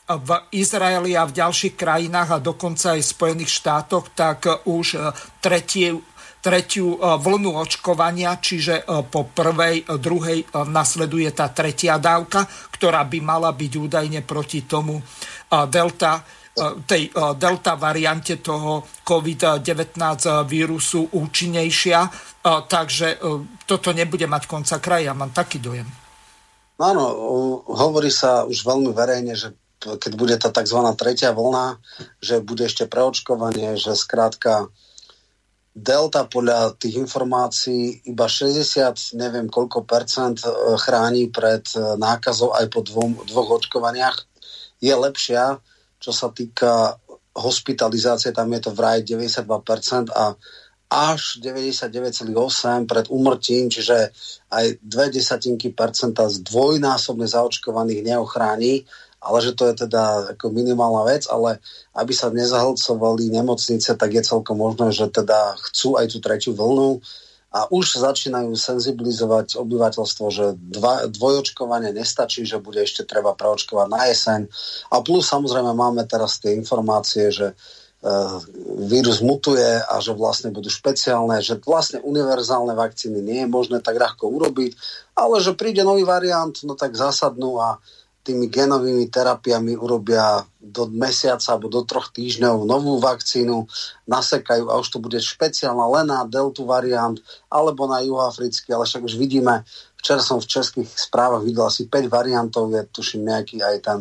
v 0.08 0.30
Izraeli 0.56 1.18
a 1.18 1.28
v 1.28 1.36
ďalších 1.36 1.76
krajinách 1.76 2.30
a 2.38 2.44
dokonca 2.44 2.96
aj 2.96 3.02
v 3.02 3.12
Spojených 3.12 3.52
štátoch, 3.52 4.14
tak 4.16 4.46
už 4.64 5.04
tretie 5.44 6.00
tretiu 6.44 7.00
e, 7.00 7.16
vlnu 7.16 7.56
očkovania, 7.56 8.36
čiže 8.36 8.84
e, 8.84 9.08
po 9.08 9.32
prvej, 9.32 9.88
e, 9.88 9.96
druhej 9.96 10.44
nasleduje 10.68 11.32
tá 11.32 11.48
tretia 11.56 11.96
dávka, 11.96 12.44
ktorá 12.76 13.08
by 13.08 13.20
mala 13.24 13.56
byť 13.56 13.72
údajne 13.80 14.20
proti 14.28 14.68
tomu 14.68 15.00
delta 15.72 16.20
tej 16.86 17.10
delta 17.42 17.74
variante 17.74 18.38
toho 18.38 18.86
COVID-19 19.02 19.98
vírusu 20.46 21.02
účinnejšia, 21.18 22.00
takže 22.70 23.18
toto 23.66 23.90
nebude 23.90 24.30
mať 24.30 24.46
konca 24.46 24.78
kraja, 24.78 25.18
mám 25.18 25.34
taký 25.34 25.58
dojem. 25.58 25.90
Áno, 26.78 27.06
hovorí 27.74 28.14
sa 28.14 28.46
už 28.46 28.70
veľmi 28.70 28.94
verejne, 28.94 29.34
že 29.34 29.58
keď 29.82 30.12
bude 30.14 30.38
tá 30.38 30.54
tzv. 30.54 30.78
tretia 30.94 31.34
vlna, 31.34 31.82
že 32.22 32.38
bude 32.46 32.70
ešte 32.70 32.86
preočkovanie, 32.86 33.74
že 33.74 33.98
skrátka 33.98 34.70
Delta 35.74 36.30
podľa 36.30 36.78
tých 36.78 37.02
informácií 37.02 38.06
iba 38.06 38.30
60, 38.30 39.18
neviem 39.18 39.50
koľko 39.50 39.90
percent 39.90 40.38
e, 40.46 40.50
chráni 40.78 41.34
pred 41.34 41.66
e, 41.74 41.98
nákazou 41.98 42.54
aj 42.54 42.70
po 42.70 42.86
dvom, 42.86 43.26
dvoch 43.26 43.58
očkovaniach. 43.58 44.22
Je 44.78 44.94
lepšia, 44.94 45.58
čo 45.98 46.14
sa 46.14 46.30
týka 46.30 47.02
hospitalizácie, 47.34 48.30
tam 48.30 48.54
je 48.54 48.70
to 48.70 48.72
vraj 48.78 49.02
92% 49.02 50.14
a 50.14 50.38
až 50.94 51.42
99,8 51.42 52.86
pred 52.86 53.10
umrtím, 53.10 53.66
čiže 53.74 54.14
aj 54.54 54.78
dve 54.78 55.10
desatinky 55.10 55.74
percenta 55.74 56.30
z 56.30 56.46
dvojnásobne 56.46 57.26
zaočkovaných 57.26 58.14
neochráni 58.14 58.86
ale 59.24 59.40
že 59.40 59.56
to 59.56 59.72
je 59.72 59.88
teda 59.88 60.36
ako 60.36 60.52
minimálna 60.52 61.08
vec, 61.08 61.24
ale 61.32 61.64
aby 61.96 62.12
sa 62.12 62.28
nezahlcovali 62.28 63.32
nemocnice, 63.32 63.96
tak 63.96 64.12
je 64.12 64.22
celkom 64.28 64.60
možné, 64.60 64.92
že 64.92 65.08
teda 65.08 65.56
chcú 65.72 65.96
aj 65.96 66.12
tú 66.12 66.18
tretiu 66.20 66.52
vlnu 66.52 67.00
a 67.54 67.70
už 67.70 68.02
začínajú 68.02 68.50
senzibilizovať 68.58 69.62
obyvateľstvo, 69.62 70.26
že 70.34 70.46
dva, 70.58 71.06
dvojočkovanie 71.06 71.94
nestačí, 71.94 72.50
že 72.50 72.58
bude 72.58 72.82
ešte 72.82 73.06
treba 73.06 73.38
preočkovať 73.38 73.88
na 73.94 74.10
jeseň. 74.10 74.42
A 74.90 75.06
plus 75.06 75.30
samozrejme 75.30 75.70
máme 75.78 76.02
teraz 76.10 76.42
tie 76.42 76.58
informácie, 76.58 77.30
že 77.30 77.54
uh, 77.54 78.42
vírus 78.90 79.22
mutuje 79.22 79.70
a 79.86 79.96
že 80.02 80.18
vlastne 80.18 80.50
budú 80.50 80.74
špeciálne, 80.74 81.46
že 81.46 81.62
vlastne 81.62 82.02
univerzálne 82.02 82.74
vakcíny 82.74 83.22
nie 83.22 83.46
je 83.46 83.54
možné 83.54 83.86
tak 83.86 84.02
ľahko 84.02 84.34
urobiť, 84.34 84.74
ale 85.14 85.38
že 85.38 85.54
príde 85.54 85.86
nový 85.86 86.10
variant, 86.10 86.58
no 86.66 86.74
tak 86.74 86.98
zasadnú 86.98 87.62
a 87.62 87.78
tými 88.24 88.48
genovými 88.48 89.12
terapiami 89.12 89.76
urobia 89.76 90.48
do 90.64 90.88
mesiaca 90.88 91.44
alebo 91.54 91.68
do 91.68 91.84
troch 91.84 92.08
týždňov 92.16 92.64
novú 92.64 92.96
vakcínu, 93.04 93.68
nasekajú 94.08 94.72
a 94.72 94.80
už 94.80 94.88
to 94.96 94.98
bude 95.04 95.20
špeciálna 95.20 95.86
len 96.00 96.08
na 96.08 96.24
deltu 96.24 96.64
variant 96.64 97.20
alebo 97.52 97.84
na 97.84 98.00
juhoafrický, 98.00 98.72
ale 98.72 98.88
však 98.88 99.04
už 99.04 99.20
vidíme, 99.20 99.68
včera 100.00 100.24
som 100.24 100.40
v 100.40 100.48
českých 100.48 100.88
správach 100.88 101.44
videl 101.44 101.68
asi 101.68 101.92
5 101.92 102.08
variantov, 102.08 102.72
je 102.72 102.88
tuším 102.88 103.28
nejaký 103.28 103.60
aj 103.60 103.78
ten 103.84 104.00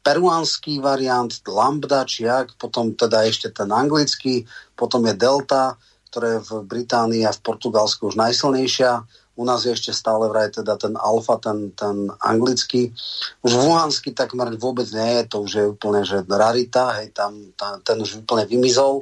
peruánsky 0.00 0.80
variant, 0.80 1.28
lambda 1.44 2.08
či 2.08 2.24
jak, 2.24 2.56
potom 2.56 2.96
teda 2.96 3.28
ešte 3.28 3.52
ten 3.52 3.68
anglický, 3.68 4.48
potom 4.72 5.04
je 5.04 5.12
delta, 5.12 5.76
ktorá 6.08 6.40
je 6.40 6.40
v 6.42 6.50
Británii 6.64 7.22
a 7.28 7.36
v 7.36 7.44
Portugalsku 7.44 8.08
už 8.08 8.16
najsilnejšia 8.16 9.04
u 9.40 9.44
nás 9.48 9.64
je 9.64 9.72
ešte 9.72 9.96
stále 9.96 10.28
vraj 10.28 10.52
teda 10.52 10.76
ten 10.76 10.92
alfa, 11.00 11.40
ten, 11.40 11.72
ten 11.72 12.12
anglický. 12.20 12.92
Už 13.40 13.56
Wuhansky 13.56 14.12
takmer 14.12 14.52
vôbec 14.60 14.84
nie 14.92 15.16
je, 15.16 15.22
to 15.32 15.36
už 15.40 15.52
je 15.56 15.64
úplne 15.64 16.04
že 16.04 16.28
rarita, 16.28 17.00
hej, 17.00 17.16
tam, 17.16 17.56
tam, 17.56 17.80
ten 17.80 17.96
už 18.04 18.20
úplne 18.20 18.44
vymizol. 18.44 19.00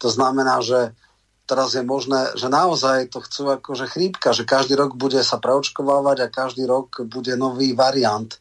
To 0.00 0.08
znamená, 0.08 0.64
že 0.64 0.96
teraz 1.46 1.76
je 1.76 1.84
možné, 1.84 2.34
že 2.34 2.48
naozaj 2.50 3.12
to 3.12 3.20
chcú 3.22 3.60
akože 3.60 3.86
chrípka, 3.86 4.32
že 4.32 4.48
každý 4.48 4.74
rok 4.74 4.98
bude 4.98 5.22
sa 5.22 5.38
preočkovávať 5.38 6.16
a 6.24 6.32
každý 6.32 6.66
rok 6.66 7.06
bude 7.06 7.36
nový 7.38 7.76
variant, 7.76 8.32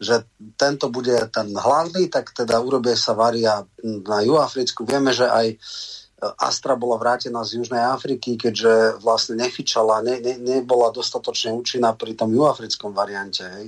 že 0.00 0.24
tento 0.56 0.88
bude 0.88 1.14
ten 1.28 1.52
hlavný, 1.52 2.08
tak 2.08 2.32
teda 2.32 2.62
urobie 2.62 2.96
sa 2.96 3.12
variant 3.12 3.68
na 3.82 4.24
Juafricku. 4.24 4.88
Vieme, 4.88 5.12
že 5.12 5.28
aj 5.28 5.58
Astra 6.22 6.78
bola 6.78 6.96
vrátená 6.96 7.42
z 7.42 7.60
Južnej 7.60 7.82
Afriky, 7.82 8.38
keďže 8.38 9.02
vlastne 9.02 9.34
nefičala, 9.34 10.00
ne, 10.00 10.22
ne, 10.22 10.38
nebola 10.38 10.94
dostatočne 10.94 11.52
účinná 11.52 11.92
pri 11.92 12.14
tom 12.14 12.30
juafrickom 12.30 12.94
variante. 12.94 13.42
Hej. 13.44 13.66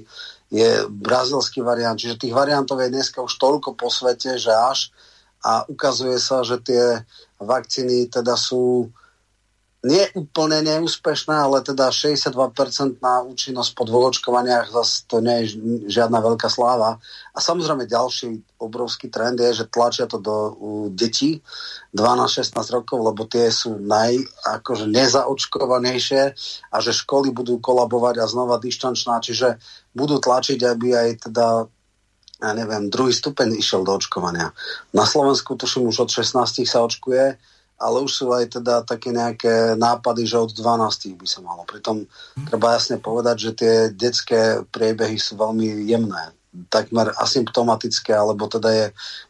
Je 0.48 0.68
brazilský 0.86 1.60
variant, 1.60 1.98
čiže 1.98 2.22
tých 2.22 2.32
variantov 2.32 2.78
je 2.80 2.94
dneska 2.94 3.18
už 3.18 3.34
toľko 3.34 3.74
po 3.74 3.90
svete, 3.90 4.38
že 4.38 4.54
až 4.54 4.94
a 5.42 5.66
ukazuje 5.66 6.16
sa, 6.22 6.46
že 6.46 6.62
tie 6.62 7.02
vakcíny 7.42 8.08
teda 8.08 8.38
sú 8.38 8.88
nie 9.86 10.02
úplne 10.18 10.66
neúspešná, 10.66 11.46
ale 11.46 11.62
teda 11.62 11.94
62% 11.94 12.98
na 12.98 13.22
účinnosť 13.22 13.70
po 13.78 13.86
dvoch 13.86 14.10
očkovaniach 14.10 14.74
zase 14.74 15.06
to 15.06 15.22
nie 15.22 15.46
je 15.46 15.46
žiadna 15.86 16.18
veľká 16.18 16.50
sláva. 16.50 16.98
A 17.30 17.38
samozrejme 17.38 17.86
ďalší 17.86 18.42
obrovský 18.58 19.06
trend 19.06 19.38
je, 19.38 19.62
že 19.62 19.70
tlačia 19.70 20.10
to 20.10 20.18
do 20.18 20.36
detí 20.90 21.38
12-16 21.94 22.58
rokov, 22.74 22.98
lebo 22.98 23.30
tie 23.30 23.46
sú 23.54 23.78
naj, 23.78 24.18
akože 24.58 24.90
nezaočkovanejšie 24.90 26.22
a 26.74 26.76
že 26.82 26.90
školy 26.90 27.30
budú 27.30 27.62
kolabovať 27.62 28.18
a 28.18 28.26
znova 28.26 28.58
dištančná, 28.58 29.22
čiže 29.22 29.62
budú 29.94 30.18
tlačiť, 30.18 30.58
aby 30.66 30.88
aj 30.98 31.08
teda 31.30 31.70
ja 32.36 32.52
neviem, 32.52 32.92
druhý 32.92 33.16
stupeň 33.16 33.56
išiel 33.56 33.80
do 33.80 33.96
očkovania. 33.96 34.52
Na 34.92 35.08
Slovensku 35.08 35.56
tuším 35.56 35.88
už 35.88 36.04
od 36.04 36.10
16 36.12 36.68
sa 36.68 36.84
očkuje, 36.84 37.40
ale 37.76 37.96
už 38.00 38.12
sú 38.12 38.26
aj 38.32 38.56
teda 38.60 38.82
také 38.88 39.12
nejaké 39.12 39.76
nápady, 39.76 40.24
že 40.24 40.40
od 40.40 40.50
12 40.56 41.20
by 41.20 41.26
sa 41.28 41.44
malo. 41.44 41.68
Pritom 41.68 42.08
treba 42.48 42.72
jasne 42.72 42.96
povedať, 42.96 43.36
že 43.36 43.50
tie 43.52 43.74
detské 43.92 44.64
priebehy 44.72 45.20
sú 45.20 45.36
veľmi 45.36 45.84
jemné 45.84 46.32
takmer 46.72 47.12
asymptomatické, 47.20 48.16
alebo 48.16 48.48
teda 48.48 48.72
je 48.72 48.86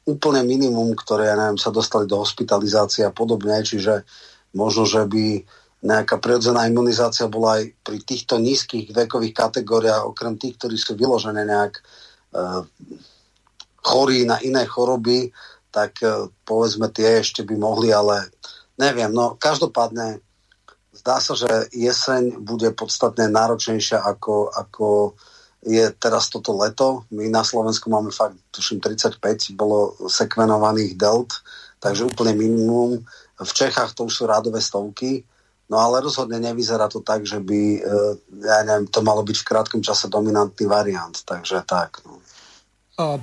úplne 0.06 0.46
minimum, 0.46 0.94
ktoré, 0.94 1.26
ja 1.26 1.34
neviem, 1.34 1.58
sa 1.58 1.74
dostali 1.74 2.06
do 2.06 2.22
hospitalizácie 2.22 3.02
a 3.02 3.10
podobne, 3.10 3.66
čiže 3.66 4.06
možno, 4.54 4.86
že 4.86 5.02
by 5.10 5.42
nejaká 5.82 6.22
prirodzená 6.22 6.66
imunizácia 6.70 7.26
bola 7.26 7.60
aj 7.60 7.74
pri 7.82 7.98
týchto 8.02 8.38
nízkych 8.38 8.94
vekových 8.94 9.34
kategóriách, 9.34 10.08
okrem 10.08 10.38
tých, 10.38 10.56
ktorí 10.58 10.76
sú 10.78 10.96
vyložené 10.96 11.44
nejak 11.44 11.74
e, 11.78 11.82
chorí 13.84 14.26
na 14.26 14.40
iné 14.42 14.64
choroby, 14.66 15.30
tak 15.76 16.00
e, 16.00 16.32
povedzme 16.48 16.88
tie 16.88 17.20
ešte 17.20 17.44
by 17.44 17.52
mohli, 17.60 17.92
ale 17.92 18.32
neviem. 18.80 19.12
No 19.12 19.36
každopádne 19.36 20.24
zdá 20.96 21.20
sa, 21.20 21.36
že 21.36 21.68
jeseň 21.76 22.40
bude 22.40 22.72
podstatne 22.72 23.28
náročnejšia 23.28 24.00
ako, 24.00 24.56
ako 24.56 25.12
je 25.60 25.92
teraz 26.00 26.32
toto 26.32 26.56
leto. 26.56 27.04
My 27.12 27.28
na 27.28 27.44
Slovensku 27.44 27.92
máme 27.92 28.08
fakt, 28.08 28.40
tuším, 28.48 28.80
35 28.80 29.52
bolo 29.52 29.92
sekvenovaných 30.08 30.96
delt, 30.96 31.44
takže 31.76 32.08
úplne 32.08 32.32
minimum. 32.32 33.04
V 33.36 33.52
Čechách 33.52 33.92
to 33.92 34.08
už 34.08 34.14
sú 34.16 34.24
rádové 34.24 34.64
stovky, 34.64 35.28
no 35.68 35.76
ale 35.76 36.00
rozhodne 36.00 36.40
nevyzerá 36.40 36.88
to 36.88 37.04
tak, 37.04 37.28
že 37.28 37.36
by, 37.36 37.60
e, 37.76 37.80
ja 38.48 38.64
neviem, 38.64 38.88
to 38.88 39.04
malo 39.04 39.20
byť 39.20 39.36
v 39.44 39.48
krátkom 39.52 39.80
čase 39.84 40.08
dominantný 40.08 40.64
variant, 40.64 41.12
takže 41.12 41.60
tak. 41.68 42.00
No. 42.08 42.16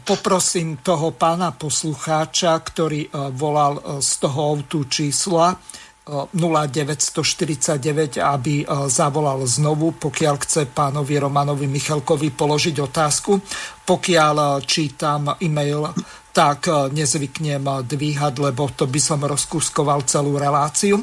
Poprosím 0.06 0.86
toho 0.86 1.18
pána 1.18 1.50
poslucháča, 1.50 2.62
ktorý 2.62 3.10
volal 3.34 3.82
z 4.06 4.12
toho 4.22 4.54
autu 4.54 4.86
čísla 4.86 5.58
0949, 6.06 8.22
aby 8.22 8.70
zavolal 8.86 9.42
znovu, 9.50 9.98
pokiaľ 9.98 10.36
chce 10.46 10.70
pánovi 10.70 11.18
Romanovi 11.18 11.66
Michalkovi 11.66 12.30
položiť 12.30 12.86
otázku. 12.86 13.42
Pokiaľ 13.84 14.64
čítam 14.64 15.36
e-mail 15.44 15.92
tak 16.34 16.66
e, 16.66 16.90
nezvyknem 16.90 17.62
e, 17.62 17.74
dvíhať, 17.86 18.34
lebo 18.42 18.66
to 18.74 18.90
by 18.90 18.98
som 18.98 19.22
rozkuskoval 19.22 20.02
celú 20.10 20.42
reláciu. 20.42 20.98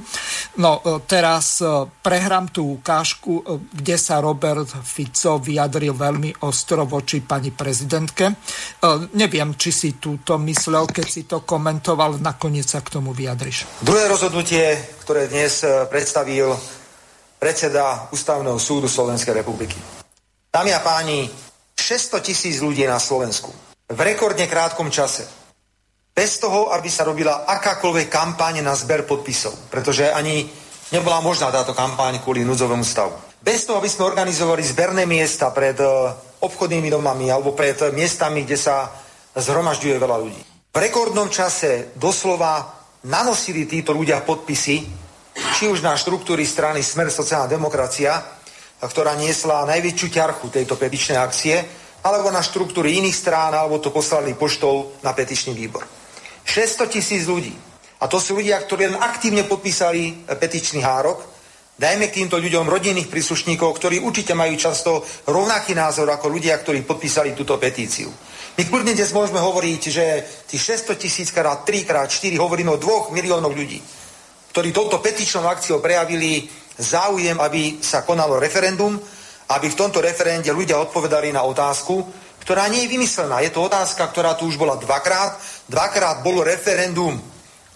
No 0.59 0.83
teraz 1.07 1.63
prehrám 2.03 2.51
tú 2.51 2.83
ukážku, 2.83 3.63
kde 3.71 3.95
sa 3.95 4.19
Robert 4.19 4.67
Fico 4.83 5.39
vyjadril 5.39 5.95
veľmi 5.95 6.43
ostro 6.43 6.83
voči 6.85 7.23
pani 7.23 7.55
prezidentke. 7.55 8.35
Neviem, 9.15 9.55
či 9.55 9.71
si 9.71 9.91
túto 10.03 10.35
myslel, 10.43 10.91
keď 10.91 11.07
si 11.07 11.23
to 11.25 11.47
komentoval, 11.47 12.19
nakoniec 12.19 12.67
sa 12.67 12.83
k 12.83 12.99
tomu 12.99 13.15
vyjadriš. 13.15 13.81
Druhé 13.87 14.11
rozhodnutie, 14.11 14.75
ktoré 15.07 15.31
dnes 15.31 15.63
predstavil 15.87 16.51
predseda 17.39 18.11
Ústavného 18.11 18.59
súdu 18.59 18.91
Slovenskej 18.91 19.39
republiky. 19.39 19.79
Dámy 20.51 20.75
a 20.75 20.81
páni, 20.83 21.31
600 21.81 22.21
tisíc 22.21 22.61
ľudí 22.61 22.85
na 22.85 23.01
Slovensku 23.01 23.49
v 23.91 24.01
rekordne 24.07 24.47
krátkom 24.47 24.93
čase. 24.93 25.27
Bez 26.15 26.39
toho, 26.39 26.71
aby 26.71 26.87
sa 26.87 27.09
robila 27.09 27.49
akákoľvek 27.49 28.07
kampáň 28.07 28.63
na 28.63 28.77
zber 28.77 29.09
podpisov. 29.09 29.73
Pretože 29.73 30.13
ani 30.13 30.47
nebola 30.95 31.19
možná 31.25 31.51
táto 31.51 31.75
kampáň 31.75 32.23
kvôli 32.23 32.47
núdzovému 32.47 32.85
stavu. 32.87 33.15
Bez 33.41 33.65
toho, 33.65 33.81
aby 33.81 33.89
sme 33.89 34.07
organizovali 34.07 34.61
zberné 34.61 35.09
miesta 35.09 35.49
pred 35.49 35.79
e, 35.81 35.87
obchodnými 36.45 36.93
domami 36.93 37.33
alebo 37.33 37.57
pred 37.57 37.79
miestami, 37.97 38.45
kde 38.45 38.59
sa 38.61 38.93
zhromažďuje 39.33 39.97
veľa 39.97 40.17
ľudí. 40.21 40.43
V 40.71 40.77
rekordnom 40.77 41.33
čase 41.33 41.97
doslova 41.97 42.69
nanosili 43.09 43.65
títo 43.65 43.97
ľudia 43.97 44.21
podpisy, 44.21 44.77
či 45.57 45.65
už 45.73 45.81
na 45.81 45.97
štruktúry 45.97 46.45
strany 46.45 46.85
Smer 46.85 47.09
sociálna 47.09 47.49
demokracia, 47.49 48.40
ktorá 48.89 49.13
niesla 49.17 49.69
najväčšiu 49.69 50.09
ťarchu 50.09 50.47
tejto 50.49 50.81
petičnej 50.81 51.21
akcie, 51.21 51.61
alebo 52.01 52.33
na 52.33 52.41
štruktúry 52.41 52.97
iných 52.97 53.17
strán, 53.17 53.53
alebo 53.53 53.77
to 53.77 53.93
poslali 53.93 54.33
poštou 54.33 54.97
na 55.05 55.13
petičný 55.13 55.53
výbor. 55.53 55.85
600 56.45 56.89
tisíc 56.89 57.29
ľudí. 57.29 57.53
A 58.01 58.09
to 58.09 58.17
sú 58.17 58.41
ľudia, 58.41 58.57
ktorí 58.57 58.89
len 58.89 58.97
aktívne 58.97 59.45
podpísali 59.45 60.25
petičný 60.25 60.81
hárok. 60.81 61.21
Dajme 61.77 62.09
k 62.09 62.25
týmto 62.25 62.41
ľuďom 62.41 62.69
rodinných 62.69 63.13
príslušníkov, 63.13 63.77
ktorí 63.77 64.01
určite 64.01 64.33
majú 64.33 64.57
často 64.57 65.05
rovnaký 65.29 65.77
názor 65.77 66.09
ako 66.09 66.33
ľudia, 66.33 66.57
ktorí 66.61 66.85
podpísali 66.85 67.37
túto 67.37 67.61
petíciu. 67.61 68.09
My 68.57 68.69
kľudne 68.69 68.93
dnes 68.93 69.13
môžeme 69.13 69.41
hovoriť, 69.41 69.83
že 69.89 70.05
tých 70.49 70.85
600 70.85 70.97
tisíc 71.01 71.29
krát 71.33 71.65
3 71.65 71.89
krát 71.89 72.09
4 72.09 72.37
hovoríme 72.37 72.73
o 72.73 72.81
2 72.81 73.17
miliónov 73.17 73.53
ľudí, 73.53 73.81
ktorí 74.53 74.73
touto 74.73 75.01
petičnou 75.01 75.49
akciou 75.49 75.81
prejavili 75.81 76.49
záujem, 76.81 77.37
aby 77.37 77.79
sa 77.85 78.03
konalo 78.03 78.41
referendum 78.41 78.97
aby 79.51 79.67
v 79.67 79.79
tomto 79.79 79.99
referende 79.99 80.55
ľudia 80.55 80.79
odpovedali 80.79 81.35
na 81.35 81.43
otázku, 81.43 82.07
ktorá 82.47 82.71
nie 82.71 82.87
je 82.87 82.95
vymyslená. 82.95 83.43
Je 83.43 83.51
to 83.51 83.67
otázka, 83.67 84.07
ktorá 84.07 84.39
tu 84.39 84.47
už 84.47 84.55
bola 84.55 84.79
dvakrát. 84.79 85.43
Dvakrát 85.67 86.23
bolo 86.23 86.47
referendum 86.47 87.19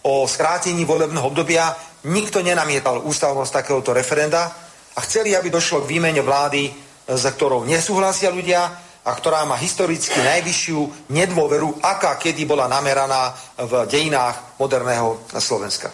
o 0.06 0.14
skrátení 0.30 0.86
volebného 0.86 1.26
obdobia. 1.26 1.74
Nikto 2.06 2.46
nenamietal 2.46 3.02
ústavnosť 3.02 3.52
takéhoto 3.52 3.90
referenda 3.90 4.54
a 4.94 4.98
chceli, 5.02 5.34
aby 5.34 5.50
došlo 5.50 5.82
k 5.82 5.98
výmene 5.98 6.22
vlády, 6.22 6.70
za 7.10 7.34
ktorou 7.34 7.66
nesúhlasia 7.66 8.30
ľudia 8.30 8.70
a 9.04 9.10
ktorá 9.12 9.44
má 9.44 9.58
historicky 9.58 10.16
najvyššiu 10.16 11.10
nedôveru, 11.10 11.82
aká 11.82 12.16
kedy 12.16 12.46
bola 12.46 12.70
nameraná 12.70 13.34
v 13.58 13.84
dejinách 13.90 14.56
moderného 14.62 15.26
Slovenska. 15.36 15.92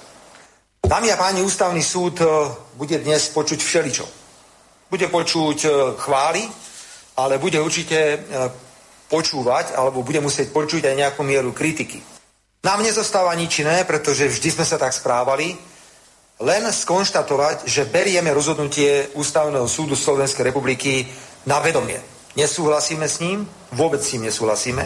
Dámy 0.81 1.11
a 1.11 1.17
páni, 1.17 1.43
ústavný 1.43 1.83
súd 1.83 2.19
bude 2.81 2.97
dnes 2.97 3.29
počuť 3.29 3.61
všeličo 3.61 4.31
bude 4.91 5.07
počuť 5.07 5.59
e, 5.65 5.69
chvály, 5.97 6.43
ale 7.17 7.39
bude 7.39 7.63
určite 7.63 7.97
e, 7.97 8.19
počúvať, 9.07 9.79
alebo 9.79 10.03
bude 10.03 10.19
musieť 10.19 10.51
počuť 10.51 10.91
aj 10.91 10.99
nejakú 10.99 11.23
mieru 11.23 11.55
kritiky. 11.55 12.03
Nám 12.67 12.83
nezostáva 12.83 13.33
nič 13.39 13.63
iné, 13.63 13.87
pretože 13.87 14.29
vždy 14.29 14.61
sme 14.61 14.67
sa 14.67 14.77
tak 14.77 14.93
správali, 14.93 15.57
len 16.41 16.63
skonštatovať, 16.67 17.69
že 17.69 17.89
berieme 17.89 18.35
rozhodnutie 18.35 19.13
Ústavného 19.15 19.69
súdu 19.69 19.97
Slovenskej 19.97 20.51
republiky 20.51 21.07
na 21.47 21.61
vedomie. 21.61 22.01
Nesúhlasíme 22.37 23.09
s 23.09 23.21
ním, 23.21 23.47
vôbec 23.73 24.01
s 24.01 24.13
ním 24.17 24.29
nesúhlasíme, 24.29 24.85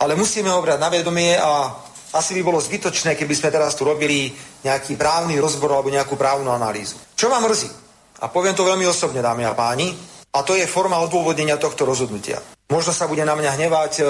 ale 0.00 0.12
musíme 0.14 0.50
ho 0.50 0.62
brať 0.62 0.78
na 0.80 0.90
vedomie 0.92 1.34
a 1.38 1.74
asi 2.14 2.38
by 2.38 2.42
bolo 2.42 2.62
zbytočné, 2.62 3.18
keby 3.18 3.34
sme 3.34 3.50
teraz 3.50 3.74
tu 3.74 3.82
robili 3.82 4.30
nejaký 4.62 4.94
právny 4.94 5.40
rozbor 5.42 5.74
alebo 5.74 5.90
nejakú 5.90 6.14
právnu 6.14 6.52
analýzu. 6.54 7.05
Čo 7.16 7.32
vám 7.32 7.48
mrzí? 7.48 7.72
A 8.20 8.28
poviem 8.28 8.52
to 8.52 8.68
veľmi 8.68 8.84
osobne, 8.84 9.24
dámy 9.24 9.48
a 9.48 9.56
páni, 9.56 9.88
a 10.36 10.44
to 10.44 10.52
je 10.52 10.68
forma 10.68 11.00
odôvodnenia 11.00 11.56
tohto 11.56 11.88
rozhodnutia. 11.88 12.44
Možno 12.68 12.92
sa 12.92 13.08
bude 13.08 13.24
na 13.24 13.32
mňa 13.32 13.56
hnevať 13.56 13.92
e, 14.00 14.04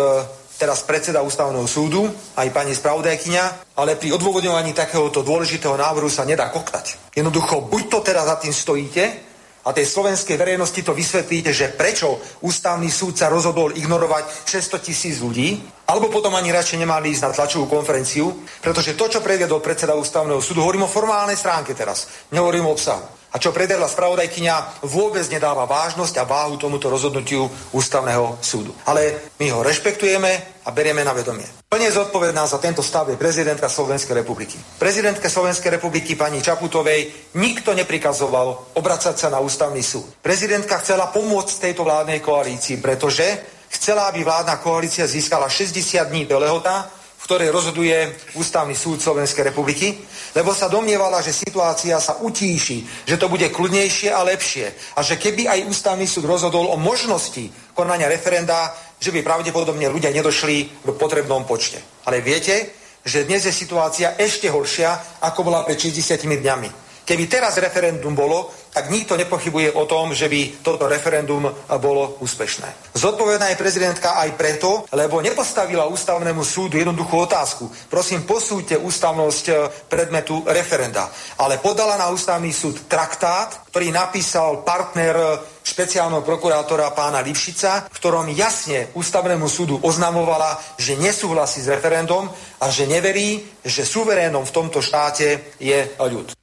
teraz 0.58 0.82
predseda 0.82 1.22
ústavného 1.22 1.70
súdu, 1.70 2.10
aj 2.34 2.50
pani 2.50 2.74
spravodajkyňa, 2.74 3.76
ale 3.78 3.94
pri 3.94 4.10
odôvodňovaní 4.18 4.74
takéhoto 4.74 5.22
dôležitého 5.22 5.78
návrhu 5.78 6.10
sa 6.10 6.26
nedá 6.26 6.50
koktať. 6.50 7.14
Jednoducho, 7.14 7.62
buď 7.70 7.82
to 7.86 7.98
teraz 8.02 8.26
za 8.26 8.42
tým 8.42 8.50
stojíte 8.50 9.25
a 9.66 9.74
tej 9.74 9.82
slovenskej 9.82 10.38
verejnosti 10.38 10.78
to 10.78 10.94
vysvetlíte, 10.94 11.50
že 11.50 11.74
prečo 11.74 12.22
ústavný 12.46 12.86
súd 12.86 13.18
sa 13.18 13.26
rozhodol 13.26 13.74
ignorovať 13.74 14.46
600 14.46 14.86
tisíc 14.86 15.18
ľudí, 15.18 15.58
alebo 15.90 16.06
potom 16.06 16.30
ani 16.38 16.54
radšej 16.54 16.86
nemali 16.86 17.10
ísť 17.10 17.24
na 17.26 17.34
tlačovú 17.34 17.66
konferenciu, 17.66 18.30
pretože 18.62 18.94
to, 18.94 19.10
čo 19.10 19.18
predviedol 19.18 19.58
predseda 19.58 19.98
ústavného 19.98 20.38
súdu, 20.38 20.62
hovorím 20.62 20.86
o 20.86 20.90
formálnej 20.90 21.34
stránke 21.34 21.74
teraz, 21.74 22.06
nehovorím 22.30 22.70
o 22.70 22.78
obsahu 22.78 23.25
a 23.36 23.42
čo 23.42 23.52
predvedla 23.52 23.84
spravodajkyňa, 23.84 24.88
vôbec 24.88 25.28
nedáva 25.28 25.68
vážnosť 25.68 26.14
a 26.16 26.24
váhu 26.24 26.56
tomuto 26.56 26.88
rozhodnutiu 26.88 27.44
ústavného 27.76 28.40
súdu. 28.40 28.72
Ale 28.88 29.28
my 29.36 29.52
ho 29.52 29.60
rešpektujeme 29.60 30.64
a 30.64 30.72
berieme 30.72 31.04
na 31.04 31.12
vedomie. 31.12 31.44
Plne 31.68 31.92
zodpovedná 31.92 32.48
za 32.48 32.56
tento 32.56 32.80
stav 32.80 33.04
je 33.12 33.20
prezidentka 33.20 33.68
Slovenskej 33.68 34.24
republiky. 34.24 34.56
Prezidentke 34.80 35.28
Slovenskej 35.28 35.76
republiky 35.76 36.16
pani 36.16 36.40
Čaputovej 36.40 37.36
nikto 37.36 37.76
neprikazoval 37.76 38.72
obracať 38.72 39.14
sa 39.20 39.28
na 39.28 39.44
ústavný 39.44 39.84
súd. 39.84 40.08
Prezidentka 40.24 40.80
chcela 40.80 41.12
pomôcť 41.12 41.68
tejto 41.68 41.84
vládnej 41.84 42.24
koalícii, 42.24 42.80
pretože 42.80 43.26
chcela, 43.68 44.08
aby 44.08 44.24
vládna 44.24 44.64
koalícia 44.64 45.04
získala 45.04 45.52
60 45.52 46.08
dní 46.08 46.24
do 46.24 46.40
lehota, 46.40 46.88
ktorej 47.26 47.50
rozhoduje 47.50 48.14
Ústavný 48.38 48.78
súd 48.78 49.02
Slovenskej 49.02 49.50
republiky, 49.50 49.98
lebo 50.38 50.54
sa 50.54 50.70
domnievala, 50.70 51.18
že 51.26 51.34
situácia 51.34 51.98
sa 51.98 52.22
utíši, 52.22 53.02
že 53.02 53.18
to 53.18 53.26
bude 53.26 53.50
kľudnejšie 53.50 54.14
a 54.14 54.22
lepšie 54.22 54.94
a 54.94 55.02
že 55.02 55.18
keby 55.18 55.50
aj 55.50 55.66
Ústavný 55.66 56.06
súd 56.06 56.30
rozhodol 56.30 56.70
o 56.70 56.78
možnosti 56.78 57.50
konania 57.74 58.06
referenda, 58.06 58.70
že 59.02 59.10
by 59.10 59.26
pravdepodobne 59.26 59.90
ľudia 59.90 60.14
nedošli 60.14 60.86
v 60.86 60.90
potrebnom 60.94 61.42
počte. 61.42 61.82
Ale 62.06 62.22
viete, 62.22 62.70
že 63.02 63.26
dnes 63.26 63.42
je 63.42 63.50
situácia 63.50 64.14
ešte 64.14 64.46
horšia, 64.46 65.18
ako 65.26 65.50
bola 65.50 65.66
pred 65.66 65.82
60 65.82 66.22
dňami. 66.22 66.86
Keby 67.06 67.30
teraz 67.30 67.54
referendum 67.62 68.18
bolo, 68.18 68.50
tak 68.76 68.92
nikto 68.92 69.16
nepochybuje 69.16 69.72
o 69.72 69.88
tom, 69.88 70.12
že 70.12 70.28
by 70.28 70.60
toto 70.60 70.84
referendum 70.84 71.48
bolo 71.80 72.20
úspešné. 72.20 72.92
Zodpovedná 72.92 73.48
je 73.48 73.56
prezidentka 73.56 74.20
aj 74.20 74.36
preto, 74.36 74.84
lebo 74.92 75.24
nepostavila 75.24 75.88
ústavnému 75.88 76.44
súdu 76.44 76.76
jednoduchú 76.76 77.24
otázku. 77.24 77.72
Prosím, 77.88 78.28
posúďte 78.28 78.76
ústavnosť 78.76 79.44
e, 79.48 79.54
predmetu 79.88 80.44
referenda. 80.44 81.08
Ale 81.40 81.56
podala 81.56 81.96
na 81.96 82.12
ústavný 82.12 82.52
súd 82.52 82.84
traktát, 82.84 83.64
ktorý 83.72 83.88
napísal 83.96 84.60
partner 84.60 85.16
e, 85.16 85.26
špeciálneho 85.64 86.20
prokurátora 86.20 86.92
pána 86.92 87.24
Lipšica, 87.24 87.88
ktorom 87.88 88.28
jasne 88.36 88.92
ústavnému 88.92 89.48
súdu 89.48 89.80
oznamovala, 89.80 90.60
že 90.76 91.00
nesúhlasí 91.00 91.64
s 91.64 91.72
referendum 91.72 92.28
a 92.60 92.68
že 92.68 92.84
neverí, 92.84 93.40
že 93.64 93.88
suverénom 93.88 94.44
v 94.44 94.52
tomto 94.52 94.84
štáte 94.84 95.56
je 95.56 95.80
ľud. 95.96 96.36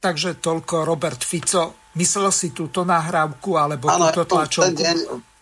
Takže 0.00 0.38
toľko 0.38 0.84
Robert 0.84 1.22
Fico. 1.24 1.88
Myslel 1.96 2.28
si 2.28 2.52
túto 2.52 2.84
nahrávku 2.84 3.56
alebo 3.56 3.88
ano, 3.88 4.12
túto 4.12 4.36
tlačovku? 4.36 4.68
Ten 4.68 4.76
deň, 4.76 4.96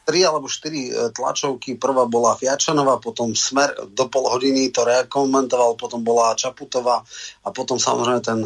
tri 0.04 0.22
alebo 0.22 0.46
štyri 0.46 0.92
e, 0.92 1.10
tlačovky. 1.10 1.80
Prvá 1.80 2.06
bola 2.06 2.36
Fiačanová, 2.36 3.00
potom 3.00 3.32
Smer 3.32 3.74
do 3.90 4.06
pol 4.06 4.28
hodiny 4.30 4.70
to 4.70 4.84
rekomentoval, 4.84 5.74
potom 5.74 6.04
bola 6.04 6.36
Čaputová 6.36 7.02
a 7.42 7.48
potom 7.50 7.80
samozrejme 7.80 8.20
ten 8.22 8.40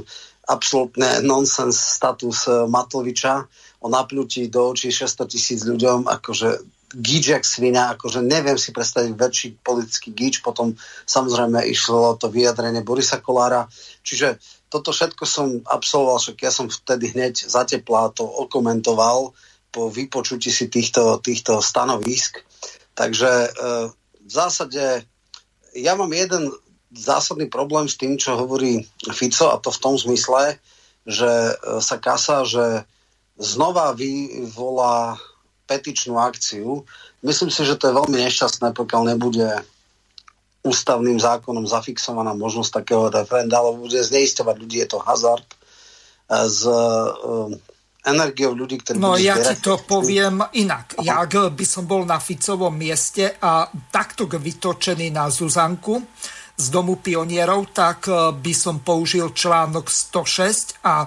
absolútne 0.49 1.21
nonsens 1.21 1.77
status 1.77 2.49
e, 2.49 2.65
Matoviča 2.71 3.45
o 3.85 3.87
napľutí 3.93 4.49
do 4.49 4.73
očí 4.73 4.89
600 4.89 5.29
tisíc 5.29 5.61
ľuďom, 5.67 6.09
akože 6.09 6.79
gíč 6.89 7.25
jak 7.37 7.45
svina, 7.45 7.93
akože 7.93 8.25
neviem 8.25 8.57
si 8.57 8.73
predstaviť 8.73 9.13
väčší 9.13 9.49
politický 9.61 10.17
gíč, 10.17 10.41
potom 10.41 10.73
samozrejme 11.05 11.61
išlo 11.69 12.17
to 12.17 12.33
vyjadrenie 12.33 12.81
Borisa 12.81 13.21
Kolára, 13.21 13.69
čiže 14.01 14.41
toto 14.69 14.93
všetko 14.93 15.25
som 15.25 15.65
absolvoval, 15.65 16.21
však 16.21 16.39
ja 16.45 16.53
som 16.53 16.69
vtedy 16.69 17.17
hneď 17.17 17.49
zateplá 17.49 18.13
to 18.13 18.25
okomentoval 18.25 19.33
po 19.73 19.93
vypočutí 19.93 20.49
si 20.49 20.69
týchto, 20.69 21.21
týchto 21.21 21.61
stanovisk. 21.61 22.41
Takže 22.97 23.31
e, 23.31 23.49
v 24.25 24.31
zásade 24.31 25.05
ja 25.77 25.93
mám 25.97 26.13
jeden 26.13 26.53
zásadný 26.93 27.53
problém 27.53 27.85
s 27.89 28.01
tým, 28.01 28.17
čo 28.17 28.37
hovorí 28.37 28.89
Fico 29.13 29.53
a 29.53 29.61
to 29.61 29.69
v 29.69 29.83
tom 29.83 29.95
zmysle, 30.01 30.57
že 31.05 31.29
e, 31.29 31.53
sa 31.85 31.97
kasa, 32.01 32.45
že 32.49 32.89
znova 33.37 33.93
vyvolá 33.93 35.21
petičnú 35.69 36.17
akciu. 36.17 36.89
Myslím 37.21 37.53
si, 37.53 37.63
že 37.65 37.77
to 37.77 37.93
je 37.93 37.99
veľmi 37.99 38.19
nešťastné, 38.25 38.73
pokiaľ 38.73 39.15
nebude 39.15 39.49
ústavným 40.67 41.23
zákonom 41.23 41.65
zafixovaná 41.65 42.35
možnosť 42.35 42.83
takého 42.83 43.05
referenda, 43.09 43.63
ale 43.63 43.79
bude 43.79 43.99
zneistovať 44.03 44.55
ľudí, 44.59 44.77
je 44.83 44.89
to 44.91 44.99
hazard 44.99 45.47
s 46.29 46.61
uh, 46.67 47.49
energiou 48.05 48.53
ľudí, 48.57 48.81
ktorí... 48.81 48.97
No 49.01 49.17
ja 49.17 49.37
ti 49.39 49.59
to 49.61 49.81
poviem 49.85 50.45
inak. 50.57 50.99
Ja 51.05 51.25
by 51.29 51.67
som 51.67 51.85
bol 51.85 52.09
na 52.09 52.21
Ficovom 52.23 52.73
mieste 52.73 53.37
a 53.43 53.69
takto 53.93 54.29
vytočený 54.29 55.13
na 55.13 55.29
Zuzanku 55.29 56.05
z 56.59 56.67
Domu 56.75 56.99
pionierov, 56.99 57.71
tak 57.71 58.11
e, 58.11 58.35
by 58.35 58.53
som 58.55 58.83
použil 58.83 59.31
článok 59.31 59.87
106 59.87 60.83
a 60.83 61.07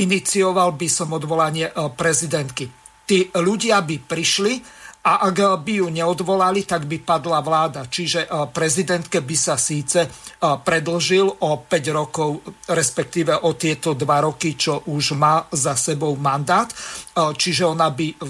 inicioval 0.00 0.72
by 0.78 0.88
som 0.88 1.12
odvolanie 1.12 1.68
prezidentky. 1.98 2.70
Tí 3.04 3.28
ľudia 3.34 3.82
by 3.84 3.96
prišli, 4.06 4.77
a 5.08 5.24
ak 5.24 5.64
by 5.64 5.72
ju 5.80 5.88
neodvolali, 5.88 6.68
tak 6.68 6.84
by 6.84 7.00
padla 7.00 7.40
vláda. 7.40 7.88
Čiže 7.88 8.28
eh, 8.28 8.30
prezidentke 8.52 9.24
by 9.24 9.36
sa 9.36 9.56
síce 9.56 10.04
eh, 10.04 10.10
predlžil 10.40 11.24
o 11.48 11.50
5 11.64 11.96
rokov, 11.96 12.44
respektíve 12.68 13.32
o 13.48 13.56
tieto 13.56 13.96
2 13.96 14.04
roky, 14.04 14.52
čo 14.52 14.84
už 14.84 15.16
má 15.16 15.48
za 15.48 15.72
sebou 15.80 16.12
mandát. 16.20 16.68
Eh, 16.68 17.32
čiže 17.32 17.64
ona 17.64 17.88
by 17.88 18.20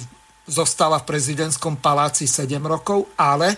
zostala 0.48 1.02
v 1.04 1.08
prezidentskom 1.12 1.76
paláci 1.82 2.24
7 2.24 2.56
rokov, 2.64 3.12
ale 3.20 3.52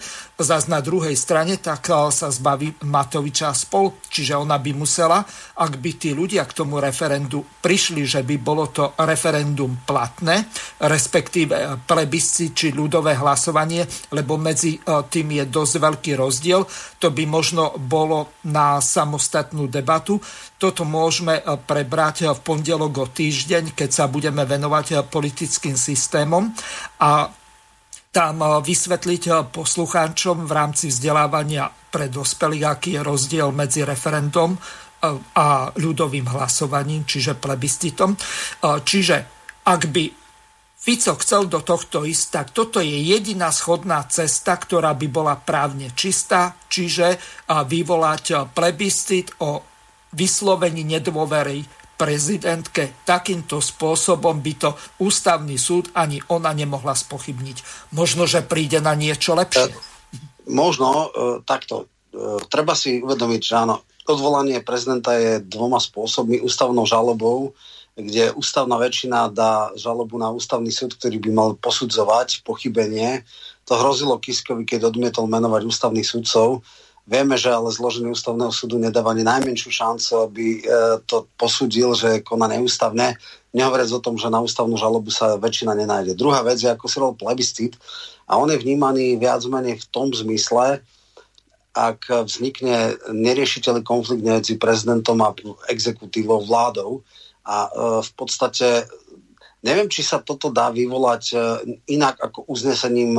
zase 0.45 0.73
na 0.73 0.81
druhej 0.81 1.17
strane 1.17 1.61
tak 1.61 1.91
eh, 1.91 1.97
sa 2.13 2.29
zbaví 2.29 2.85
Matoviča 2.87 3.53
spol, 3.53 4.01
čiže 4.09 4.37
ona 4.37 4.57
by 4.59 4.73
musela, 4.75 5.23
ak 5.57 5.73
by 5.77 5.91
tí 5.97 6.11
ľudia 6.13 6.45
k 6.49 6.57
tomu 6.57 6.81
referendu 6.81 7.45
prišli, 7.61 8.05
že 8.05 8.21
by 8.25 8.37
bolo 8.41 8.69
to 8.69 8.95
referendum 9.05 9.83
platné, 9.85 10.49
respektíve 10.81 11.55
eh, 11.57 11.77
plebisci 11.81 12.53
či 12.53 12.73
ľudové 12.73 13.17
hlasovanie, 13.17 13.85
lebo 14.13 14.37
medzi 14.41 14.77
eh, 14.77 15.05
tým 15.09 15.41
je 15.41 15.45
dosť 15.49 15.75
veľký 15.81 16.13
rozdiel, 16.17 16.65
to 17.01 17.09
by 17.13 17.25
možno 17.25 17.75
bolo 17.81 18.43
na 18.49 18.79
samostatnú 18.81 19.69
debatu. 19.69 20.21
Toto 20.61 20.85
môžeme 20.85 21.41
prebrať 21.65 22.29
v 22.37 22.41
pondelok 22.45 22.93
o 23.01 23.07
týždeň, 23.09 23.73
keď 23.73 23.91
sa 23.91 24.05
budeme 24.05 24.45
venovať 24.45 25.09
politickým 25.09 25.73
systémom 25.73 26.53
a 27.01 27.33
tam 28.11 28.43
eh, 28.43 28.49
vysvetliť 28.61 29.23
eh, 29.31 29.35
poslucháčom 29.49 30.45
v 30.45 30.53
rámci 30.53 30.91
vzdelávania 30.91 31.71
pre 31.91 32.11
dospelých, 32.11 32.65
aký 32.67 32.91
je 32.99 33.03
rozdiel 33.07 33.49
medzi 33.55 33.87
referendum 33.87 34.55
eh, 34.55 34.61
a 35.35 35.71
ľudovým 35.75 36.27
hlasovaním, 36.31 37.07
čiže 37.07 37.39
plebiscitom. 37.39 38.15
Čiže 38.61 39.17
ak 39.65 39.83
by 39.89 40.05
Fico 40.81 41.13
chcel 41.21 41.45
do 41.45 41.61
tohto 41.61 42.09
ísť, 42.09 42.25
tak 42.33 42.47
toto 42.57 42.81
je 42.81 42.97
jediná 43.05 43.53
schodná 43.53 44.01
cesta, 44.09 44.57
ktorá 44.57 44.97
by 44.97 45.07
bola 45.13 45.37
právne 45.37 45.93
čistá, 45.93 46.57
čiže 46.73 47.21
vyvolať 47.45 48.49
plebiscit 48.57 49.29
o 49.45 49.61
vyslovení 50.17 50.89
nedôvery 50.89 51.69
prezidentke 52.01 53.05
takýmto 53.05 53.61
spôsobom 53.61 54.41
by 54.41 54.53
to 54.57 54.71
ústavný 55.05 55.61
súd 55.61 55.93
ani 55.93 56.17
ona 56.33 56.57
nemohla 56.57 56.97
spochybniť. 56.97 57.93
Možno, 57.93 58.25
že 58.25 58.41
príde 58.41 58.81
na 58.81 58.97
niečo 58.97 59.37
lepšie. 59.37 59.69
E, 59.69 59.77
možno 60.49 60.89
e, 60.89 61.09
takto. 61.45 61.93
E, 62.09 62.41
treba 62.49 62.73
si 62.73 63.05
uvedomiť, 63.05 63.41
že 63.45 63.55
áno, 63.61 63.85
odvolanie 64.09 64.65
prezidenta 64.65 65.13
je 65.21 65.45
dvoma 65.45 65.77
spôsobmi. 65.77 66.41
Ústavnou 66.41 66.89
žalobou, 66.89 67.53
kde 68.01 68.33
ústavná 68.33 68.81
väčšina 68.81 69.29
dá 69.29 69.69
žalobu 69.77 70.17
na 70.17 70.33
ústavný 70.33 70.73
súd, 70.73 70.97
ktorý 70.97 71.21
by 71.21 71.31
mal 71.37 71.51
posudzovať 71.61 72.49
pochybenie. 72.49 73.29
To 73.69 73.77
hrozilo 73.77 74.17
Kiskovi, 74.17 74.65
keď 74.65 74.89
odmietol 74.89 75.29
menovať 75.29 75.69
ústavných 75.69 76.09
súdcov 76.09 76.65
Vieme, 77.11 77.35
že 77.35 77.51
ale 77.51 77.75
zloženie 77.75 78.15
ústavného 78.15 78.55
súdu 78.55 78.79
nedáva 78.79 79.11
ani 79.11 79.27
najmenšiu 79.27 79.75
šancu, 79.75 80.31
aby 80.31 80.63
e, 80.63 80.71
to 81.11 81.27
posúdil, 81.35 81.91
že 81.99 82.23
koná 82.23 82.47
neústavne. 82.47 83.19
Nehovoriac 83.51 83.91
o 83.91 83.99
tom, 83.99 84.15
že 84.15 84.31
na 84.31 84.39
ústavnú 84.39 84.79
žalobu 84.79 85.11
sa 85.11 85.35
väčšina 85.35 85.75
nenájde. 85.75 86.15
Druhá 86.15 86.47
vec 86.47 86.63
je, 86.63 86.71
ako 86.71 86.87
si 86.87 86.97
robil 87.03 87.19
plebiscit 87.19 87.75
a 88.31 88.39
on 88.39 88.47
je 88.47 88.63
vnímaný 88.63 89.19
viac 89.19 89.43
menej 89.43 89.83
v 89.83 89.87
tom 89.91 90.15
zmysle, 90.15 90.87
ak 91.75 92.31
vznikne 92.31 92.95
neriešiteľný 93.11 93.83
konflikt 93.83 94.23
medzi 94.23 94.55
prezidentom 94.55 95.19
a 95.27 95.35
exekutívou 95.67 96.47
vládou 96.47 97.03
a 97.43 97.67
e, 97.67 97.71
v 98.07 98.11
podstate 98.15 98.87
neviem, 99.67 99.91
či 99.91 100.07
sa 100.07 100.23
toto 100.23 100.47
dá 100.55 100.71
vyvolať 100.71 101.25
e, 101.35 101.37
inak 101.91 102.23
ako 102.23 102.47
uznesením 102.47 103.19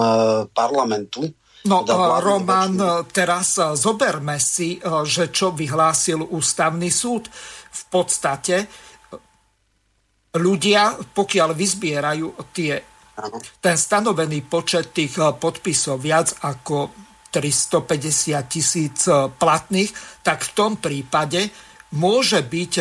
parlamentu, 0.55 1.27
No, 1.69 1.85
teda 1.85 2.17
Roman, 2.25 3.05
teraz 3.13 3.61
eh, 3.61 3.77
zoberme 3.77 4.41
si, 4.41 4.77
eh, 4.77 5.05
že 5.05 5.29
čo 5.29 5.53
vyhlásil 5.53 6.25
ústavný 6.25 6.89
súd. 6.89 7.29
V 7.71 7.83
podstate 7.87 8.67
ľudia, 10.35 10.95
pokiaľ 11.11 11.49
vyzbierajú 11.55 12.27
tie, 12.55 12.73
ten 13.59 13.77
stanovený 13.77 14.47
počet 14.47 14.91
tých 14.95 15.15
podpisov 15.39 15.99
viac 15.99 16.35
ako 16.43 16.91
350 17.31 18.51
tisíc 18.51 19.07
platných, 19.39 19.91
tak 20.19 20.43
v 20.43 20.51
tom 20.51 20.71
prípade 20.79 21.47
môže 21.95 22.43
byť 22.43 22.73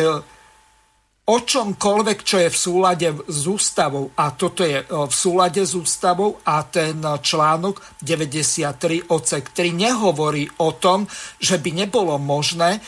o 1.21 1.37
čomkoľvek, 1.37 2.19
čo 2.25 2.41
je 2.41 2.49
v 2.49 2.57
súlade 2.57 3.07
s 3.29 3.41
ústavou. 3.45 4.09
A 4.17 4.33
toto 4.33 4.65
je 4.65 4.81
v 4.85 5.13
súlade 5.13 5.61
s 5.61 5.77
ústavou 5.77 6.41
a 6.43 6.65
ten 6.65 6.97
článok 6.97 8.01
93 8.01 9.05
odsek 9.07 9.53
3 9.53 9.69
nehovorí 9.71 10.49
o 10.65 10.73
tom, 10.75 11.05
že 11.37 11.61
by 11.61 11.85
nebolo 11.85 12.17
možné 12.17 12.81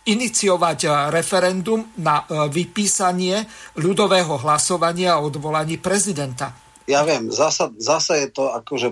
iniciovať 0.00 1.10
referendum 1.12 1.90
na 2.00 2.24
vypísanie 2.48 3.44
ľudového 3.80 4.36
hlasovania 4.40 5.18
o 5.18 5.32
odvolaní 5.32 5.80
prezidenta. 5.80 6.69
Ja 6.90 7.06
viem, 7.06 7.30
zasa, 7.30 7.70
zasa 7.78 8.18
je 8.18 8.28
to 8.34 8.50
ako, 8.50 8.72
že 8.74 8.88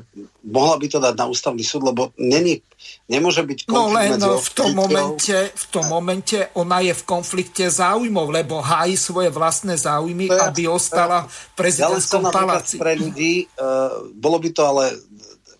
mohla 0.46 0.78
by 0.78 0.86
to 0.86 0.98
dať 1.02 1.14
na 1.18 1.26
ústavný 1.26 1.66
súd, 1.66 1.90
lebo 1.90 2.14
není, 2.14 2.62
nemôže 3.10 3.42
byť 3.42 3.66
No 3.66 3.90
len 3.90 4.14
v 4.22 4.50
tom, 4.54 4.70
momente, 4.78 5.34
v 5.34 5.64
tom 5.74 5.84
momente 5.90 6.46
ona 6.54 6.78
je 6.78 6.94
v 6.94 7.02
konflikte 7.02 7.66
záujmov, 7.66 8.30
lebo 8.30 8.62
hájí 8.62 8.94
svoje 8.94 9.34
vlastné 9.34 9.74
záujmy, 9.74 10.30
ja, 10.30 10.54
aby 10.54 10.70
ostala 10.70 11.26
v 11.26 11.46
prezidentskom 11.58 12.30
ja 12.30 12.32
paláci. 12.32 12.76
Pre 12.78 12.94
ľudí, 12.94 13.50
uh, 13.58 14.06
bolo 14.14 14.38
by 14.38 14.48
to 14.54 14.62
ale 14.62 14.94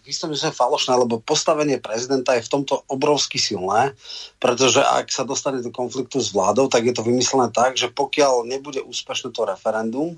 myslím, 0.09 0.33
že 0.33 0.49
je 0.49 0.57
falošné, 0.57 0.97
lebo 0.97 1.21
postavenie 1.21 1.77
prezidenta 1.77 2.33
je 2.39 2.47
v 2.47 2.53
tomto 2.57 2.81
obrovsky 2.89 3.37
silné, 3.37 3.93
pretože 4.41 4.81
ak 4.81 5.13
sa 5.13 5.29
dostane 5.29 5.61
do 5.61 5.69
konfliktu 5.69 6.17
s 6.23 6.33
vládou, 6.33 6.73
tak 6.73 6.89
je 6.89 6.97
to 6.97 7.05
vymyslené 7.05 7.53
tak, 7.53 7.77
že 7.77 7.93
pokiaľ 7.93 8.49
nebude 8.49 8.81
úspešné 8.81 9.37
to 9.37 9.45
referendum, 9.45 10.17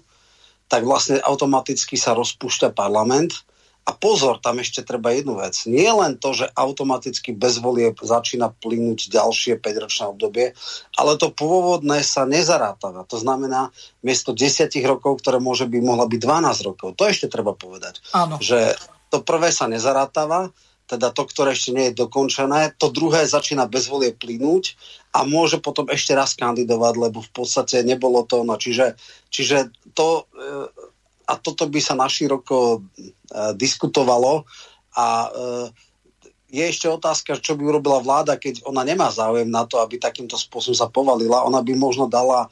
tak 0.70 0.86
vlastne 0.86 1.18
automaticky 1.18 1.98
sa 1.98 2.14
rozpúšťa 2.14 2.70
parlament. 2.72 3.42
A 3.88 3.97
pozor, 3.97 4.38
tam 4.38 4.60
ešte 4.62 4.86
treba 4.86 5.10
jednu 5.10 5.40
vec. 5.40 5.56
Nie 5.66 5.90
len 5.90 6.14
to, 6.14 6.30
že 6.30 6.52
automaticky 6.55 7.34
bez 7.34 7.59
volie 7.59 7.90
začína 7.97 8.55
plynúť 8.62 9.10
ďalšie 9.10 9.59
5-ročné 9.59 10.05
obdobie, 10.14 10.55
ale 10.94 11.18
to 11.18 11.32
pôvodné 11.34 12.05
sa 12.06 12.22
nezarátava. 12.22 13.02
To 13.09 13.18
znamená, 13.18 13.74
miesto 14.05 14.30
10 14.30 14.70
rokov, 14.86 15.24
ktoré 15.24 15.42
môže 15.42 15.66
byť, 15.66 15.82
mohla 15.82 16.06
byť 16.06 16.20
12 16.22 16.68
rokov. 16.70 16.88
To 16.94 17.09
ešte 17.09 17.26
treba 17.26 17.56
povedať. 17.56 17.98
Áno. 18.14 18.38
Že 18.38 18.78
to 19.10 19.26
prvé 19.26 19.51
sa 19.51 19.66
nezarátava, 19.66 20.55
teda 20.90 21.14
to, 21.14 21.22
ktoré 21.22 21.54
ešte 21.54 21.70
nie 21.70 21.86
je 21.94 22.02
dokončené, 22.02 22.74
to 22.74 22.90
druhé 22.90 23.22
začína 23.22 23.70
bez 23.70 23.86
volie 23.86 24.10
plynúť 24.10 24.74
a 25.14 25.22
môže 25.22 25.62
potom 25.62 25.86
ešte 25.86 26.18
raz 26.18 26.34
kandidovať, 26.34 26.94
lebo 26.98 27.22
v 27.22 27.30
podstate 27.30 27.86
nebolo 27.86 28.26
to 28.26 28.42
ono. 28.42 28.58
Čiže, 28.58 28.98
čiže 29.30 29.70
to, 29.94 30.26
e, 30.34 30.66
a 31.30 31.34
toto 31.38 31.70
by 31.70 31.78
sa 31.78 31.94
naširoko 31.94 32.58
e, 32.74 32.78
diskutovalo 33.54 34.42
a 34.98 35.06
e, 35.06 35.28
je 36.50 36.64
ešte 36.66 36.90
otázka, 36.90 37.38
čo 37.38 37.54
by 37.54 37.62
urobila 37.62 38.02
vláda, 38.02 38.34
keď 38.34 38.66
ona 38.66 38.82
nemá 38.82 39.14
záujem 39.14 39.46
na 39.46 39.62
to, 39.70 39.78
aby 39.78 40.02
takýmto 40.02 40.34
spôsobom 40.34 40.74
sa 40.74 40.90
povalila. 40.90 41.46
Ona 41.46 41.62
by 41.62 41.78
možno 41.78 42.10
dala 42.10 42.50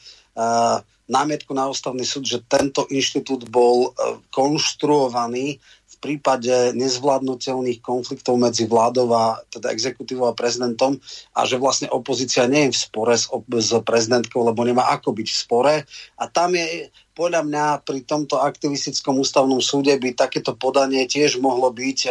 námietku 1.10 1.50
na 1.50 1.66
ústavný 1.66 2.06
súd, 2.06 2.22
že 2.22 2.38
tento 2.46 2.86
inštitút 2.94 3.50
bol 3.50 3.90
konštruovaný 4.30 5.58
prípade 5.98 6.72
nezvládnutelných 6.78 7.82
konfliktov 7.82 8.38
medzi 8.38 8.64
vládou 8.70 9.10
a 9.12 9.42
teda 9.50 9.74
exekutívou 9.74 10.30
a 10.30 10.38
prezidentom 10.38 10.98
a 11.34 11.40
že 11.44 11.58
vlastne 11.58 11.90
opozícia 11.90 12.46
nie 12.46 12.70
je 12.70 12.74
v 12.74 12.82
spore 12.88 13.14
s, 13.18 13.26
s 13.34 13.70
prezidentkou, 13.82 14.46
lebo 14.46 14.62
nemá 14.62 14.88
ako 14.94 15.14
byť 15.14 15.28
v 15.28 15.40
spore. 15.42 15.74
A 16.18 16.24
tam 16.30 16.54
je 16.54 16.90
podľa 17.18 17.42
mňa 17.42 17.64
pri 17.82 18.06
tomto 18.06 18.38
aktivistickom 18.38 19.18
ústavnom 19.18 19.58
súde 19.58 19.90
by 19.98 20.14
takéto 20.14 20.54
podanie 20.54 21.02
tiež 21.10 21.42
mohlo 21.42 21.74
byť 21.74 21.98
e, 22.06 22.10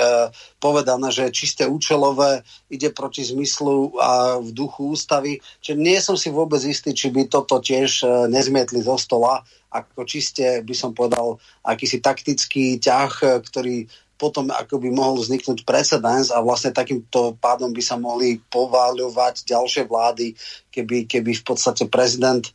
povedané, 0.60 1.08
že 1.16 1.32
čisté 1.32 1.64
účelové 1.64 2.44
ide 2.68 2.92
proti 2.92 3.24
zmyslu 3.24 3.96
a 3.96 4.44
v 4.44 4.52
duchu 4.52 4.92
ústavy. 4.92 5.40
Čiže 5.64 5.76
nie 5.80 5.96
som 6.04 6.20
si 6.20 6.28
vôbec 6.28 6.60
istý, 6.60 6.92
či 6.92 7.08
by 7.08 7.32
toto 7.32 7.64
tiež 7.64 8.04
e, 8.04 8.08
nezmietli 8.28 8.84
zo 8.84 9.00
stola 9.00 9.48
ako 9.84 10.08
čiste, 10.08 10.62
by 10.66 10.76
som 10.76 10.92
povedal, 10.94 11.38
akýsi 11.62 12.02
taktický 12.02 12.82
ťah, 12.82 13.12
e, 13.22 13.26
ktorý 13.44 13.76
potom 14.18 14.50
ako 14.50 14.82
by 14.82 14.90
mohol 14.90 15.22
vzniknúť 15.22 15.62
precedens 15.62 16.34
a 16.34 16.42
vlastne 16.42 16.74
takýmto 16.74 17.38
pádom 17.38 17.70
by 17.70 17.84
sa 17.86 18.02
mohli 18.02 18.42
pováľovať 18.50 19.46
ďalšie 19.46 19.86
vlády, 19.86 20.34
keby, 20.74 21.06
keby 21.06 21.38
v 21.38 21.44
podstate 21.46 21.86
prezident 21.86 22.42
e, 22.42 22.52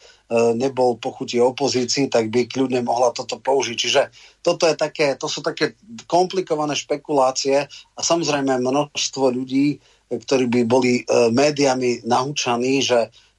nebol 0.58 0.98
pochutí 0.98 1.38
opozícii, 1.38 2.10
tak 2.10 2.34
by 2.34 2.50
kľudne 2.50 2.82
mohla 2.82 3.14
toto 3.14 3.38
použiť. 3.38 3.76
Čiže 3.78 4.02
toto 4.42 4.66
je 4.66 4.74
také, 4.74 5.14
to 5.14 5.30
sú 5.30 5.38
také 5.38 5.78
komplikované 6.10 6.74
špekulácie 6.74 7.70
a 7.70 8.00
samozrejme 8.02 8.58
množstvo 8.58 9.30
ľudí, 9.30 9.78
ktorí 10.12 10.44
by 10.50 10.60
boli 10.68 11.08
médiami 11.32 12.04
nahúčaní, 12.04 12.84
že 12.84 13.08
Eh, 13.08 13.31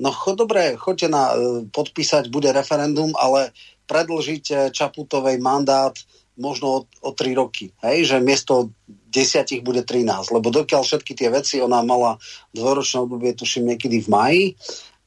no 0.00 0.10
cho, 0.12 0.32
dobre, 0.32 0.80
choďte 0.80 1.08
na 1.12 1.32
eh, 1.32 1.68
podpísať, 1.68 2.32
bude 2.32 2.48
referendum, 2.52 3.12
ale 3.20 3.52
predlžíte 3.84 4.72
Čaputovej 4.72 5.36
mandát 5.36 5.92
možno 6.40 6.66
o, 6.68 6.80
o 7.04 7.10
3 7.12 7.36
roky. 7.36 7.76
Hej? 7.84 8.08
Že 8.08 8.16
miesto 8.24 8.54
10 8.88 9.60
bude 9.60 9.84
13. 9.84 10.32
Lebo 10.32 10.48
dokiaľ 10.48 10.80
všetky 10.80 11.12
tie 11.12 11.28
veci, 11.28 11.60
ona 11.60 11.84
mala 11.84 12.16
dvoročné 12.56 13.04
obdobie, 13.04 13.36
tuším, 13.36 13.76
niekedy 13.76 14.00
v 14.00 14.08
maji. 14.08 14.44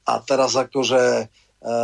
A 0.06 0.22
teraz 0.22 0.54
akože 0.54 1.26
e, 1.26 1.76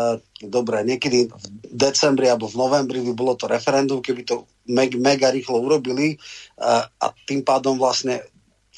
dobre, 0.45 0.85
niekedy 0.85 1.33
v 1.33 1.73
decembri 1.73 2.29
alebo 2.29 2.45
v 2.45 2.59
novembri 2.61 3.01
by 3.01 3.13
bolo 3.17 3.33
to 3.33 3.49
referendum, 3.49 3.97
keby 3.97 4.21
to 4.21 4.45
meg, 4.69 4.93
mega 5.01 5.33
rýchlo 5.33 5.57
urobili 5.57 6.21
a 6.61 7.05
tým 7.25 7.41
pádom 7.41 7.81
vlastne 7.81 8.21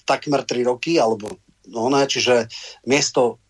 takmer 0.08 0.48
3 0.48 0.64
roky, 0.64 0.96
alebo 0.96 1.44
no 1.68 1.92
ne, 1.92 2.08
čiže 2.08 2.48
miesto 2.88 3.43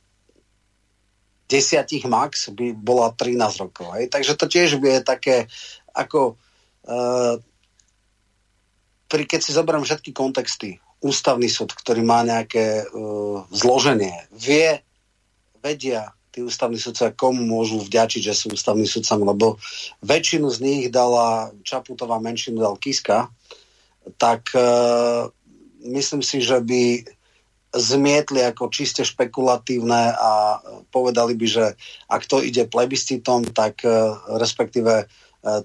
desiatich 1.54 2.10
max 2.10 2.50
by 2.50 2.74
bola 2.74 3.14
13 3.14 3.38
rokov. 3.62 3.94
Hej. 3.94 4.10
Takže 4.10 4.34
to 4.34 4.46
tiež 4.50 4.82
je 4.82 4.98
také 5.06 5.46
ako 5.94 6.42
uh, 6.90 7.38
pri, 9.06 9.24
keď 9.30 9.40
si 9.46 9.54
zoberiem 9.54 9.86
všetky 9.86 10.10
kontexty, 10.10 10.82
ústavný 11.06 11.46
súd, 11.46 11.78
ktorý 11.78 12.02
má 12.02 12.26
nejaké 12.26 12.90
uh, 12.90 13.46
zloženie, 13.54 14.26
vie, 14.34 14.82
vedia 15.62 16.18
tí 16.34 16.42
ústavní 16.42 16.82
sudcovia, 16.82 17.14
komu 17.14 17.46
môžu 17.46 17.78
vďačiť, 17.86 18.22
že 18.26 18.34
sú 18.34 18.46
ústavní 18.50 18.90
sudcami, 18.90 19.22
lebo 19.22 19.62
väčšinu 20.02 20.50
z 20.50 20.58
nich 20.66 20.84
dala 20.90 21.54
Čaputová, 21.62 22.18
menšinu 22.18 22.58
dal 22.58 22.82
Kiska, 22.82 23.30
tak 24.18 24.50
uh, 24.58 25.30
myslím 25.86 26.26
si, 26.26 26.42
že 26.42 26.58
by 26.58 27.06
zmietli 27.74 28.46
ako 28.46 28.70
čiste 28.70 29.02
špekulatívne 29.02 30.14
a 30.14 30.62
povedali 30.94 31.34
by, 31.34 31.48
že 31.50 31.66
ak 32.06 32.30
to 32.30 32.40
ide 32.46 32.70
plebiscitom, 32.70 33.50
tak 33.50 33.82
e, 33.82 33.90
respektíve 34.38 34.94
e, 35.02 35.06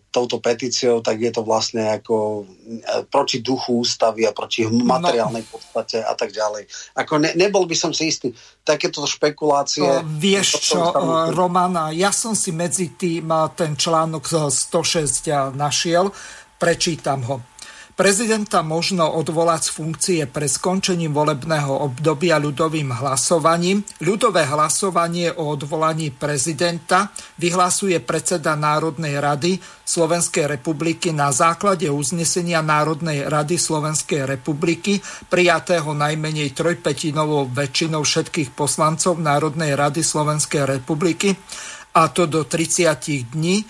touto 0.09 0.40
petíciou, 0.40 1.05
tak 1.05 1.20
je 1.20 1.28
to 1.28 1.44
vlastne 1.44 1.85
ako 1.85 2.48
e, 2.48 3.05
proti 3.12 3.44
duchu 3.44 3.85
ústavy 3.85 4.24
a 4.24 4.32
proti 4.32 4.64
materiálnej 4.64 5.44
no. 5.44 5.48
podstate 5.52 6.01
a 6.01 6.16
tak 6.16 6.32
ďalej. 6.32 6.64
Ako 6.97 7.20
ne, 7.20 7.36
nebol 7.36 7.68
by 7.68 7.76
som 7.76 7.93
si 7.93 8.09
istý. 8.09 8.32
Takéto 8.64 9.05
špekulácie... 9.05 9.85
Uh, 9.85 10.01
vieš 10.05 10.72
čo, 10.72 10.80
uh, 10.80 11.28
Romana, 11.28 11.93
ja 11.93 12.09
som 12.09 12.32
si 12.32 12.56
medzi 12.56 12.97
tým 12.97 13.28
ten 13.52 13.76
článok 13.76 14.48
106 14.48 15.28
našiel, 15.52 16.09
prečítam 16.56 17.20
ho. 17.28 17.57
Prezidenta 17.98 18.62
možno 18.62 19.10
odvolať 19.10 19.60
z 19.66 19.70
funkcie 19.74 20.22
pre 20.30 20.46
skončením 20.46 21.10
volebného 21.10 21.82
obdobia 21.82 22.38
ľudovým 22.38 22.94
hlasovaním. 22.94 23.82
Ľudové 23.98 24.46
hlasovanie 24.46 25.34
o 25.34 25.58
odvolaní 25.58 26.14
prezidenta 26.14 27.10
vyhlasuje 27.42 27.98
predseda 27.98 28.54
Národnej 28.54 29.18
rady 29.18 29.58
Slovenskej 29.82 30.46
republiky 30.46 31.10
na 31.10 31.34
základe 31.34 31.90
uznesenia 31.90 32.62
Národnej 32.62 33.26
rady 33.26 33.58
Slovenskej 33.58 34.30
republiky 34.30 35.02
prijatého 35.26 35.90
najmenej 35.90 36.54
trojpetinovou 36.54 37.50
väčšinou 37.50 38.06
všetkých 38.06 38.54
poslancov 38.54 39.18
Národnej 39.18 39.74
rady 39.74 40.06
Slovenskej 40.06 40.70
republiky 40.70 41.34
a 41.98 42.14
to 42.14 42.30
do 42.30 42.46
30 42.46 43.34
dní 43.34 43.66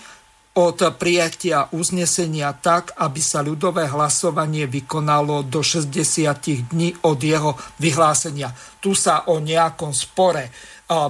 od 0.58 0.78
prijatia 0.98 1.70
uznesenia 1.70 2.50
tak, 2.50 2.90
aby 2.98 3.22
sa 3.22 3.46
ľudové 3.46 3.86
hlasovanie 3.86 4.66
vykonalo 4.66 5.46
do 5.46 5.62
60 5.62 6.74
dní 6.74 6.98
od 7.06 7.18
jeho 7.22 7.54
vyhlásenia. 7.78 8.50
Tu 8.82 8.90
sa 8.98 9.30
o 9.30 9.38
nejakom 9.38 9.94
spore 9.94 10.50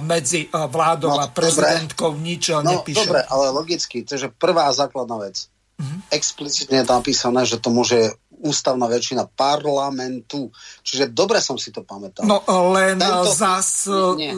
medzi 0.05 0.51
vládou 0.53 1.17
no, 1.17 1.23
a 1.23 1.31
prezidentkou 1.33 2.13
dobre. 2.13 2.25
nič 2.29 2.43
no, 2.53 2.61
nepíše. 2.61 3.09
Dobre, 3.09 3.25
ale 3.25 3.45
logicky, 3.49 4.05
to 4.05 4.19
je 4.19 4.29
prvá 4.29 4.69
základná 4.69 5.17
vec. 5.17 5.49
Mm-hmm. 5.79 5.99
Explicitne 6.11 6.83
je 6.83 6.85
napísané, 6.85 7.41
že 7.47 7.57
to 7.57 7.71
môže 7.71 8.13
ústavná 8.39 8.87
väčšina 8.87 9.27
parlamentu. 9.35 10.51
Čiže 10.83 11.11
dobre 11.11 11.43
som 11.43 11.59
si 11.59 11.69
to 11.69 11.83
pamätal. 11.83 12.23
No 12.23 12.39
len 12.73 12.99
Tento, 12.99 13.31
zas 13.35 13.87
nie, 14.15 14.31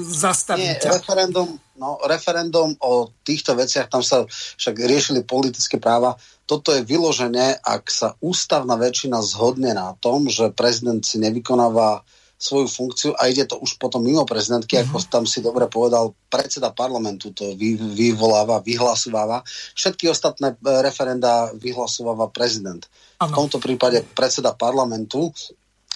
nie, 0.58 0.74
referendum, 0.82 1.58
no, 1.78 2.02
referendum 2.06 2.74
o 2.82 3.10
týchto 3.22 3.54
veciach, 3.54 3.90
tam 3.90 4.02
sa 4.02 4.26
však 4.30 4.76
riešili 4.76 5.22
politické 5.26 5.78
práva. 5.78 6.18
Toto 6.50 6.74
je 6.76 6.84
vyložené, 6.84 7.62
ak 7.62 7.88
sa 7.88 8.18
ústavná 8.20 8.76
väčšina 8.76 9.22
zhodne 9.24 9.72
na 9.72 9.96
tom, 10.02 10.28
že 10.28 10.52
prezident 10.52 11.02
si 11.06 11.22
nevykonáva 11.22 12.04
svoju 12.42 12.68
funkciu 12.68 13.12
a 13.22 13.30
ide 13.30 13.46
to 13.46 13.62
už 13.62 13.78
potom 13.78 14.02
mimo 14.02 14.26
prezidentky, 14.26 14.74
mm-hmm. 14.74 14.90
ako 14.90 14.98
mhm. 14.98 15.10
tam 15.14 15.24
si 15.30 15.46
dobre 15.46 15.70
povedal, 15.70 16.18
predseda 16.26 16.74
parlamentu 16.74 17.30
to 17.30 17.54
vy, 17.54 17.78
vyvoláva, 17.78 18.66
vyhlasováva. 18.66 19.46
Všetky 19.78 20.10
ostatné 20.10 20.58
e, 20.58 20.82
referenda 20.82 21.54
vyhlasováva 21.54 22.34
prezident. 22.34 22.82
V 23.22 23.38
tomto 23.38 23.62
prípade 23.62 24.02
predseda 24.18 24.58
parlamentu 24.58 25.30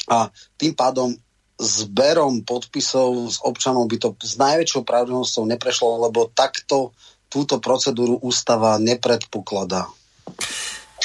a 0.06 0.30
tým 0.62 0.78
pádom 0.78 1.10
zberom 1.58 2.46
podpisov 2.46 3.32
s 3.32 3.42
občanov 3.42 3.90
by 3.90 3.98
to 3.98 4.14
s 4.22 4.38
najväčšou 4.38 4.86
pravdivosťou 4.86 5.44
neprešlo, 5.50 6.06
lebo 6.06 6.30
takto 6.30 6.94
túto 7.32 7.58
procedúru 7.58 8.22
ústava 8.22 8.78
nepredpokladá. 8.78 9.90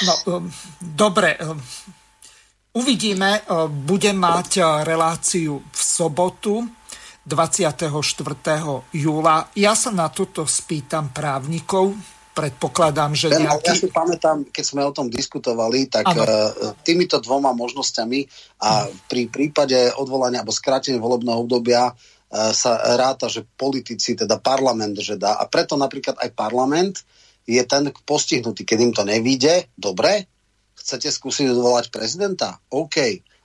No, 0.05 0.15
dobre, 0.79 1.39
uvidíme. 2.75 3.47
Budem 3.71 4.19
mať 4.21 4.85
reláciu 4.85 5.63
v 5.63 5.81
sobotu 5.81 6.67
24. 7.25 7.95
júla. 8.91 9.37
Ja 9.55 9.73
sa 9.79 9.95
na 9.95 10.11
toto 10.11 10.49
spýtam 10.49 11.15
právnikov, 11.15 11.95
predpokladám, 12.41 13.13
že 13.13 13.29
ben, 13.29 13.45
nejaký... 13.45 13.69
Ja 13.69 13.77
si 13.77 13.89
pamätám, 13.93 14.49
keď 14.49 14.65
sme 14.65 14.81
o 14.81 14.93
tom 14.97 15.13
diskutovali, 15.13 15.93
tak 15.93 16.09
ano. 16.09 16.25
Eh, 16.25 16.73
týmito 16.81 17.21
dvoma 17.21 17.53
možnosťami 17.53 18.21
a 18.65 18.89
pri 19.09 19.29
prípade 19.29 19.77
odvolania 20.01 20.41
alebo 20.41 20.57
skrátenia 20.57 20.97
volebného 20.97 21.45
obdobia 21.45 21.93
eh, 21.93 22.53
sa 22.57 22.81
ráta, 22.97 23.29
že 23.29 23.45
politici, 23.45 24.17
teda 24.17 24.41
parlament, 24.41 24.97
že 25.05 25.21
dá. 25.21 25.37
A 25.37 25.45
preto 25.45 25.77
napríklad 25.77 26.17
aj 26.17 26.31
parlament 26.33 27.05
je 27.45 27.61
ten 27.69 27.93
postihnutý. 28.09 28.65
Keď 28.65 28.79
im 28.81 28.93
to 28.97 29.05
nevíde, 29.05 29.69
dobre, 29.77 30.25
chcete 30.81 31.13
skúsiť 31.13 31.53
odvolať 31.53 31.93
prezidenta? 31.93 32.57
OK. 32.73 32.97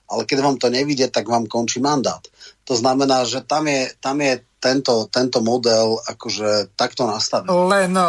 Ale 0.06 0.22
keď 0.22 0.38
vám 0.38 0.56
to 0.56 0.70
nevíde, 0.70 1.10
tak 1.10 1.26
vám 1.26 1.50
končí 1.50 1.82
mandát. 1.82 2.22
To 2.64 2.78
znamená, 2.78 3.26
že 3.26 3.42
tam 3.42 3.66
je, 3.66 3.90
tam 3.98 4.22
je 4.22 4.38
tento, 4.66 5.06
tento 5.06 5.38
model 5.38 6.02
akože 6.02 6.74
takto 6.74 7.06
nastavený. 7.06 7.54
Len 7.54 7.94
e, 7.94 8.06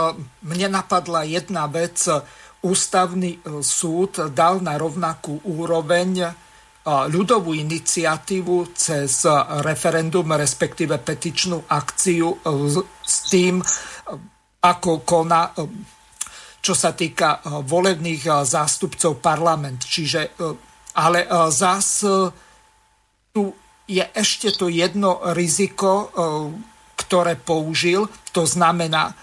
mne 0.49 0.67
napadla 0.81 1.21
jedna 1.21 1.69
vec. 1.69 2.01
Ústavný 2.65 3.37
e, 3.37 3.61
súd 3.61 4.33
dal 4.33 4.65
na 4.65 4.73
rovnakú 4.81 5.45
úroveň 5.45 6.09
e, 6.25 6.29
ľudovú 7.13 7.53
iniciatívu 7.53 8.73
cez 8.73 9.29
referendum, 9.61 10.25
respektíve 10.33 10.97
petičnú 10.97 11.69
akciu 11.69 12.41
s 13.05 13.17
tým, 13.29 13.61
ako 14.63 15.05
koná, 15.05 15.51
čo 16.63 16.73
sa 16.73 16.95
týka 16.95 17.43
volebných 17.43 18.41
zástupcov 18.47 19.19
parlament. 19.19 19.83
Čiže, 19.83 20.39
ale 20.95 21.27
zás 21.51 22.07
tu 23.35 23.43
je 23.87 24.03
ešte 24.03 24.51
to 24.51 24.67
jedno 24.67 25.23
riziko, 25.31 25.89
e, 25.91 26.05
ktoré 26.99 27.39
použil, 27.39 28.11
to 28.35 28.43
znamená 28.43 29.11
e, 29.11 29.13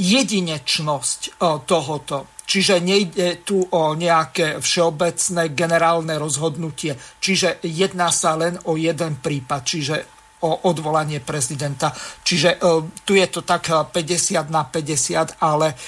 jedinečnosť 0.00 1.20
e, 1.28 1.30
tohoto. 1.68 2.32
Čiže 2.42 2.82
nejde 2.82 3.44
tu 3.46 3.62
o 3.62 3.94
nejaké 3.94 4.58
všeobecné 4.58 5.54
generálne 5.54 6.18
rozhodnutie. 6.18 6.98
Čiže 7.22 7.62
jedná 7.64 8.10
sa 8.10 8.34
len 8.34 8.58
o 8.66 8.74
jeden 8.76 9.22
prípad, 9.22 9.60
čiže 9.62 9.96
o 10.42 10.66
odvolanie 10.68 11.22
prezidenta. 11.22 11.94
Čiže 12.26 12.58
tu 13.06 13.14
je 13.14 13.26
to 13.30 13.46
tak 13.46 13.70
50 13.94 14.50
na 14.50 14.66
50, 14.66 15.38
ale 15.38 15.78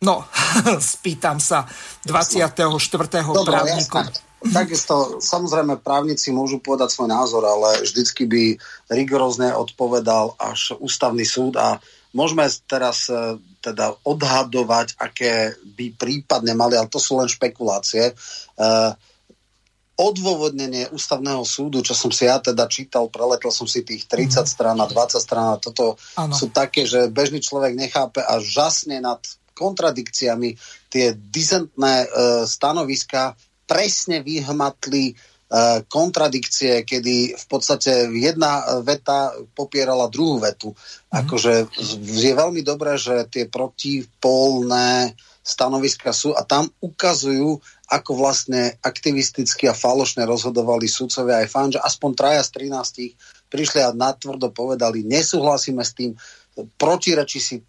no, 0.00 0.24
spýtam 0.96 1.36
sa 1.38 1.68
24. 2.08 2.64
Dobre, 2.64 3.52
právniku. 3.52 4.00
Jasná. 4.00 4.27
Takisto, 4.38 5.18
samozrejme, 5.18 5.82
právnici 5.82 6.30
môžu 6.30 6.62
povedať 6.62 6.94
svoj 6.94 7.10
názor, 7.10 7.42
ale 7.42 7.82
vždycky 7.82 8.22
by 8.22 8.42
rigorózne 8.86 9.50
odpovedal 9.50 10.38
až 10.38 10.78
ústavný 10.78 11.26
súd 11.26 11.58
a 11.58 11.82
môžeme 12.14 12.46
teraz 12.70 13.10
e, 13.10 13.34
teda 13.58 13.98
odhadovať, 14.06 14.94
aké 14.94 15.58
by 15.74 15.90
prípadne 15.98 16.54
mali, 16.54 16.78
ale 16.78 16.86
to 16.86 17.02
sú 17.02 17.18
len 17.18 17.26
špekulácie. 17.26 18.14
Uh, 18.58 18.94
odôvodnenie 19.98 20.86
ústavného 20.94 21.42
súdu, 21.42 21.82
čo 21.82 21.90
som 21.90 22.14
si 22.14 22.30
ja 22.30 22.38
teda 22.38 22.70
čítal, 22.70 23.10
preletol 23.10 23.50
som 23.50 23.66
si 23.66 23.82
tých 23.82 24.06
30 24.06 24.46
mm. 24.46 24.46
strán 24.46 24.78
a 24.78 24.86
20 24.86 25.18
strán 25.18 25.58
a 25.58 25.58
toto 25.58 25.98
ano. 26.14 26.30
sú 26.30 26.54
také, 26.54 26.86
že 26.86 27.10
bežný 27.10 27.42
človek 27.42 27.74
nechápe 27.74 28.22
a 28.22 28.38
žasne 28.38 29.02
nad 29.02 29.18
kontradikciami 29.58 30.54
tie 30.86 31.18
dizentné 31.18 32.06
uh, 32.06 32.46
stanoviska 32.46 33.34
presne 33.68 34.24
vyhmatli 34.24 35.12
e, 35.12 35.14
kontradikcie, 35.84 36.88
kedy 36.88 37.36
v 37.36 37.46
podstate 37.46 38.08
jedna 38.16 38.80
veta 38.80 39.36
popierala 39.52 40.08
druhú 40.08 40.40
vetu. 40.40 40.72
Mm-hmm. 40.72 41.12
Akože 41.12 41.52
je 42.00 42.32
veľmi 42.32 42.64
dobré, 42.64 42.96
že 42.96 43.28
tie 43.28 43.44
protipolné 43.44 45.12
stanoviska 45.48 46.12
sú 46.12 46.36
a 46.36 46.44
tam 46.44 46.68
ukazujú, 46.80 47.60
ako 47.88 48.10
vlastne 48.20 48.76
aktivisticky 48.84 49.64
a 49.64 49.72
falošne 49.72 50.28
rozhodovali 50.28 50.84
sudcovia 50.84 51.40
aj 51.40 51.48
fán, 51.48 51.68
že 51.72 51.80
aspoň 51.80 52.10
traja 52.12 52.42
z 52.44 52.68
13 52.68 53.48
prišli 53.48 53.80
a 53.80 53.96
natvrdo 53.96 54.52
povedali, 54.52 55.08
nesúhlasíme 55.08 55.80
s 55.80 55.96
tým, 55.96 56.12
protirečí 56.76 57.40
si 57.40 57.56
e, 57.60 57.64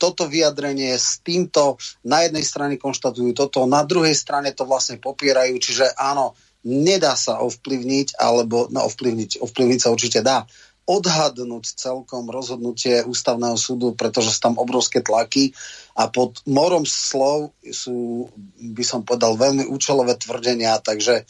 toto 0.00 0.24
vyjadrenie 0.24 0.96
s 0.96 1.20
týmto 1.20 1.76
na 2.08 2.24
jednej 2.24 2.40
strane 2.40 2.80
konštatujú 2.80 3.36
toto, 3.36 3.68
na 3.68 3.84
druhej 3.84 4.16
strane 4.16 4.56
to 4.56 4.64
vlastne 4.64 4.96
popierajú, 4.96 5.60
čiže 5.60 5.92
áno, 6.00 6.32
nedá 6.64 7.12
sa 7.20 7.44
ovplyvniť, 7.44 8.16
alebo 8.16 8.72
no, 8.72 8.88
ovplyvniť, 8.88 9.44
ovplyvniť 9.44 9.80
sa 9.80 9.92
určite 9.92 10.20
dá, 10.24 10.48
odhadnúť 10.90 11.78
celkom 11.78 12.26
rozhodnutie 12.26 13.06
ústavného 13.06 13.54
súdu, 13.54 13.94
pretože 13.94 14.34
sú 14.34 14.40
tam 14.42 14.56
obrovské 14.58 14.98
tlaky 15.04 15.54
a 15.94 16.10
pod 16.10 16.42
morom 16.50 16.82
slov 16.82 17.54
sú, 17.62 18.26
by 18.58 18.82
som 18.82 19.06
povedal, 19.06 19.38
veľmi 19.38 19.70
účelové 19.70 20.18
tvrdenia, 20.18 20.82
takže 20.82 21.22
e, 21.22 21.24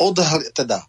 odhli, 0.00 0.48
teda 0.56 0.88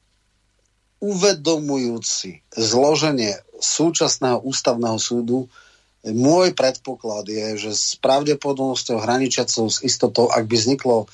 uvedomujúci 1.04 2.48
zloženie 2.56 3.36
súčasného 3.60 4.40
ústavného 4.40 4.96
súdu, 4.96 5.52
môj 6.12 6.52
predpoklad 6.52 7.32
je, 7.32 7.70
že 7.70 7.72
s 7.72 7.96
pravdepodobnosťou 8.04 9.00
hraničiacou 9.00 9.72
s 9.72 9.80
istotou, 9.88 10.28
ak 10.28 10.44
by 10.44 10.56
vzniklo 10.60 10.98
e, 11.04 11.08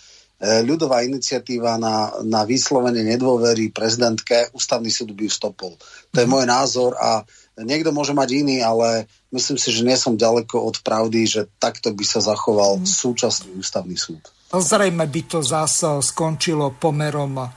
ľudová 0.65 1.05
iniciatíva 1.05 1.77
na, 1.77 2.09
na 2.25 2.41
vyslovenie 2.41 3.05
nedôvery 3.05 3.69
prezidentke, 3.69 4.49
ústavný 4.57 4.89
súd 4.89 5.13
by 5.13 5.29
ju 5.29 5.31
stopol. 5.31 5.77
To 6.09 6.17
je 6.17 6.25
mhm. 6.25 6.33
môj 6.33 6.45
názor 6.49 6.97
a 6.97 7.21
niekto 7.61 7.93
môže 7.93 8.17
mať 8.17 8.29
iný, 8.41 8.65
ale 8.65 9.05
myslím 9.29 9.61
si, 9.61 9.69
že 9.69 9.85
nie 9.85 9.93
som 9.93 10.17
ďaleko 10.17 10.57
od 10.57 10.81
pravdy, 10.81 11.29
že 11.29 11.41
takto 11.61 11.93
by 11.93 12.05
sa 12.07 12.23
zachoval 12.23 12.81
mm. 12.81 12.87
súčasný 12.87 13.51
ústavný 13.59 13.99
súd. 13.99 14.23
Zrejme 14.49 15.05
by 15.05 15.21
to 15.29 15.39
zase 15.43 16.01
skončilo 16.01 16.73
pomerom 16.79 17.51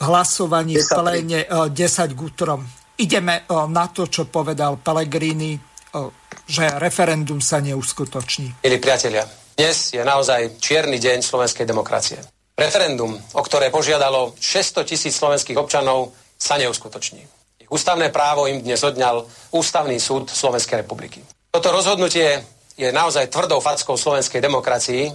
hlasovaní 0.00 0.80
v 0.80 0.88
pléne 0.88 1.40
10 1.46 1.76
k 2.16 2.18
útrom. 2.18 2.64
Ideme 2.98 3.44
e, 3.46 3.54
na 3.70 3.86
to, 3.92 4.10
čo 4.10 4.26
povedal 4.26 4.80
Pellegrini 4.82 5.67
že 6.48 6.64
referendum 6.80 7.40
sa 7.40 7.60
neuskutoční. 7.60 8.64
Milí 8.64 8.78
priatelia, 8.80 9.24
dnes 9.56 9.92
je 9.92 10.02
naozaj 10.04 10.60
čierny 10.62 10.96
deň 10.96 11.20
slovenskej 11.20 11.66
demokracie. 11.66 12.18
Referendum, 12.58 13.14
o 13.14 13.42
ktoré 13.42 13.70
požiadalo 13.70 14.34
600 14.40 14.82
tisíc 14.82 15.14
slovenských 15.14 15.58
občanov, 15.58 16.14
sa 16.38 16.58
neuskutoční. 16.58 17.22
Ich 17.58 17.70
ústavné 17.70 18.08
právo 18.08 18.46
im 18.46 18.62
dnes 18.62 18.80
odňal 18.82 19.26
Ústavný 19.50 19.98
súd 19.98 20.30
Slovenskej 20.30 20.86
republiky. 20.86 21.20
Toto 21.50 21.74
rozhodnutie 21.74 22.38
je 22.78 22.88
naozaj 22.94 23.28
tvrdou 23.28 23.58
fackou 23.58 23.98
slovenskej 23.98 24.38
demokracii 24.38 25.10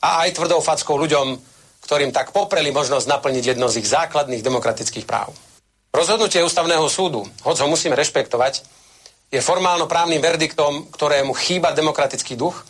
a 0.00 0.24
aj 0.24 0.34
tvrdou 0.36 0.64
fackou 0.64 0.96
ľuďom, 0.96 1.36
ktorým 1.84 2.10
tak 2.10 2.32
popreli 2.32 2.72
možnosť 2.72 3.04
naplniť 3.04 3.44
jedno 3.54 3.68
z 3.68 3.84
ich 3.84 3.88
základných 3.92 4.40
demokratických 4.40 5.04
práv. 5.04 5.36
Rozhodnutie 5.94 6.42
Ústavného 6.42 6.88
súdu, 6.88 7.22
hoď 7.44 7.56
ho 7.62 7.68
musíme 7.68 7.94
rešpektovať, 7.94 8.64
je 9.34 9.42
formálno-právnym 9.42 10.22
verdiktom, 10.22 10.86
ktorému 10.94 11.34
chýba 11.34 11.74
demokratický 11.74 12.38
duch 12.38 12.62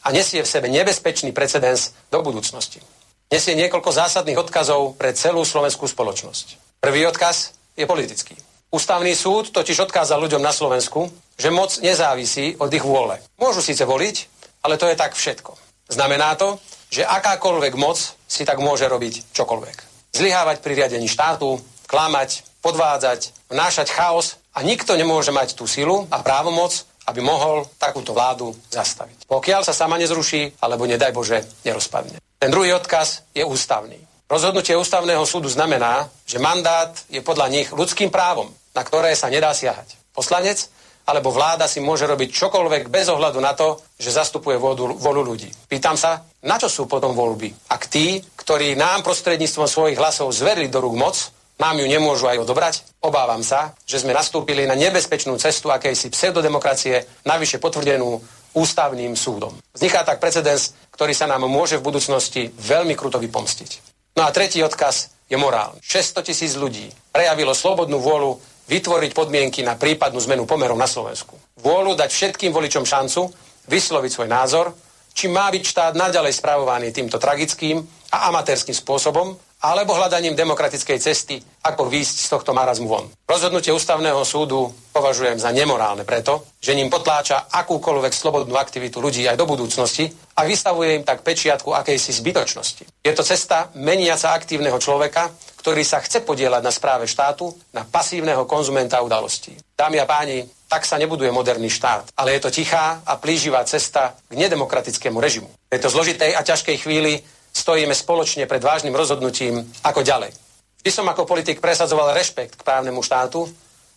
a 0.00 0.08
nesie 0.08 0.40
v 0.40 0.48
sebe 0.48 0.72
nebezpečný 0.72 1.36
precedens 1.36 1.92
do 2.08 2.24
budúcnosti. 2.24 2.80
Nesie 3.28 3.52
niekoľko 3.52 3.92
zásadných 3.92 4.40
odkazov 4.40 4.96
pre 4.96 5.12
celú 5.12 5.44
slovenskú 5.44 5.84
spoločnosť. 5.84 6.80
Prvý 6.80 7.04
odkaz 7.04 7.52
je 7.76 7.84
politický. 7.84 8.32
Ústavný 8.72 9.12
súd 9.12 9.52
totiž 9.52 9.84
odkázal 9.84 10.16
ľuďom 10.24 10.40
na 10.40 10.56
Slovensku, 10.56 11.12
že 11.36 11.52
moc 11.52 11.76
nezávisí 11.84 12.56
od 12.56 12.72
ich 12.72 12.82
vôle. 12.82 13.20
Môžu 13.36 13.60
síce 13.60 13.84
voliť, 13.84 14.16
ale 14.64 14.80
to 14.80 14.88
je 14.88 14.96
tak 14.96 15.12
všetko. 15.12 15.52
Znamená 15.92 16.32
to, 16.40 16.56
že 16.88 17.04
akákoľvek 17.04 17.76
moc 17.76 18.00
si 18.24 18.48
tak 18.48 18.56
môže 18.56 18.88
robiť 18.88 19.36
čokoľvek. 19.36 19.76
Zlyhávať 20.16 20.64
pri 20.64 20.72
riadení 20.80 21.12
štátu, 21.12 21.60
klamať, 21.86 22.42
podvádzať, 22.64 23.52
vnášať 23.52 23.92
chaos 23.92 24.40
a 24.56 24.64
nikto 24.64 24.96
nemôže 24.96 25.36
mať 25.36 25.52
tú 25.52 25.68
silu 25.68 26.08
a 26.08 26.24
právomoc, 26.24 26.88
aby 27.06 27.20
mohol 27.20 27.68
takúto 27.76 28.16
vládu 28.16 28.56
zastaviť. 28.72 29.28
Pokiaľ 29.28 29.62
sa 29.62 29.76
sama 29.76 30.00
nezruší, 30.00 30.56
alebo 30.64 30.88
nedaj 30.88 31.12
Bože, 31.12 31.44
nerozpadne. 31.62 32.18
Ten 32.40 32.50
druhý 32.50 32.72
odkaz 32.74 33.28
je 33.36 33.44
ústavný. 33.44 34.00
Rozhodnutie 34.26 34.74
ústavného 34.74 35.22
súdu 35.22 35.46
znamená, 35.46 36.10
že 36.26 36.42
mandát 36.42 36.90
je 37.06 37.22
podľa 37.22 37.46
nich 37.46 37.68
ľudským 37.70 38.10
právom, 38.10 38.50
na 38.74 38.82
ktoré 38.82 39.14
sa 39.14 39.30
nedá 39.30 39.54
siahať. 39.54 39.94
Poslanec 40.10 40.66
alebo 41.06 41.30
vláda 41.30 41.70
si 41.70 41.78
môže 41.78 42.02
robiť 42.02 42.34
čokoľvek 42.34 42.90
bez 42.90 43.06
ohľadu 43.06 43.38
na 43.38 43.54
to, 43.54 43.78
že 43.94 44.10
zastupuje 44.10 44.58
vodu, 44.58 44.90
volu 44.90 45.22
ľudí. 45.22 45.46
Pýtam 45.70 45.94
sa, 45.94 46.26
na 46.42 46.58
čo 46.58 46.66
sú 46.66 46.90
potom 46.90 47.14
voľby? 47.14 47.70
Ak 47.70 47.86
tí, 47.86 48.18
ktorí 48.18 48.74
nám 48.74 49.06
prostredníctvom 49.06 49.70
svojich 49.70 49.98
hlasov 50.02 50.34
zverili 50.34 50.66
do 50.66 50.82
rúk 50.82 50.98
moc, 50.98 51.14
nám 51.56 51.80
ju 51.80 51.86
nemôžu 51.88 52.28
aj 52.28 52.44
odobrať? 52.44 52.74
Obávam 53.00 53.40
sa, 53.40 53.72
že 53.88 54.04
sme 54.04 54.12
nastúpili 54.12 54.68
na 54.68 54.76
nebezpečnú 54.76 55.40
cestu 55.40 55.72
akejsi 55.72 56.12
pseudodemokracie, 56.12 57.24
navyše 57.24 57.56
potvrdenú 57.56 58.20
ústavným 58.56 59.16
súdom. 59.16 59.56
Vzniká 59.76 60.04
tak 60.04 60.20
precedens, 60.20 60.72
ktorý 60.92 61.12
sa 61.12 61.28
nám 61.28 61.44
môže 61.44 61.76
v 61.76 61.86
budúcnosti 61.86 62.48
veľmi 62.56 62.96
kruto 62.96 63.20
vypomstiť. 63.20 63.70
No 64.16 64.24
a 64.24 64.32
tretí 64.32 64.64
odkaz 64.64 65.12
je 65.28 65.36
morálny. 65.36 65.80
600 65.84 66.24
tisíc 66.24 66.56
ľudí 66.56 66.88
prejavilo 67.12 67.52
slobodnú 67.52 68.00
vôľu 68.00 68.40
vytvoriť 68.66 69.12
podmienky 69.12 69.60
na 69.60 69.76
prípadnú 69.76 70.18
zmenu 70.24 70.48
pomerov 70.48 70.80
na 70.80 70.88
Slovensku. 70.88 71.36
Vôľu 71.60 71.94
dať 71.94 72.10
všetkým 72.10 72.50
voličom 72.50 72.88
šancu 72.88 73.28
vysloviť 73.68 74.10
svoj 74.10 74.28
názor, 74.28 74.72
či 75.16 75.28
má 75.32 75.48
byť 75.48 75.62
štát 75.64 75.92
naďalej 75.96 76.36
spravovaný 76.36 76.92
týmto 76.92 77.16
tragickým 77.16 77.80
a 78.12 78.28
amatérským 78.32 78.74
spôsobom, 78.74 79.36
alebo 79.66 79.98
hľadaním 79.98 80.38
demokratickej 80.38 80.98
cesty, 81.02 81.42
ako 81.66 81.90
výjsť 81.90 82.16
z 82.22 82.28
tohto 82.30 82.54
marazmu 82.54 82.86
von. 82.86 83.10
Rozhodnutie 83.26 83.74
ústavného 83.74 84.22
súdu 84.22 84.70
považujem 84.94 85.42
za 85.42 85.50
nemorálne 85.50 86.06
preto, 86.06 86.46
že 86.62 86.78
ním 86.78 86.86
potláča 86.86 87.50
akúkoľvek 87.50 88.14
slobodnú 88.14 88.54
aktivitu 88.54 89.02
ľudí 89.02 89.26
aj 89.26 89.34
do 89.34 89.50
budúcnosti 89.50 90.06
a 90.38 90.46
vystavuje 90.46 90.94
im 90.94 91.02
tak 91.02 91.26
pečiatku 91.26 91.74
akejsi 91.74 92.14
zbytočnosti. 92.14 92.86
Je 93.02 93.10
to 93.10 93.26
cesta 93.26 93.74
meniaca 93.74 94.38
aktívneho 94.38 94.78
človeka, 94.78 95.34
ktorý 95.58 95.82
sa 95.82 95.98
chce 95.98 96.22
podielať 96.22 96.62
na 96.62 96.70
správe 96.70 97.10
štátu, 97.10 97.50
na 97.74 97.82
pasívneho 97.82 98.46
konzumenta 98.46 99.02
udalostí. 99.02 99.58
Dámy 99.74 99.98
a 99.98 100.06
páni, 100.06 100.46
tak 100.70 100.86
sa 100.86 100.94
nebuduje 100.94 101.34
moderný 101.34 101.70
štát, 101.70 102.14
ale 102.14 102.38
je 102.38 102.40
to 102.46 102.54
tichá 102.54 103.02
a 103.02 103.18
plíživá 103.18 103.66
cesta 103.66 104.14
k 104.30 104.34
nedemokratickému 104.34 105.18
režimu. 105.18 105.50
V 105.50 105.70
tejto 105.74 105.90
zložitej 105.90 106.38
a 106.38 106.46
ťažkej 106.46 106.76
chvíli 106.78 107.18
stojíme 107.56 107.96
spoločne 107.96 108.44
pred 108.44 108.60
vážnym 108.60 108.92
rozhodnutím, 108.92 109.64
ako 109.80 110.04
ďalej. 110.04 110.36
Vždy 110.84 110.90
som 110.92 111.08
ako 111.08 111.24
politik 111.24 111.64
presadzoval 111.64 112.12
rešpekt 112.12 112.60
k 112.60 112.66
právnemu 112.66 113.00
štátu, 113.00 113.48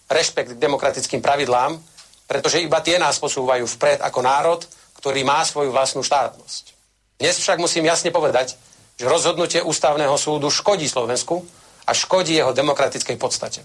rešpekt 0.07 0.55
k 0.55 0.61
demokratickým 0.63 1.19
pravidlám, 1.19 1.75
pretože 2.23 2.63
iba 2.63 2.79
tie 2.79 2.95
nás 2.95 3.19
posúvajú 3.19 3.67
vpred 3.67 3.99
ako 3.99 4.19
národ, 4.23 4.61
ktorý 4.95 5.27
má 5.27 5.43
svoju 5.43 5.75
vlastnú 5.75 5.99
štátnosť. 6.07 6.71
Dnes 7.19 7.35
však 7.35 7.59
musím 7.59 7.83
jasne 7.91 8.15
povedať, 8.15 8.55
že 8.95 9.11
rozhodnutie 9.11 9.59
ústavného 9.59 10.15
súdu 10.15 10.47
škodí 10.47 10.87
Slovensku 10.87 11.43
a 11.83 11.91
škodí 11.91 12.39
jeho 12.39 12.55
demokratickej 12.55 13.19
podstate. 13.19 13.59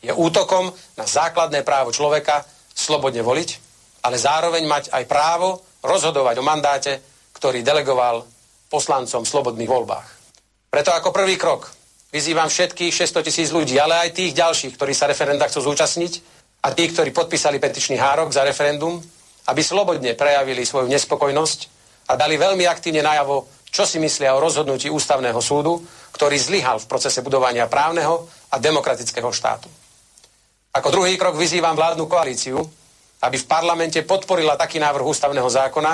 Je 0.00 0.14
útokom 0.14 0.72
na 0.96 1.04
základné 1.04 1.66
právo 1.68 1.92
človeka 1.92 2.48
slobodne 2.72 3.20
voliť, 3.20 3.50
ale 4.08 4.16
zároveň 4.16 4.64
mať 4.64 4.84
aj 4.94 5.04
právo 5.04 5.60
rozhodovať 5.84 6.40
o 6.40 6.46
mandáte, 6.46 6.92
ktorý 7.34 7.60
delegoval 7.60 8.37
poslancom 8.68 9.24
v 9.24 9.32
slobodných 9.32 9.68
voľbách. 9.68 10.08
Preto 10.68 10.92
ako 10.92 11.12
prvý 11.12 11.40
krok 11.40 11.72
vyzývam 12.12 12.48
všetkých 12.48 12.92
600 12.92 13.26
tisíc 13.28 13.48
ľudí, 13.52 13.80
ale 13.80 14.08
aj 14.08 14.16
tých 14.16 14.32
ďalších, 14.36 14.76
ktorí 14.76 14.92
sa 14.92 15.08
referenda 15.08 15.48
chcú 15.48 15.72
zúčastniť 15.72 16.12
a 16.64 16.72
tí, 16.72 16.88
ktorí 16.88 17.12
podpísali 17.12 17.56
petičný 17.60 17.96
hárok 17.96 18.32
za 18.32 18.44
referendum, 18.44 19.00
aby 19.48 19.60
slobodne 19.64 20.12
prejavili 20.12 20.64
svoju 20.68 20.88
nespokojnosť 20.92 21.58
a 22.08 22.16
dali 22.16 22.36
veľmi 22.36 22.64
aktívne 22.68 23.00
najavo, 23.00 23.48
čo 23.68 23.84
si 23.84 24.00
myslia 24.00 24.32
o 24.36 24.40
rozhodnutí 24.40 24.88
ústavného 24.88 25.40
súdu, 25.40 25.80
ktorý 26.16 26.36
zlyhal 26.40 26.80
v 26.80 26.88
procese 26.88 27.20
budovania 27.20 27.68
právneho 27.68 28.28
a 28.52 28.56
demokratického 28.56 29.28
štátu. 29.28 29.68
Ako 30.72 30.88
druhý 30.92 31.16
krok 31.16 31.36
vyzývam 31.36 31.76
vládnu 31.76 32.08
koalíciu, 32.08 32.60
aby 33.24 33.36
v 33.36 33.48
parlamente 33.48 34.00
podporila 34.04 34.56
taký 34.56 34.80
návrh 34.80 35.04
ústavného 35.04 35.48
zákona, 35.48 35.92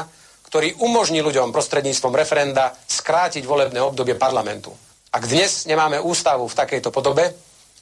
ktorý 0.54 0.86
umožní 0.86 1.18
ľuďom 1.18 1.50
prostredníctvom 1.50 2.14
referenda 2.14 2.70
skrátiť 2.86 3.42
volebné 3.42 3.82
obdobie 3.82 4.14
parlamentu. 4.14 4.70
Ak 5.10 5.26
dnes 5.26 5.66
nemáme 5.66 5.98
ústavu 5.98 6.46
v 6.46 6.54
takejto 6.54 6.94
podobe, 6.94 7.26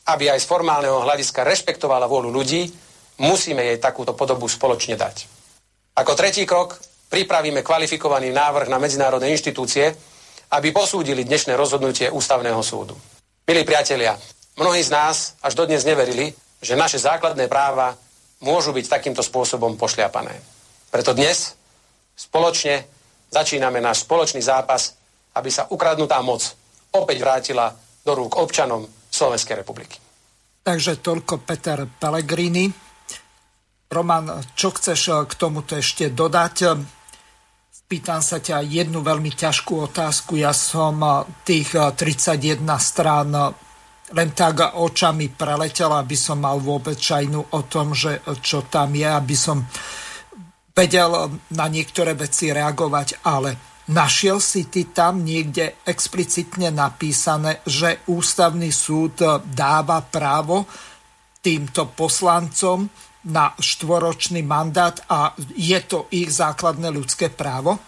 aby 0.08 0.32
aj 0.32 0.40
z 0.40 0.48
formálneho 0.48 1.04
hľadiska 1.04 1.44
rešpektovala 1.44 2.08
vôľu 2.08 2.32
ľudí, 2.32 2.72
musíme 3.20 3.60
jej 3.60 3.76
takúto 3.76 4.16
podobu 4.16 4.48
spoločne 4.48 4.96
dať. 4.96 5.28
Ako 6.00 6.16
tretí 6.16 6.48
krok 6.48 6.80
pripravíme 7.12 7.60
kvalifikovaný 7.60 8.32
návrh 8.32 8.72
na 8.72 8.80
medzinárodné 8.80 9.28
inštitúcie, 9.36 9.92
aby 10.56 10.72
posúdili 10.72 11.28
dnešné 11.28 11.52
rozhodnutie 11.52 12.08
Ústavného 12.08 12.64
súdu. 12.64 12.96
Milí 13.44 13.68
priatelia, 13.68 14.16
mnohí 14.56 14.80
z 14.80 14.96
nás 14.96 15.36
až 15.44 15.60
dodnes 15.60 15.84
neverili, 15.84 16.32
že 16.64 16.72
naše 16.72 16.96
základné 16.96 17.52
práva 17.52 18.00
môžu 18.40 18.72
byť 18.72 18.88
takýmto 18.88 19.20
spôsobom 19.20 19.76
pošliapané. 19.76 20.40
Preto 20.88 21.12
dnes 21.12 21.60
Spoločne 22.12 22.86
začíname 23.32 23.80
náš 23.80 24.04
spoločný 24.04 24.44
zápas, 24.44 24.92
aby 25.36 25.48
sa 25.48 25.66
ukradnutá 25.72 26.20
moc 26.20 26.44
opäť 26.92 27.24
vrátila 27.24 27.72
do 28.04 28.12
rúk 28.12 28.36
občanom 28.36 28.84
Slovenskej 29.08 29.64
republiky. 29.64 29.96
Takže 30.62 31.00
toľko 31.00 31.42
Peter 31.42 31.88
Pellegrini. 31.88 32.70
Roman, 33.92 34.40
čo 34.56 34.72
chceš 34.72 35.26
k 35.28 35.32
tomuto 35.36 35.76
ešte 35.76 36.12
dodať? 36.12 36.56
Spýtam 37.72 38.24
sa 38.24 38.40
ťa 38.40 38.64
jednu 38.64 39.04
veľmi 39.04 39.32
ťažkú 39.32 39.92
otázku. 39.92 40.40
Ja 40.40 40.56
som 40.56 41.00
tých 41.44 41.76
31 41.76 42.64
strán 42.80 43.32
len 44.12 44.30
tak 44.36 44.76
očami 44.76 45.32
preletel, 45.32 45.92
aby 45.92 46.16
som 46.16 46.40
mal 46.40 46.60
vôbec 46.60 46.96
čajnu 46.96 47.52
o 47.52 47.60
tom, 47.68 47.96
že 47.96 48.20
čo 48.44 48.64
tam 48.68 48.92
je, 48.92 49.08
aby 49.08 49.36
som 49.36 49.64
vedel 50.72 51.40
na 51.52 51.66
niektoré 51.68 52.16
veci 52.16 52.48
reagovať, 52.52 53.24
ale 53.28 53.56
našiel 53.92 54.40
si 54.40 54.68
ty 54.72 54.88
tam 54.88 55.20
niekde 55.24 55.84
explicitne 55.84 56.72
napísané, 56.72 57.60
že 57.68 58.00
ústavný 58.08 58.72
súd 58.72 59.20
dáva 59.52 60.00
právo 60.00 60.64
týmto 61.42 61.90
poslancom 61.92 62.88
na 63.22 63.54
štvoročný 63.54 64.42
mandát 64.42 64.98
a 65.06 65.34
je 65.54 65.78
to 65.86 66.10
ich 66.10 66.30
základné 66.30 66.90
ľudské 66.90 67.30
právo? 67.30 67.78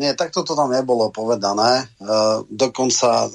Nie, 0.00 0.16
takto 0.16 0.40
to 0.42 0.56
tam 0.56 0.72
nebolo 0.72 1.12
povedané. 1.12 1.84
E, 1.84 2.08
dokonca 2.48 3.28
e, 3.28 3.30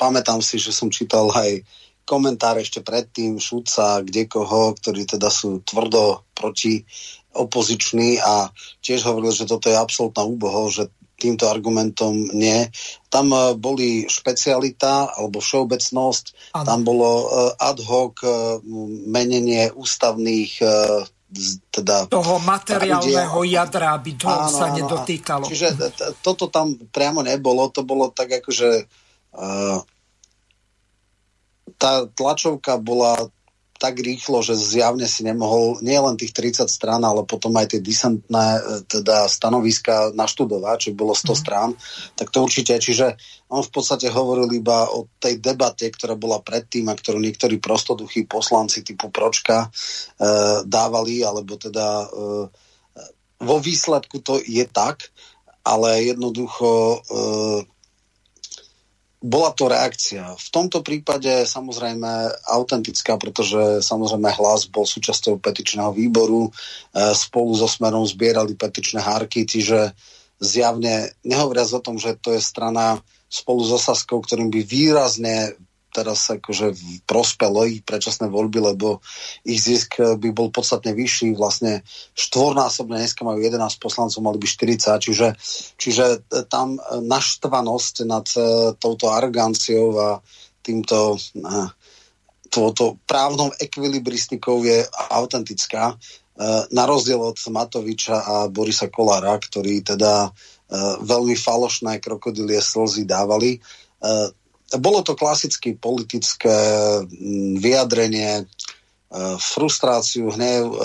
pamätám 0.00 0.40
si, 0.40 0.56
že 0.56 0.72
som 0.72 0.88
čítal 0.88 1.28
aj 1.28 1.60
komentár 2.08 2.56
ešte 2.56 2.80
predtým 2.80 3.36
Šuca, 3.36 4.00
kde 4.00 4.24
koho, 4.26 4.74
ktorí 4.74 5.04
teda 5.04 5.28
sú 5.28 5.60
tvrdo 5.60 6.24
proti 6.32 6.82
opozičný 7.34 8.18
a 8.18 8.50
tiež 8.82 9.06
hovoril, 9.06 9.30
že 9.30 9.46
toto 9.46 9.70
je 9.70 9.78
absolútna 9.78 10.26
úboho, 10.26 10.66
že 10.70 10.90
týmto 11.20 11.52
argumentom 11.52 12.32
nie. 12.32 12.72
Tam 13.12 13.28
uh, 13.30 13.52
boli 13.52 14.08
špecialita 14.08 15.20
alebo 15.20 15.44
všeobecnosť, 15.44 16.56
ano. 16.56 16.64
tam 16.64 16.80
bolo 16.80 17.10
uh, 17.28 17.52
ad 17.60 17.78
hoc 17.84 18.24
uh, 18.24 18.56
menenie 19.04 19.68
ústavných 19.68 20.52
uh, 20.64 21.04
teda... 21.70 22.10
Toho 22.10 22.42
materiálneho 22.42 23.38
jadra, 23.46 23.94
aby 23.94 24.18
to 24.18 24.26
áno, 24.26 24.50
sa 24.50 24.72
áno, 24.72 24.82
nedotýkalo. 24.82 25.46
Čiže 25.46 25.68
t- 25.78 26.10
toto 26.24 26.50
tam 26.50 26.74
priamo 26.90 27.22
nebolo, 27.22 27.70
to 27.70 27.86
bolo 27.86 28.10
tak 28.10 28.42
ako, 28.42 28.50
že 28.50 28.70
uh, 29.36 29.78
tá 31.78 32.04
tlačovka 32.10 32.82
bola 32.82 33.14
tak 33.80 33.96
rýchlo, 33.96 34.44
že 34.44 34.60
zjavne 34.60 35.08
si 35.08 35.24
nemohol 35.24 35.80
nielen 35.80 36.20
tých 36.20 36.36
30 36.36 36.68
strán, 36.68 37.00
ale 37.00 37.24
potom 37.24 37.56
aj 37.56 37.72
tie 37.72 37.80
disentné 37.80 38.60
e, 38.60 38.84
teda 38.84 39.24
stanoviska 39.24 40.12
naštudovať, 40.12 40.76
čo 40.76 40.90
bolo 40.92 41.16
100 41.16 41.24
mm. 41.24 41.38
strán, 41.40 41.70
tak 42.12 42.28
to 42.28 42.44
určite. 42.44 42.76
Čiže 42.76 43.16
on 43.48 43.64
v 43.64 43.72
podstate 43.72 44.12
hovoril 44.12 44.52
iba 44.52 44.84
o 44.92 45.08
tej 45.16 45.40
debate, 45.40 45.88
ktorá 45.88 46.12
bola 46.12 46.44
predtým 46.44 46.92
a 46.92 46.94
ktorú 46.94 47.16
niektorí 47.24 47.56
prostoduchí 47.56 48.28
poslanci 48.28 48.84
typu 48.84 49.08
Pročka 49.08 49.64
e, 49.64 49.68
dávali, 50.68 51.24
alebo 51.24 51.56
teda 51.56 52.04
e, 52.04 52.06
vo 53.40 53.56
výsledku 53.56 54.20
to 54.20 54.36
je 54.44 54.68
tak, 54.68 55.08
ale 55.64 56.04
jednoducho 56.04 56.68
e, 56.68 56.98
bola 59.20 59.52
to 59.52 59.68
reakcia. 59.68 60.32
V 60.32 60.48
tomto 60.48 60.80
prípade 60.80 61.44
samozrejme 61.44 62.32
autentická, 62.48 63.20
pretože 63.20 63.84
samozrejme 63.84 64.32
hlas 64.32 64.64
bol 64.72 64.88
súčasťou 64.88 65.36
petičného 65.36 65.92
výboru, 65.92 66.48
e, 66.48 66.50
spolu 67.12 67.52
so 67.52 67.68
Smerom 67.68 68.08
zbierali 68.08 68.56
petičné 68.56 69.04
hárky, 69.04 69.44
čiže 69.44 69.92
zjavne, 70.40 71.12
nehovoriac 71.20 71.68
o 71.76 71.84
tom, 71.84 72.00
že 72.00 72.16
to 72.16 72.32
je 72.32 72.40
strana 72.40 72.96
spolu 73.28 73.60
s 73.60 73.76
Osaskou, 73.76 74.24
ktorým 74.24 74.48
by 74.48 74.60
výrazne 74.64 75.52
teraz 75.90 76.30
akože 76.30 76.72
prospelo 77.04 77.66
ich 77.66 77.82
predčasné 77.82 78.30
voľby, 78.30 78.72
lebo 78.72 79.02
ich 79.42 79.60
zisk 79.60 79.98
by 79.98 80.30
bol 80.30 80.48
podstatne 80.54 80.94
vyšší, 80.94 81.34
vlastne 81.34 81.82
štvornásobne, 82.14 83.02
dneska 83.02 83.26
majú 83.26 83.42
11 83.42 83.60
poslancov, 83.82 84.22
mali 84.22 84.38
by 84.38 84.46
40, 84.46 85.02
čiže, 85.02 85.28
čiže 85.76 86.04
tam 86.48 86.78
naštvanosť 86.88 87.94
nad 88.06 88.26
touto 88.78 89.10
aroganciou 89.10 89.98
a 89.98 90.08
týmto 90.62 91.18
touto 92.50 92.98
právnou 93.06 93.54
ekvilibristikou 93.62 94.66
je 94.66 94.82
autentická, 95.10 95.94
na 96.72 96.84
rozdiel 96.88 97.20
od 97.20 97.36
Matoviča 97.36 98.16
a 98.16 98.34
Borisa 98.48 98.88
Kolára, 98.88 99.36
ktorí 99.36 99.84
teda 99.84 100.32
veľmi 101.04 101.36
falošné 101.36 102.00
krokodilie 102.00 102.64
slzy 102.64 103.04
dávali 103.04 103.60
bolo 104.78 105.02
to 105.02 105.18
klasické 105.18 105.74
politické 105.74 106.54
mm, 107.02 107.58
vyjadrenie, 107.58 108.32
e, 108.42 108.44
frustráciu, 109.40 110.30
hnev. 110.30 110.64
E, 110.70 110.76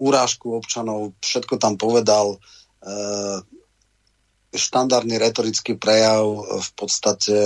urážku 0.00 0.56
občanov, 0.56 1.12
všetko 1.20 1.60
tam 1.60 1.76
povedal, 1.76 2.36
e, 2.36 2.38
štandardný 4.50 5.20
retorický 5.20 5.76
prejav 5.76 6.26
v 6.58 6.70
podstate 6.74 7.36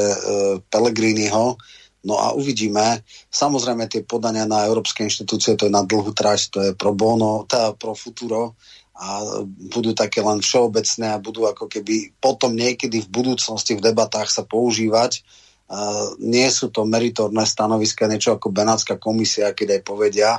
Pellegriniho, 0.72 1.60
No 2.04 2.20
a 2.20 2.36
uvidíme. 2.36 3.00
Samozrejme 3.32 3.88
tie 3.88 4.04
podania 4.04 4.44
na 4.44 4.68
európske 4.68 5.08
inštitúcie, 5.08 5.56
to 5.56 5.66
je 5.66 5.72
na 5.72 5.88
dlhú 5.88 6.12
trať, 6.12 6.40
to 6.52 6.58
je 6.60 6.72
pro 6.76 6.92
bono, 6.92 7.48
teda 7.48 7.72
pro 7.80 7.96
futuro 7.96 8.60
a 8.94 9.24
budú 9.74 9.90
také 9.90 10.22
len 10.22 10.38
všeobecné 10.38 11.18
a 11.18 11.22
budú 11.22 11.50
ako 11.50 11.66
keby 11.66 12.14
potom 12.22 12.54
niekedy 12.54 13.02
v 13.02 13.10
budúcnosti 13.10 13.74
v 13.74 13.90
debatách 13.90 14.30
sa 14.30 14.46
používať. 14.46 15.26
Uh, 15.74 16.14
nie 16.22 16.46
sú 16.54 16.70
to 16.70 16.86
meritorné 16.86 17.42
stanoviska, 17.42 18.06
niečo 18.06 18.38
ako 18.38 18.54
Benátska 18.54 18.94
komisia, 18.94 19.50
keď 19.50 19.74
aj 19.74 19.82
povedia. 19.82 20.30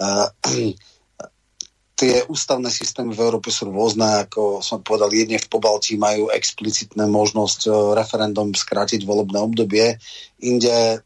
Uh, 0.00 0.32
tie 2.00 2.24
ústavné 2.24 2.72
systémy 2.72 3.12
v 3.12 3.20
Európe 3.20 3.52
sú 3.52 3.68
rôzne, 3.68 4.24
ako 4.24 4.64
som 4.64 4.80
povedal, 4.80 5.12
jedne 5.12 5.36
v 5.36 5.50
Pobaltí 5.52 6.00
majú 6.00 6.32
explicitné 6.32 7.04
možnosť 7.06 7.60
e, 7.68 7.70
referendum 7.94 8.50
skrátiť 8.50 9.06
volebné 9.06 9.38
obdobie, 9.38 10.02
inde 10.42 10.98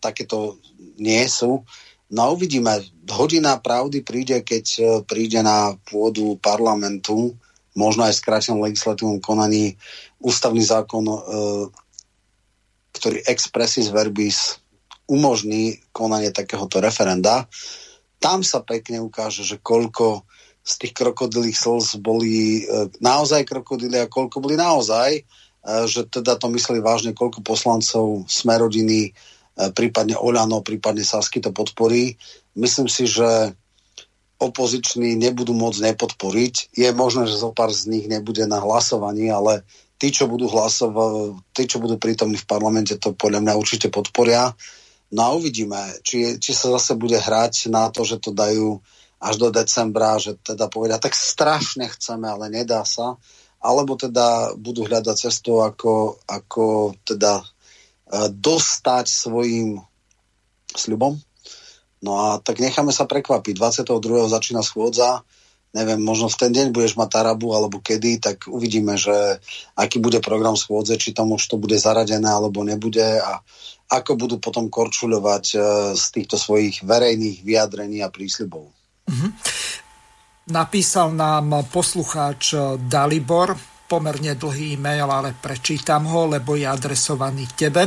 takéto 0.00 0.56
nie 0.96 1.20
sú. 1.28 1.68
No 2.08 2.32
uvidíme, 2.32 2.80
hodina 3.12 3.60
pravdy 3.60 4.00
príde, 4.00 4.40
keď 4.40 4.64
príde 5.04 5.44
na 5.44 5.76
pôdu 5.84 6.40
parlamentu, 6.40 7.36
možno 7.76 8.08
aj 8.08 8.16
v 8.16 8.22
skrátenom 8.24 8.64
legislatívnom 8.64 9.20
konaní, 9.20 9.76
ústavný 10.16 10.64
zákon, 10.64 11.04
ktorý 12.92 13.24
expressis 13.26 13.88
verbis 13.88 14.60
umožní 15.08 15.82
konanie 15.92 16.30
takéhoto 16.30 16.78
referenda 16.78 17.48
tam 18.22 18.46
sa 18.46 18.62
pekne 18.62 19.02
ukáže, 19.02 19.42
že 19.42 19.58
koľko 19.58 20.22
z 20.62 20.72
tých 20.78 20.94
krokodilých 20.94 21.58
slz 21.58 21.98
boli 21.98 22.62
e, 22.62 22.86
naozaj 23.02 23.42
krokodily 23.42 23.98
a 23.98 24.06
koľko 24.06 24.38
boli 24.38 24.54
naozaj, 24.54 25.10
e, 25.18 25.22
že 25.90 26.06
teda 26.06 26.38
to 26.38 26.46
mysleli 26.54 26.78
vážne, 26.78 27.18
koľko 27.18 27.42
poslancov 27.42 28.30
Smerodiny, 28.30 29.10
e, 29.10 29.12
prípadne 29.74 30.14
Oľano, 30.14 30.62
prípadne 30.62 31.02
Sasky 31.02 31.42
to 31.42 31.50
podporí. 31.50 32.14
Myslím 32.54 32.86
si, 32.86 33.10
že 33.10 33.58
opoziční 34.38 35.18
nebudú 35.18 35.50
môcť 35.50 35.90
nepodporiť. 35.90 36.78
Je 36.78 36.90
možné, 36.94 37.26
že 37.26 37.42
zo 37.42 37.50
pár 37.50 37.74
z 37.74 37.90
nich 37.90 38.06
nebude 38.06 38.46
na 38.46 38.62
hlasovaní, 38.62 39.34
ale 39.34 39.66
tí, 40.02 40.10
čo 40.10 40.26
budú 40.26 40.50
hlasovať, 40.50 41.54
tí, 41.54 41.62
čo 41.70 41.78
budú 41.78 41.94
prítomní 41.94 42.34
v 42.34 42.50
parlamente, 42.50 42.98
to 42.98 43.14
podľa 43.14 43.38
mňa 43.38 43.54
určite 43.54 43.86
podporia. 43.86 44.50
No 45.14 45.20
a 45.22 45.30
uvidíme, 45.38 45.78
či, 46.02 46.42
či 46.42 46.50
sa 46.50 46.74
zase 46.74 46.98
bude 46.98 47.14
hrať 47.14 47.70
na 47.70 47.86
to, 47.86 48.02
že 48.02 48.18
to 48.18 48.34
dajú 48.34 48.82
až 49.22 49.38
do 49.38 49.54
decembra, 49.54 50.18
že 50.18 50.34
teda 50.42 50.66
povedia, 50.66 50.98
tak 50.98 51.14
strašne 51.14 51.86
chceme, 51.86 52.26
ale 52.26 52.50
nedá 52.50 52.82
sa. 52.82 53.14
Alebo 53.62 53.94
teda 53.94 54.58
budú 54.58 54.82
hľadať 54.82 55.30
cestu, 55.30 55.62
ako, 55.62 56.18
ako 56.26 56.98
teda 57.06 57.38
e, 57.38 57.44
dostať 58.34 59.06
svojim 59.06 59.78
sľubom. 60.74 61.14
No 62.02 62.12
a 62.18 62.42
tak 62.42 62.58
necháme 62.58 62.90
sa 62.90 63.06
prekvapiť. 63.06 63.54
22. 63.54 64.26
začína 64.26 64.66
schôdza, 64.66 65.22
neviem, 65.72 66.00
možno 66.00 66.28
v 66.28 66.38
ten 66.38 66.50
deň 66.52 66.70
budeš 66.70 67.00
mať 67.00 67.08
Tarabu 67.08 67.56
alebo 67.56 67.80
kedy, 67.80 68.20
tak 68.20 68.44
uvidíme, 68.48 69.00
že 69.00 69.40
aký 69.76 69.98
bude 69.98 70.20
program 70.20 70.56
schôdze, 70.56 71.00
či 71.00 71.16
tam 71.16 71.32
už 71.32 71.48
to 71.48 71.56
bude 71.56 71.76
zaradené 71.80 72.28
alebo 72.28 72.60
nebude 72.60 73.20
a 73.20 73.40
ako 73.92 74.16
budú 74.16 74.36
potom 74.40 74.72
korčuľovať 74.72 75.44
e, 75.52 75.56
z 75.96 76.04
týchto 76.16 76.40
svojich 76.40 76.80
verejných 76.80 77.44
vyjadrení 77.44 78.00
a 78.00 78.08
prísľubov. 78.08 78.64
Mm-hmm. 79.08 79.30
Napísal 80.52 81.12
nám 81.12 81.68
poslucháč 81.68 82.56
Dalibor, 82.88 83.52
pomerne 83.86 84.32
dlhý 84.32 84.80
e-mail, 84.80 85.04
ale 85.04 85.36
prečítam 85.36 86.08
ho, 86.08 86.24
lebo 86.24 86.56
je 86.56 86.64
adresovaný 86.64 87.44
tebe. 87.52 87.84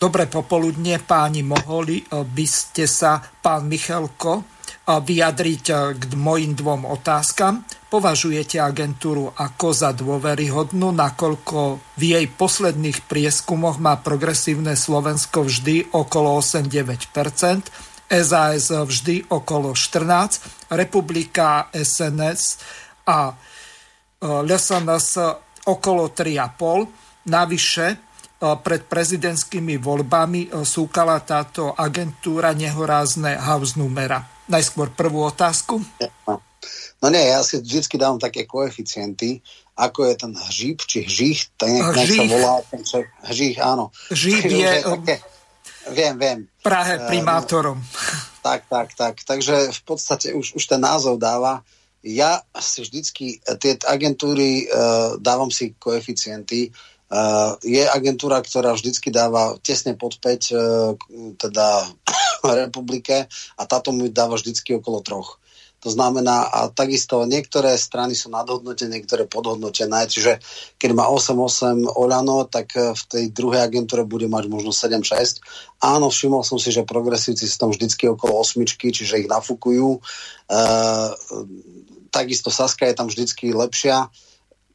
Dobre 0.00 0.30
popoludne, 0.30 1.02
páni, 1.02 1.42
mohli 1.42 1.98
e, 1.98 2.04
by 2.22 2.46
ste 2.46 2.86
sa, 2.86 3.18
pán 3.20 3.66
Michalko, 3.66 4.59
vyjadriť 4.98 5.94
k 5.94 6.02
mojim 6.18 6.58
dvom 6.58 6.88
otázkam. 6.90 7.62
Považujete 7.90 8.58
agentúru 8.58 9.30
ako 9.34 9.70
za 9.70 9.94
dôveryhodnú, 9.94 10.90
nakoľko 10.94 11.82
v 11.98 12.02
jej 12.02 12.26
posledných 12.26 13.06
prieskumoch 13.06 13.78
má 13.78 13.98
progresívne 13.98 14.74
Slovensko 14.74 15.46
vždy 15.46 15.94
okolo 15.94 16.38
8-9%, 16.38 17.70
SAS 18.10 18.66
vždy 18.74 19.30
okolo 19.30 19.74
14%, 19.74 20.74
Republika 20.74 21.66
SNS 21.74 22.62
a 23.10 23.30
e, 23.30 23.34
LSNS 24.22 25.08
okolo 25.66 26.14
3,5%. 26.14 27.26
Navyše 27.26 27.86
e, 27.90 27.96
pred 28.38 28.82
prezidentskými 28.86 29.78
voľbami 29.82 30.54
súkala 30.62 31.18
táto 31.26 31.74
agentúra 31.74 32.54
nehorázne 32.54 33.34
house 33.34 33.74
numera. 33.74 34.39
Najskôr 34.50 34.90
prvú 34.90 35.22
otázku. 35.30 35.78
No 37.00 37.06
nie, 37.08 37.22
ja 37.22 37.40
si 37.40 37.62
vždy 37.62 37.96
dávam 37.96 38.20
také 38.20 38.44
koeficienty, 38.44 39.40
ako 39.80 40.12
je 40.12 40.14
ten 40.20 40.32
hžíp, 40.36 40.84
či 40.84 41.08
hžích, 41.08 41.56
ten 41.56 41.80
nech, 41.80 41.96
nech 41.96 42.12
sa 42.12 42.24
volá, 42.28 42.54
ten 42.68 42.82
čo, 42.84 43.00
hžích, 43.24 43.56
áno. 43.62 43.88
Žíp 44.12 44.44
je... 44.44 44.72
Také, 44.84 45.16
viem, 45.96 46.14
viem. 46.20 46.38
Prahe 46.60 47.00
primátorom. 47.08 47.80
Uh, 47.80 47.86
tak, 48.46 48.68
tak, 48.68 48.92
tak. 48.92 49.14
Takže 49.24 49.72
v 49.72 49.82
podstate 49.88 50.36
už, 50.36 50.60
už 50.60 50.64
ten 50.68 50.80
názov 50.82 51.16
dáva. 51.16 51.64
Ja 52.04 52.40
si 52.56 52.80
vždycky 52.80 53.44
tie 53.60 53.76
agentúry 53.84 54.68
uh, 54.68 55.20
dávam 55.20 55.52
si 55.52 55.76
koeficienty. 55.76 56.72
Uh, 57.10 57.58
je 57.66 57.82
agentúra, 57.90 58.38
ktorá 58.38 58.70
vždycky 58.70 59.10
dáva 59.10 59.58
tesne 59.66 59.98
pod 59.98 60.22
5 60.22 60.54
uh, 60.54 60.94
teda 61.34 61.90
republike 62.62 63.26
a 63.58 63.62
táto 63.66 63.90
mu 63.90 64.06
dáva 64.06 64.38
vždycky 64.38 64.78
okolo 64.78 65.02
troch. 65.02 65.42
To 65.80 65.88
znamená, 65.88 66.44
a 66.52 66.68
takisto 66.68 67.24
niektoré 67.24 67.72
strany 67.80 68.12
sú 68.12 68.28
nadhodnotené, 68.28 69.00
niektoré 69.00 69.24
podhodnotené. 69.24 70.04
Čiže 70.12 70.36
keď 70.76 70.90
má 70.92 71.08
8-8 71.08 71.88
Oľano, 71.88 72.44
tak 72.52 72.76
e, 72.76 72.92
v 72.92 73.02
tej 73.08 73.24
druhej 73.32 73.64
agentúre 73.64 74.04
bude 74.04 74.28
mať 74.28 74.44
možno 74.52 74.76
7-6. 74.76 75.40
Áno, 75.80 76.12
všimol 76.12 76.44
som 76.44 76.60
si, 76.60 76.68
že 76.68 76.84
progresívci 76.84 77.48
sú 77.48 77.56
tam 77.56 77.70
vždycky 77.72 78.12
okolo 78.12 78.44
osmičky, 78.44 78.92
čiže 78.92 79.24
ich 79.24 79.28
nafúkujú. 79.32 79.96
E, 79.96 80.00
takisto 82.12 82.52
Saska 82.52 82.84
je 82.84 82.94
tam 83.00 83.08
vždycky 83.08 83.56
lepšia 83.56 84.12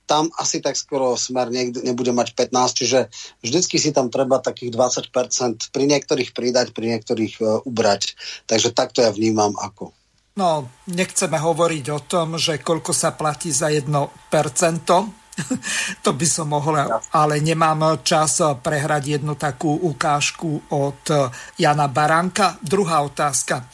tam 0.05 0.29
asi 0.37 0.61
tak 0.61 0.77
skoro 0.77 1.17
smer 1.17 1.49
niekde, 1.49 1.81
nebude 1.81 2.13
mať 2.13 2.37
15, 2.37 2.79
čiže 2.79 2.99
vždycky 3.41 3.81
si 3.81 3.89
tam 3.91 4.13
treba 4.13 4.37
takých 4.37 4.71
20% 4.71 5.73
pri 5.73 5.83
niektorých 5.89 6.31
pridať, 6.31 6.71
pri 6.71 6.95
niektorých 6.95 7.33
uh, 7.41 7.65
ubrať. 7.65 8.13
Takže 8.45 8.71
takto 8.71 9.01
ja 9.01 9.11
vnímam 9.11 9.57
ako. 9.57 9.91
No, 10.35 10.67
nechceme 10.91 11.39
hovoriť 11.39 11.85
o 11.95 11.99
tom, 12.03 12.35
že 12.35 12.59
koľko 12.59 12.91
sa 12.91 13.15
platí 13.15 13.55
za 13.55 13.71
1%. 13.71 13.87
to 16.05 16.11
by 16.15 16.27
som 16.27 16.47
mohol, 16.51 16.75
ale 17.11 17.35
nemám 17.43 17.99
čas 18.03 18.39
prehrať 18.39 19.19
jednu 19.19 19.35
takú 19.35 19.71
ukážku 19.71 20.71
od 20.71 21.03
Jana 21.59 21.87
Baránka. 21.91 22.59
Druhá 22.63 23.03
otázka. 23.03 23.67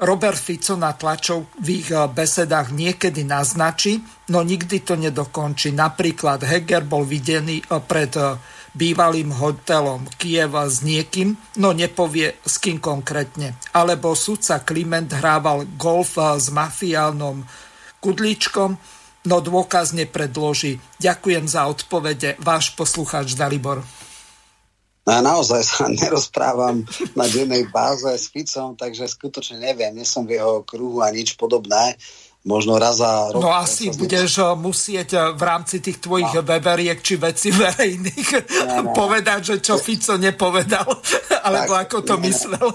Robert 0.00 0.40
Fico 0.40 0.80
na 0.80 0.96
tlačových 0.96 2.08
besedách 2.08 2.72
niekedy 2.72 3.20
naznačí, 3.20 4.00
no 4.32 4.40
nikdy 4.40 4.80
to 4.80 4.96
nedokončí. 4.96 5.76
Napríklad 5.76 6.40
Heger 6.40 6.88
bol 6.88 7.04
videný 7.04 7.60
pred 7.84 8.16
bývalým 8.72 9.34
hotelom 9.36 10.08
Kiev 10.16 10.56
s 10.56 10.80
niekým, 10.80 11.36
no 11.60 11.76
nepovie 11.76 12.40
s 12.40 12.56
kým 12.56 12.80
konkrétne. 12.80 13.60
Alebo 13.76 14.16
sudca 14.16 14.64
Kliment 14.64 15.12
hrával 15.12 15.68
golf 15.76 16.16
s 16.16 16.48
mafiálnom 16.48 17.44
kudličkom, 18.00 18.70
no 19.28 19.36
dôkaz 19.44 19.92
nepredloží. 19.92 20.80
Ďakujem 20.96 21.44
za 21.44 21.68
odpovede. 21.68 22.40
Váš 22.40 22.72
poslucháč 22.72 23.36
Dalibor. 23.36 23.84
No 25.06 25.10
ja 25.16 25.20
naozaj 25.24 25.62
sa 25.64 25.84
nerozprávam 26.00 26.84
na 27.16 27.26
dennej 27.28 27.68
báze 27.72 28.08
s 28.10 28.28
Ficom, 28.28 28.76
takže 28.76 29.08
skutočne 29.08 29.60
neviem, 29.60 29.96
nie 29.96 30.06
som 30.06 30.28
v 30.28 30.36
jeho 30.40 30.62
kruhu 30.64 31.00
a 31.00 31.08
nič 31.10 31.34
podobné 31.40 31.96
možno 32.40 32.80
raz 32.80 32.96
za 32.96 33.28
rok. 33.32 33.42
No 33.42 33.52
asi 33.52 33.92
budeš. 33.92 34.40
Eh, 34.40 34.56
musieť 34.56 35.08
eh, 35.12 35.20
v 35.36 35.42
rámci 35.44 35.84
tých 35.84 36.00
tvojich 36.00 36.32
no. 36.32 36.44
weberiek 36.44 36.98
či 37.04 37.20
veci 37.20 37.52
verejných 37.60 38.28
no, 38.64 38.90
no. 38.90 38.92
povedať, 39.00 39.40
že 39.44 39.56
čo 39.60 39.76
Fico 39.76 40.16
nepovedal, 40.16 40.88
alebo 41.44 41.72
tak, 41.76 41.84
ako 41.88 41.96
to 42.00 42.14
ne, 42.16 42.22
myslel. 42.32 42.66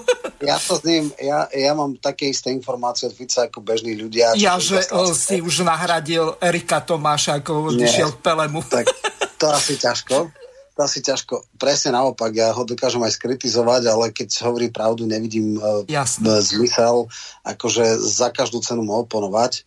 Ja 0.42 0.56
to 0.62 0.78
s 0.78 0.82
ním, 0.86 1.10
ja, 1.18 1.50
ja 1.50 1.72
mám 1.74 1.98
také 1.98 2.30
isté 2.30 2.54
informácie 2.54 3.10
od 3.10 3.14
Fica 3.18 3.50
ako 3.50 3.58
bežní 3.62 3.98
ľudia. 3.98 4.38
Ja, 4.38 4.58
že 4.62 4.86
eh, 4.86 5.14
si 5.14 5.42
už 5.42 5.66
nahradil 5.66 6.38
Erika 6.38 6.78
Tomáša, 6.82 7.42
ako 7.42 7.74
odišiel 7.74 8.14
k 8.14 8.18
Pelemu. 8.22 8.62
Tak 8.70 8.86
to 9.34 9.50
asi 9.50 9.74
ťažko. 9.74 10.45
To 10.76 10.84
asi 10.84 11.00
ťažko. 11.00 11.40
Presne 11.56 11.96
naopak, 11.96 12.36
ja 12.36 12.52
ho 12.52 12.68
dokážem 12.68 13.00
aj 13.00 13.16
skritizovať, 13.16 13.88
ale 13.88 14.12
keď 14.12 14.28
hovorí 14.44 14.68
pravdu, 14.68 15.08
nevidím 15.08 15.56
uh, 15.56 15.88
zmysel 16.20 17.08
akože 17.48 17.96
za 17.96 18.28
každú 18.28 18.60
cenu 18.60 18.84
mu 18.84 19.00
oponovať. 19.00 19.64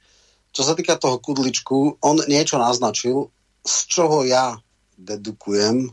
Čo 0.53 0.61
sa 0.61 0.77
týka 0.77 1.02
toho 1.02 1.18
kudličku, 1.18 1.98
on 2.06 2.22
niečo 2.30 2.61
naznačil, 2.61 3.34
z 3.65 3.76
čoho 3.90 4.22
ja 4.22 4.61
dedukujem, 5.02 5.90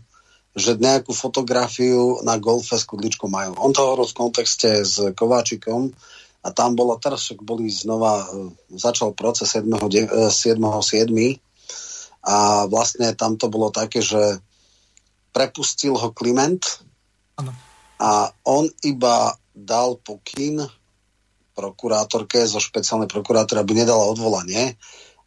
že 0.53 0.77
nejakú 0.77 1.17
fotografiu 1.17 2.21
na 2.21 2.37
golfe 2.37 2.77
s 2.77 2.85
kudličkou 2.85 3.29
majú. 3.29 3.57
On 3.57 3.73
to 3.73 3.85
hovoril 3.85 4.09
v 4.09 4.19
kontexte 4.21 4.85
s 4.85 5.01
Kováčikom 5.17 5.97
a 6.45 6.49
tam 6.53 6.77
bolo, 6.77 6.97
teraz 7.01 7.25
však 7.25 7.41
boli 7.41 7.73
znova, 7.73 8.29
uh, 8.29 8.53
začal 8.69 9.17
proces 9.17 9.49
7.7. 9.57 10.29
7. 10.29 10.61
7. 10.61 11.09
a 12.21 12.69
vlastne 12.69 13.17
tam 13.17 13.41
to 13.41 13.49
bolo 13.49 13.73
také, 13.73 14.05
že 14.05 14.45
prepustil 15.37 15.93
ho 16.01 16.09
Kliment 16.17 16.65
ano. 17.37 17.53
a 18.01 18.33
on 18.49 18.65
iba 18.81 19.37
dal 19.53 20.01
pokyn 20.01 20.65
prokurátorke 21.53 22.41
zo 22.49 22.57
špeciálnej 22.57 23.09
prokurátora, 23.09 23.61
aby 23.61 23.85
nedala 23.85 24.09
odvolanie 24.09 24.81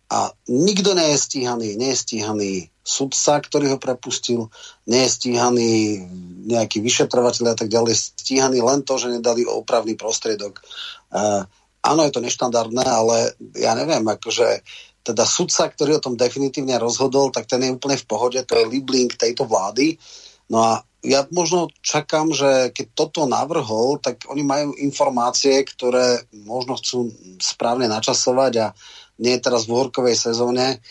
a 0.09 0.33
nikto 0.49 0.97
nie 0.97 1.13
je 1.13 1.17
stíhaný, 1.21 1.77
nie 1.77 1.93
je 1.93 2.01
stíhaný 2.01 2.51
sudca, 2.81 3.37
ktorý 3.37 3.73
ho 3.73 3.77
prepustil, 3.77 4.49
nie 4.89 5.05
je 5.05 5.13
stíhaný 5.13 5.69
nejaký 6.49 6.81
vyšetrovateľ 6.81 7.53
a 7.53 7.57
tak 7.57 7.69
ďalej, 7.69 7.93
stíhaný 7.93 8.65
len 8.65 8.81
to, 8.81 8.97
že 8.97 9.13
nedali 9.13 9.45
opravný 9.45 9.93
prostriedok. 9.93 10.65
Uh, 11.13 11.45
áno, 11.85 12.09
je 12.09 12.13
to 12.13 12.25
neštandardné, 12.25 12.81
ale 12.81 13.37
ja 13.53 13.77
neviem, 13.77 14.01
akože 14.01 14.65
teda 15.09 15.25
sudca, 15.25 15.65
ktorý 15.65 15.97
o 15.97 16.03
tom 16.05 16.13
definitívne 16.13 16.77
rozhodol, 16.77 17.33
tak 17.33 17.49
ten 17.49 17.65
je 17.65 17.73
úplne 17.73 17.97
v 17.97 18.05
pohode, 18.05 18.39
to 18.45 18.53
je 18.53 18.69
libling 18.69 19.09
tejto 19.09 19.49
vlády. 19.49 19.97
No 20.53 20.61
a 20.61 20.71
ja 21.01 21.25
možno 21.33 21.71
čakám, 21.81 22.29
že 22.35 22.75
keď 22.75 22.87
toto 22.93 23.21
navrhol, 23.25 23.97
tak 23.97 24.27
oni 24.29 24.43
majú 24.45 24.69
informácie, 24.77 25.63
ktoré 25.63 26.21
možno 26.45 26.75
chcú 26.77 27.09
správne 27.39 27.87
načasovať 27.87 28.53
a 28.59 28.67
nie 29.23 29.39
je 29.39 29.43
teraz 29.43 29.65
v 29.65 29.73
úhorkovej 29.73 30.15
sezóne. 30.15 30.83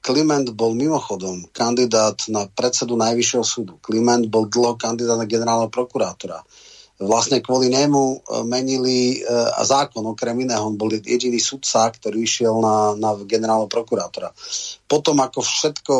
Kliment 0.00 0.48
bol 0.56 0.72
mimochodom 0.72 1.44
kandidát 1.52 2.16
na 2.32 2.48
predsedu 2.48 2.96
Najvyššieho 2.96 3.44
súdu. 3.44 3.76
Kliment 3.84 4.24
bol 4.32 4.48
dlho 4.48 4.80
kandidát 4.80 5.20
na 5.20 5.28
generálneho 5.28 5.68
prokurátora 5.68 6.40
vlastne 7.00 7.40
kvôli 7.40 7.72
nemu 7.72 8.04
e, 8.12 8.16
menili 8.44 8.98
e, 9.16 9.24
a 9.56 9.64
zákon 9.64 10.04
okrem 10.04 10.36
iného, 10.44 10.68
on 10.68 10.76
bol 10.76 10.92
jediný 10.92 11.40
sudca, 11.40 11.88
ktorý 11.88 12.20
išiel 12.20 12.60
na, 12.60 12.92
na 12.92 13.16
generálneho 13.24 13.72
prokurátora. 13.72 14.28
Potom 14.84 15.16
ako 15.24 15.40
všetko 15.40 15.94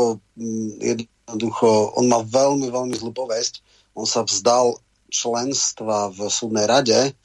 jednoducho, 0.76 1.96
on 1.96 2.04
mal 2.04 2.28
veľmi, 2.28 2.68
veľmi 2.68 2.94
zlú 3.00 3.16
povesť, 3.16 3.64
on 3.96 4.04
sa 4.04 4.28
vzdal 4.28 4.76
členstva 5.08 6.12
v 6.12 6.28
súdnej 6.28 6.68
rade, 6.68 7.16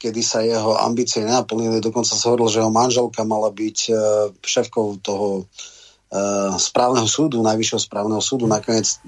kedy 0.00 0.20
sa 0.26 0.42
jeho 0.42 0.74
ambície 0.80 1.22
nenaplnili, 1.22 1.78
dokonca 1.78 2.10
sa 2.10 2.34
hovoril, 2.34 2.50
že 2.50 2.60
jeho 2.60 2.72
manželka 2.74 3.22
mala 3.22 3.54
byť 3.54 3.78
e, 3.88 3.92
šéfkou 4.42 4.98
toho 5.00 5.46
správneho 6.58 7.06
súdu, 7.06 7.38
najvyššieho 7.38 7.86
správneho 7.86 8.18
súdu, 8.18 8.50
nakoniec 8.50 8.98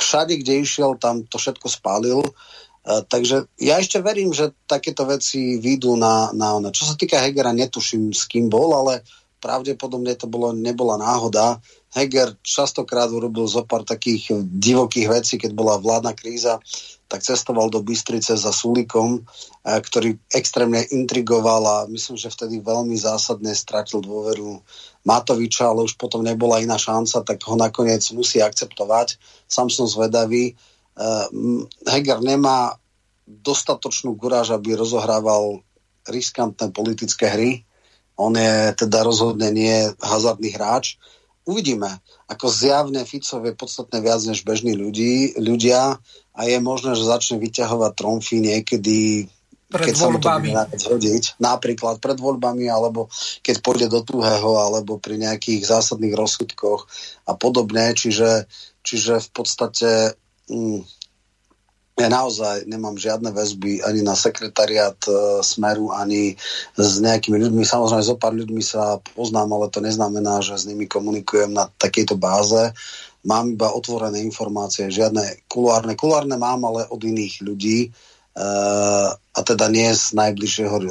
všade, 0.00 0.38
kde 0.40 0.64
išiel, 0.64 0.96
tam 0.96 1.26
to 1.26 1.36
všetko 1.38 1.66
spálil. 1.68 2.22
Uh, 2.22 3.02
takže 3.04 3.50
ja 3.60 3.76
ešte 3.82 4.00
verím, 4.00 4.32
že 4.32 4.54
takéto 4.64 5.04
veci 5.04 5.60
výjdu 5.60 5.98
na, 5.98 6.32
na 6.32 6.56
ona. 6.56 6.72
Čo 6.72 6.88
sa 6.88 6.94
týka 6.94 7.20
Hegera, 7.20 7.52
netuším, 7.52 8.14
s 8.14 8.24
kým 8.24 8.48
bol, 8.48 8.72
ale 8.72 9.04
pravdepodobne 9.38 10.18
to 10.18 10.26
bolo, 10.26 10.50
nebola 10.54 10.98
náhoda. 10.98 11.62
Heger 11.94 12.36
častokrát 12.44 13.08
urobil 13.08 13.48
zo 13.48 13.64
pár 13.64 13.86
takých 13.86 14.34
divokých 14.44 15.08
vecí, 15.08 15.34
keď 15.40 15.50
bola 15.56 15.80
vládna 15.80 16.12
kríza, 16.12 16.60
tak 17.08 17.24
cestoval 17.24 17.72
do 17.72 17.80
Bystrice 17.80 18.36
za 18.36 18.52
Sulikom, 18.52 19.24
ktorý 19.64 20.20
extrémne 20.28 20.84
intrigoval 20.92 21.62
a 21.64 21.76
myslím, 21.88 22.20
že 22.20 22.28
vtedy 22.28 22.60
veľmi 22.60 22.92
zásadne 23.00 23.56
stratil 23.56 24.04
dôveru 24.04 24.60
Matoviča, 25.08 25.72
ale 25.72 25.88
už 25.88 25.96
potom 25.96 26.20
nebola 26.20 26.60
iná 26.60 26.76
šanca, 26.76 27.24
tak 27.24 27.40
ho 27.48 27.56
nakoniec 27.56 28.04
musí 28.12 28.44
akceptovať. 28.44 29.16
Sam 29.48 29.72
som 29.72 29.88
zvedavý. 29.88 30.52
Heger 31.88 32.20
nemá 32.20 32.76
dostatočnú 33.24 34.12
guráž, 34.12 34.52
aby 34.52 34.76
rozohrával 34.76 35.64
riskantné 36.04 36.76
politické 36.76 37.32
hry. 37.32 37.64
On 38.20 38.36
je 38.36 38.76
teda 38.76 39.00
rozhodne 39.00 39.48
nie 39.48 39.88
hazardný 39.96 40.52
hráč 40.52 41.00
uvidíme. 41.48 41.88
Ako 42.28 42.52
zjavne 42.52 43.00
Ficov 43.08 43.40
je 43.48 43.56
podstatne 43.56 44.04
viac 44.04 44.20
než 44.28 44.44
bežní 44.44 44.76
ľudí, 44.76 45.40
ľudia 45.40 45.96
a 46.36 46.40
je 46.44 46.58
možné, 46.60 46.92
že 46.92 47.08
začne 47.08 47.40
vyťahovať 47.40 47.92
tromfy 47.96 48.36
niekedy 48.44 49.26
pred 49.68 49.92
keď 49.92 49.94
voľbami. 50.00 50.48
sa 50.52 50.64
mu 50.64 50.76
to 50.76 50.86
hodiť, 50.96 51.24
napríklad 51.40 52.00
pred 52.00 52.16
voľbami, 52.16 52.72
alebo 52.72 53.12
keď 53.44 53.56
pôjde 53.60 53.86
do 53.92 54.00
tuhého, 54.00 54.56
alebo 54.60 54.96
pri 54.96 55.20
nejakých 55.20 55.64
zásadných 55.64 56.16
rozsudkoch 56.16 56.88
a 57.28 57.32
podobne. 57.36 57.92
Čiže, 57.92 58.48
čiže 58.80 59.20
v 59.20 59.28
podstate 59.32 60.16
mm, 60.48 60.97
ja 61.98 62.06
naozaj 62.06 62.70
nemám 62.70 62.94
žiadne 62.94 63.34
väzby 63.34 63.82
ani 63.82 64.06
na 64.06 64.14
sekretariat 64.14 64.96
e, 65.10 65.42
Smeru, 65.42 65.90
ani 65.90 66.38
s 66.78 67.02
nejakými 67.02 67.34
ľuďmi. 67.42 67.66
Samozrejme, 67.66 68.06
so 68.06 68.14
pár 68.14 68.38
ľuďmi 68.38 68.62
sa 68.62 69.02
poznám, 69.18 69.50
ale 69.58 69.66
to 69.74 69.82
neznamená, 69.82 70.38
že 70.38 70.54
s 70.54 70.64
nimi 70.70 70.86
komunikujem 70.86 71.50
na 71.50 71.66
takejto 71.66 72.14
báze. 72.14 72.70
Mám 73.26 73.58
iba 73.58 73.74
otvorené 73.74 74.22
informácie, 74.22 74.86
žiadne 74.94 75.42
kulárne. 75.50 75.98
Kulárne 75.98 76.38
mám, 76.38 76.62
ale 76.62 76.86
od 76.86 77.02
iných 77.02 77.42
ľudí. 77.42 77.78
E, 77.86 78.48
a 79.10 79.40
teda 79.42 79.66
nie 79.66 79.90
z 79.90 80.14
najbližšieho 80.14 80.76
e, 80.78 80.84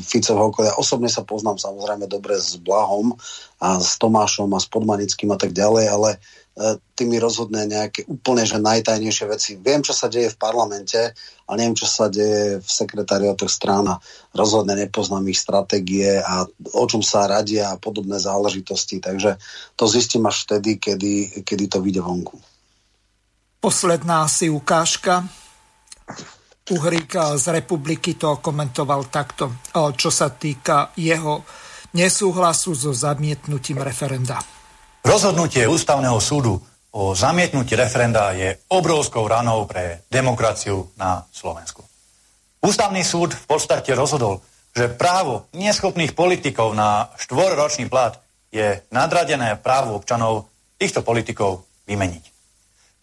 Ficovho 0.00 0.48
okolia. 0.48 0.80
Osobne 0.80 1.12
sa 1.12 1.28
poznám 1.28 1.60
samozrejme 1.60 2.08
dobre 2.08 2.40
s 2.40 2.56
Blahom 2.56 3.12
a 3.60 3.76
s 3.76 4.00
Tomášom 4.00 4.48
a 4.56 4.58
s 4.60 4.66
Podmanickým 4.72 5.28
a 5.28 5.36
tak 5.36 5.52
ďalej, 5.52 5.92
ale 5.92 6.10
E, 6.54 6.78
tými 6.94 7.18
rozhodne 7.18 7.66
nejaké 7.66 8.06
úplne 8.06 8.46
že 8.46 8.62
najtajnejšie 8.62 9.26
veci. 9.26 9.50
Viem, 9.58 9.82
čo 9.82 9.90
sa 9.90 10.06
deje 10.06 10.30
v 10.30 10.38
parlamente, 10.38 11.10
ale 11.50 11.56
neviem, 11.58 11.74
čo 11.74 11.90
sa 11.90 12.06
deje 12.06 12.62
v 12.62 12.68
sekretariatoch 12.70 13.50
strán 13.50 13.90
rozhodne 14.30 14.78
nepoznám 14.78 15.26
ich 15.26 15.42
stratégie 15.42 16.22
a 16.22 16.46
o 16.78 16.84
čom 16.86 17.02
sa 17.02 17.26
radia 17.26 17.74
a 17.74 17.80
podobné 17.82 18.22
záležitosti. 18.22 19.02
Takže 19.02 19.34
to 19.74 19.90
zistím 19.90 20.30
až 20.30 20.46
vtedy, 20.46 20.78
kedy, 20.78 21.42
kedy 21.42 21.64
to 21.66 21.82
vyjde 21.82 22.06
vonku. 22.06 22.38
Posledná 23.58 24.30
asi 24.30 24.46
ukážka. 24.46 25.26
Uhrík 26.70 27.18
z 27.34 27.44
republiky 27.50 28.14
to 28.14 28.38
komentoval 28.38 29.10
takto, 29.10 29.50
e, 29.50 29.90
čo 29.98 30.14
sa 30.14 30.30
týka 30.30 30.94
jeho 30.94 31.42
nesúhlasu 31.98 32.78
so 32.78 32.94
zamietnutím 32.94 33.82
referenda. 33.82 34.53
Rozhodnutie 35.04 35.68
ústavného 35.68 36.16
súdu 36.16 36.56
o 36.96 37.12
zamietnutí 37.12 37.76
referenda 37.76 38.32
je 38.32 38.56
obrovskou 38.72 39.28
ranou 39.28 39.68
pre 39.68 40.08
demokraciu 40.08 40.88
na 40.96 41.28
Slovensku. 41.28 41.84
Ústavný 42.64 43.04
súd 43.04 43.36
v 43.36 43.44
podstate 43.44 43.92
rozhodol, 43.92 44.40
že 44.72 44.88
právo 44.88 45.44
neschopných 45.52 46.16
politikov 46.16 46.72
na 46.72 47.12
štvorročný 47.20 47.92
plat 47.92 48.16
je 48.48 48.80
nadradené 48.88 49.60
právo 49.60 50.00
občanov 50.00 50.48
týchto 50.80 51.04
politikov 51.04 51.68
vymeniť. 51.84 52.24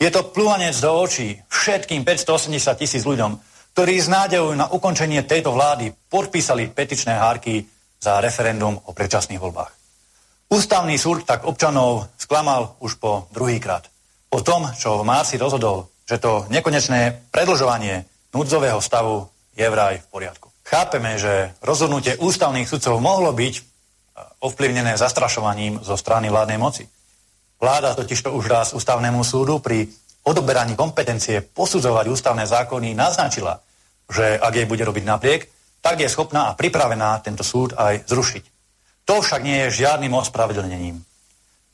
Je 0.02 0.10
to 0.10 0.34
plúvanec 0.34 0.74
do 0.82 0.98
očí 0.98 1.38
všetkým 1.54 2.02
580 2.02 2.82
tisíc 2.82 3.06
ľuďom, 3.06 3.38
ktorí 3.78 4.02
z 4.02 4.10
nádejou 4.10 4.58
na 4.58 4.74
ukončenie 4.74 5.22
tejto 5.22 5.54
vlády 5.54 5.94
podpísali 6.10 6.74
petičné 6.74 7.14
hárky 7.14 7.70
za 8.02 8.18
referendum 8.18 8.74
o 8.74 8.90
predčasných 8.90 9.38
voľbách. 9.38 9.81
Ústavný 10.52 11.00
súd 11.00 11.24
tak 11.24 11.48
občanov 11.48 12.12
sklamal 12.20 12.76
už 12.84 13.00
po 13.00 13.32
druhýkrát. 13.32 13.88
Po 14.28 14.44
tom, 14.44 14.68
čo 14.76 15.00
v 15.00 15.08
marci 15.08 15.40
rozhodol, 15.40 15.88
že 16.04 16.20
to 16.20 16.44
nekonečné 16.52 17.32
predlžovanie 17.32 18.04
núdzového 18.36 18.84
stavu 18.84 19.32
je 19.56 19.64
vraj 19.64 20.04
v 20.04 20.08
poriadku. 20.12 20.52
Chápeme, 20.68 21.16
že 21.16 21.56
rozhodnutie 21.64 22.20
ústavných 22.20 22.68
sudcov 22.68 23.00
mohlo 23.00 23.32
byť 23.32 23.54
e, 23.56 23.62
ovplyvnené 24.44 25.00
zastrašovaním 25.00 25.80
zo 25.88 25.96
strany 25.96 26.28
vládnej 26.28 26.60
moci. 26.60 26.84
Vláda 27.56 27.96
totižto 27.96 28.36
už 28.36 28.44
raz 28.52 28.68
ústavnému 28.76 29.24
súdu 29.24 29.64
pri 29.64 29.88
odoberaní 30.28 30.76
kompetencie 30.76 31.40
posudzovať 31.48 32.12
ústavné 32.12 32.44
zákony 32.44 32.92
naznačila, 32.92 33.64
že 34.12 34.36
ak 34.36 34.52
jej 34.52 34.68
bude 34.68 34.84
robiť 34.84 35.08
napriek, 35.08 35.48
tak 35.80 36.04
je 36.04 36.12
schopná 36.12 36.52
a 36.52 36.56
pripravená 36.60 37.24
tento 37.24 37.40
súd 37.40 37.72
aj 37.80 38.04
zrušiť. 38.04 38.51
To 39.12 39.20
však 39.20 39.44
nie 39.44 39.68
je 39.68 39.84
žiadnym 39.84 40.16
ospravedlnením. 40.16 41.04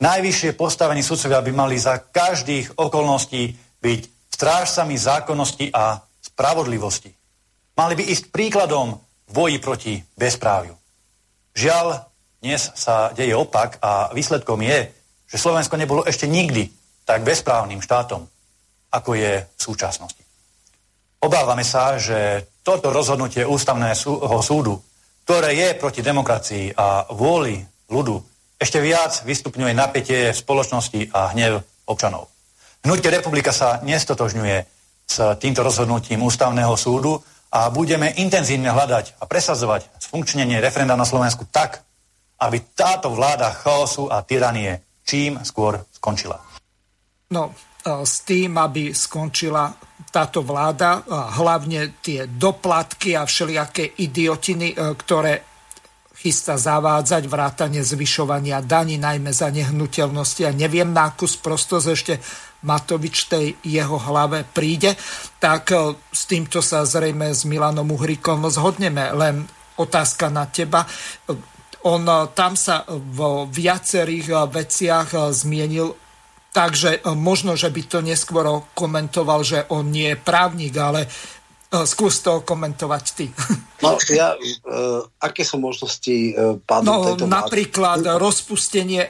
Najvyššie 0.02 0.58
postavení 0.58 1.06
sudcovia 1.06 1.38
by 1.38 1.54
mali 1.54 1.78
za 1.78 2.02
každých 2.02 2.74
okolností 2.74 3.54
byť 3.78 4.00
strážcami 4.34 4.98
zákonnosti 4.98 5.70
a 5.70 6.02
spravodlivosti. 6.18 7.14
Mali 7.78 7.94
by 7.94 8.10
ísť 8.10 8.34
príkladom 8.34 8.98
v 8.98 9.30
boji 9.30 9.58
proti 9.62 9.94
bezpráviu. 10.18 10.74
Žiaľ, 11.54 12.10
dnes 12.42 12.74
sa 12.74 13.14
deje 13.14 13.38
opak 13.38 13.78
a 13.86 14.10
výsledkom 14.10 14.58
je, 14.58 14.90
že 15.30 15.38
Slovensko 15.38 15.78
nebolo 15.78 16.02
ešte 16.10 16.26
nikdy 16.26 16.66
tak 17.06 17.22
bezprávnym 17.22 17.78
štátom, 17.78 18.26
ako 18.90 19.14
je 19.14 19.46
v 19.46 19.60
súčasnosti. 19.62 20.26
Obávame 21.22 21.62
sa, 21.62 22.02
že 22.02 22.50
toto 22.66 22.90
rozhodnutie 22.90 23.46
ústavného 23.46 24.42
súdu, 24.42 24.82
ktoré 25.28 25.52
je 25.52 25.76
proti 25.76 26.00
demokracii 26.00 26.72
a 26.72 27.04
vôli 27.12 27.60
ľudu, 27.92 28.16
ešte 28.56 28.80
viac 28.80 29.12
vystupňuje 29.28 29.76
napätie 29.76 30.32
spoločnosti 30.32 31.12
a 31.12 31.36
hnev 31.36 31.60
občanov. 31.84 32.32
Hnutie 32.80 33.12
republika 33.12 33.52
sa 33.52 33.76
nestotožňuje 33.84 34.56
s 35.04 35.16
týmto 35.36 35.60
rozhodnutím 35.60 36.24
ústavného 36.24 36.72
súdu 36.80 37.20
a 37.52 37.68
budeme 37.68 38.08
intenzívne 38.16 38.72
hľadať 38.72 39.20
a 39.20 39.28
presadzovať 39.28 40.00
funkčnenie 40.00 40.64
referenda 40.64 40.96
na 40.96 41.04
Slovensku 41.04 41.44
tak, 41.52 41.84
aby 42.40 42.64
táto 42.72 43.12
vláda 43.12 43.52
chaosu 43.52 44.08
a 44.08 44.24
tyranie 44.24 44.80
čím 45.04 45.44
skôr 45.44 45.84
skončila. 45.92 46.40
No, 47.36 47.52
s 47.84 48.24
tým, 48.24 48.56
aby 48.56 48.96
skončila 48.96 49.76
táto 50.08 50.40
vláda, 50.40 51.04
hlavne 51.36 52.00
tie 52.00 52.24
doplatky 52.24 53.12
a 53.12 53.28
všelijaké 53.28 53.92
idiotiny, 54.00 54.72
e, 54.72 54.76
ktoré 54.96 55.44
chystá 56.18 56.58
zavádzať 56.58 57.30
vrátanie 57.30 57.84
zvyšovania 57.84 58.58
daní, 58.64 58.98
najmä 58.98 59.30
za 59.30 59.54
nehnuteľnosti 59.54 60.42
a 60.48 60.56
neviem 60.56 60.90
na 60.90 61.14
akú 61.14 61.30
sprostosť 61.30 61.86
ešte 61.86 62.14
Matovič 62.58 63.30
tej 63.30 63.54
jeho 63.62 64.02
hlave 64.02 64.42
príde, 64.42 64.96
tak 65.38 65.70
e, 65.70 65.94
s 66.10 66.22
týmto 66.24 66.64
sa 66.64 66.82
zrejme 66.88 67.30
s 67.30 67.46
Milanom 67.46 67.92
Uhrikom 67.92 68.48
zhodneme. 68.48 69.14
Len 69.14 69.46
otázka 69.78 70.32
na 70.32 70.48
teba. 70.48 70.88
On 71.86 72.02
e, 72.02 72.16
tam 72.32 72.56
sa 72.56 72.82
vo 72.88 73.46
viacerých 73.46 74.50
veciach 74.50 75.30
zmienil 75.36 76.07
Takže 76.58 76.90
e, 76.98 77.14
možno, 77.14 77.54
že 77.54 77.70
by 77.70 77.82
to 77.86 77.98
neskôr 78.02 78.66
komentoval, 78.74 79.46
že 79.46 79.62
on 79.70 79.94
nie 79.94 80.10
je 80.10 80.18
právnik, 80.18 80.74
ale 80.74 81.06
e, 81.06 81.08
skús 81.86 82.18
to 82.18 82.42
komentovať 82.42 83.04
ty. 83.14 83.26
No 83.78 83.94
ja, 84.10 84.34
uh, 84.34 85.06
aké 85.22 85.46
sú 85.46 85.62
možnosti 85.62 86.34
pádu 86.66 86.90
no, 86.90 87.14
tejto 87.14 87.30
Napríklad 87.30 88.02
vlády? 88.02 88.18
rozpustenie 88.18 89.06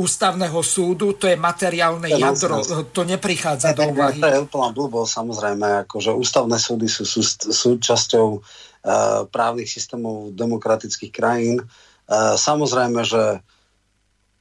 ústavného 0.00 0.56
súdu, 0.64 1.12
to 1.12 1.28
je 1.28 1.36
materiálne 1.36 2.08
to 2.08 2.16
jadro, 2.16 2.64
nás, 2.64 2.88
to 2.88 3.04
neprichádza 3.04 3.76
do 3.76 3.92
úvahy. 3.92 4.16
To 4.16 4.32
je 4.32 4.40
úplná 4.48 4.72
blbosť, 4.72 5.12
samozrejme, 5.12 5.66
akože 5.84 6.16
ústavné 6.16 6.56
súdy 6.56 6.88
sú, 6.88 7.04
sú 7.04 7.20
súčasťou 7.52 8.26
uh, 8.40 9.28
právnych 9.28 9.68
systémov 9.68 10.32
demokratických 10.32 11.12
krajín. 11.12 11.60
Uh, 12.08 12.32
samozrejme, 12.32 13.04
že 13.04 13.44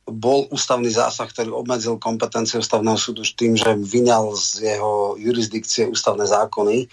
bol 0.08 0.48
ústavný 0.56 0.88
zásah, 0.88 1.28
ktorý 1.28 1.52
obmedzil 1.52 2.00
kompetencie 2.00 2.56
ústavného 2.56 2.96
súdu 2.96 3.28
tým, 3.28 3.60
že 3.60 3.76
vyňal 3.76 4.32
z 4.40 4.76
jeho 4.76 5.20
jurisdikcie 5.20 5.92
ústavné 5.92 6.24
zákony, 6.24 6.88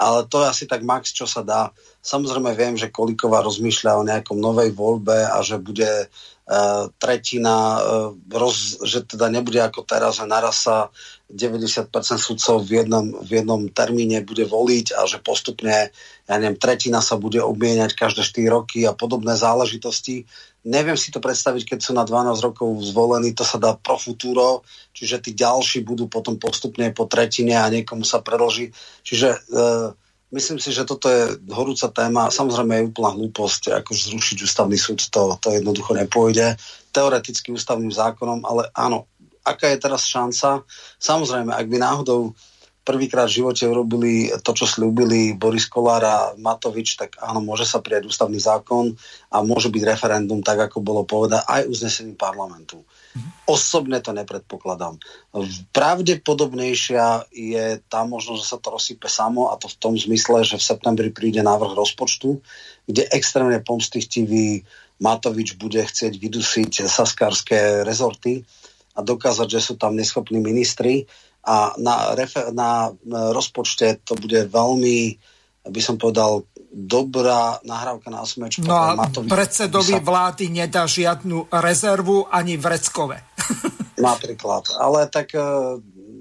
ale 0.00 0.24
to 0.24 0.40
je 0.40 0.48
asi 0.48 0.64
tak 0.64 0.80
max, 0.80 1.12
čo 1.12 1.28
sa 1.28 1.44
dá. 1.44 1.68
Samozrejme 2.00 2.56
viem, 2.56 2.72
že 2.80 2.88
Kolíková 2.88 3.44
rozmýšľa 3.44 4.00
o 4.00 4.06
nejakom 4.08 4.40
novej 4.40 4.72
voľbe 4.72 5.28
a 5.28 5.44
že 5.44 5.60
bude 5.60 6.08
uh, 6.08 6.84
tretina, 6.96 7.76
uh, 7.76 8.16
roz, 8.32 8.80
že 8.80 9.04
teda 9.04 9.28
nebude 9.28 9.60
ako 9.60 9.84
teraz, 9.84 10.16
že 10.16 10.24
naraz 10.24 10.64
sa 10.64 10.88
90% 11.28 11.92
sudcov 12.16 12.64
v 12.64 12.80
jednom, 12.80 13.12
v 13.20 13.44
jednom 13.44 13.60
termíne 13.68 14.24
bude 14.24 14.48
voliť 14.48 14.96
a 14.96 15.04
že 15.04 15.20
postupne, 15.20 15.92
ja 16.24 16.34
neviem, 16.40 16.56
tretina 16.56 17.04
sa 17.04 17.20
bude 17.20 17.44
obmieniať 17.44 17.92
každé 17.92 18.24
4 18.24 18.56
roky 18.56 18.88
a 18.88 18.96
podobné 18.96 19.36
záležitosti 19.36 20.24
Neviem 20.60 20.96
si 20.96 21.08
to 21.08 21.24
predstaviť, 21.24 21.72
keď 21.72 21.78
sú 21.80 21.96
na 21.96 22.04
12 22.04 22.36
rokov 22.44 22.68
zvolení, 22.84 23.32
to 23.32 23.48
sa 23.48 23.56
dá 23.56 23.72
pro 23.80 23.96
futuro, 23.96 24.60
čiže 24.92 25.24
tí 25.24 25.32
ďalší 25.32 25.80
budú 25.80 26.04
potom 26.04 26.36
postupne 26.36 26.92
po 26.92 27.08
tretine 27.08 27.56
a 27.56 27.72
niekomu 27.72 28.04
sa 28.04 28.20
predlží. 28.20 28.68
Čiže 29.00 29.28
e, 29.32 29.38
myslím 30.36 30.60
si, 30.60 30.68
že 30.76 30.84
toto 30.84 31.08
je 31.08 31.40
horúca 31.48 31.88
téma. 31.88 32.28
Samozrejme 32.28 32.76
je 32.76 32.88
úplná 32.92 33.10
hlúposť, 33.16 33.72
ako 33.80 33.90
zrušiť 33.96 34.36
ústavný 34.44 34.76
súd, 34.76 35.00
to, 35.08 35.40
to 35.40 35.48
jednoducho 35.48 35.96
nepôjde. 35.96 36.60
Teoreticky 36.92 37.56
ústavným 37.56 37.88
zákonom, 37.88 38.44
ale 38.44 38.68
áno, 38.76 39.08
aká 39.40 39.72
je 39.72 39.80
teraz 39.80 40.04
šanca? 40.12 40.68
Samozrejme, 41.00 41.56
ak 41.56 41.66
by 41.72 41.76
náhodou 41.80 42.36
prvýkrát 42.80 43.28
v 43.28 43.42
živote 43.42 43.68
urobili 43.68 44.32
to, 44.40 44.50
čo 44.56 44.64
slúbili 44.64 45.36
Boris 45.36 45.68
Kolár 45.68 46.02
a 46.02 46.18
Matovič, 46.36 46.96
tak 46.96 47.20
áno, 47.20 47.44
môže 47.44 47.68
sa 47.68 47.84
prijať 47.84 48.08
ústavný 48.08 48.40
zákon 48.40 48.96
a 49.30 49.44
môže 49.44 49.68
byť 49.68 49.82
referendum, 49.84 50.40
tak 50.40 50.70
ako 50.70 50.80
bolo 50.80 51.04
povedané, 51.04 51.44
aj 51.44 51.68
uznesením 51.68 52.16
parlamentu. 52.16 52.80
Osobne 53.44 53.98
to 53.98 54.14
nepredpokladám. 54.14 54.96
Pravdepodobnejšia 55.74 57.28
je 57.34 57.82
tá 57.90 58.06
možnosť, 58.06 58.38
že 58.38 58.50
sa 58.50 58.58
to 58.62 58.68
rozsype 58.70 59.08
samo 59.10 59.50
a 59.50 59.58
to 59.58 59.66
v 59.66 59.78
tom 59.82 59.94
zmysle, 59.98 60.46
že 60.46 60.56
v 60.56 60.68
septembri 60.70 61.10
príde 61.10 61.42
návrh 61.42 61.74
rozpočtu, 61.74 62.38
kde 62.86 63.02
extrémne 63.10 63.58
pomstichtivý 63.60 64.62
Matovič 65.00 65.56
bude 65.56 65.80
chcieť 65.80 66.12
vydusiť 66.16 66.72
saskárske 66.86 67.82
rezorty 67.82 68.44
a 68.94 69.00
dokázať, 69.00 69.48
že 69.48 69.60
sú 69.60 69.74
tam 69.80 69.96
neschopní 69.96 70.38
ministri 70.38 71.08
a 71.40 71.72
na, 71.80 72.12
refer- 72.12 72.52
na 72.52 72.92
rozpočte 73.08 74.04
to 74.04 74.12
bude 74.16 74.52
veľmi, 74.52 75.16
by 75.64 75.80
som 75.80 75.96
povedal, 75.96 76.44
dobrá 76.70 77.58
nahrávka 77.66 78.12
na 78.12 78.22
smečku. 78.22 78.62
No 78.62 78.76
a 78.76 78.94
predsedovi 79.26 79.98
sa... 79.98 80.04
vlády 80.04 80.44
nedá 80.52 80.86
žiadnu 80.86 81.50
rezervu 81.50 82.28
ani 82.30 82.54
vreckové. 82.60 83.24
Napríklad. 83.98 84.70
Ale 84.78 85.10
tak 85.10 85.34
uh, 85.34 85.76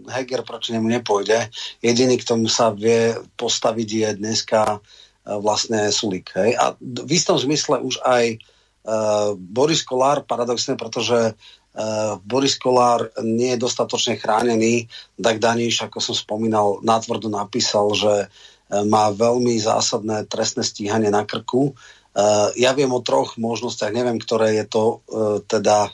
Heger 0.10 0.42
proti 0.42 0.74
nemu 0.74 0.90
nepôjde. 1.00 1.52
Jediný, 1.80 2.18
k 2.18 2.28
tomu 2.28 2.50
sa 2.50 2.74
vie 2.74 3.14
postaviť 3.38 3.90
je 3.92 4.10
dneska 4.18 4.62
uh, 4.76 4.80
vlastne 5.38 5.94
Sulik. 5.94 6.34
Hej? 6.34 6.58
A 6.58 6.74
v 6.80 7.12
istom 7.14 7.38
zmysle 7.38 7.80
už 7.80 8.02
aj 8.02 8.42
uh, 8.42 9.38
Boris 9.38 9.86
Kolár, 9.86 10.26
paradoxne, 10.26 10.74
pretože 10.74 11.36
Uh, 11.36 11.59
Boris 12.26 12.58
Kolár 12.58 13.14
nie 13.22 13.54
je 13.56 13.62
dostatočne 13.62 14.18
chránený. 14.18 14.90
Tak 15.16 15.38
Daniš, 15.38 15.86
ako 15.86 16.02
som 16.02 16.16
spomínal, 16.18 16.82
natvrdo 16.82 17.30
napísal, 17.30 17.94
že 17.94 18.14
uh, 18.26 18.84
má 18.90 19.10
veľmi 19.10 19.58
zásadné 19.58 20.30
trestné 20.30 20.62
stíhanie 20.62 21.10
na 21.10 21.26
krku. 21.26 21.74
Uh, 22.10 22.50
ja 22.58 22.74
viem 22.74 22.90
o 22.90 23.02
troch 23.06 23.38
možnostiach, 23.38 23.94
neviem, 23.94 24.18
ktoré 24.18 24.58
je 24.58 24.66
to 24.66 24.84
teda 25.46 25.94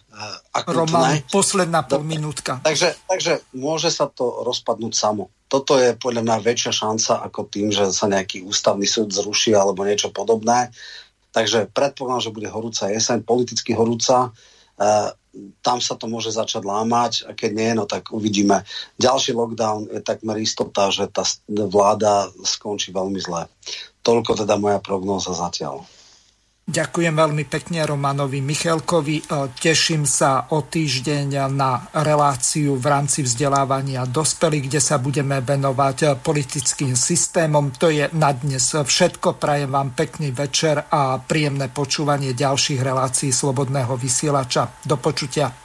akutné. 0.55 0.75
Roman, 0.79 1.19
posledná 1.27 1.83
pol 1.83 2.07
minútka. 2.07 2.63
Takže, 2.63 2.95
takže 3.07 3.43
môže 3.51 3.91
sa 3.91 4.07
to 4.07 4.43
rozpadnúť 4.47 4.95
samo. 4.95 5.31
Toto 5.45 5.77
je 5.77 5.93
podľa 5.93 6.23
mňa 6.25 6.37
väčšia 6.41 6.71
šanca 6.73 7.19
ako 7.29 7.51
tým, 7.51 7.69
že 7.69 7.91
sa 7.91 8.09
nejaký 8.09 8.47
ústavný 8.47 8.87
súd 8.87 9.11
zruší 9.11 9.53
alebo 9.53 9.83
niečo 9.85 10.09
podobné. 10.09 10.71
Takže 11.35 11.67
predpokladám, 11.69 12.31
že 12.31 12.35
bude 12.35 12.49
horúca 12.49 12.87
jeseň, 12.89 13.21
politicky 13.21 13.75
horúca 13.75 14.31
tam 15.59 15.83
sa 15.83 15.95
to 15.99 16.07
môže 16.07 16.31
začať 16.35 16.63
lámať 16.63 17.27
a 17.27 17.35
keď 17.35 17.51
nie, 17.51 17.69
no 17.75 17.83
tak 17.87 18.11
uvidíme. 18.11 18.63
Ďalší 18.99 19.35
lockdown 19.35 19.91
je 19.91 20.01
takmer 20.03 20.39
istota, 20.39 20.91
že 20.91 21.07
tá 21.11 21.23
vláda 21.47 22.31
skončí 22.43 22.95
veľmi 22.95 23.19
zle. 23.19 23.47
Toľko 24.05 24.45
teda 24.45 24.55
moja 24.61 24.79
prognóza 24.79 25.33
zatiaľ. 25.33 25.83
Ďakujem 26.65 27.13
veľmi 27.13 27.45
pekne 27.45 27.85
Romanovi 27.85 28.41
Michalkovi. 28.41 29.21
E, 29.21 29.23
teším 29.53 30.01
sa 30.09 30.49
o 30.49 30.65
týždeň 30.65 31.45
na 31.53 31.93
reláciu 31.93 32.73
v 32.81 32.85
rámci 32.89 33.21
vzdelávania 33.21 34.09
dospelých, 34.09 34.73
kde 34.73 34.81
sa 34.81 34.97
budeme 34.97 35.45
venovať 35.45 36.25
politickým 36.25 36.97
systémom. 36.97 37.69
To 37.77 37.93
je 37.93 38.09
na 38.17 38.33
dnes 38.33 38.65
všetko. 38.65 39.37
Prajem 39.37 39.69
vám 39.69 39.93
pekný 39.93 40.33
večer 40.33 40.89
a 40.89 41.21
príjemné 41.21 41.69
počúvanie 41.69 42.33
ďalších 42.33 42.81
relácií 42.81 43.29
Slobodného 43.29 43.93
vysielača. 43.93 44.81
Do 44.81 44.97
počutia. 44.97 45.64